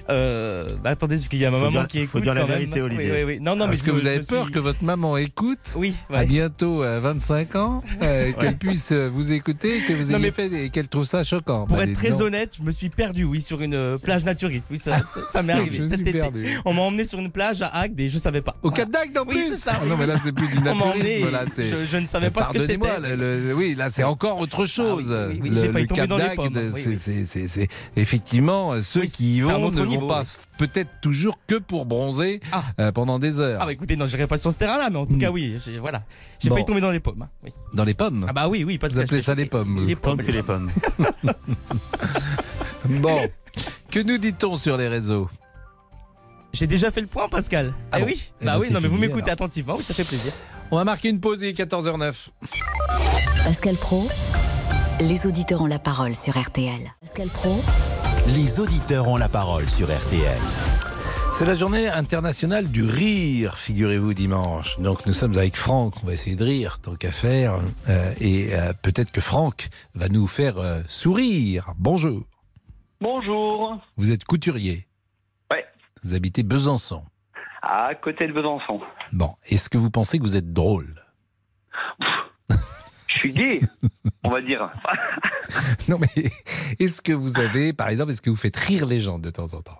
Euh, 0.09 0.67
bah 0.83 0.91
attendez, 0.91 1.15
parce 1.15 1.27
qu'il 1.27 1.39
y 1.39 1.45
a 1.45 1.51
ma 1.51 1.57
Faut 1.57 1.63
maman 1.65 1.79
dire- 1.79 1.87
qui 1.87 1.97
faut 2.05 2.19
écoute. 2.19 2.23
dire 2.23 2.33
la 2.35 2.41
quand 2.41 2.47
même. 2.47 2.57
vérité, 2.59 2.81
Olivier. 2.81 3.05
Oui, 3.11 3.17
oui, 3.17 3.23
oui. 3.23 3.39
Non, 3.41 3.55
non, 3.55 3.65
Parce 3.65 3.81
que 3.81 3.91
vous 3.91 4.05
avez 4.05 4.19
peur 4.19 4.43
suis- 4.45 4.53
que 4.53 4.59
votre 4.59 4.83
maman 4.83 5.17
écoute 5.17 5.73
Oui, 5.75 5.95
à 6.13 6.25
bientôt 6.25 6.83
à 6.83 6.99
25 6.99 7.55
ans, 7.55 7.83
euh, 8.03 8.31
qu'elle 8.33 8.57
puisse 8.57 8.91
euh, 8.91 9.09
vous 9.11 9.31
écouter 9.31 9.79
que 9.87 9.93
vous 9.93 10.11
Non, 10.11 10.17
ayez 10.17 10.19
mais- 10.19 10.31
fait 10.31 10.53
et 10.65 10.69
qu'elle 10.69 10.87
trouve 10.87 11.05
ça 11.05 11.23
choquant. 11.23 11.65
Pour 11.65 11.77
Bah, 11.77 11.85
être 11.85 11.93
très 11.93 12.21
honnête, 12.21 12.53
je 12.59 12.63
me 12.63 12.71
suis 12.71 12.89
perdu, 12.89 13.23
oui, 13.23 13.41
sur 13.41 13.61
une 13.61 13.73
euh, 13.73 13.97
plage 13.97 14.23
naturiste. 14.25 14.67
Oui, 14.69 14.77
ça, 14.77 14.99
ça, 15.03 15.21
ça 15.31 15.41
m'est 15.43 15.53
arrivé. 15.53 15.77
Je 15.77 15.81
cet 15.81 15.93
suis 15.99 16.01
été. 16.01 16.11
perdu. 16.13 16.45
On 16.65 16.73
m'a 16.73 16.81
emmené 16.81 17.03
sur 17.03 17.19
une 17.19 17.31
plage 17.31 17.61
à 17.61 17.67
Agde 17.69 17.99
et 17.99 18.09
je 18.09 18.17
savais 18.19 18.41
pas. 18.41 18.55
Au. 18.61 18.69
Cap 18.71 18.89
d'Agde 18.91 19.17
en 19.17 19.25
plus 19.25 19.55
ça. 19.57 19.73
Ah 19.81 19.85
Non 19.87 19.97
mais 19.97 20.05
là 20.05 20.17
c'est 20.23 20.31
plus 20.33 20.47
du 20.47 20.59
naturisme 20.59 21.31
là 21.31 21.45
je- 21.57 21.85
je 21.89 21.97
ne 21.97 22.07
savais 22.07 22.29
pas 22.29 22.43
ce 22.43 22.49
que 22.49 22.57
Pardonnez-moi, 22.57 22.89
c'était. 23.01 23.15
le- 23.15 23.53
oui 23.55 23.73
là 23.75 23.89
c'est 23.89 24.03
encore 24.03 24.39
autre 24.39 24.65
chose. 24.65 25.05
Ah 25.11 25.27
oui, 25.29 25.39
oui, 25.41 25.49
Le- 25.49 25.61
j'ai 25.61 25.71
failli 25.71 25.87
tomber 25.87 26.01
Cap 26.01 26.09
dans 26.09 26.17
les 26.17 26.23
d'Agde, 26.23 26.35
pommes. 26.35 26.73
C'est- 26.75 27.67
effectivement 27.95 28.73
ceux 28.83 29.03
qui 29.05 29.37
y 29.37 29.41
vont 29.41 29.71
niveau, 29.95 30.07
pas 30.07 30.21
oui. 30.21 30.27
peut-être 30.57 30.89
toujours 31.01 31.35
que 31.47 31.55
pour 31.55 31.85
bronzer 31.85 32.39
euh, 32.79 32.91
pendant 32.91 33.19
des 33.19 33.39
heures. 33.39 33.59
Ah 33.61 33.65
bah 33.65 33.71
écoutez, 33.73 33.95
non, 33.95 34.05
j'irai 34.05 34.27
pas 34.27 34.37
sur 34.37 34.51
ce 34.51 34.57
terrain-là, 34.57 34.89
mais 34.89 34.97
en 34.97 35.05
tout 35.05 35.17
cas, 35.17 35.29
oui, 35.31 35.59
j'ai- 35.65 35.79
voilà. 35.79 36.03
J'ai 36.39 36.49
Bon. 36.49 36.55
failli 36.55 36.65
tomber 36.65 36.81
dans 36.81 36.91
les 36.91 36.99
pommes. 36.99 37.21
hein, 37.23 37.29
oui. 37.43 37.51
Dans 37.73 37.83
les 37.83 37.93
pommes 37.93 38.25
Ah 38.29 38.33
bah 38.33 38.47
oui, 38.47 38.63
oui, 38.63 38.77
parce 38.77 38.93
Vous 38.93 38.99
que 38.99 39.05
appelez 39.05 39.21
ça 39.21 39.35
les 39.35 39.45
pommes 39.45 39.85
Les 39.85 39.95
pommes, 39.95 40.21
c'est 40.21 40.31
les 40.31 40.43
pommes. 40.43 40.71
Bon, 42.87 43.19
que 43.89 43.99
nous 43.99 44.17
dit-on 44.17 44.57
sur 44.57 44.77
les 44.77 44.87
réseaux? 44.87 45.27
J'ai 46.53 46.67
déjà 46.67 46.91
fait 46.91 47.01
le 47.01 47.07
point, 47.07 47.27
Pascal. 47.27 47.73
Ah 47.91 47.97
eh 47.97 48.01
bon 48.01 48.07
oui, 48.07 48.31
Eh 48.41 48.45
bah 48.45 48.53
ben, 48.53 48.59
oui, 48.59 48.69
non, 48.71 48.79
mais 48.79 48.87
vous 48.87 48.97
m'écoutez 48.97 49.23
alors. 49.23 49.33
attentivement, 49.33 49.75
oui, 49.77 49.83
ça 49.83 49.93
fait 49.93 50.03
plaisir. 50.03 50.31
On 50.71 50.77
va 50.77 50.83
marquer 50.83 51.09
une 51.09 51.19
pause, 51.19 51.39
il 51.41 51.47
est 51.47 51.57
14h09. 51.57 52.29
Pascal 53.43 53.75
Pro, 53.75 54.07
les 54.99 55.25
auditeurs 55.27 55.61
ont 55.61 55.65
la 55.67 55.79
parole 55.79 56.15
sur 56.15 56.39
RTL. 56.39 56.93
Pascal 57.01 57.27
Pro, 57.29 57.59
Les 58.27 58.59
auditeurs 58.59 59.07
ont 59.07 59.17
la 59.17 59.29
parole 59.29 59.69
sur 59.69 59.85
RTL. 59.85 60.39
C'est 61.31 61.45
la 61.45 61.55
journée 61.55 61.87
internationale 61.87 62.69
du 62.69 62.83
rire, 62.83 63.55
figurez-vous, 63.59 64.15
dimanche. 64.15 64.79
Donc 64.79 65.05
nous 65.05 65.13
sommes 65.13 65.37
avec 65.37 65.55
Franck, 65.55 65.93
on 66.01 66.07
va 66.07 66.13
essayer 66.13 66.35
de 66.35 66.43
rire, 66.43 66.79
tant 66.81 66.95
qu'à 66.95 67.11
faire. 67.11 67.59
Euh, 67.87 68.13
et 68.19 68.55
euh, 68.55 68.73
peut-être 68.81 69.11
que 69.11 69.21
Franck 69.21 69.67
va 69.93 70.09
nous 70.09 70.25
faire 70.25 70.57
euh, 70.57 70.81
sourire. 70.87 71.73
Bonjour. 71.77 72.23
Bonjour. 72.99 73.77
Vous 73.95 74.11
êtes 74.11 74.23
couturier. 74.23 74.87
Ouais. 75.51 75.63
Vous 76.03 76.15
habitez 76.15 76.41
Besançon. 76.41 77.03
À 77.61 77.93
côté 77.93 78.25
de 78.25 78.33
Besançon. 78.33 78.81
Bon, 79.13 79.35
est-ce 79.45 79.69
que 79.69 79.77
vous 79.77 79.91
pensez 79.91 80.17
que 80.17 80.23
vous 80.23 80.35
êtes 80.35 80.51
drôle? 80.51 80.95
On 84.23 84.29
va 84.29 84.41
dire. 84.41 84.71
Non 85.87 85.99
mais 85.99 86.31
est-ce 86.79 87.03
que 87.03 87.11
vous 87.11 87.39
avez, 87.39 87.71
par 87.71 87.89
exemple, 87.89 88.11
est-ce 88.11 88.21
que 88.21 88.31
vous 88.31 88.35
faites 88.35 88.55
rire 88.55 88.87
les 88.87 88.99
gens 88.99 89.19
de 89.19 89.29
temps 89.29 89.53
en 89.53 89.61
temps? 89.61 89.77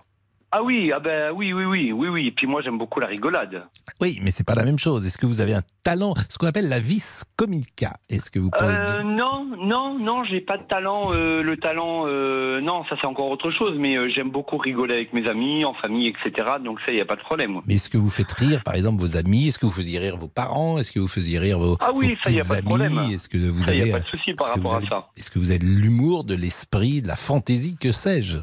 Ah 0.57 0.63
oui, 0.63 0.89
ah 0.95 1.01
ben 1.01 1.33
oui, 1.35 1.51
oui, 1.51 1.65
oui, 1.65 1.91
oui, 1.91 2.07
oui. 2.07 2.27
Et 2.27 2.31
puis 2.31 2.47
moi, 2.47 2.61
j'aime 2.61 2.77
beaucoup 2.77 3.01
la 3.01 3.07
rigolade. 3.07 3.65
Oui, 3.99 4.19
mais 4.23 4.31
c'est 4.31 4.45
pas 4.45 4.55
la 4.55 4.63
même 4.63 4.79
chose. 4.79 5.05
Est-ce 5.05 5.17
que 5.17 5.25
vous 5.25 5.41
avez 5.41 5.53
un 5.53 5.63
talent, 5.83 6.13
ce 6.29 6.37
qu'on 6.37 6.47
appelle 6.47 6.69
la 6.69 6.79
vis 6.79 7.25
comica? 7.35 7.91
Est-ce 8.09 8.31
que 8.31 8.39
vous 8.39 8.49
pouvez... 8.51 8.71
Euh, 8.71 9.03
non, 9.03 9.49
non, 9.59 9.99
non, 9.99 10.23
j'ai 10.23 10.39
pas 10.39 10.57
de 10.57 10.63
talent. 10.63 11.11
euh, 11.11 11.43
le 11.43 11.57
talent, 11.57 12.05
euh, 12.07 12.61
non, 12.61 12.85
ça 12.89 12.95
c'est 13.01 13.05
encore 13.05 13.29
autre 13.31 13.51
chose. 13.51 13.75
Mais 13.77 13.97
euh, 13.97 14.09
j'aime 14.15 14.29
beaucoup 14.29 14.55
rigoler 14.55 14.93
avec 14.93 15.11
mes 15.11 15.27
amis, 15.27 15.65
en 15.65 15.73
famille, 15.73 16.07
etc. 16.07 16.47
Donc 16.63 16.79
ça, 16.85 16.93
il 16.93 16.99
y 16.99 17.01
a 17.01 17.05
pas 17.05 17.17
de 17.17 17.21
problème. 17.21 17.59
Mais 17.67 17.75
est-ce 17.75 17.89
que 17.89 17.97
vous 17.97 18.09
faites 18.09 18.31
rire, 18.31 18.63
par 18.63 18.75
exemple, 18.75 19.01
vos 19.01 19.17
amis? 19.17 19.49
Est-ce 19.49 19.59
que 19.59 19.65
vous 19.65 19.73
faisiez 19.73 19.99
rire 19.99 20.15
vos 20.15 20.29
parents? 20.29 20.77
Est-ce 20.77 20.93
que 20.93 21.01
vous 21.01 21.09
faisiez 21.09 21.37
rire 21.37 21.59
vos, 21.59 21.75
Ah 21.81 21.91
oui, 21.93 22.11
vos 22.11 22.15
ça, 22.23 22.31
y 22.31 22.39
a 22.39 22.45
pas 22.45 22.61
de 22.61 22.65
problème. 22.65 22.97
Est-ce 23.11 23.27
que 23.27 23.37
vous 23.37 23.61
Ça, 23.61 23.75
y 23.75 23.81
avez 23.81 23.91
a 23.91 23.97
pas 23.97 24.03
de 24.03 24.07
souci 24.07 24.33
par 24.33 24.47
rapport 24.47 24.75
à 24.75 24.81
ça. 24.89 25.09
Est-ce 25.17 25.29
que 25.29 25.37
vous 25.37 25.49
avez 25.49 25.59
de 25.59 25.65
l'humour, 25.65 26.23
de 26.23 26.33
l'esprit, 26.33 27.01
de 27.01 27.09
la 27.09 27.17
fantaisie, 27.17 27.75
que 27.75 27.91
sais-je? 27.91 28.37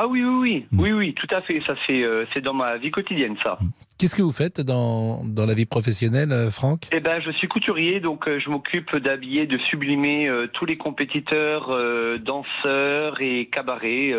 Ah 0.00 0.06
oui, 0.06 0.22
oui, 0.22 0.38
oui, 0.40 0.66
Hmm. 0.70 0.80
oui, 0.80 0.92
oui, 0.92 1.14
tout 1.14 1.26
à 1.34 1.42
fait. 1.42 1.60
Ça, 1.66 1.74
c'est, 1.88 2.04
euh, 2.04 2.24
c'est 2.32 2.40
dans 2.40 2.54
ma 2.54 2.76
vie 2.76 2.92
quotidienne, 2.92 3.34
ça. 3.44 3.58
Qu'est-ce 3.98 4.14
que 4.14 4.22
vous 4.22 4.30
faites 4.32 4.60
dans, 4.60 5.24
dans 5.24 5.44
la 5.44 5.54
vie 5.54 5.66
professionnelle, 5.66 6.30
euh, 6.30 6.52
Franck? 6.52 6.82
Eh 6.92 7.00
ben, 7.00 7.20
je 7.20 7.32
suis 7.32 7.48
couturier, 7.48 7.98
donc 7.98 8.28
euh, 8.28 8.38
je 8.38 8.48
m'occupe 8.48 8.94
d'habiller, 8.96 9.46
de 9.46 9.58
sublimer 9.58 10.28
euh, 10.28 10.46
tous 10.52 10.66
les 10.66 10.76
compétiteurs, 10.76 11.76
danseurs 12.20 13.20
et 13.20 13.46
cabarets, 13.46 14.12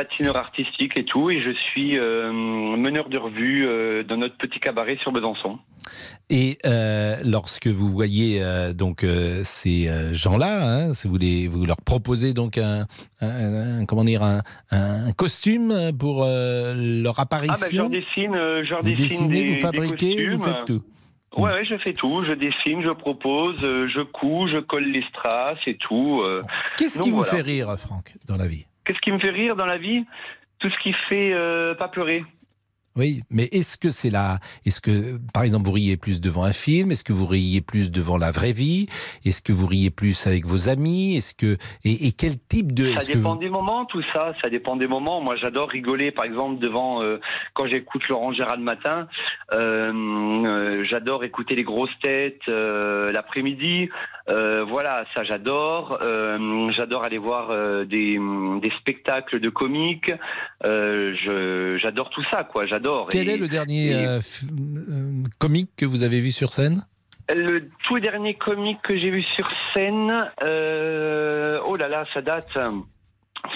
patineurs 0.00 0.36
artistiques 0.36 0.98
et 0.98 1.04
tout. 1.04 1.30
Et 1.30 1.40
je 1.42 1.52
suis 1.52 1.98
euh, 1.98 2.32
meneur 2.32 3.08
de 3.08 3.18
revue 3.18 3.66
euh, 3.66 4.02
dans 4.02 4.16
notre 4.16 4.36
petit 4.36 4.60
cabaret 4.60 4.96
sur 5.02 5.12
Besançon. 5.12 5.58
Et 6.30 6.58
euh, 6.66 7.16
lorsque 7.24 7.66
vous 7.66 7.90
voyez 7.90 8.40
donc 8.74 9.04
ces 9.44 9.88
gens-là, 10.12 10.52
hein, 10.62 10.94
si 10.94 11.08
vous, 11.08 11.16
les, 11.18 11.48
vous 11.48 11.64
leur 11.66 11.78
proposez 11.78 12.32
donc 12.34 12.58
un, 12.58 12.86
un- 13.20 13.80
un- 13.80 13.86
comment 13.86 14.04
dire 14.04 14.22
un, 14.22 14.40
un 14.70 15.12
costume 15.12 15.90
pour 15.98 16.20
leur 16.24 16.28
Ah 16.28 16.76
ben, 16.80 17.06
je 17.10 17.20
apparition. 17.22 17.88
dessine, 17.88 18.34
je 18.34 18.74
vous 18.76 18.82
dessine 18.82 19.28
dessinez, 19.28 19.42
des, 19.44 19.52
vous 19.54 19.60
fabriquez, 19.60 20.16
des 20.16 20.28
vous 20.34 20.42
faites 20.42 20.64
tout? 20.66 20.82
Ouais, 21.36 21.52
ouais, 21.52 21.64
je 21.64 21.76
fais 21.84 21.92
tout. 21.92 22.22
Je 22.24 22.32
dessine, 22.32 22.82
je 22.82 22.90
propose, 22.90 23.56
je 23.60 24.02
couds, 24.02 24.48
je 24.48 24.58
colle 24.60 24.84
les 24.90 25.02
strass 25.10 25.58
et 25.66 25.76
tout. 25.76 26.22
Qu'est-ce 26.76 27.00
qui 27.00 27.10
vous 27.10 27.18
voilà. 27.22 27.32
fait 27.32 27.42
rire, 27.42 27.74
Franck, 27.78 28.14
dans 28.26 28.36
la 28.36 28.46
vie? 28.46 28.66
Qu'est-ce 28.90 29.02
qui 29.02 29.12
me 29.12 29.20
fait 29.20 29.30
rire 29.30 29.54
dans 29.54 29.66
la 29.66 29.78
vie 29.78 30.04
Tout 30.58 30.68
ce 30.68 30.76
qui 30.82 30.92
fait 31.08 31.32
euh, 31.32 31.76
pas 31.76 31.86
pleurer. 31.86 32.24
Oui, 32.96 33.20
mais 33.30 33.44
est-ce 33.52 33.76
que 33.76 33.90
c'est 33.90 34.10
là 34.10 34.38
Est-ce 34.66 34.80
que, 34.80 35.18
par 35.32 35.44
exemple, 35.44 35.66
vous 35.66 35.72
riez 35.72 35.96
plus 35.96 36.20
devant 36.20 36.42
un 36.42 36.52
film? 36.52 36.90
Est-ce 36.90 37.04
que 37.04 37.12
vous 37.12 37.26
riez 37.26 37.60
plus 37.60 37.92
devant 37.92 38.18
la 38.18 38.32
vraie 38.32 38.52
vie? 38.52 38.88
Est-ce 39.24 39.40
que 39.42 39.52
vous 39.52 39.66
riez 39.68 39.90
plus 39.90 40.26
avec 40.26 40.44
vos 40.44 40.68
amis? 40.68 41.16
Est-ce 41.16 41.32
que 41.32 41.56
et, 41.84 42.08
et 42.08 42.12
quel 42.12 42.38
type 42.38 42.72
de 42.72 42.92
Ça 42.94 43.06
que 43.06 43.16
dépend 43.16 43.36
des 43.36 43.48
moments, 43.48 43.84
tout 43.84 44.02
ça. 44.12 44.32
Ça 44.42 44.50
dépend 44.50 44.74
des 44.74 44.88
moments. 44.88 45.20
Moi, 45.20 45.36
j'adore 45.36 45.68
rigoler, 45.68 46.10
par 46.10 46.24
exemple, 46.24 46.58
devant 46.58 47.00
euh, 47.00 47.18
quand 47.54 47.68
j'écoute 47.68 48.08
Laurent 48.08 48.32
Gérard 48.32 48.56
le 48.56 48.64
matin. 48.64 49.06
Euh, 49.52 49.92
euh, 49.92 50.84
j'adore 50.90 51.22
écouter 51.22 51.54
les 51.54 51.64
grosses 51.64 51.96
têtes 52.02 52.42
l'après-midi. 52.48 53.88
Voilà, 54.68 55.04
ça 55.14 55.24
j'adore. 55.24 55.98
J'adore 56.76 57.04
aller 57.04 57.18
voir 57.18 57.48
des, 57.86 58.18
des 58.62 58.72
spectacles 58.80 59.40
de 59.40 59.48
comiques. 59.48 60.12
J'adore 60.62 62.10
tout 62.10 62.24
ça, 62.32 62.44
quoi. 62.44 62.66
J'adore. 62.66 62.89
Quel 63.10 63.28
Et- 63.28 63.32
est 63.34 63.36
le 63.36 63.48
dernier 63.48 63.86
et- 63.90 63.94
euh, 63.94 64.20
f- 64.20 64.44
euh, 64.50 65.22
comique 65.38 65.70
que 65.76 65.84
vous 65.86 66.02
avez 66.02 66.20
vu 66.20 66.32
sur 66.32 66.52
scène? 66.52 66.84
Le 67.34 67.68
tout 67.86 68.00
dernier 68.00 68.34
comique 68.34 68.78
que 68.82 68.98
j'ai 68.98 69.10
vu 69.10 69.22
sur 69.36 69.48
scène, 69.74 70.10
euh, 70.42 71.60
oh 71.66 71.76
là 71.76 71.88
là, 71.88 72.04
ça 72.12 72.22
date, 72.22 72.48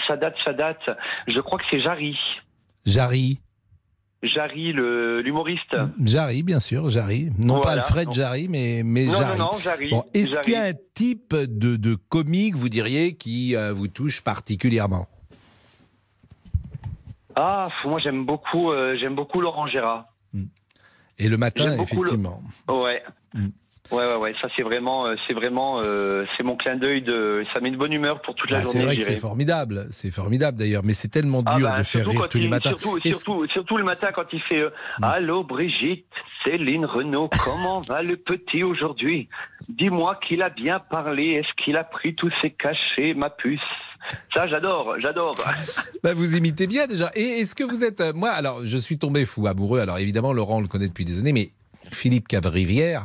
ça 0.07 0.17
date, 0.17 0.35
ça 0.45 0.53
date. 0.53 0.83
Je 1.27 1.41
crois 1.41 1.59
que 1.59 1.65
c'est 1.71 1.81
Jarry. 1.81 2.17
Jarry. 2.87 3.41
Jarry, 4.23 4.73
le- 4.73 5.21
l'humoriste. 5.21 5.77
Jarry, 6.03 6.43
bien 6.43 6.61
sûr, 6.61 6.89
Jarry. 6.89 7.31
Non 7.39 7.61
pas. 7.61 7.73
Alfred 7.73 8.11
Jarry, 8.13 8.49
mais, 8.49 8.83
mais 8.83 9.05
Non, 9.07 9.13
non, 9.13 9.19
Jarry. 9.19 9.39
non, 9.39 9.57
Jarry. 9.57 9.91
Bon, 9.91 10.05
Est-ce 10.15 10.41
qu'il 10.41 10.55
y 10.55 10.57
a 10.57 10.63
un 10.63 10.73
type 10.95 11.35
de, 11.35 11.77
de 11.77 11.95
comique, 11.95 12.55
vous 12.55 12.71
diriez, 12.71 13.17
qui 13.17 13.55
euh, 13.55 13.73
vous 13.75 13.89
touche 13.89 14.23
particulièrement? 14.23 15.07
Ah, 17.37 17.69
moi 17.85 17.99
j'aime 18.01 18.25
beaucoup, 18.25 18.71
euh, 18.71 18.97
j'aime 19.01 19.15
beaucoup 19.15 19.41
Laurent 19.41 19.67
Gérard. 19.67 20.07
Et 21.19 21.29
le 21.29 21.37
matin, 21.37 21.67
le- 21.67 21.81
effectivement. 21.81 22.41
Ouais. 22.69 23.03
Ouais, 23.91 23.99
ouais, 23.99 24.17
ouais, 24.17 24.35
ça 24.41 24.49
c'est 24.57 24.63
vraiment, 24.65 25.07
euh, 25.07 25.15
c'est 25.29 25.35
vraiment, 25.35 25.83
euh, 25.85 26.25
c'est 26.37 26.43
mon 26.43 26.57
clin 26.57 26.77
d'œil 26.77 27.03
de, 27.03 27.45
ça 27.53 27.61
met 27.61 27.71
de 27.71 27.77
bonne 27.77 27.93
humeur 27.93 28.23
pour 28.23 28.35
toute 28.35 28.51
la 28.51 28.59
Bah, 28.61 28.65
c'est 28.65 28.73
journée. 28.79 28.85
vrai 28.87 28.95
je 28.95 29.01
que 29.01 29.05
c'est 29.05 29.17
formidable, 29.19 29.87
c'est 29.91 30.11
formidable 30.11 30.59
d'ailleurs, 30.59 30.83
mais 30.83 30.95
c'est 30.95 31.09
tellement 31.09 31.43
Ah 31.45 31.57
dur 31.57 31.69
bah, 31.69 31.79
de 31.79 31.83
faire 31.83 32.09
rire 32.09 32.27
tous 32.29 32.39
les 32.39 32.49
matins. 32.49 32.71
Surtout, 32.71 32.97
Est-ce- 32.97 33.09
surtout, 33.19 33.47
surtout 33.53 33.77
le 33.77 33.85
matin 33.85 34.09
quand 34.15 34.25
il 34.33 34.41
fait 34.41 34.63
euh, 34.63 34.71
Mm. 35.01 35.05
Allô 35.05 35.45
Brigitte, 35.45 36.07
Céline 36.47 36.87
Renaud, 36.87 37.29
comment 37.45 37.83
va 37.83 38.03
le 38.03 38.17
petit 38.17 38.63
aujourd'hui? 38.65 39.29
Dis-moi 39.69 40.19
qu'il 40.27 40.43
a 40.43 40.49
bien 40.49 40.79
parlé, 40.79 41.33
est-ce 41.33 41.63
qu'il 41.63 41.77
a 41.77 41.85
pris 41.85 42.15
tous 42.15 42.33
ses 42.41 42.51
cachets, 42.53 43.13
ma 43.15 43.29
puce? 43.29 43.61
Ça 44.35 44.47
j'adore, 44.47 44.97
j'adore. 44.99 45.37
Bah, 46.03 46.15
vous 46.15 46.37
imitez 46.37 46.67
bien 46.67 46.87
déjà. 46.87 47.11
Et 47.15 47.41
est-ce 47.41 47.55
que 47.55 47.65
vous 47.65 47.85
êtes. 47.85 48.01
euh, 48.01 48.13
moi, 48.15 48.31
alors, 48.31 48.61
je 48.65 48.77
suis 48.79 48.99
tombé 48.99 49.25
fou 49.27 49.47
amoureux. 49.47 49.81
Alors, 49.81 49.99
évidemment, 49.99 50.33
Laurent, 50.33 50.59
on 50.59 50.61
le 50.63 50.69
connaît 50.69 50.89
depuis 50.89 51.05
des 51.07 51.19
années, 51.19 51.33
mais 51.35 51.51
Philippe 51.93 52.29
Cavrivière. 52.29 53.05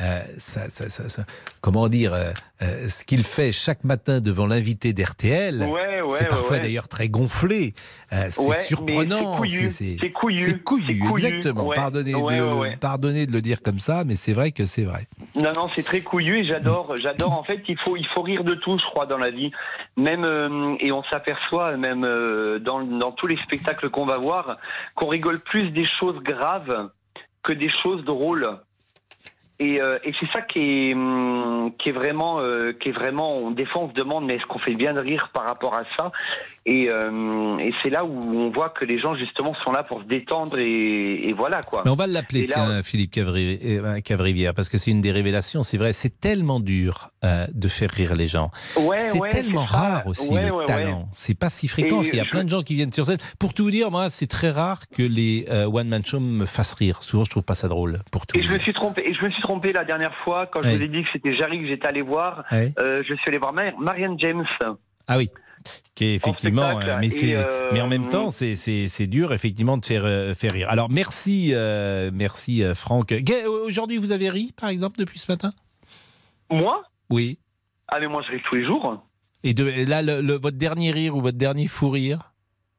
Euh, 0.00 0.20
ça, 0.38 0.68
ça- 0.70 0.88
ça- 0.90 1.08
ça- 1.08 1.24
comment 1.60 1.88
dire, 1.88 2.14
euh, 2.14 2.30
euh, 2.62 2.88
ce 2.88 3.04
qu'il 3.04 3.24
fait 3.24 3.52
chaque 3.52 3.84
matin 3.84 4.20
devant 4.20 4.46
l'invité 4.46 4.92
d'RTL, 4.92 5.62
Ouais, 5.64 6.00
ouais, 6.02 6.08
c'est 6.18 6.28
parfois 6.28 6.52
ouais. 6.56 6.60
d'ailleurs 6.60 6.88
très 6.88 7.08
gonflé, 7.08 7.74
c'est 8.10 8.30
surprenant. 8.66 9.32
c'est 9.34 9.36
couillu, 9.38 9.70
c'est- 9.70 10.62
couillu, 10.62 11.02
exactement. 11.10 11.70
Pardonnez, 11.74 12.12
de, 12.12 12.76
pardonnez 12.78 13.26
de 13.26 13.32
le 13.32 13.40
dire 13.40 13.60
comme 13.62 13.78
ça, 13.78 14.04
mais 14.04 14.16
c'est 14.16 14.32
vrai 14.32 14.52
que 14.52 14.66
c'est 14.66 14.84
vrai. 14.84 15.06
Non, 15.36 15.50
non, 15.56 15.68
c'est 15.68 15.82
très 15.82 16.00
couillu 16.00 16.38
et 16.38 16.44
j'adore, 16.44 16.94
j'adore. 17.00 17.32
En 17.32 17.42
fait, 17.44 17.60
il 17.68 17.78
faut, 17.78 17.96
il 17.96 18.06
faut 18.14 18.22
rire 18.22 18.44
de 18.44 18.54
tout, 18.54 18.78
je 18.78 18.84
crois, 18.86 19.06
dans 19.06 19.18
la 19.18 19.30
vie. 19.30 19.50
Même 19.96 20.76
et 20.80 20.92
on 20.92 21.02
s'aperçoit, 21.10 21.76
même 21.76 22.02
dans, 22.60 22.80
dans 22.82 23.12
tous 23.12 23.26
les 23.26 23.36
spectacles 23.38 23.90
qu'on 23.90 24.06
va 24.06 24.18
voir, 24.18 24.58
qu'on 24.94 25.08
rigole 25.08 25.40
plus 25.40 25.70
des 25.72 25.86
choses 25.98 26.18
graves 26.22 26.90
que 27.42 27.52
des 27.52 27.70
choses 27.82 28.04
drôles. 28.04 28.58
Et, 29.60 29.82
euh, 29.82 29.98
et 30.04 30.12
c'est 30.20 30.30
ça 30.30 30.40
qui 30.42 30.90
est, 30.90 30.94
hum, 30.94 31.72
vraiment, 31.92 32.40
euh, 32.40 32.72
qui 32.72 32.90
est 32.90 32.92
vraiment. 32.92 33.38
On, 33.38 33.50
des 33.50 33.64
fois, 33.66 33.82
on 33.82 33.88
se 33.88 33.94
demande, 33.94 34.24
mais 34.24 34.36
est-ce 34.36 34.46
qu'on 34.46 34.58
fait 34.58 34.74
bien 34.74 34.94
de 34.94 35.00
rire 35.00 35.30
par 35.32 35.44
rapport 35.44 35.74
à 35.74 35.82
ça? 35.96 36.12
Et, 36.70 36.90
euh, 36.90 37.56
et 37.60 37.72
c'est 37.82 37.88
là 37.88 38.04
où 38.04 38.12
on 38.12 38.50
voit 38.50 38.68
que 38.68 38.84
les 38.84 38.98
gens 39.00 39.14
justement 39.14 39.54
sont 39.64 39.72
là 39.72 39.84
pour 39.84 40.02
se 40.02 40.06
détendre 40.06 40.58
et, 40.58 41.28
et 41.28 41.32
voilà 41.32 41.62
quoi. 41.62 41.80
Mais 41.86 41.90
on 41.90 41.94
va 41.94 42.06
l'appeler, 42.06 42.46
Philippe 42.84 43.14
euh, 43.16 44.00
Cavrivière, 44.00 44.52
parce 44.52 44.68
que 44.68 44.76
c'est 44.76 44.90
une 44.90 45.00
des 45.00 45.10
révélations. 45.10 45.62
C'est 45.62 45.78
vrai, 45.78 45.94
c'est 45.94 46.20
tellement 46.20 46.60
dur 46.60 47.08
euh, 47.24 47.46
de 47.54 47.68
faire 47.68 47.88
rire 47.90 48.14
les 48.16 48.28
gens. 48.28 48.50
Ouais, 48.76 48.98
c'est 48.98 49.18
ouais, 49.18 49.30
tellement 49.30 49.66
ça. 49.66 49.76
rare 49.78 50.06
aussi 50.06 50.30
Ouais, 50.30 50.46
le 50.50 50.64
talent. 50.66 51.08
C'est 51.12 51.38
pas 51.38 51.48
si 51.48 51.68
fréquent. 51.68 51.88
Et 51.88 51.94
parce 51.96 52.08
qu'il 52.10 52.18
y 52.18 52.20
a 52.20 52.24
je- 52.24 52.30
plein 52.30 52.44
de 52.44 52.50
gens 52.50 52.62
qui 52.62 52.74
viennent 52.74 52.92
sur 52.92 53.06
scène. 53.06 53.16
Pour 53.38 53.54
tout 53.54 53.64
vous 53.64 53.70
dire, 53.70 53.90
moi, 53.90 54.10
c'est 54.10 54.26
très 54.26 54.50
rare 54.50 54.88
que 54.94 55.02
les 55.02 55.46
euh, 55.50 55.64
one 55.64 55.88
man 55.88 56.04
show 56.04 56.20
me 56.20 56.44
fassent 56.44 56.74
rire. 56.74 57.02
Souvent, 57.02 57.24
je 57.24 57.30
trouve 57.30 57.44
pas 57.44 57.54
ça 57.54 57.68
drôle. 57.68 58.00
Pour 58.12 58.26
tout. 58.26 58.36
Et 58.36 58.42
je 58.42 58.50
me 58.50 58.58
suis 58.58 58.74
trompé. 58.74 59.08
Et 59.08 59.14
je 59.14 59.24
me 59.24 59.30
suis 59.30 59.40
trompé 59.42 59.72
la 59.72 59.84
dernière 59.84 60.14
fois 60.22 60.46
quand 60.46 60.60
je 60.62 60.68
vous 60.68 60.82
ai 60.82 60.88
dit 60.88 61.02
que 61.02 61.08
c'était 61.14 61.34
Jarry 61.34 61.60
que 61.62 61.66
j'étais 61.66 61.86
allé 61.88 62.02
voir. 62.02 62.44
Je 62.52 63.02
suis 63.14 63.28
allé 63.28 63.38
voir 63.38 63.54
Mar- 63.54 63.78
Marianne 63.80 64.16
James. 64.18 64.44
Ah 65.06 65.16
oui. 65.16 65.30
Qui 65.94 66.04
est 66.06 66.14
effectivement, 66.14 66.78
euh, 66.80 66.96
mais, 67.00 67.10
c'est, 67.10 67.34
euh, 67.34 67.70
mais 67.72 67.80
en 67.80 67.88
même 67.88 68.08
temps, 68.08 68.30
c'est, 68.30 68.54
c'est, 68.56 68.88
c'est 68.88 69.06
dur 69.06 69.32
effectivement 69.32 69.76
de 69.76 69.84
faire, 69.84 70.04
euh, 70.04 70.34
faire 70.34 70.52
rire. 70.52 70.68
Alors 70.70 70.88
merci, 70.90 71.50
euh, 71.52 72.10
merci 72.12 72.62
Franck. 72.74 73.12
Aujourd'hui, 73.64 73.96
vous 73.96 74.12
avez 74.12 74.30
ri, 74.30 74.52
par 74.58 74.68
exemple, 74.70 74.98
depuis 74.98 75.18
ce 75.18 75.30
matin? 75.30 75.52
Moi? 76.50 76.82
Oui. 77.10 77.38
Ah 77.88 77.98
mais 78.00 78.06
moi 78.06 78.22
je 78.26 78.32
ris 78.32 78.42
tous 78.48 78.54
les 78.54 78.64
jours. 78.64 79.02
Et, 79.44 79.54
de, 79.54 79.66
et 79.66 79.84
là, 79.86 80.02
le- 80.02 80.20
le- 80.20 80.34
votre 80.38 80.56
dernier 80.58 80.90
rire 80.90 81.16
ou 81.16 81.20
votre 81.20 81.38
dernier 81.38 81.68
fou 81.68 81.90
rire? 81.90 82.32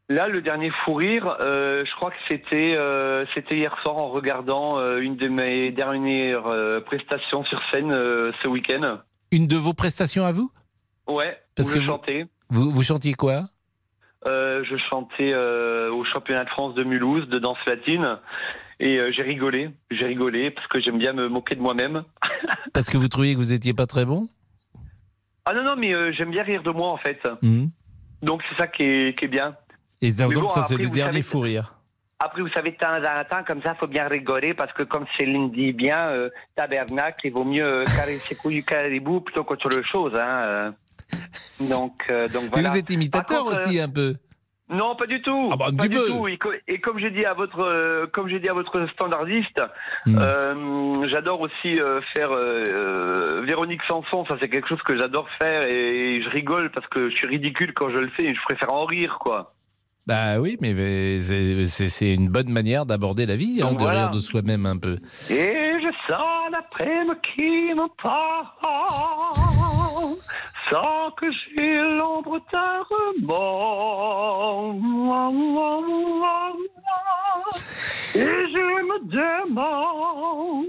Là, 0.08 0.28
le 0.28 0.42
dernier 0.42 0.72
fou 0.84 0.96
rire, 0.96 1.38
euh, 1.42 1.84
je 1.86 1.96
crois 1.96 2.10
que 2.12 2.18
c'était 2.30 2.74
euh, 2.76 3.26
c'était 3.36 3.58
hier 3.58 3.76
soir 3.84 3.98
en 3.98 4.10
regardant 4.10 4.80
euh, 4.80 5.00
une 5.00 5.16
de 5.18 5.28
mes 5.28 5.72
dernières 5.72 6.48
prestations 6.86 7.44
sur 7.46 7.60
scène 7.72 7.92
ce 7.92 8.48
week-end. 8.48 9.00
Une 9.32 9.46
de 9.48 9.56
vos 9.58 9.74
prestations 9.74 10.26
à 10.26 10.32
vous? 10.32 10.52
Ouais, 11.08 11.38
Parce 11.56 11.70
où 11.70 11.74
que 11.74 11.80
je 11.80 11.86
vous- 11.86 11.92
chantais. 11.92 12.26
Vous, 12.50 12.72
vous 12.72 12.84
chantiez 12.84 13.14
quoi? 13.14 13.44
Euh, 14.28 14.64
je 14.70 14.76
chantais 14.90 15.32
euh, 15.34 15.92
au 15.94 16.04
championnat 16.04 16.44
de 16.44 16.50
France 16.50 16.76
de 16.76 16.84
Mulhouse 16.84 17.28
de 17.30 17.40
danse 17.40 17.58
latine 17.68 18.18
et 18.80 19.00
euh, 19.00 19.12
j'ai 19.16 19.24
rigolé, 19.24 19.70
j'ai 19.92 20.06
rigolé 20.06 20.52
parce 20.52 20.68
que 20.68 20.82
j'aime 20.82 20.98
bien 20.98 21.14
me 21.14 21.28
moquer 21.28 21.56
de 21.56 21.62
moi-même. 21.62 22.04
Parce 22.74 22.90
que 22.90 22.98
vous 22.98 23.08
trouviez 23.08 23.34
que 23.34 23.40
vous 23.40 23.54
étiez 23.54 23.74
pas 23.74 23.88
très 23.88 24.06
bon? 24.06 24.28
Ah 25.46 25.54
non 25.54 25.64
non 25.64 25.76
mais 25.78 26.14
j'aime 26.14 26.32
bien 26.32 26.44
rire 26.44 26.64
de 26.64 26.72
moi 26.72 26.92
en 26.92 26.98
fait. 26.98 27.22
Mhm. 27.42 27.70
Donc 28.22 28.42
c'est 28.50 28.58
ça 28.58 28.68
qui 28.68 28.84
est, 28.84 29.18
qui 29.18 29.26
est 29.26 29.30
bien. 29.30 29.56
Et 30.02 30.12
donc, 30.12 30.34
bon, 30.34 30.50
ça, 30.50 30.64
c'est 30.64 30.78
le 30.78 30.90
dernier 30.90 31.12
savez- 31.14 31.22
fou 31.24 31.40
rire. 31.42 31.76
Après, 32.22 32.42
vous 32.42 32.50
savez, 32.50 32.72
de 32.72 32.76
temps 32.76 32.88
en 32.98 33.24
temps, 33.24 33.44
comme 33.48 33.62
ça, 33.62 33.76
faut 33.76 33.88
bien 33.88 34.08
rigoler 34.10 34.54
parce 34.54 34.74
que, 34.74 34.84
comme 34.84 35.06
Céline 35.18 35.52
dit 35.52 35.72
bien, 35.72 36.10
euh, 36.10 36.30
tabernacle, 36.54 37.22
il 37.24 37.32
vaut 37.32 37.46
mieux 37.46 37.64
euh, 37.64 37.86
caresser 37.86 38.36
couilles 38.36 38.64
caribou 38.66 39.22
plutôt 39.22 39.46
qu'autre 39.46 39.70
chose. 39.90 40.14
Hein, 40.16 40.44
euh. 40.48 40.72
Donc, 41.70 41.94
euh, 42.12 42.28
donc 42.30 42.44
Et 42.46 42.50
voilà. 42.52 42.70
vous 42.70 42.78
êtes 42.78 42.90
imitateur 42.90 43.44
contre, 43.46 43.52
aussi 43.68 43.80
euh, 43.80 43.84
un 43.86 43.90
peu 43.90 44.16
Non, 44.70 44.96
pas 44.96 45.06
du 45.08 45.22
tout. 45.22 45.50
Ah 45.52 45.56
bah, 45.58 45.66
pas 45.78 45.88
du 45.88 45.98
peu. 45.98 46.06
tout. 46.08 46.28
Et, 46.28 46.38
co- 46.38 46.54
et 46.68 46.80
comme 46.80 47.00
j'ai 47.00 47.10
dit 47.12 47.26
à 47.26 47.34
votre, 47.34 47.60
euh, 47.62 48.06
comme 48.14 48.30
j'ai 48.30 48.40
dit 48.40 48.50
à 48.50 48.54
votre 48.54 48.88
standardiste, 48.94 49.62
Hmm. 50.06 50.18
euh, 50.18 51.08
j'adore 51.10 51.42
aussi 51.42 51.80
euh, 51.82 52.00
faire 52.16 52.32
euh, 52.32 52.64
euh, 52.70 53.42
Véronique 53.46 53.82
Sanson. 53.88 54.24
Ça, 54.30 54.38
c'est 54.42 54.48
quelque 54.48 54.68
chose 54.70 54.82
que 54.86 54.98
j'adore 54.98 55.28
faire 55.42 55.66
et 55.68 56.22
je 56.24 56.30
rigole 56.30 56.72
parce 56.72 56.88
que 56.88 57.10
je 57.10 57.16
suis 57.16 57.28
ridicule 57.28 57.74
quand 57.74 57.90
je 57.90 57.98
le 57.98 58.10
fais 58.12 58.24
et 58.26 58.34
je 58.34 58.42
préfère 58.44 58.72
en 58.74 58.86
rire, 58.86 59.18
quoi. 59.20 59.54
Bah 60.08 60.40
oui, 60.40 60.58
mais 60.62 60.74
c'est- 61.20 62.14
une 62.16 62.30
bonne 62.30 62.50
manière 62.50 62.86
d'aborder 62.88 63.26
la 63.28 63.36
vie, 63.36 63.62
hein, 63.62 63.74
de 63.74 63.78
voilà. 63.80 64.00
rire 64.06 64.10
de 64.12 64.20
soi-même 64.20 64.66
un 64.66 64.78
peu. 64.78 64.98
Et 65.30 65.74
je 65.84 65.92
sens 66.08 66.50
l'après-midi 66.52 67.12
qui 67.36 67.74
me 67.76 67.88
parle, 68.02 68.48
sans 70.70 71.12
que 71.12 71.26
j'ai 71.32 71.82
l'ombre 71.98 72.40
d'un 72.52 72.84
remords. 72.90 74.76
Et 78.16 78.20
je 78.20 78.84
me 78.84 79.46
demande. 79.46 80.66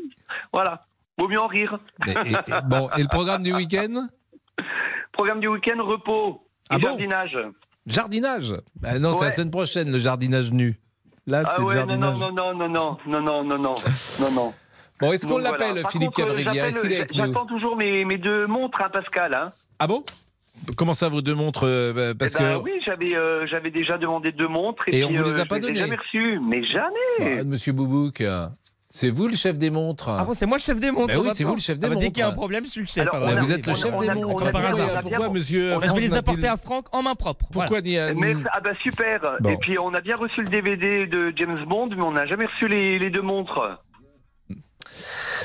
Voilà, 0.52 0.82
vaut 1.18 1.28
mieux 1.28 1.40
en 1.40 1.46
rire. 1.46 1.78
Et- 2.06 2.10
et- 2.10 2.14
et- 2.32 2.60
bon, 2.64 2.88
et 2.96 3.02
le 3.02 3.08
programme 3.08 3.42
du 3.42 3.54
week-end? 3.54 4.06
Programme 5.12 5.40
du 5.40 5.48
week-end, 5.48 5.82
repos 5.82 6.42
et 6.70 6.74
Ah 6.74 6.78
bon? 6.78 6.88
jardinage. 6.88 7.38
Jardinage? 7.86 8.54
Ah 8.84 8.98
Non, 8.98 9.14
c'est 9.14 9.24
la 9.26 9.30
semaine 9.32 9.50
prochaine, 9.50 9.90
le 9.90 9.98
jardinage 9.98 10.50
nu. 10.52 10.78
Là, 11.26 11.42
Ah 11.46 11.52
c'est 11.56 11.62
ouais, 11.62 11.76
jardinage. 11.76 12.18
non, 12.18 12.32
non, 12.32 12.54
non, 12.54 12.68
non, 12.68 12.68
non, 12.68 12.98
non, 13.06 13.20
non, 13.44 13.58
non, 13.58 13.58
non, 13.58 13.74
non. 14.32 14.54
Bon, 15.00 15.12
est-ce 15.12 15.26
qu'on 15.26 15.38
l'appelle, 15.38 15.72
voilà. 15.72 15.88
Philippe 15.88 16.12
Cavrivière 16.14 16.64
Est-ce 16.66 16.80
qu'il 16.82 16.92
est 16.92 16.96
avec 16.98 17.14
nous 17.14 17.24
J'attends 17.26 17.46
toujours 17.46 17.76
mes, 17.76 18.04
mes 18.04 18.18
deux 18.18 18.46
montres, 18.46 18.80
hein, 18.82 18.88
Pascal. 18.92 19.34
Hein. 19.34 19.48
Ah 19.78 19.86
bon? 19.86 20.04
Comment 20.76 20.92
ça, 20.94 21.08
vos 21.08 21.22
deux 21.22 21.34
montres 21.34 21.64
euh, 21.64 21.92
bah, 21.94 22.14
Parce 22.18 22.36
Eh 22.38 22.42
ben 22.42 22.58
que. 22.58 22.64
oui, 22.64 22.72
j'avais 22.84 23.16
euh, 23.16 23.44
j'avais 23.46 23.70
déjà 23.70 23.96
demandé 23.96 24.30
deux 24.30 24.48
montres 24.48 24.82
et, 24.88 24.98
Et 24.98 25.04
on 25.04 25.08
puis, 25.08 25.16
vous 25.16 25.24
les 25.24 25.38
a 25.38 25.42
euh, 25.42 25.44
pas 25.46 25.58
données 25.58 25.74
jamais 25.80 25.96
reçues, 25.96 26.38
mais 26.46 26.62
jamais. 26.64 27.36
Bah, 27.38 27.44
Monsieur 27.44 27.72
Boubouk, 27.72 28.20
euh, 28.20 28.46
c'est 28.90 29.08
vous 29.08 29.28
le 29.28 29.36
chef 29.36 29.56
des 29.56 29.70
montres 29.70 30.10
Ah 30.10 30.24
bon, 30.24 30.34
c'est 30.34 30.44
moi 30.44 30.58
le 30.58 30.62
chef 30.62 30.78
des 30.78 30.90
montres. 30.90 31.14
Bah 31.14 31.20
oui, 31.22 31.30
c'est 31.32 31.44
vous 31.44 31.54
le 31.54 31.60
chef 31.60 31.78
des 31.78 31.86
Ah 31.86 31.88
bah, 31.88 31.94
montres. 31.94 32.04
Dès 32.06 32.10
qu'il 32.12 32.20
y 32.20 32.22
a 32.24 32.28
un 32.28 32.32
problème, 32.32 32.64
je 32.66 32.70
suis 32.70 32.80
le 32.82 32.86
chef. 32.88 33.08
Alors, 33.08 33.14
Ah 33.16 33.20
bah, 33.20 33.34
Bah, 33.36 33.40
a- 33.40 33.44
Vous 33.44 33.52
êtes 33.52 33.66
le 33.66 33.74
chef 33.74 33.94
on 33.94 34.00
des 34.00 34.08
montres. 34.10 34.44
a 34.44 34.96
on 34.98 35.00
Pourquoi, 35.00 35.28
monsieur 35.30 35.76
Bah, 35.78 35.86
je 35.88 35.94
vais 35.94 36.00
les 36.00 36.14
apporter 36.14 36.48
à 36.48 36.56
Franck 36.58 36.94
en 36.94 37.02
main 37.02 37.14
propre. 37.14 37.46
Pourquoi 37.52 37.80
Voilà. 37.80 38.12
Mais, 38.14 38.34
ah 38.52 38.60
bah 38.60 38.72
super. 38.82 39.20
Bon. 39.40 39.48
Et 39.50 39.56
puis 39.56 39.78
on 39.78 39.94
a 39.94 40.00
bien 40.02 40.16
reçu 40.16 40.42
le 40.42 40.48
DVD 40.48 41.06
de 41.06 41.32
James 41.36 41.64
Bond, 41.66 41.88
mais 41.96 42.02
on 42.02 42.12
n'a 42.12 42.26
jamais 42.26 42.44
reçu 42.46 42.68
les, 42.68 42.98
les 42.98 43.08
deux 43.10 43.22
montres. 43.22 43.80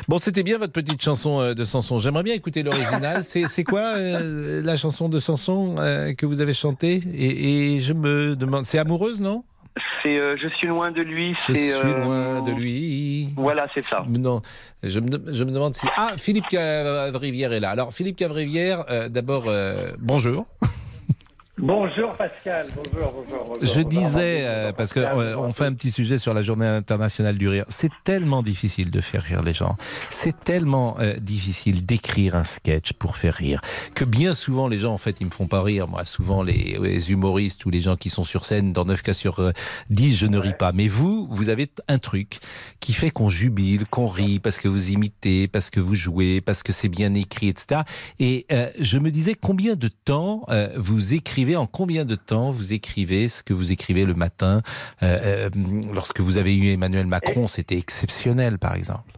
Bon, 0.07 0.17
c'était 0.17 0.43
bien 0.43 0.57
votre 0.57 0.73
petite 0.73 1.01
chanson 1.01 1.39
euh, 1.39 1.53
de 1.53 1.63
Sanson. 1.65 1.97
J'aimerais 1.97 2.23
bien 2.23 2.33
écouter 2.33 2.63
l'original. 2.63 3.23
C'est 3.23 3.63
quoi 3.63 3.95
euh, 3.97 4.61
la 4.61 4.77
chanson 4.77 5.09
de 5.09 5.19
Sanson 5.19 5.75
euh, 5.79 6.13
que 6.13 6.25
vous 6.25 6.41
avez 6.41 6.53
chantée? 6.53 7.01
Et, 7.13 7.75
et 7.75 7.79
je 7.79 7.93
me 7.93 8.35
demande, 8.35 8.65
c'est 8.65 8.77
amoureuse, 8.79 9.21
non? 9.21 9.43
C'est 10.03 10.19
euh, 10.19 10.35
Je 10.37 10.47
suis 10.55 10.67
loin 10.67 10.91
de 10.91 11.01
lui. 11.01 11.33
Je 11.47 11.53
suis 11.53 11.71
euh, 11.71 12.03
loin 12.03 12.41
de 12.41 12.51
lui. 12.51 13.29
Voilà, 13.35 13.67
c'est 13.75 13.85
ça. 13.85 14.05
Non, 14.07 14.41
je 14.83 14.99
me, 14.99 15.33
je 15.33 15.43
me 15.43 15.51
demande 15.51 15.75
si. 15.75 15.87
Ah, 15.97 16.13
Philippe 16.17 16.47
Cavrivière 16.47 17.53
est 17.53 17.59
là. 17.59 17.71
Alors, 17.71 17.91
Philippe 17.93 18.15
Cavrivière, 18.17 18.85
euh, 18.89 19.09
d'abord, 19.09 19.45
euh, 19.47 19.91
bonjour. 19.99 20.45
Bonjour 21.57 22.11
Pascal, 22.17 22.67
bonjour, 22.75 23.13
bonjour. 23.13 23.45
bonjour. 23.47 23.57
Je 23.61 23.81
Bonjour, 23.81 23.89
disais, 23.89 24.41
bonjour, 24.41 24.49
euh, 24.49 24.73
parce 24.73 24.91
que 24.91 24.99
Pascal, 24.99 25.19
euh, 25.19 25.37
on 25.37 25.53
fait 25.53 25.63
un 25.63 25.73
petit 25.73 25.89
sujet 25.89 26.17
sur 26.17 26.33
la 26.33 26.41
journée 26.41 26.65
internationale 26.65 27.37
du 27.37 27.47
rire. 27.47 27.63
C'est 27.69 27.91
tellement 28.03 28.43
difficile 28.43 28.91
de 28.91 28.99
faire 28.99 29.23
rire 29.23 29.41
les 29.41 29.53
gens. 29.53 29.77
C'est 30.09 30.37
tellement 30.43 30.97
euh, 30.99 31.15
difficile 31.15 31.85
d'écrire 31.85 32.35
un 32.35 32.43
sketch 32.43 32.91
pour 32.91 33.15
faire 33.15 33.35
rire 33.35 33.61
que 33.93 34.03
bien 34.03 34.33
souvent 34.33 34.67
les 34.67 34.79
gens, 34.79 34.91
en 34.93 34.97
fait, 34.97 35.21
ils 35.21 35.25
me 35.27 35.31
font 35.31 35.47
pas 35.47 35.61
rire. 35.61 35.87
Moi, 35.87 36.03
souvent 36.03 36.43
les, 36.43 36.77
les 36.81 37.11
humoristes 37.13 37.65
ou 37.65 37.69
les 37.69 37.81
gens 37.81 37.95
qui 37.95 38.09
sont 38.09 38.23
sur 38.23 38.43
scène, 38.45 38.73
dans 38.73 38.83
9 38.83 39.01
cas 39.01 39.13
sur 39.13 39.39
euh, 39.39 39.51
10, 39.91 40.13
je 40.17 40.27
ne 40.27 40.37
ris 40.37 40.55
pas. 40.59 40.73
Mais 40.73 40.89
vous, 40.89 41.25
vous 41.31 41.47
avez 41.47 41.69
un 41.87 41.99
truc 41.99 42.39
qui 42.81 42.91
fait 42.91 43.11
qu'on 43.11 43.29
jubile, 43.29 43.85
qu'on 43.85 44.07
rit 44.07 44.39
parce 44.39 44.57
que 44.57 44.67
vous 44.67 44.91
imitez, 44.91 45.47
parce 45.47 45.69
que 45.69 45.79
vous 45.79 45.95
jouez, 45.95 46.41
parce 46.41 46.63
que 46.63 46.73
c'est 46.73 46.89
bien 46.89 47.13
écrit, 47.13 47.47
etc. 47.47 47.83
Et 48.19 48.45
euh, 48.51 48.69
je 48.77 48.97
me 48.97 49.09
disais 49.09 49.35
combien 49.35 49.75
de 49.75 49.87
temps 49.87 50.43
euh, 50.49 50.67
vous 50.75 51.13
écrivez, 51.13 51.44
en 51.53 51.67
combien 51.67 52.05
de 52.05 52.15
temps 52.15 52.49
vous 52.49 52.73
écrivez 52.73 53.27
ce 53.27 53.43
que 53.43 53.53
vous 53.53 53.71
écrivez 53.71 54.05
le 54.05 54.13
matin. 54.13 54.61
Euh, 55.03 55.17
euh, 55.21 55.49
lorsque 55.93 56.21
vous 56.21 56.37
avez 56.37 56.55
eu 56.55 56.71
Emmanuel 56.71 57.07
Macron, 57.07 57.47
c'était 57.47 57.77
exceptionnel, 57.77 58.57
par 58.57 58.73
exemple. 58.75 59.15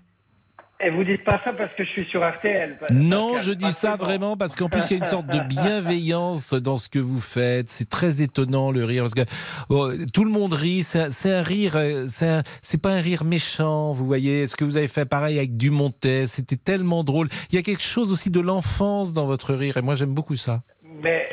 Et 0.80 0.91
vous 0.91 1.04
dites 1.04 1.24
pas 1.24 1.41
ça 1.44 1.54
parce 1.54 1.74
que 1.74 1.84
je 1.84 1.90
suis 1.90 2.06
sur 2.06 2.28
RTL. 2.28 2.78
Non, 2.91 3.40
je 3.40 3.52
dis 3.52 3.72
ça 3.72 3.95
vraiment 3.95 4.38
parce 4.38 4.56
qu'en 4.56 4.70
plus 4.70 4.84
il 4.90 4.91
y 4.91 4.94
a 4.94 4.98
une 4.98 5.10
sorte 5.10 5.26
de 5.26 5.40
bienveillance 5.48 6.54
dans 6.54 6.78
ce 6.78 6.88
que 6.88 6.99
vous 6.99 7.20
faites. 7.20 7.70
C'est 7.70 7.90
très 7.90 8.22
étonnant 8.22 8.70
le 8.70 8.86
rire 8.86 9.04
parce 9.04 9.16
que 9.16 9.26
oh, 9.70 9.90
tout 10.14 10.24
le 10.24 10.30
monde 10.30 10.54
rit. 10.54 10.84
C'est 10.84 10.99
un, 10.99 11.40
un 11.40 11.41
rire, 11.41 11.74
euh, 11.76 12.06
c'est 12.08 12.82
pas 12.82 12.91
un 12.91 13.02
rire 13.02 13.24
méchant. 13.24 13.91
Vous 13.91 14.06
voyez, 14.06 14.45
ce 14.45 14.56
que 14.56 14.66
vous 14.66 14.78
avez 14.78 14.88
fait 14.88 15.06
pareil 15.06 15.40
avec 15.40 15.58
Dumontet, 15.58 16.28
c'était 16.28 16.58
tellement 16.58 17.04
drôle. 17.04 17.28
Il 17.49 17.56
y 17.56 17.58
a 17.58 17.64
quelque 17.64 17.84
chose 17.84 18.12
aussi 18.12 18.30
de 18.30 18.40
l'enfance 18.40 19.14
dans 19.14 19.26
votre 19.26 19.56
rire 19.56 19.78
et 19.78 19.82
moi 19.82 19.95
j'aime 19.95 20.14
beaucoup 20.14 20.36
ça. 20.36 20.62
Mais, 21.02 21.28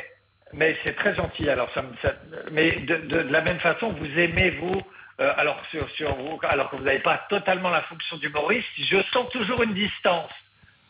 mais 0.53 0.75
c'est 0.83 0.95
très 0.95 1.15
gentil. 1.15 1.49
Alors, 1.49 1.69
ça, 1.73 1.81
me- 1.81 1.93
ça- 2.01 2.13
mais 2.51 2.71
de, 2.71 2.95
de- 2.97 3.23
de 3.23 3.31
la 3.31 3.41
même 3.41 3.59
façon, 3.59 3.89
vous 3.89 4.19
aimez 4.19 4.51
vous. 4.51 4.81
euh, 5.21 5.31
alors, 5.37 5.57
sur, 5.71 5.89
sur 5.91 6.13
vous, 6.15 6.39
alors 6.43 6.69
que 6.69 6.75
vous 6.75 6.83
n'avez 6.83 6.99
pas 6.99 7.17
totalement 7.29 7.69
la 7.69 7.81
fonction 7.81 8.17
d'humoriste, 8.17 8.67
je 8.77 8.97
sens 9.13 9.29
toujours 9.31 9.63
une 9.63 9.73
distance. 9.73 10.29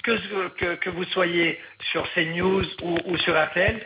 Que, 0.04 0.18
que, 0.50 0.76
que 0.76 0.90
vous 0.92 1.04
soyez 1.06 1.60
sur 1.92 2.08
CNews 2.14 2.64
ou, 2.84 2.98
ou 3.06 3.18
sur 3.18 3.34
RTL, 3.44 3.82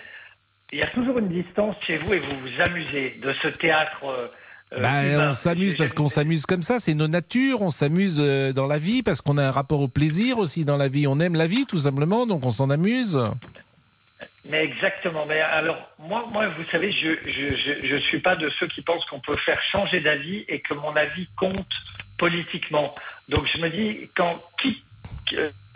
il 0.73 0.79
y 0.79 0.81
a 0.81 0.87
toujours 0.87 1.17
une 1.19 1.29
distance 1.29 1.75
chez 1.87 1.95
vous 1.97 2.13
et 2.13 2.19
vous 2.19 2.37
vous 2.41 2.61
amusez 2.61 3.17
de 3.23 3.31
ce 3.41 3.47
théâtre. 3.47 4.01
euh, 4.03 4.27
euh, 4.73 4.81
Bah, 4.81 5.05
humain. 5.05 5.29
on 5.29 5.33
s'amuse 5.33 5.75
parce 5.77 5.93
qu'on 5.93 6.09
s'amuse 6.09 6.45
comme 6.45 6.61
ça, 6.61 6.79
c'est 6.81 6.93
nos 6.93 7.07
natures, 7.07 7.61
on 7.61 7.69
s'amuse 7.69 8.17
dans 8.53 8.67
la 8.67 8.77
vie 8.79 9.01
parce 9.01 9.21
qu'on 9.21 9.37
a 9.37 9.45
un 9.47 9.51
rapport 9.51 9.79
au 9.79 9.87
plaisir 9.87 10.37
aussi 10.39 10.65
dans 10.65 10.75
la 10.77 10.89
vie. 10.89 11.07
On 11.07 11.19
aime 11.21 11.35
la 11.35 11.47
vie 11.47 11.65
tout 11.65 11.77
simplement, 11.79 12.25
donc 12.27 12.45
on 12.45 12.51
s'en 12.51 12.69
amuse. 12.69 13.17
Mais 14.45 14.63
exactement. 14.63 15.25
Mais 15.25 15.41
alors, 15.41 15.77
moi, 15.99 16.25
vous 16.57 16.63
savez, 16.71 16.91
je 16.91 17.09
je, 17.25 17.55
je, 17.55 17.87
je 17.87 17.95
suis 17.97 18.19
pas 18.19 18.35
de 18.35 18.49
ceux 18.59 18.67
qui 18.67 18.81
pensent 18.81 19.05
qu'on 19.05 19.19
peut 19.19 19.35
faire 19.37 19.61
changer 19.71 19.99
d'avis 19.99 20.45
et 20.47 20.59
que 20.59 20.73
mon 20.73 20.95
avis 20.95 21.27
compte 21.37 21.67
politiquement. 22.17 22.95
Donc, 23.27 23.47
je 23.47 23.57
me 23.61 23.69
dis, 23.69 24.09
quand 24.15 24.41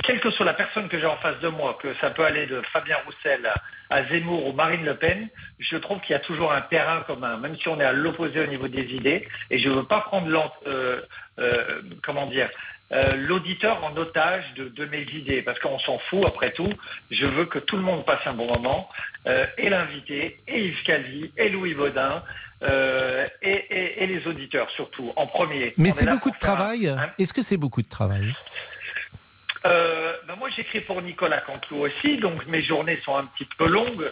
quelle 0.04 0.20
que 0.20 0.32
soit 0.32 0.46
la 0.46 0.54
personne 0.54 0.90
que 0.90 1.00
j'ai 1.00 1.06
en 1.06 1.16
face 1.18 1.40
de 1.40 1.48
moi, 1.48 1.78
que 1.82 1.94
ça 1.96 2.10
peut 2.10 2.26
aller 2.26 2.46
de 2.46 2.62
Fabien 2.74 2.98
Roussel 3.06 3.50
à, 3.90 4.04
Zemmour 4.06 4.48
ou 4.48 4.54
Marine 4.54 4.84
Le 4.84 4.96
Pen, 4.96 5.30
je 5.60 5.78
trouve 5.78 6.00
qu'il 6.02 6.12
y 6.12 6.16
a 6.16 6.20
toujours 6.20 6.52
un 6.52 6.62
terrain 6.62 7.02
commun, 7.02 7.38
même 7.38 7.56
si 7.58 7.68
on 7.70 7.80
est 7.80 7.86
à 7.86 7.94
l'opposé 7.94 8.42
au 8.42 8.48
niveau 8.48 8.68
des 8.68 8.94
idées. 8.94 9.28
Et 9.50 9.60
je 9.60 9.70
veux 9.70 9.84
pas 9.84 10.02
prendre 10.02 10.28
l'en- 10.28 10.52
euh, 10.68 11.02
euh, 11.40 11.82
comment 12.04 12.26
dire 12.26 12.50
euh, 12.94 13.16
l'auditeur 13.16 13.84
en 13.84 13.96
otage 13.98 14.46
de, 14.56 14.70
de 14.70 14.86
mes 14.86 15.02
idées, 15.02 15.42
parce 15.42 15.60
qu'on 15.60 15.80
s'en 15.80 15.98
fout 15.98 16.24
après 16.26 16.52
tout. 16.52 16.72
Je 17.12 17.26
veux 17.26 17.46
que 17.46 17.60
tout 17.60 17.76
le 17.76 17.82
monde 17.82 18.06
passe 18.06 18.22
un 18.26 18.34
bon 18.34 18.48
moment, 18.48 18.90
euh, 19.28 19.46
et 19.58 19.70
l'invité, 19.70 20.38
et 20.48 20.66
Yves 20.68 20.84
Calvi, 20.84 21.32
et 21.38 21.50
Louis 21.50 21.74
Baudin, 21.74 22.24
euh, 22.62 23.28
et, 23.42 23.52
et- 23.52 24.04
et 24.04 24.08
les 24.08 24.26
auditeurs 24.28 24.70
surtout, 24.72 25.12
en 25.16 25.26
premier. 25.28 25.74
Mais 25.78 25.92
c'est 25.92 26.06
beaucoup 26.08 26.30
de 26.32 26.38
travail. 26.38 26.88
un- 26.88 27.10
Est-ce 27.18 27.34
que 27.34 27.42
c'est 27.42 27.58
beaucoup 27.58 27.82
de 27.82 27.90
travail? 27.90 28.34
Ben 29.64 30.36
moi, 30.38 30.50
j'écris 30.56 30.82
pour 30.82 31.02
Nicolas 31.02 31.42
Canteloup 31.42 31.82
aussi, 31.86 32.18
donc 32.18 32.46
mes 32.48 32.62
journées 32.62 33.00
sont 33.06 33.16
un 33.16 33.26
petit 33.26 33.48
peu 33.58 33.68
longues. 33.68 34.12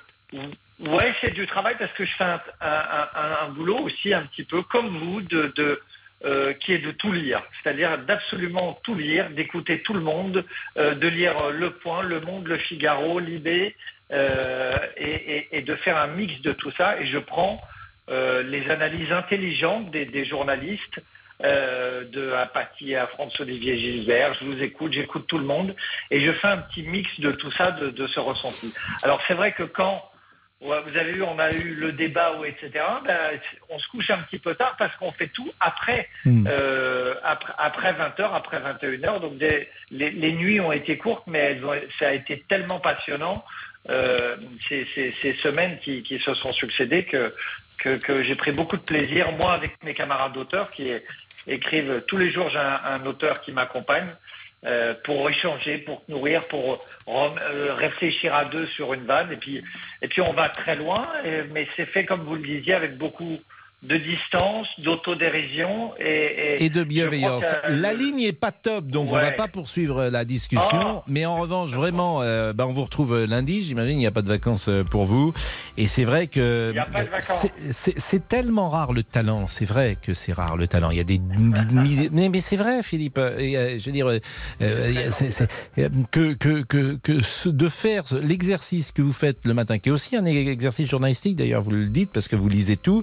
Ouais, 0.79 1.13
c'est 1.21 1.31
du 1.33 1.45
travail 1.45 1.75
parce 1.77 1.91
que 1.93 2.05
je 2.05 2.11
fais 2.17 2.23
un, 2.23 2.41
un- 2.61 3.09
un- 3.15 3.37
un 3.45 3.49
boulot 3.49 3.79
aussi 3.79 4.13
un 4.13 4.21
petit 4.23 4.43
peu 4.43 4.61
comme 4.63 4.87
vous, 4.97 5.21
de, 5.21 5.51
de, 5.55 5.81
euh, 6.23 6.53
qui 6.53 6.73
est 6.73 6.77
de 6.77 6.91
tout 6.91 7.11
lire, 7.11 7.41
c'est-à-dire 7.61 7.97
d'absolument 7.97 8.79
tout 8.83 8.95
lire, 8.95 9.29
d'écouter 9.31 9.79
tout 9.79 9.93
le 9.93 10.01
monde, 10.01 10.45
euh, 10.77 10.93
de 10.93 11.07
lire 11.07 11.37
euh, 11.45 11.51
Le 11.51 11.71
Point, 11.71 12.03
Le 12.03 12.19
Monde, 12.19 12.47
Le 12.47 12.57
Figaro, 12.57 13.19
Libé, 13.19 13.75
euh, 14.11 14.77
et, 14.97 15.61
de 15.61 15.75
faire 15.75 15.97
un 15.97 16.07
mix 16.07 16.39
de 16.41 16.51
tout 16.53 16.71
ça. 16.71 16.99
Et 16.99 17.07
je 17.07 17.17
prends 17.17 17.61
les 18.09 18.69
analyses 18.69 19.11
intelligentes 19.11 19.89
des, 19.89 20.05
des 20.05 20.25
journalistes, 20.25 21.01
de 21.41 22.33
Apathy 22.33 22.93
à 22.95 23.07
François-Olivier 23.07 23.79
Gilbert. 23.79 24.35
Je 24.35 24.45
vous 24.45 24.61
écoute, 24.61 24.91
j'écoute 24.91 25.25
tout 25.27 25.37
le 25.37 25.45
monde, 25.45 25.73
et 26.11 26.19
je 26.19 26.31
fais 26.33 26.49
un 26.49 26.57
petit 26.57 26.83
mix 26.83 27.19
de 27.21 27.31
tout 27.31 27.51
ça, 27.51 27.71
de 27.71 28.07
ce 28.07 28.19
ressenti. 28.19 28.73
Alors 29.01 29.21
c'est 29.27 29.33
vrai 29.33 29.53
que 29.53 29.63
quand 29.63 30.10
ouais, 30.61 30.79
vous 30.85 30.97
avez 30.97 31.11
vu, 31.13 31.23
on 31.23 31.37
a 31.39 31.51
eu 31.51 31.75
le 31.75 31.91
débat 31.91 32.33
ou 32.39 32.45
etc. 32.45 32.69
ben, 33.05 33.17
on 33.69 33.79
se 33.79 33.87
couche 33.87 34.09
un 34.11 34.19
petit 34.19 34.39
peu 34.39 34.55
tard 34.55 34.75
parce 34.77 34.95
qu'on 34.97 35.11
fait 35.11 35.27
tout 35.27 35.51
après, 35.59 36.07
Hmm. 36.25 36.45
euh, 36.47 37.15
après, 37.23 37.53
après 37.57 37.93
20 37.93 38.19
heures, 38.19 38.35
après 38.35 38.59
21 38.59 39.03
heures. 39.05 39.19
Donc 39.19 39.37
des- 39.37 39.67
les, 39.91 40.11
les 40.11 40.31
nuits 40.33 40.59
ont 40.59 40.71
été 40.71 40.97
courtes, 40.97 41.23
mais 41.27 41.39
elles 41.39 41.65
ont- 41.65 41.73
ça 41.99 42.09
a 42.09 42.13
été 42.13 42.43
tellement 42.47 42.79
passionnant 42.79 43.43
euh, 43.89 44.35
ces, 44.69 44.85
ces- 44.93 45.11
ces 45.11 45.33
semaines 45.33 45.77
qui, 45.79 46.03
qui 46.03 46.19
se 46.19 46.33
sont 46.35 46.51
succédées 46.53 47.03
que, 47.03 47.33
que, 47.79 47.97
que 47.97 48.21
j'ai 48.23 48.35
pris 48.35 48.51
beaucoup 48.51 48.77
de 48.77 48.83
plaisir, 48.83 49.31
moi 49.31 49.53
avec 49.53 49.71
mes 49.83 49.95
camarades 49.95 50.33
d'auteurs 50.33 50.69
qui 50.69 50.91
écrivent 51.47 52.03
tous 52.07 52.17
les 52.17 52.31
jours, 52.31 52.49
j'ai 52.51 52.59
un, 52.59 52.79
un 52.85 53.05
auteur 53.07 53.41
qui 53.41 53.51
m'accompagne. 53.51 54.07
Euh, 54.65 54.93
pour 55.03 55.29
échanger, 55.29 55.79
pour 55.79 56.03
nourrir, 56.07 56.45
pour 56.47 56.85
rem- 57.07 57.39
euh, 57.39 57.73
réfléchir 57.73 58.35
à 58.35 58.45
deux 58.45 58.67
sur 58.67 58.93
une 58.93 59.05
vanne. 59.05 59.31
Et 59.31 59.35
puis, 59.37 59.63
et 60.01 60.07
puis 60.07 60.21
on 60.21 60.33
va 60.33 60.49
très 60.49 60.75
loin, 60.75 61.07
mais 61.51 61.67
c'est 61.75 61.85
fait, 61.85 62.05
comme 62.05 62.21
vous 62.21 62.35
le 62.35 62.41
disiez, 62.43 62.73
avec 62.75 62.97
beaucoup 62.97 63.39
de 63.83 63.97
distance, 63.97 64.67
d'autodérision 64.77 65.91
et, 65.99 66.63
et 66.63 66.69
de 66.69 66.81
je 66.81 66.85
bienveillance. 66.85 67.43
que- 67.43 67.81
La 67.81 67.93
ligne 67.93 68.21
est 68.21 68.31
pas 68.31 68.51
top, 68.51 68.85
donc 68.85 69.09
on 69.11 69.15
Ouais. 69.15 69.21
va 69.21 69.31
pas 69.31 69.47
poursuivre 69.47 70.05
la 70.05 70.23
discussion. 70.23 70.97
Oh. 70.97 71.03
mais 71.07 71.25
en 71.25 71.37
revanche, 71.37 71.71
vraiment, 71.71 72.21
euh, 72.21 72.53
ben, 72.53 72.65
on 72.65 72.73
vous 72.73 72.83
retrouve 72.83 73.13
euh, 73.15 73.25
lundi. 73.25 73.63
J'imagine 73.63 73.95
il 73.95 73.99
n'y 73.99 74.05
a 74.07 74.11
pas 74.11 74.21
de 74.21 74.27
vacances 74.27 74.67
euh, 74.69 74.83
pour 74.83 75.05
vous. 75.05 75.33
Et 75.77 75.87
c'est 75.87 76.03
vrai 76.03 76.27
que 76.27 76.71
de 76.73 76.77
euh, 76.77 77.71
c'est- 77.71 78.27
tellement 78.27 78.69
rare 78.69 78.93
le 78.93 79.01
talent. 79.01 79.47
C'est 79.47 79.65
vrai 79.65 79.97
que 79.99 80.13
c'est 80.13 80.31
rare 80.33 80.57
le 80.57 80.67
talent. 80.67 80.91
Il 80.91 80.97
y 80.97 80.99
a 80.99 81.03
des 81.03 81.19
mais, 82.11 82.29
mais 82.29 82.41
c'est 82.41 82.55
vrai, 82.57 82.83
Philippe. 82.83 83.17
Euh, 83.17 83.37
et, 83.39 83.57
euh, 83.57 83.79
je 83.79 83.85
veux 83.85 83.91
dire, 83.91 84.07
euh, 84.07 84.19
euh, 84.61 85.09
c'est- 85.11 85.47
euh, 85.79 85.89
que 86.11 86.33
que 86.33 86.61
que 86.63 86.97
que 87.01 87.21
ce- 87.23 87.49
de 87.49 87.67
faire 87.67 88.07
ce- 88.07 88.15
l'exercice 88.15 88.91
que 88.91 89.01
vous 89.01 89.11
faites 89.11 89.45
le 89.45 89.53
matin, 89.55 89.79
qui 89.79 89.89
est 89.89 89.91
aussi 89.91 90.15
un 90.15 90.25
exercice 90.25 90.87
journalistique. 90.89 91.35
D'ailleurs, 91.35 91.61
vous 91.63 91.71
le 91.71 91.87
dites 91.87 92.11
parce 92.13 92.27
que 92.27 92.35
vous 92.35 92.47
lisez 92.49 92.77
tout. 92.77 93.01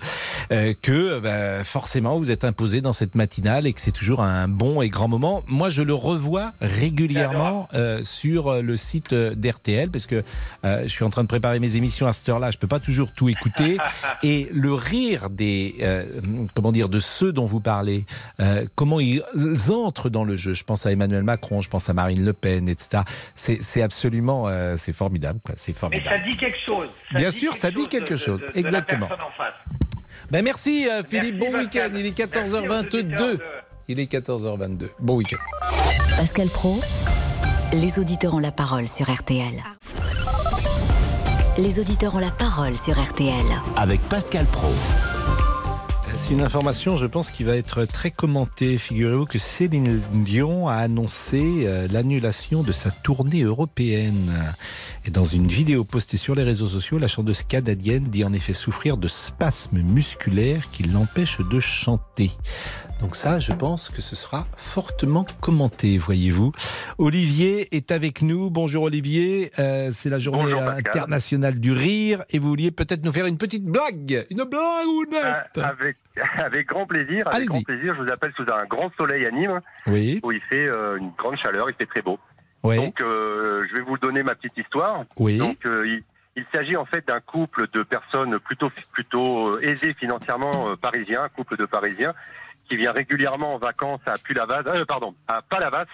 euh, 0.52 0.67
que 0.74 1.18
bah, 1.20 1.64
forcément 1.64 2.18
vous 2.18 2.30
êtes 2.30 2.44
imposé 2.44 2.80
dans 2.80 2.92
cette 2.92 3.14
matinale 3.14 3.66
et 3.66 3.72
que 3.72 3.80
c'est 3.80 3.92
toujours 3.92 4.20
un 4.22 4.48
bon 4.48 4.82
et 4.82 4.88
grand 4.88 5.08
moment. 5.08 5.42
Moi, 5.46 5.70
je 5.70 5.82
le 5.82 5.94
revois 5.94 6.52
régulièrement 6.60 7.68
euh, 7.74 8.00
sur 8.04 8.48
euh, 8.48 8.62
le 8.62 8.76
site 8.76 9.12
euh, 9.12 9.34
d'RTL 9.34 9.90
parce 9.90 10.06
que 10.06 10.22
euh, 10.64 10.82
je 10.82 10.88
suis 10.88 11.04
en 11.04 11.10
train 11.10 11.22
de 11.22 11.28
préparer 11.28 11.60
mes 11.60 11.76
émissions 11.76 12.06
à 12.06 12.12
cette 12.12 12.28
heure-là. 12.28 12.50
Je 12.50 12.58
peux 12.58 12.66
pas 12.66 12.80
toujours 12.80 13.12
tout 13.12 13.28
écouter 13.28 13.76
et 14.22 14.48
le 14.52 14.72
rire 14.74 15.30
des 15.30 15.76
euh, 15.82 16.04
comment 16.54 16.72
dire 16.72 16.88
de 16.88 17.00
ceux 17.00 17.32
dont 17.32 17.44
vous 17.44 17.60
parlez, 17.60 18.04
euh, 18.40 18.66
comment 18.74 19.00
ils 19.00 19.22
entrent 19.70 20.08
dans 20.10 20.24
le 20.24 20.36
jeu. 20.36 20.54
Je 20.54 20.64
pense 20.64 20.86
à 20.86 20.92
Emmanuel 20.92 21.22
Macron, 21.22 21.60
je 21.60 21.68
pense 21.68 21.88
à 21.88 21.94
Marine 21.94 22.24
Le 22.24 22.32
Pen, 22.32 22.68
etc. 22.68 23.02
C'est 23.34 23.82
absolument 23.82 24.48
euh, 24.48 24.76
c'est 24.76 24.92
formidable. 24.92 25.40
quoi. 25.44 25.54
C'est 25.58 25.72
Mais 25.72 25.78
formidable. 25.78 26.16
ça 26.16 26.30
dit 26.30 26.36
quelque 26.36 26.58
chose. 26.68 26.88
Bien 27.14 27.30
sûr, 27.30 27.56
ça 27.56 27.70
dit 27.70 27.88
quelque 27.88 28.16
chose. 28.16 28.40
de- 28.40 28.46
de 28.46 28.52
la 28.52 28.58
Exactement. 28.58 29.08
Ben 30.30 30.42
merci 30.44 30.88
euh, 30.88 31.02
Philippe, 31.02 31.38
bon 31.38 31.52
Pascal. 31.52 31.92
week-end. 31.92 31.98
Il 31.98 32.06
est 32.06 32.18
Merci 32.18 32.22
aux 32.22 32.60
14h22. 32.60 32.98
auditeurs 32.98 33.28
de- 33.28 33.38
Il 33.88 34.00
est 34.00 34.12
14h22. 34.12 34.88
Bon 35.00 35.16
week-end. 35.16 35.36
Pascal 36.16 36.48
Pro, 36.48 36.80
les 37.72 37.98
auditeurs 37.98 38.34
ont 38.34 38.38
la 38.38 38.52
parole 38.52 38.88
sur 38.88 39.10
RTL. 39.12 39.62
Les 41.56 41.80
auditeurs 41.80 42.14
ont 42.14 42.18
la 42.20 42.30
parole 42.30 42.76
sur 42.76 43.00
RTL. 43.02 43.44
Avec 43.76 44.00
Pascal 44.08 44.46
Pro. 44.46 44.68
C'est 46.18 46.34
une 46.34 46.42
information, 46.42 46.96
je 46.96 47.06
pense, 47.06 47.30
qui 47.30 47.44
va 47.44 47.56
être 47.56 47.84
très 47.84 48.10
commentée. 48.10 48.76
Figurez-vous 48.76 49.24
que 49.24 49.38
Céline 49.38 50.00
Dion 50.12 50.68
a 50.68 50.74
annoncé 50.74 51.64
euh, 51.64 51.86
l'annulation 51.90 52.62
de 52.62 52.72
sa 52.72 52.90
tournée 52.90 53.42
européenne. 53.42 54.34
Et 55.06 55.10
dans 55.10 55.24
une 55.24 55.46
vidéo 55.46 55.84
postée 55.84 56.16
sur 56.16 56.34
les 56.34 56.42
réseaux 56.42 56.66
sociaux, 56.68 56.98
la 56.98 57.08
chanteuse 57.08 57.44
canadienne 57.44 58.04
dit 58.04 58.24
en 58.24 58.32
effet 58.32 58.52
souffrir 58.52 58.96
de 58.96 59.08
spasmes 59.08 59.80
musculaires 59.80 60.70
qui 60.72 60.82
l'empêchent 60.82 61.40
de 61.40 61.60
chanter. 61.60 62.32
Donc 63.00 63.14
ça, 63.14 63.38
je 63.38 63.52
pense 63.52 63.90
que 63.90 64.02
ce 64.02 64.16
sera 64.16 64.46
fortement 64.56 65.24
commenté, 65.40 65.98
voyez-vous. 65.98 66.50
Olivier 66.98 67.74
est 67.76 67.92
avec 67.92 68.22
nous. 68.22 68.50
Bonjour 68.50 68.82
Olivier. 68.84 69.52
Euh, 69.60 69.90
c'est 69.92 70.08
la 70.08 70.18
journée 70.18 70.52
Bonjour, 70.52 70.62
internationale 70.62 71.60
du 71.60 71.70
rire 71.72 72.24
et 72.30 72.40
vous 72.40 72.48
vouliez 72.48 72.72
peut-être 72.72 73.04
nous 73.04 73.12
faire 73.12 73.26
une 73.26 73.38
petite 73.38 73.64
blague, 73.64 74.26
une 74.30 74.42
blague 74.44 74.86
ou 74.88 75.04
Euh, 75.14 75.62
avec, 75.62 75.96
avec 76.38 76.66
grand 76.66 76.86
plaisir. 76.86 77.22
Avec 77.32 77.46
grand 77.46 77.62
plaisir. 77.62 77.94
Je 77.96 78.02
vous 78.02 78.10
appelle 78.12 78.32
sous 78.36 78.42
un 78.52 78.64
grand 78.66 78.90
soleil 78.98 79.24
à 79.26 79.30
Nîmes, 79.30 79.60
Oui. 79.86 80.18
où 80.24 80.32
il 80.32 80.40
fait 80.50 80.66
euh, 80.66 80.96
une 80.98 81.12
grande 81.16 81.36
chaleur, 81.36 81.66
il 81.70 81.76
fait 81.76 81.86
très 81.86 82.02
beau. 82.02 82.18
Oui. 82.64 82.76
Donc, 82.78 83.00
euh, 83.00 83.64
je 83.70 83.76
vais 83.76 83.82
vous 83.82 83.98
donner 83.98 84.24
ma 84.24 84.34
petite 84.34 84.58
histoire. 84.58 85.04
Oui. 85.20 85.38
Donc, 85.38 85.58
il, 85.64 86.02
il 86.34 86.44
s'agit 86.52 86.76
en 86.76 86.84
fait 86.84 87.06
d'un 87.06 87.20
couple 87.20 87.68
de 87.72 87.84
personnes 87.84 88.38
plutôt 88.40 88.70
plutôt 88.92 89.58
aisées 89.60 89.94
financièrement, 89.94 90.76
parisiens, 90.80 91.22
un 91.22 91.28
couple 91.28 91.56
de 91.56 91.64
Parisiens 91.64 92.12
qui 92.68 92.76
vient 92.76 92.92
régulièrement 92.92 93.54
en 93.54 93.58
vacances 93.58 94.00
à 94.06 94.18
Pulavas, 94.18 94.62
euh, 94.66 94.84
pardon, 94.84 95.14
à 95.26 95.42
Palavas, 95.42 95.86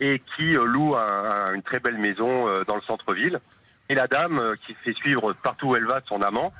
et 0.00 0.22
qui 0.36 0.56
euh, 0.56 0.64
loue 0.64 0.94
un- 0.96 1.00
un- 1.00 1.54
une 1.54 1.62
très 1.62 1.80
belle 1.80 1.98
maison 1.98 2.48
euh, 2.48 2.64
dans 2.64 2.76
le 2.76 2.82
centre-ville. 2.82 3.40
Et 3.88 3.94
la 3.94 4.06
dame 4.06 4.38
euh, 4.38 4.54
qui 4.66 4.74
fait 4.74 4.92
suivre 4.94 5.32
partout 5.42 5.68
où 5.70 5.76
elle 5.76 5.86
va 5.86 6.00
son 6.06 6.22
amant 6.22 6.52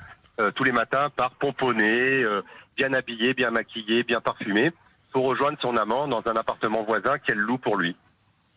tous 0.55 0.63
les 0.63 0.71
matins 0.71 1.09
par 1.17 1.31
pomponné, 1.31 2.23
bien 2.77 2.93
habillé, 2.93 3.33
bien 3.33 3.51
maquillé, 3.51 4.03
bien 4.03 4.21
parfumé, 4.21 4.71
pour 5.11 5.25
rejoindre 5.25 5.57
son 5.61 5.75
amant 5.75 6.07
dans 6.07 6.21
un 6.27 6.35
appartement 6.37 6.83
voisin 6.83 7.17
qu'elle 7.19 7.37
loue 7.39 7.57
pour 7.57 7.75
lui. 7.75 7.93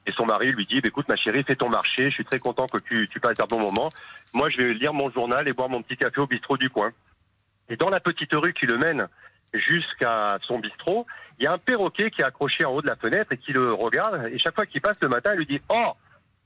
Et 0.06 0.12
son 0.12 0.24
mari 0.24 0.52
lui 0.52 0.64
dit, 0.64 0.80
Bah, 0.80 0.86
écoute 0.86 1.08
ma 1.08 1.16
chérie, 1.16 1.42
fais 1.42 1.56
ton 1.56 1.68
marché, 1.68 2.04
je 2.10 2.14
suis 2.14 2.24
très 2.24 2.38
content 2.38 2.66
que 2.68 2.78
tu, 2.78 3.08
tu 3.08 3.18
passes 3.18 3.40
un 3.40 3.46
bon 3.46 3.58
moment. 3.60 3.88
Moi, 4.32 4.48
je 4.50 4.58
vais 4.58 4.74
lire 4.74 4.92
mon 4.94 5.10
journal 5.10 5.48
et 5.48 5.52
boire 5.52 5.68
mon 5.68 5.82
petit 5.82 5.96
café 5.96 6.20
au 6.20 6.26
bistrot 6.28 6.56
du 6.56 6.70
coin. 6.70 6.92
Et 7.68 7.74
dans 7.76 7.90
la 7.90 7.98
petite 7.98 8.32
rue 8.32 8.52
qui 8.52 8.66
le 8.66 8.78
mène 8.78 9.08
jusqu'à 9.54 10.38
son 10.42 10.58
bistrot, 10.58 11.06
il 11.38 11.44
y 11.44 11.46
a 11.46 11.52
un 11.52 11.58
perroquet 11.58 12.10
qui 12.10 12.20
est 12.22 12.24
accroché 12.24 12.64
en 12.64 12.72
haut 12.72 12.82
de 12.82 12.86
la 12.88 12.96
fenêtre 12.96 13.32
et 13.32 13.36
qui 13.38 13.52
le 13.52 13.72
regarde. 13.72 14.28
Et 14.32 14.38
chaque 14.38 14.54
fois 14.54 14.66
qu'il 14.66 14.80
passe 14.80 14.96
le 15.02 15.08
matin, 15.08 15.32
il 15.34 15.38
lui 15.38 15.46
dit, 15.46 15.60
oh, 15.68 15.92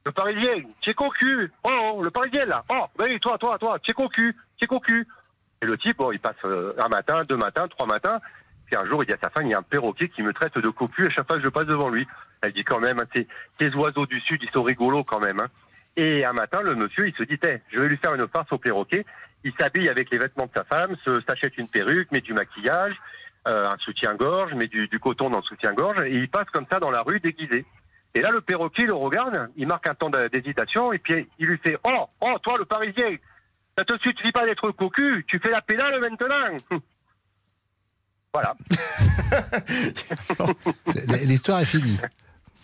le 0.05 0.13
Parisien, 0.13 0.55
tu 0.81 0.91
es 0.91 0.95
cocu. 0.95 1.51
Oh, 1.65 2.01
le 2.03 2.11
Parisien 2.11 2.45
là. 2.47 2.65
Oh, 2.69 2.87
ben 2.99 3.07
oui, 3.09 3.19
toi, 3.21 3.37
toi, 3.39 3.59
toi, 3.59 3.79
tu 3.81 3.91
es 3.91 3.95
cocu, 3.95 4.35
tu 4.57 4.65
es 4.65 4.67
cocu. 4.67 5.07
Et 5.63 5.67
le 5.67 5.77
type, 5.79 5.97
bon, 5.97 6.13
il 6.13 6.21
passe 6.21 6.37
euh, 6.45 6.73
un 6.79 6.89
matin, 6.89 7.23
deux 7.29 7.37
matins, 7.37 7.67
trois 7.69 7.87
matins. 7.87 8.21
Puis 8.67 8.77
un 8.77 8.85
jour, 8.87 9.03
il 9.03 9.07
dit 9.07 9.13
à 9.13 9.19
sa 9.23 9.31
femme, 9.31 9.47
il 9.47 9.51
y 9.51 9.55
a 9.55 9.59
un 9.59 9.63
perroquet 9.63 10.09
qui 10.09 10.23
me 10.23 10.33
traite 10.33 10.59
de 10.59 10.69
cocu 10.69 11.07
à 11.07 11.11
chaque 11.11 11.27
fois 11.27 11.39
que 11.39 11.45
je 11.45 11.49
passe 11.49 11.67
devant 11.67 11.89
lui. 11.89 12.07
Elle 12.43 12.53
dit 12.53 12.65
quand 12.65 12.81
même, 12.81 12.99
hein, 13.01 13.07
ces, 13.15 13.27
ces 13.61 13.75
oiseaux 13.75 14.07
du 14.07 14.21
sud, 14.21 14.41
ils 14.43 14.51
sont 14.51 14.63
rigolos 14.63 15.05
quand 15.05 15.21
même. 15.21 15.41
hein. 15.41 15.49
Et 15.97 16.25
un 16.25 16.33
matin, 16.33 16.61
le 16.61 16.75
monsieur, 16.75 17.09
il 17.09 17.15
se 17.15 17.23
dit, 17.23 17.39
Hey, 17.43 17.61
je 17.73 17.79
vais 17.81 17.89
lui 17.89 17.97
faire 17.97 18.15
une 18.15 18.29
farce 18.29 18.53
au 18.53 18.59
perroquet. 18.59 19.05
Il 19.47 19.53
s'habille 19.61 19.89
avec 19.89 20.11
les 20.11 20.19
vêtements 20.19 20.47
de 20.47 20.51
sa 20.57 20.65
femme, 20.65 20.97
s'achète 21.29 21.57
une 21.57 21.69
perruque, 21.69 22.11
met 22.11 22.21
du 22.21 22.33
maquillage, 22.33 22.97
euh, 23.47 23.71
un 23.71 23.79
soutien-gorge, 23.79 24.55
met 24.55 24.67
du, 24.67 24.89
coton 24.99 25.31
dans 25.31 25.39
le 25.39 25.45
soutien-gorge, 25.45 26.03
et 26.05 26.11
il 26.11 26.29
passe 26.29 26.51
comme 26.53 26.67
ça 26.69 26.81
dans 26.81 26.91
la 26.91 27.03
rue 27.03 27.21
déguisé. 27.21 27.65
Et 28.17 28.21
là, 28.23 28.31
le 28.33 28.41
perroquet 28.41 28.87
le 28.87 28.95
regarde, 28.95 29.49
il 29.57 29.69
marque 29.69 29.87
un 29.87 29.95
temps 29.95 30.11
d'h- 30.11 30.29
d'hésitation, 30.33 30.93
et 30.93 30.99
puis 30.99 31.29
il 31.39 31.47
lui 31.47 31.59
fait 31.59 31.79
Oh, 31.85 32.09
oh, 32.23 32.35
toi, 32.43 32.57
le 32.59 32.65
Parisien, 32.65 33.17
ça 33.79 33.85
te 33.85 33.97
suffit 33.99 34.33
pas 34.33 34.45
d'être 34.47 34.73
cocu, 34.73 35.25
tu 35.29 35.39
fais 35.39 35.51
la 35.51 35.63
pédale 35.63 36.01
maintenant. 36.01 36.81
Voilà. 38.35 38.55
L'histoire 41.25 41.61
est 41.61 41.65
finie. 41.65 41.99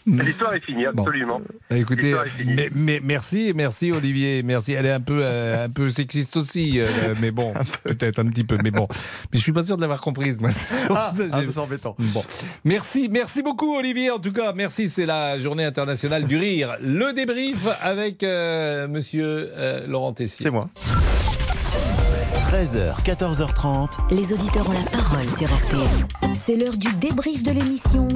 L'histoire 0.07 0.55
est 0.55 0.61
finie, 0.65 0.87
absolument. 0.87 1.41
Bah, 1.71 1.77
Écoutez, 1.77 2.03
L'histoire 2.03 2.27
est 2.27 2.31
finie. 2.31 2.55
mais, 2.55 2.71
mais- 2.75 3.01
merci, 3.03 3.53
merci 3.55 3.93
Olivier, 3.93 4.43
merci. 4.43 4.73
Elle 4.73 4.87
est 4.87 4.91
un 4.93 5.01
peu, 5.01 5.21
euh, 5.23 5.67
un 5.67 5.71
peu 5.71 5.91
sexiste 5.91 6.37
aussi, 6.37 6.81
euh, 6.81 6.87
mais 7.21 7.31
bon, 7.31 7.53
peut-être 7.85 8.19
un 8.19 8.27
petit 8.27 8.45
peu, 8.45 8.59
mais 8.63 8.71
bon. 8.71 8.89
Mais 9.33 9.39
je 9.39 9.43
suis 9.43 9.53
pas 9.53 9.65
sûr 9.65 9.77
de 9.77 9.81
l'avoir 9.83 10.01
comprise, 10.01 10.41
moi. 10.41 10.51
Ah, 10.91 11.11
ça, 11.17 11.23
ah, 11.33 11.41
c'est 11.49 11.59
embêtant. 11.59 11.95
Bon, 11.99 12.25
merci, 12.65 13.09
merci 13.11 13.43
beaucoup 13.43 13.77
Olivier. 13.77 14.11
En 14.11 14.19
tout 14.19 14.33
cas, 14.33 14.53
merci. 14.53 14.89
C'est 14.89 15.07
la 15.07 15.39
Journée 15.39 15.65
internationale 15.65 16.27
du 16.27 16.37
rire. 16.37 16.77
Le 16.83 17.13
débrief 17.13 17.67
avec 17.81 18.23
euh, 18.23 18.89
Monsieur 18.89 19.51
euh, 19.57 19.87
Laurent 19.87 20.13
Tessier. 20.13 20.45
C'est 20.45 20.51
moi. 20.51 20.69
13h, 22.51 23.03
14h30. 23.05 23.89
Les 24.11 24.33
auditeurs 24.33 24.69
ont 24.69 24.73
la 24.73 24.91
parole 24.91 25.25
sur 25.39 25.49
RTL. 25.55 26.35
C'est 26.35 26.57
l'heure 26.57 26.77
du 26.77 26.93
débrief 26.95 27.43
de 27.43 27.53
l'émission 27.53 28.09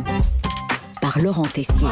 Laurent 1.14 1.44
Tessier. 1.46 1.88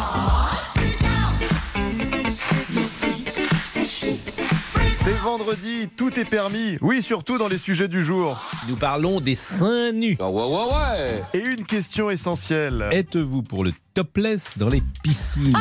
C'est 5.05 5.13
vendredi, 5.19 5.89
tout 5.99 6.19
est 6.19 6.25
permis. 6.25 6.79
Oui, 6.81 7.03
surtout 7.03 7.37
dans 7.37 7.49
les 7.49 7.59
sujets 7.59 7.89
du 7.89 8.03
jour. 8.03 8.41
Nous 8.69 8.77
parlons 8.77 9.21
des 9.21 9.35
seins 9.35 9.93
nus. 9.93 10.17
Et 11.35 11.39
une 11.41 11.67
question 11.67 12.09
essentielle. 12.09 12.87
Êtes-vous 12.91 13.43
pour 13.43 13.65
le 13.65 13.73
topless 13.93 14.57
dans 14.57 14.69
les 14.69 14.83
piscines? 15.03 15.53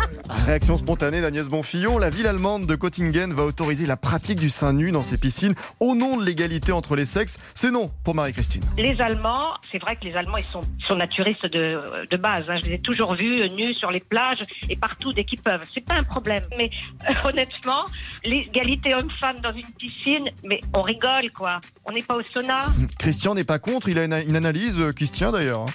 Réaction 0.46 0.78
spontanée 0.78 1.20
d'Agnès 1.20 1.46
Bonfillon, 1.46 1.98
la 1.98 2.08
ville 2.08 2.26
allemande 2.26 2.64
de 2.66 2.74
Göttingen 2.74 3.32
va 3.34 3.44
autoriser 3.44 3.84
la 3.86 3.96
pratique 3.98 4.40
du 4.40 4.48
sein 4.48 4.72
nu 4.72 4.90
dans 4.90 5.02
ses 5.02 5.18
piscines 5.18 5.54
au 5.78 5.94
nom 5.94 6.16
de 6.16 6.24
l'égalité 6.24 6.72
entre 6.72 6.96
les 6.96 7.04
sexes. 7.04 7.38
C'est 7.54 7.70
non 7.70 7.90
pour 8.02 8.14
Marie-Christine. 8.14 8.62
Les 8.78 8.98
Allemands, 9.02 9.54
c'est 9.70 9.78
vrai 9.78 9.96
que 9.96 10.04
les 10.06 10.16
Allemands, 10.16 10.38
ils 10.38 10.44
sont, 10.44 10.62
sont 10.86 10.96
naturistes 10.96 11.44
de, 11.52 12.06
de 12.10 12.16
base. 12.16 12.48
hein. 12.48 12.56
Je 12.62 12.66
les 12.68 12.74
ai 12.74 12.78
toujours 12.78 13.14
vus 13.14 13.42
euh, 13.42 13.48
nus 13.54 13.74
sur 13.74 13.90
les 13.90 14.00
plages 14.00 14.40
et 14.70 14.76
partout 14.76 15.12
dès 15.12 15.24
qu'ils 15.24 15.42
peuvent. 15.42 15.62
C'est 15.74 15.84
pas 15.84 15.94
un 15.94 16.02
problème. 16.04 16.42
Mais 16.56 16.70
euh, 17.08 17.12
honnêtement, 17.28 17.84
l'égalité 18.24 18.85
homme-femme 18.94 19.40
dans 19.40 19.52
une 19.54 19.70
piscine, 19.78 20.28
mais 20.44 20.60
on 20.74 20.82
rigole, 20.82 21.30
quoi. 21.34 21.60
On 21.84 21.92
n'est 21.92 22.02
pas 22.02 22.16
au 22.16 22.22
sauna. 22.30 22.66
Christian 22.98 23.34
n'est 23.34 23.44
pas 23.44 23.58
contre, 23.58 23.88
il 23.88 23.98
a 23.98 24.04
une, 24.04 24.14
une 24.28 24.36
analyse 24.36 24.80
euh, 24.80 24.92
qui 24.92 25.06
se 25.06 25.12
tient 25.12 25.32
d'ailleurs. 25.32 25.66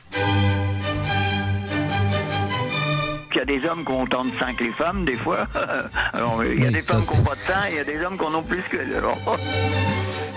Hein. 3.38 3.44
Il 3.46 3.52
y 3.54 3.56
a 3.56 3.60
des 3.60 3.68
hommes 3.68 3.84
qui 3.86 3.92
ont 3.92 4.04
autant 4.04 4.24
de 4.26 4.32
seins 4.40 4.54
que 4.54 4.64
les 4.64 4.72
femmes, 4.72 5.06
des 5.06 5.16
fois. 5.18 5.48
Alors, 6.14 6.44
il 6.44 6.60
y 6.60 6.64
a 6.64 6.68
Oui, 6.68 6.74
des 6.74 6.82
femmes 6.82 7.02
qui 7.02 7.08
c'est- 7.08 7.18
n'ont 7.18 7.24
pas 7.24 7.36
de 7.36 7.40
seins 7.40 7.68
et 7.70 7.72
il 7.72 7.76
y 7.78 7.80
a 7.80 7.84
des 7.84 8.06
hommes 8.06 8.18
qui 8.18 8.24
en 8.24 8.34
ont 8.36 8.44
plus 8.44 8.64
que. 8.64 8.78
Alors, 8.98 9.18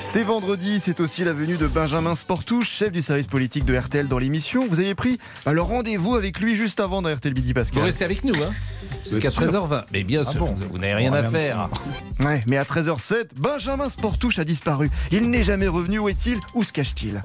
C'est 0.00 0.22
vendredi, 0.22 0.80
c'est 0.80 1.00
aussi 1.00 1.24
la 1.24 1.32
venue 1.32 1.56
de 1.56 1.66
Benjamin 1.66 2.14
Sportouche, 2.14 2.68
chef 2.68 2.92
du 2.92 3.00
service 3.02 3.26
politique 3.26 3.64
de 3.64 3.76
RTL 3.76 4.06
dans 4.06 4.18
l'émission. 4.18 4.66
Vous 4.68 4.78
avez 4.78 4.94
pris 4.94 5.18
bah, 5.44 5.52
le 5.52 5.62
rendez-vous 5.62 6.14
avec 6.14 6.38
lui 6.40 6.54
juste 6.56 6.78
avant 6.78 7.00
dans 7.02 7.12
RTL 7.12 7.32
Midi 7.34 7.52
Pascal. 7.54 7.80
Vous 7.80 7.84
restez 7.86 8.04
avec 8.04 8.22
nous, 8.22 8.34
hein 8.34 8.52
Jusqu'à 9.08 9.30
Bien 9.30 9.48
sûr. 9.50 9.66
13h20. 9.66 9.84
Mais 9.92 10.04
bien 10.04 10.22
Ah 10.26 10.30
sûr, 10.30 10.46
bon 10.46 10.54
vous, 10.54 10.78
n'avez 10.78 10.94
rien 10.94 11.12
à 11.12 11.22
faire. 11.24 11.68
Ouais, 12.20 12.40
mais 12.46 12.58
à 12.58 12.64
13h07, 12.64 13.28
Benjamin 13.36 13.88
Sportouche 13.88 14.38
a 14.38 14.44
disparu. 14.44 14.90
Il 15.10 15.30
n'est 15.30 15.42
jamais 15.42 15.68
revenu. 15.68 15.98
Où 15.98 16.08
est-il 16.08 16.38
Où 16.54 16.62
se 16.62 16.72
cache-t-il? 16.72 17.22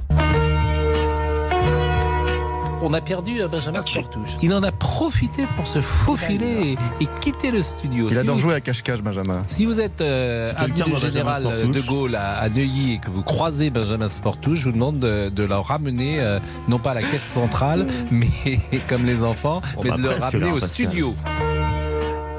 On 2.82 2.94
a 2.94 3.02
perdu 3.02 3.42
euh, 3.42 3.48
Benjamin 3.48 3.82
Sportouche. 3.82 4.32
Il 4.42 4.54
en 4.54 4.64
a 4.64 4.72
profité 4.72 5.46
pour 5.58 5.68
se 5.68 5.82
faufiler 5.82 6.78
et, 7.00 7.04
et 7.04 7.08
quitter 7.20 7.52
le 7.52 7.62
studio. 7.62 8.08
Il 8.10 8.14
Si 8.14 8.20
adore 8.20 8.36
vous- 8.36 8.42
jouer 8.42 8.54
à 8.56 8.62
cache-cache, 8.62 9.02
Benjamin. 9.02 9.44
Si 9.48 9.66
vous 9.66 9.80
êtes 9.82 10.00
euh, 10.02 10.54
avenue 10.56 10.96
Général 10.98 11.46
euh, 11.46 11.60
Sportouche. 11.60 11.76
de 11.76 11.82
Gaulle 11.88 12.16
à, 12.16 12.38
à 12.40 12.48
Neuilly 12.50 12.94
et 12.94 12.98
que 13.00 13.10
vous 13.10 13.22
croisez 13.24 13.70
Benjamin 13.70 14.10
Sportouche, 14.10 14.60
je 14.60 14.66
vous 14.66 14.72
demande 14.72 15.00
de, 15.00 15.30
de 15.30 15.44
le 15.44 15.56
ramener, 15.56 16.20
euh, 16.22 16.40
non 16.70 16.80
pas 16.80 16.92
à 16.92 16.96
la 16.96 17.02
caisse 17.02 17.24
centrale, 17.24 17.86
mais 18.12 18.28
comme 18.88 19.06
les 19.06 19.24
enfants, 19.24 19.62
mais 19.84 19.90
bah, 19.90 19.98
de 19.98 20.02
le 20.04 20.10
ramener 20.10 20.52
au 20.52 20.60
studio. 20.62 21.14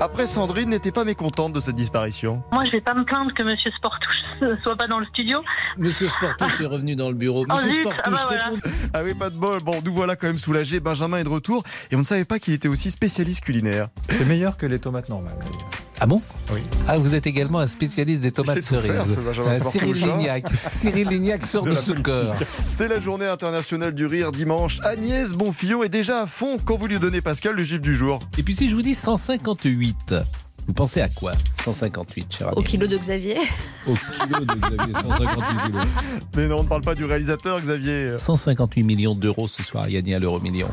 Après, 0.03 0.27
Sandrine 0.27 0.71
n'était 0.71 0.93
pas 0.93 1.05
mécontente 1.05 1.53
de 1.53 1.61
cette 1.61 1.77
disparition. 1.77 2.43
Moi, 2.53 2.65
je 2.65 2.71
vais 2.71 2.81
pas 2.81 2.95
me 2.95 3.05
plaindre 3.05 3.35
que 3.35 3.43
Monsieur 3.43 3.71
Sportouche 3.77 4.23
ne 4.41 4.57
soit 4.63 4.75
pas 4.75 4.87
dans 4.87 4.99
le 4.99 5.05
studio. 5.05 5.41
Monsieur 5.77 6.09
Sportouche 6.09 6.59
est 6.63 6.67
revenu 6.67 6.97
dans 6.97 7.11
le 7.11 7.15
bureau. 7.15 7.45
Oh, 7.47 7.55
Monsieur 7.55 7.83
Sportouche, 7.83 8.03
ah 8.05 8.11
bah 8.11 8.25
voilà. 8.27 8.51
Ah 8.95 9.01
oui, 9.05 9.13
pas 9.13 9.29
de 9.29 9.37
bol. 9.37 9.59
Bon, 9.63 9.75
nous 9.85 9.93
voilà 9.93 10.17
quand 10.17 10.29
même 10.29 10.39
soulagés. 10.39 10.81
Benjamin 10.81 11.19
est 11.19 11.25
de 11.25 11.29
retour 11.29 11.65
et 11.91 11.97
on 11.97 11.99
ne 11.99 12.05
savait 12.05 12.25
pas 12.25 12.39
qu'il 12.39 12.55
était 12.55 12.69
aussi 12.69 12.91
spécialiste 12.91 13.43
culinaire. 13.43 13.89
C'est 14.09 14.25
meilleur 14.25 14.57
que 14.57 14.65
les 14.65 14.79
tomates 14.79 15.11
normales. 15.11 15.37
Ah 16.03 16.07
bon? 16.07 16.23
Oui. 16.55 16.61
Ah, 16.89 16.97
vous 16.97 17.15
êtes 17.15 17.27
également 17.27 17.59
un 17.59 17.67
spécialiste 17.67 18.23
des 18.23 18.33
tomates 18.33 18.63
faire, 18.63 18.81
cerises. 18.81 19.19
Euh, 19.39 19.61
Cyril 19.61 20.03
hein. 20.03 20.17
Lignac. 20.17 20.47
Cyril 20.73 21.09
Lignac 21.09 21.45
sort 21.45 21.63
de, 21.63 21.73
la 21.73 21.77
ce 21.77 21.93
corps. 21.93 22.37
C'est 22.67 22.89
la 22.89 23.01
journée 23.01 23.27
internationale 23.27 23.95
du 23.95 24.07
rire 24.07 24.33
dimanche. 24.33 24.81
Agnès 24.83 25.33
Bonfillon 25.33 25.83
est 25.83 25.91
déjà 25.91 26.23
à 26.23 26.27
fond 26.27 26.57
quand 26.65 26.79
vous 26.79 26.87
lui 26.87 26.99
donnez 26.99 27.21
Pascal 27.21 27.55
le 27.55 27.65
gif 27.65 27.83
du 27.83 27.95
jour. 27.95 28.21
Et 28.39 28.43
puis 28.43 28.55
si 28.55 28.71
je 28.71 28.75
vous 28.75 28.81
dis 28.81 28.95
158, 28.95 29.90
vous 30.67 30.73
pensez 30.75 31.01
à 31.01 31.09
quoi? 31.09 31.33
158, 31.65 32.37
cher 32.39 32.57
Au 32.57 32.63
kilo 32.63 32.87
de 32.87 32.97
Xavier. 32.97 33.37
Au 33.89 33.95
kilo 33.95 34.45
de 34.45 34.55
Xavier, 34.55 34.93
158 34.95 35.67
kilos. 35.67 35.87
Mais 36.37 36.47
non, 36.47 36.59
on 36.61 36.63
ne 36.63 36.69
parle 36.69 36.83
pas 36.83 36.95
du 36.95 37.05
réalisateur, 37.05 37.61
Xavier. 37.61 38.19
158 38.19 38.83
millions 38.85 39.15
d'euros 39.15 39.49
ce 39.49 39.63
soir 39.63 39.89
gagner 39.89 40.15
à 40.15 40.19
l'euro 40.19 40.39
million. 40.41 40.69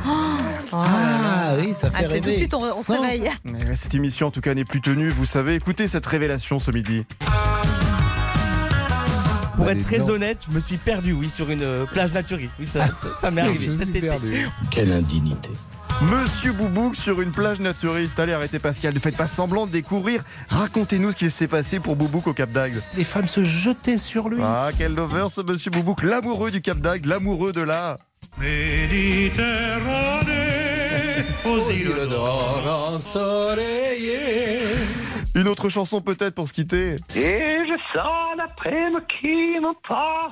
Ah, 0.72 1.56
oui, 1.60 1.74
ça 1.74 1.90
fait 1.90 2.04
Ah, 2.06 2.08
rêver. 2.08 2.22
tout 2.22 2.30
de 2.30 2.36
suite, 2.36 2.54
on, 2.54 2.62
on 2.62 2.84
se 2.84 2.92
réveille. 2.92 3.30
Mais 3.44 3.76
cette 3.76 3.96
émission, 3.96 4.28
en 4.28 4.32
tout 4.32 4.42
cas, 4.42 4.54
n'est 4.54 4.66
plus 4.66 4.82
tenue. 4.82 5.10
Vous 5.10 5.26
savez, 5.26 5.56
écoutez 5.56 5.88
cette 5.88 6.06
révélation 6.06 6.60
ce 6.60 6.72
midi. 6.72 7.06
Pour 9.56 9.66
Bah, 9.66 9.72
être 9.72 9.84
très 9.84 10.10
honnête, 10.12 10.46
je 10.48 10.54
me 10.54 10.60
suis 10.60 10.78
perdu, 10.78 11.14
oui, 11.14 11.30
sur 11.30 11.50
une 11.50 11.64
euh, 11.64 11.86
plage 11.86 12.14
naturiste. 12.14 12.54
Oui, 12.60 12.68
ça, 12.68 12.92
ça, 12.92 13.08
ça 13.20 13.32
m'est 13.32 13.42
arrivé 13.42 13.72
cet 13.72 13.90
été. 13.90 14.02
perdu. 14.02 14.48
Quelle 14.70 14.92
indignité. 14.92 15.50
Monsieur 16.02 16.54
Boubouk 16.54 16.96
sur 16.96 17.22
une 17.22 17.32
plage 17.32 17.60
naturiste. 17.60 18.20
Allez, 18.20 18.34
arrêtez 18.34 18.60
Pascal, 18.60 18.94
ne 18.94 19.00
faites 19.00 19.18
pas 19.18 19.26
semblant 19.26 19.66
de 19.66 19.72
découvrir. 19.72 20.24
Racontez-nous 20.50 21.12
ce 21.12 21.16
qu'il 21.16 21.32
s'est 21.32 21.48
passé 21.48 21.80
pour 21.80 21.96
Boubouk 21.96 22.28
au 22.28 22.34
Cap 22.34 22.52
d'Agde. 22.52 22.80
Les 22.96 23.04
femmes 23.04 23.28
se 23.28 23.44
jetaient 23.44 23.98
sur 23.98 24.30
lui. 24.30 24.38
Ah, 24.44 24.70
quel 24.78 24.94
lover 24.94 25.26
ce 25.32 25.42
Monsieur 25.42 25.72
Boubouk, 25.72 26.04
l'amoureux 26.04 26.52
du 26.52 26.62
Cap 26.62 26.78
d'Agde, 26.78 27.06
l'amoureux 27.06 27.52
de 27.52 27.62
la... 27.62 27.98
Méditerranée, 28.38 31.26
aux 31.46 31.72
îles 31.72 32.08
d'or 32.08 32.92
ensoleillées. 32.94 34.60
Une 35.38 35.48
autre 35.48 35.70
chanson 35.70 36.02
peut-être 36.02 36.34
pour 36.34 36.48
se 36.48 36.54
quitter. 36.54 36.96
Et 37.16 37.60
je 37.60 37.78
sens 37.94 38.36
l'après-midi 38.36 38.98
qui 39.22 39.60
me 39.60 39.72
parle, 39.88 40.32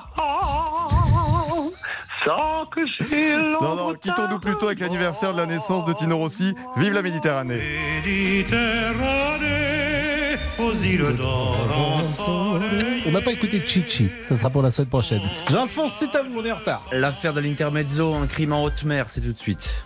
sans 2.24 2.66
que 2.66 2.80
j'ai 2.98 3.36
Non, 3.36 3.76
non, 3.76 3.94
quittons-nous 3.94 4.40
plutôt 4.40 4.66
avec 4.66 4.80
l'anniversaire 4.80 5.32
de 5.32 5.38
la 5.38 5.46
naissance 5.46 5.84
de 5.84 5.92
Tino 5.92 6.16
Rossi. 6.16 6.56
Vive 6.76 6.92
la 6.92 7.02
Méditerranée. 7.02 7.60
Méditerranée, 8.04 10.38
aux 10.58 10.74
îles 10.74 11.16
d'or 11.16 11.56
ensoleillées. 12.00 13.04
On 13.06 13.12
n'a 13.12 13.20
pas 13.20 13.30
écouté 13.30 13.64
Chichi, 13.64 14.10
ça 14.22 14.34
sera 14.34 14.50
pour 14.50 14.62
la 14.62 14.72
semaine 14.72 14.88
prochaine. 14.88 15.22
Jean-Alphonse, 15.48 15.94
c'est 16.00 16.16
à 16.16 16.24
vous, 16.24 16.40
on 16.40 16.44
est 16.44 16.50
en 16.50 16.56
retard. 16.56 16.84
L'affaire 16.90 17.32
de 17.32 17.38
l'intermezzo, 17.38 18.12
un 18.14 18.26
crime 18.26 18.52
en 18.52 18.64
haute 18.64 18.82
mer, 18.82 19.08
c'est 19.08 19.20
tout 19.20 19.32
de 19.32 19.38
suite. 19.38 19.85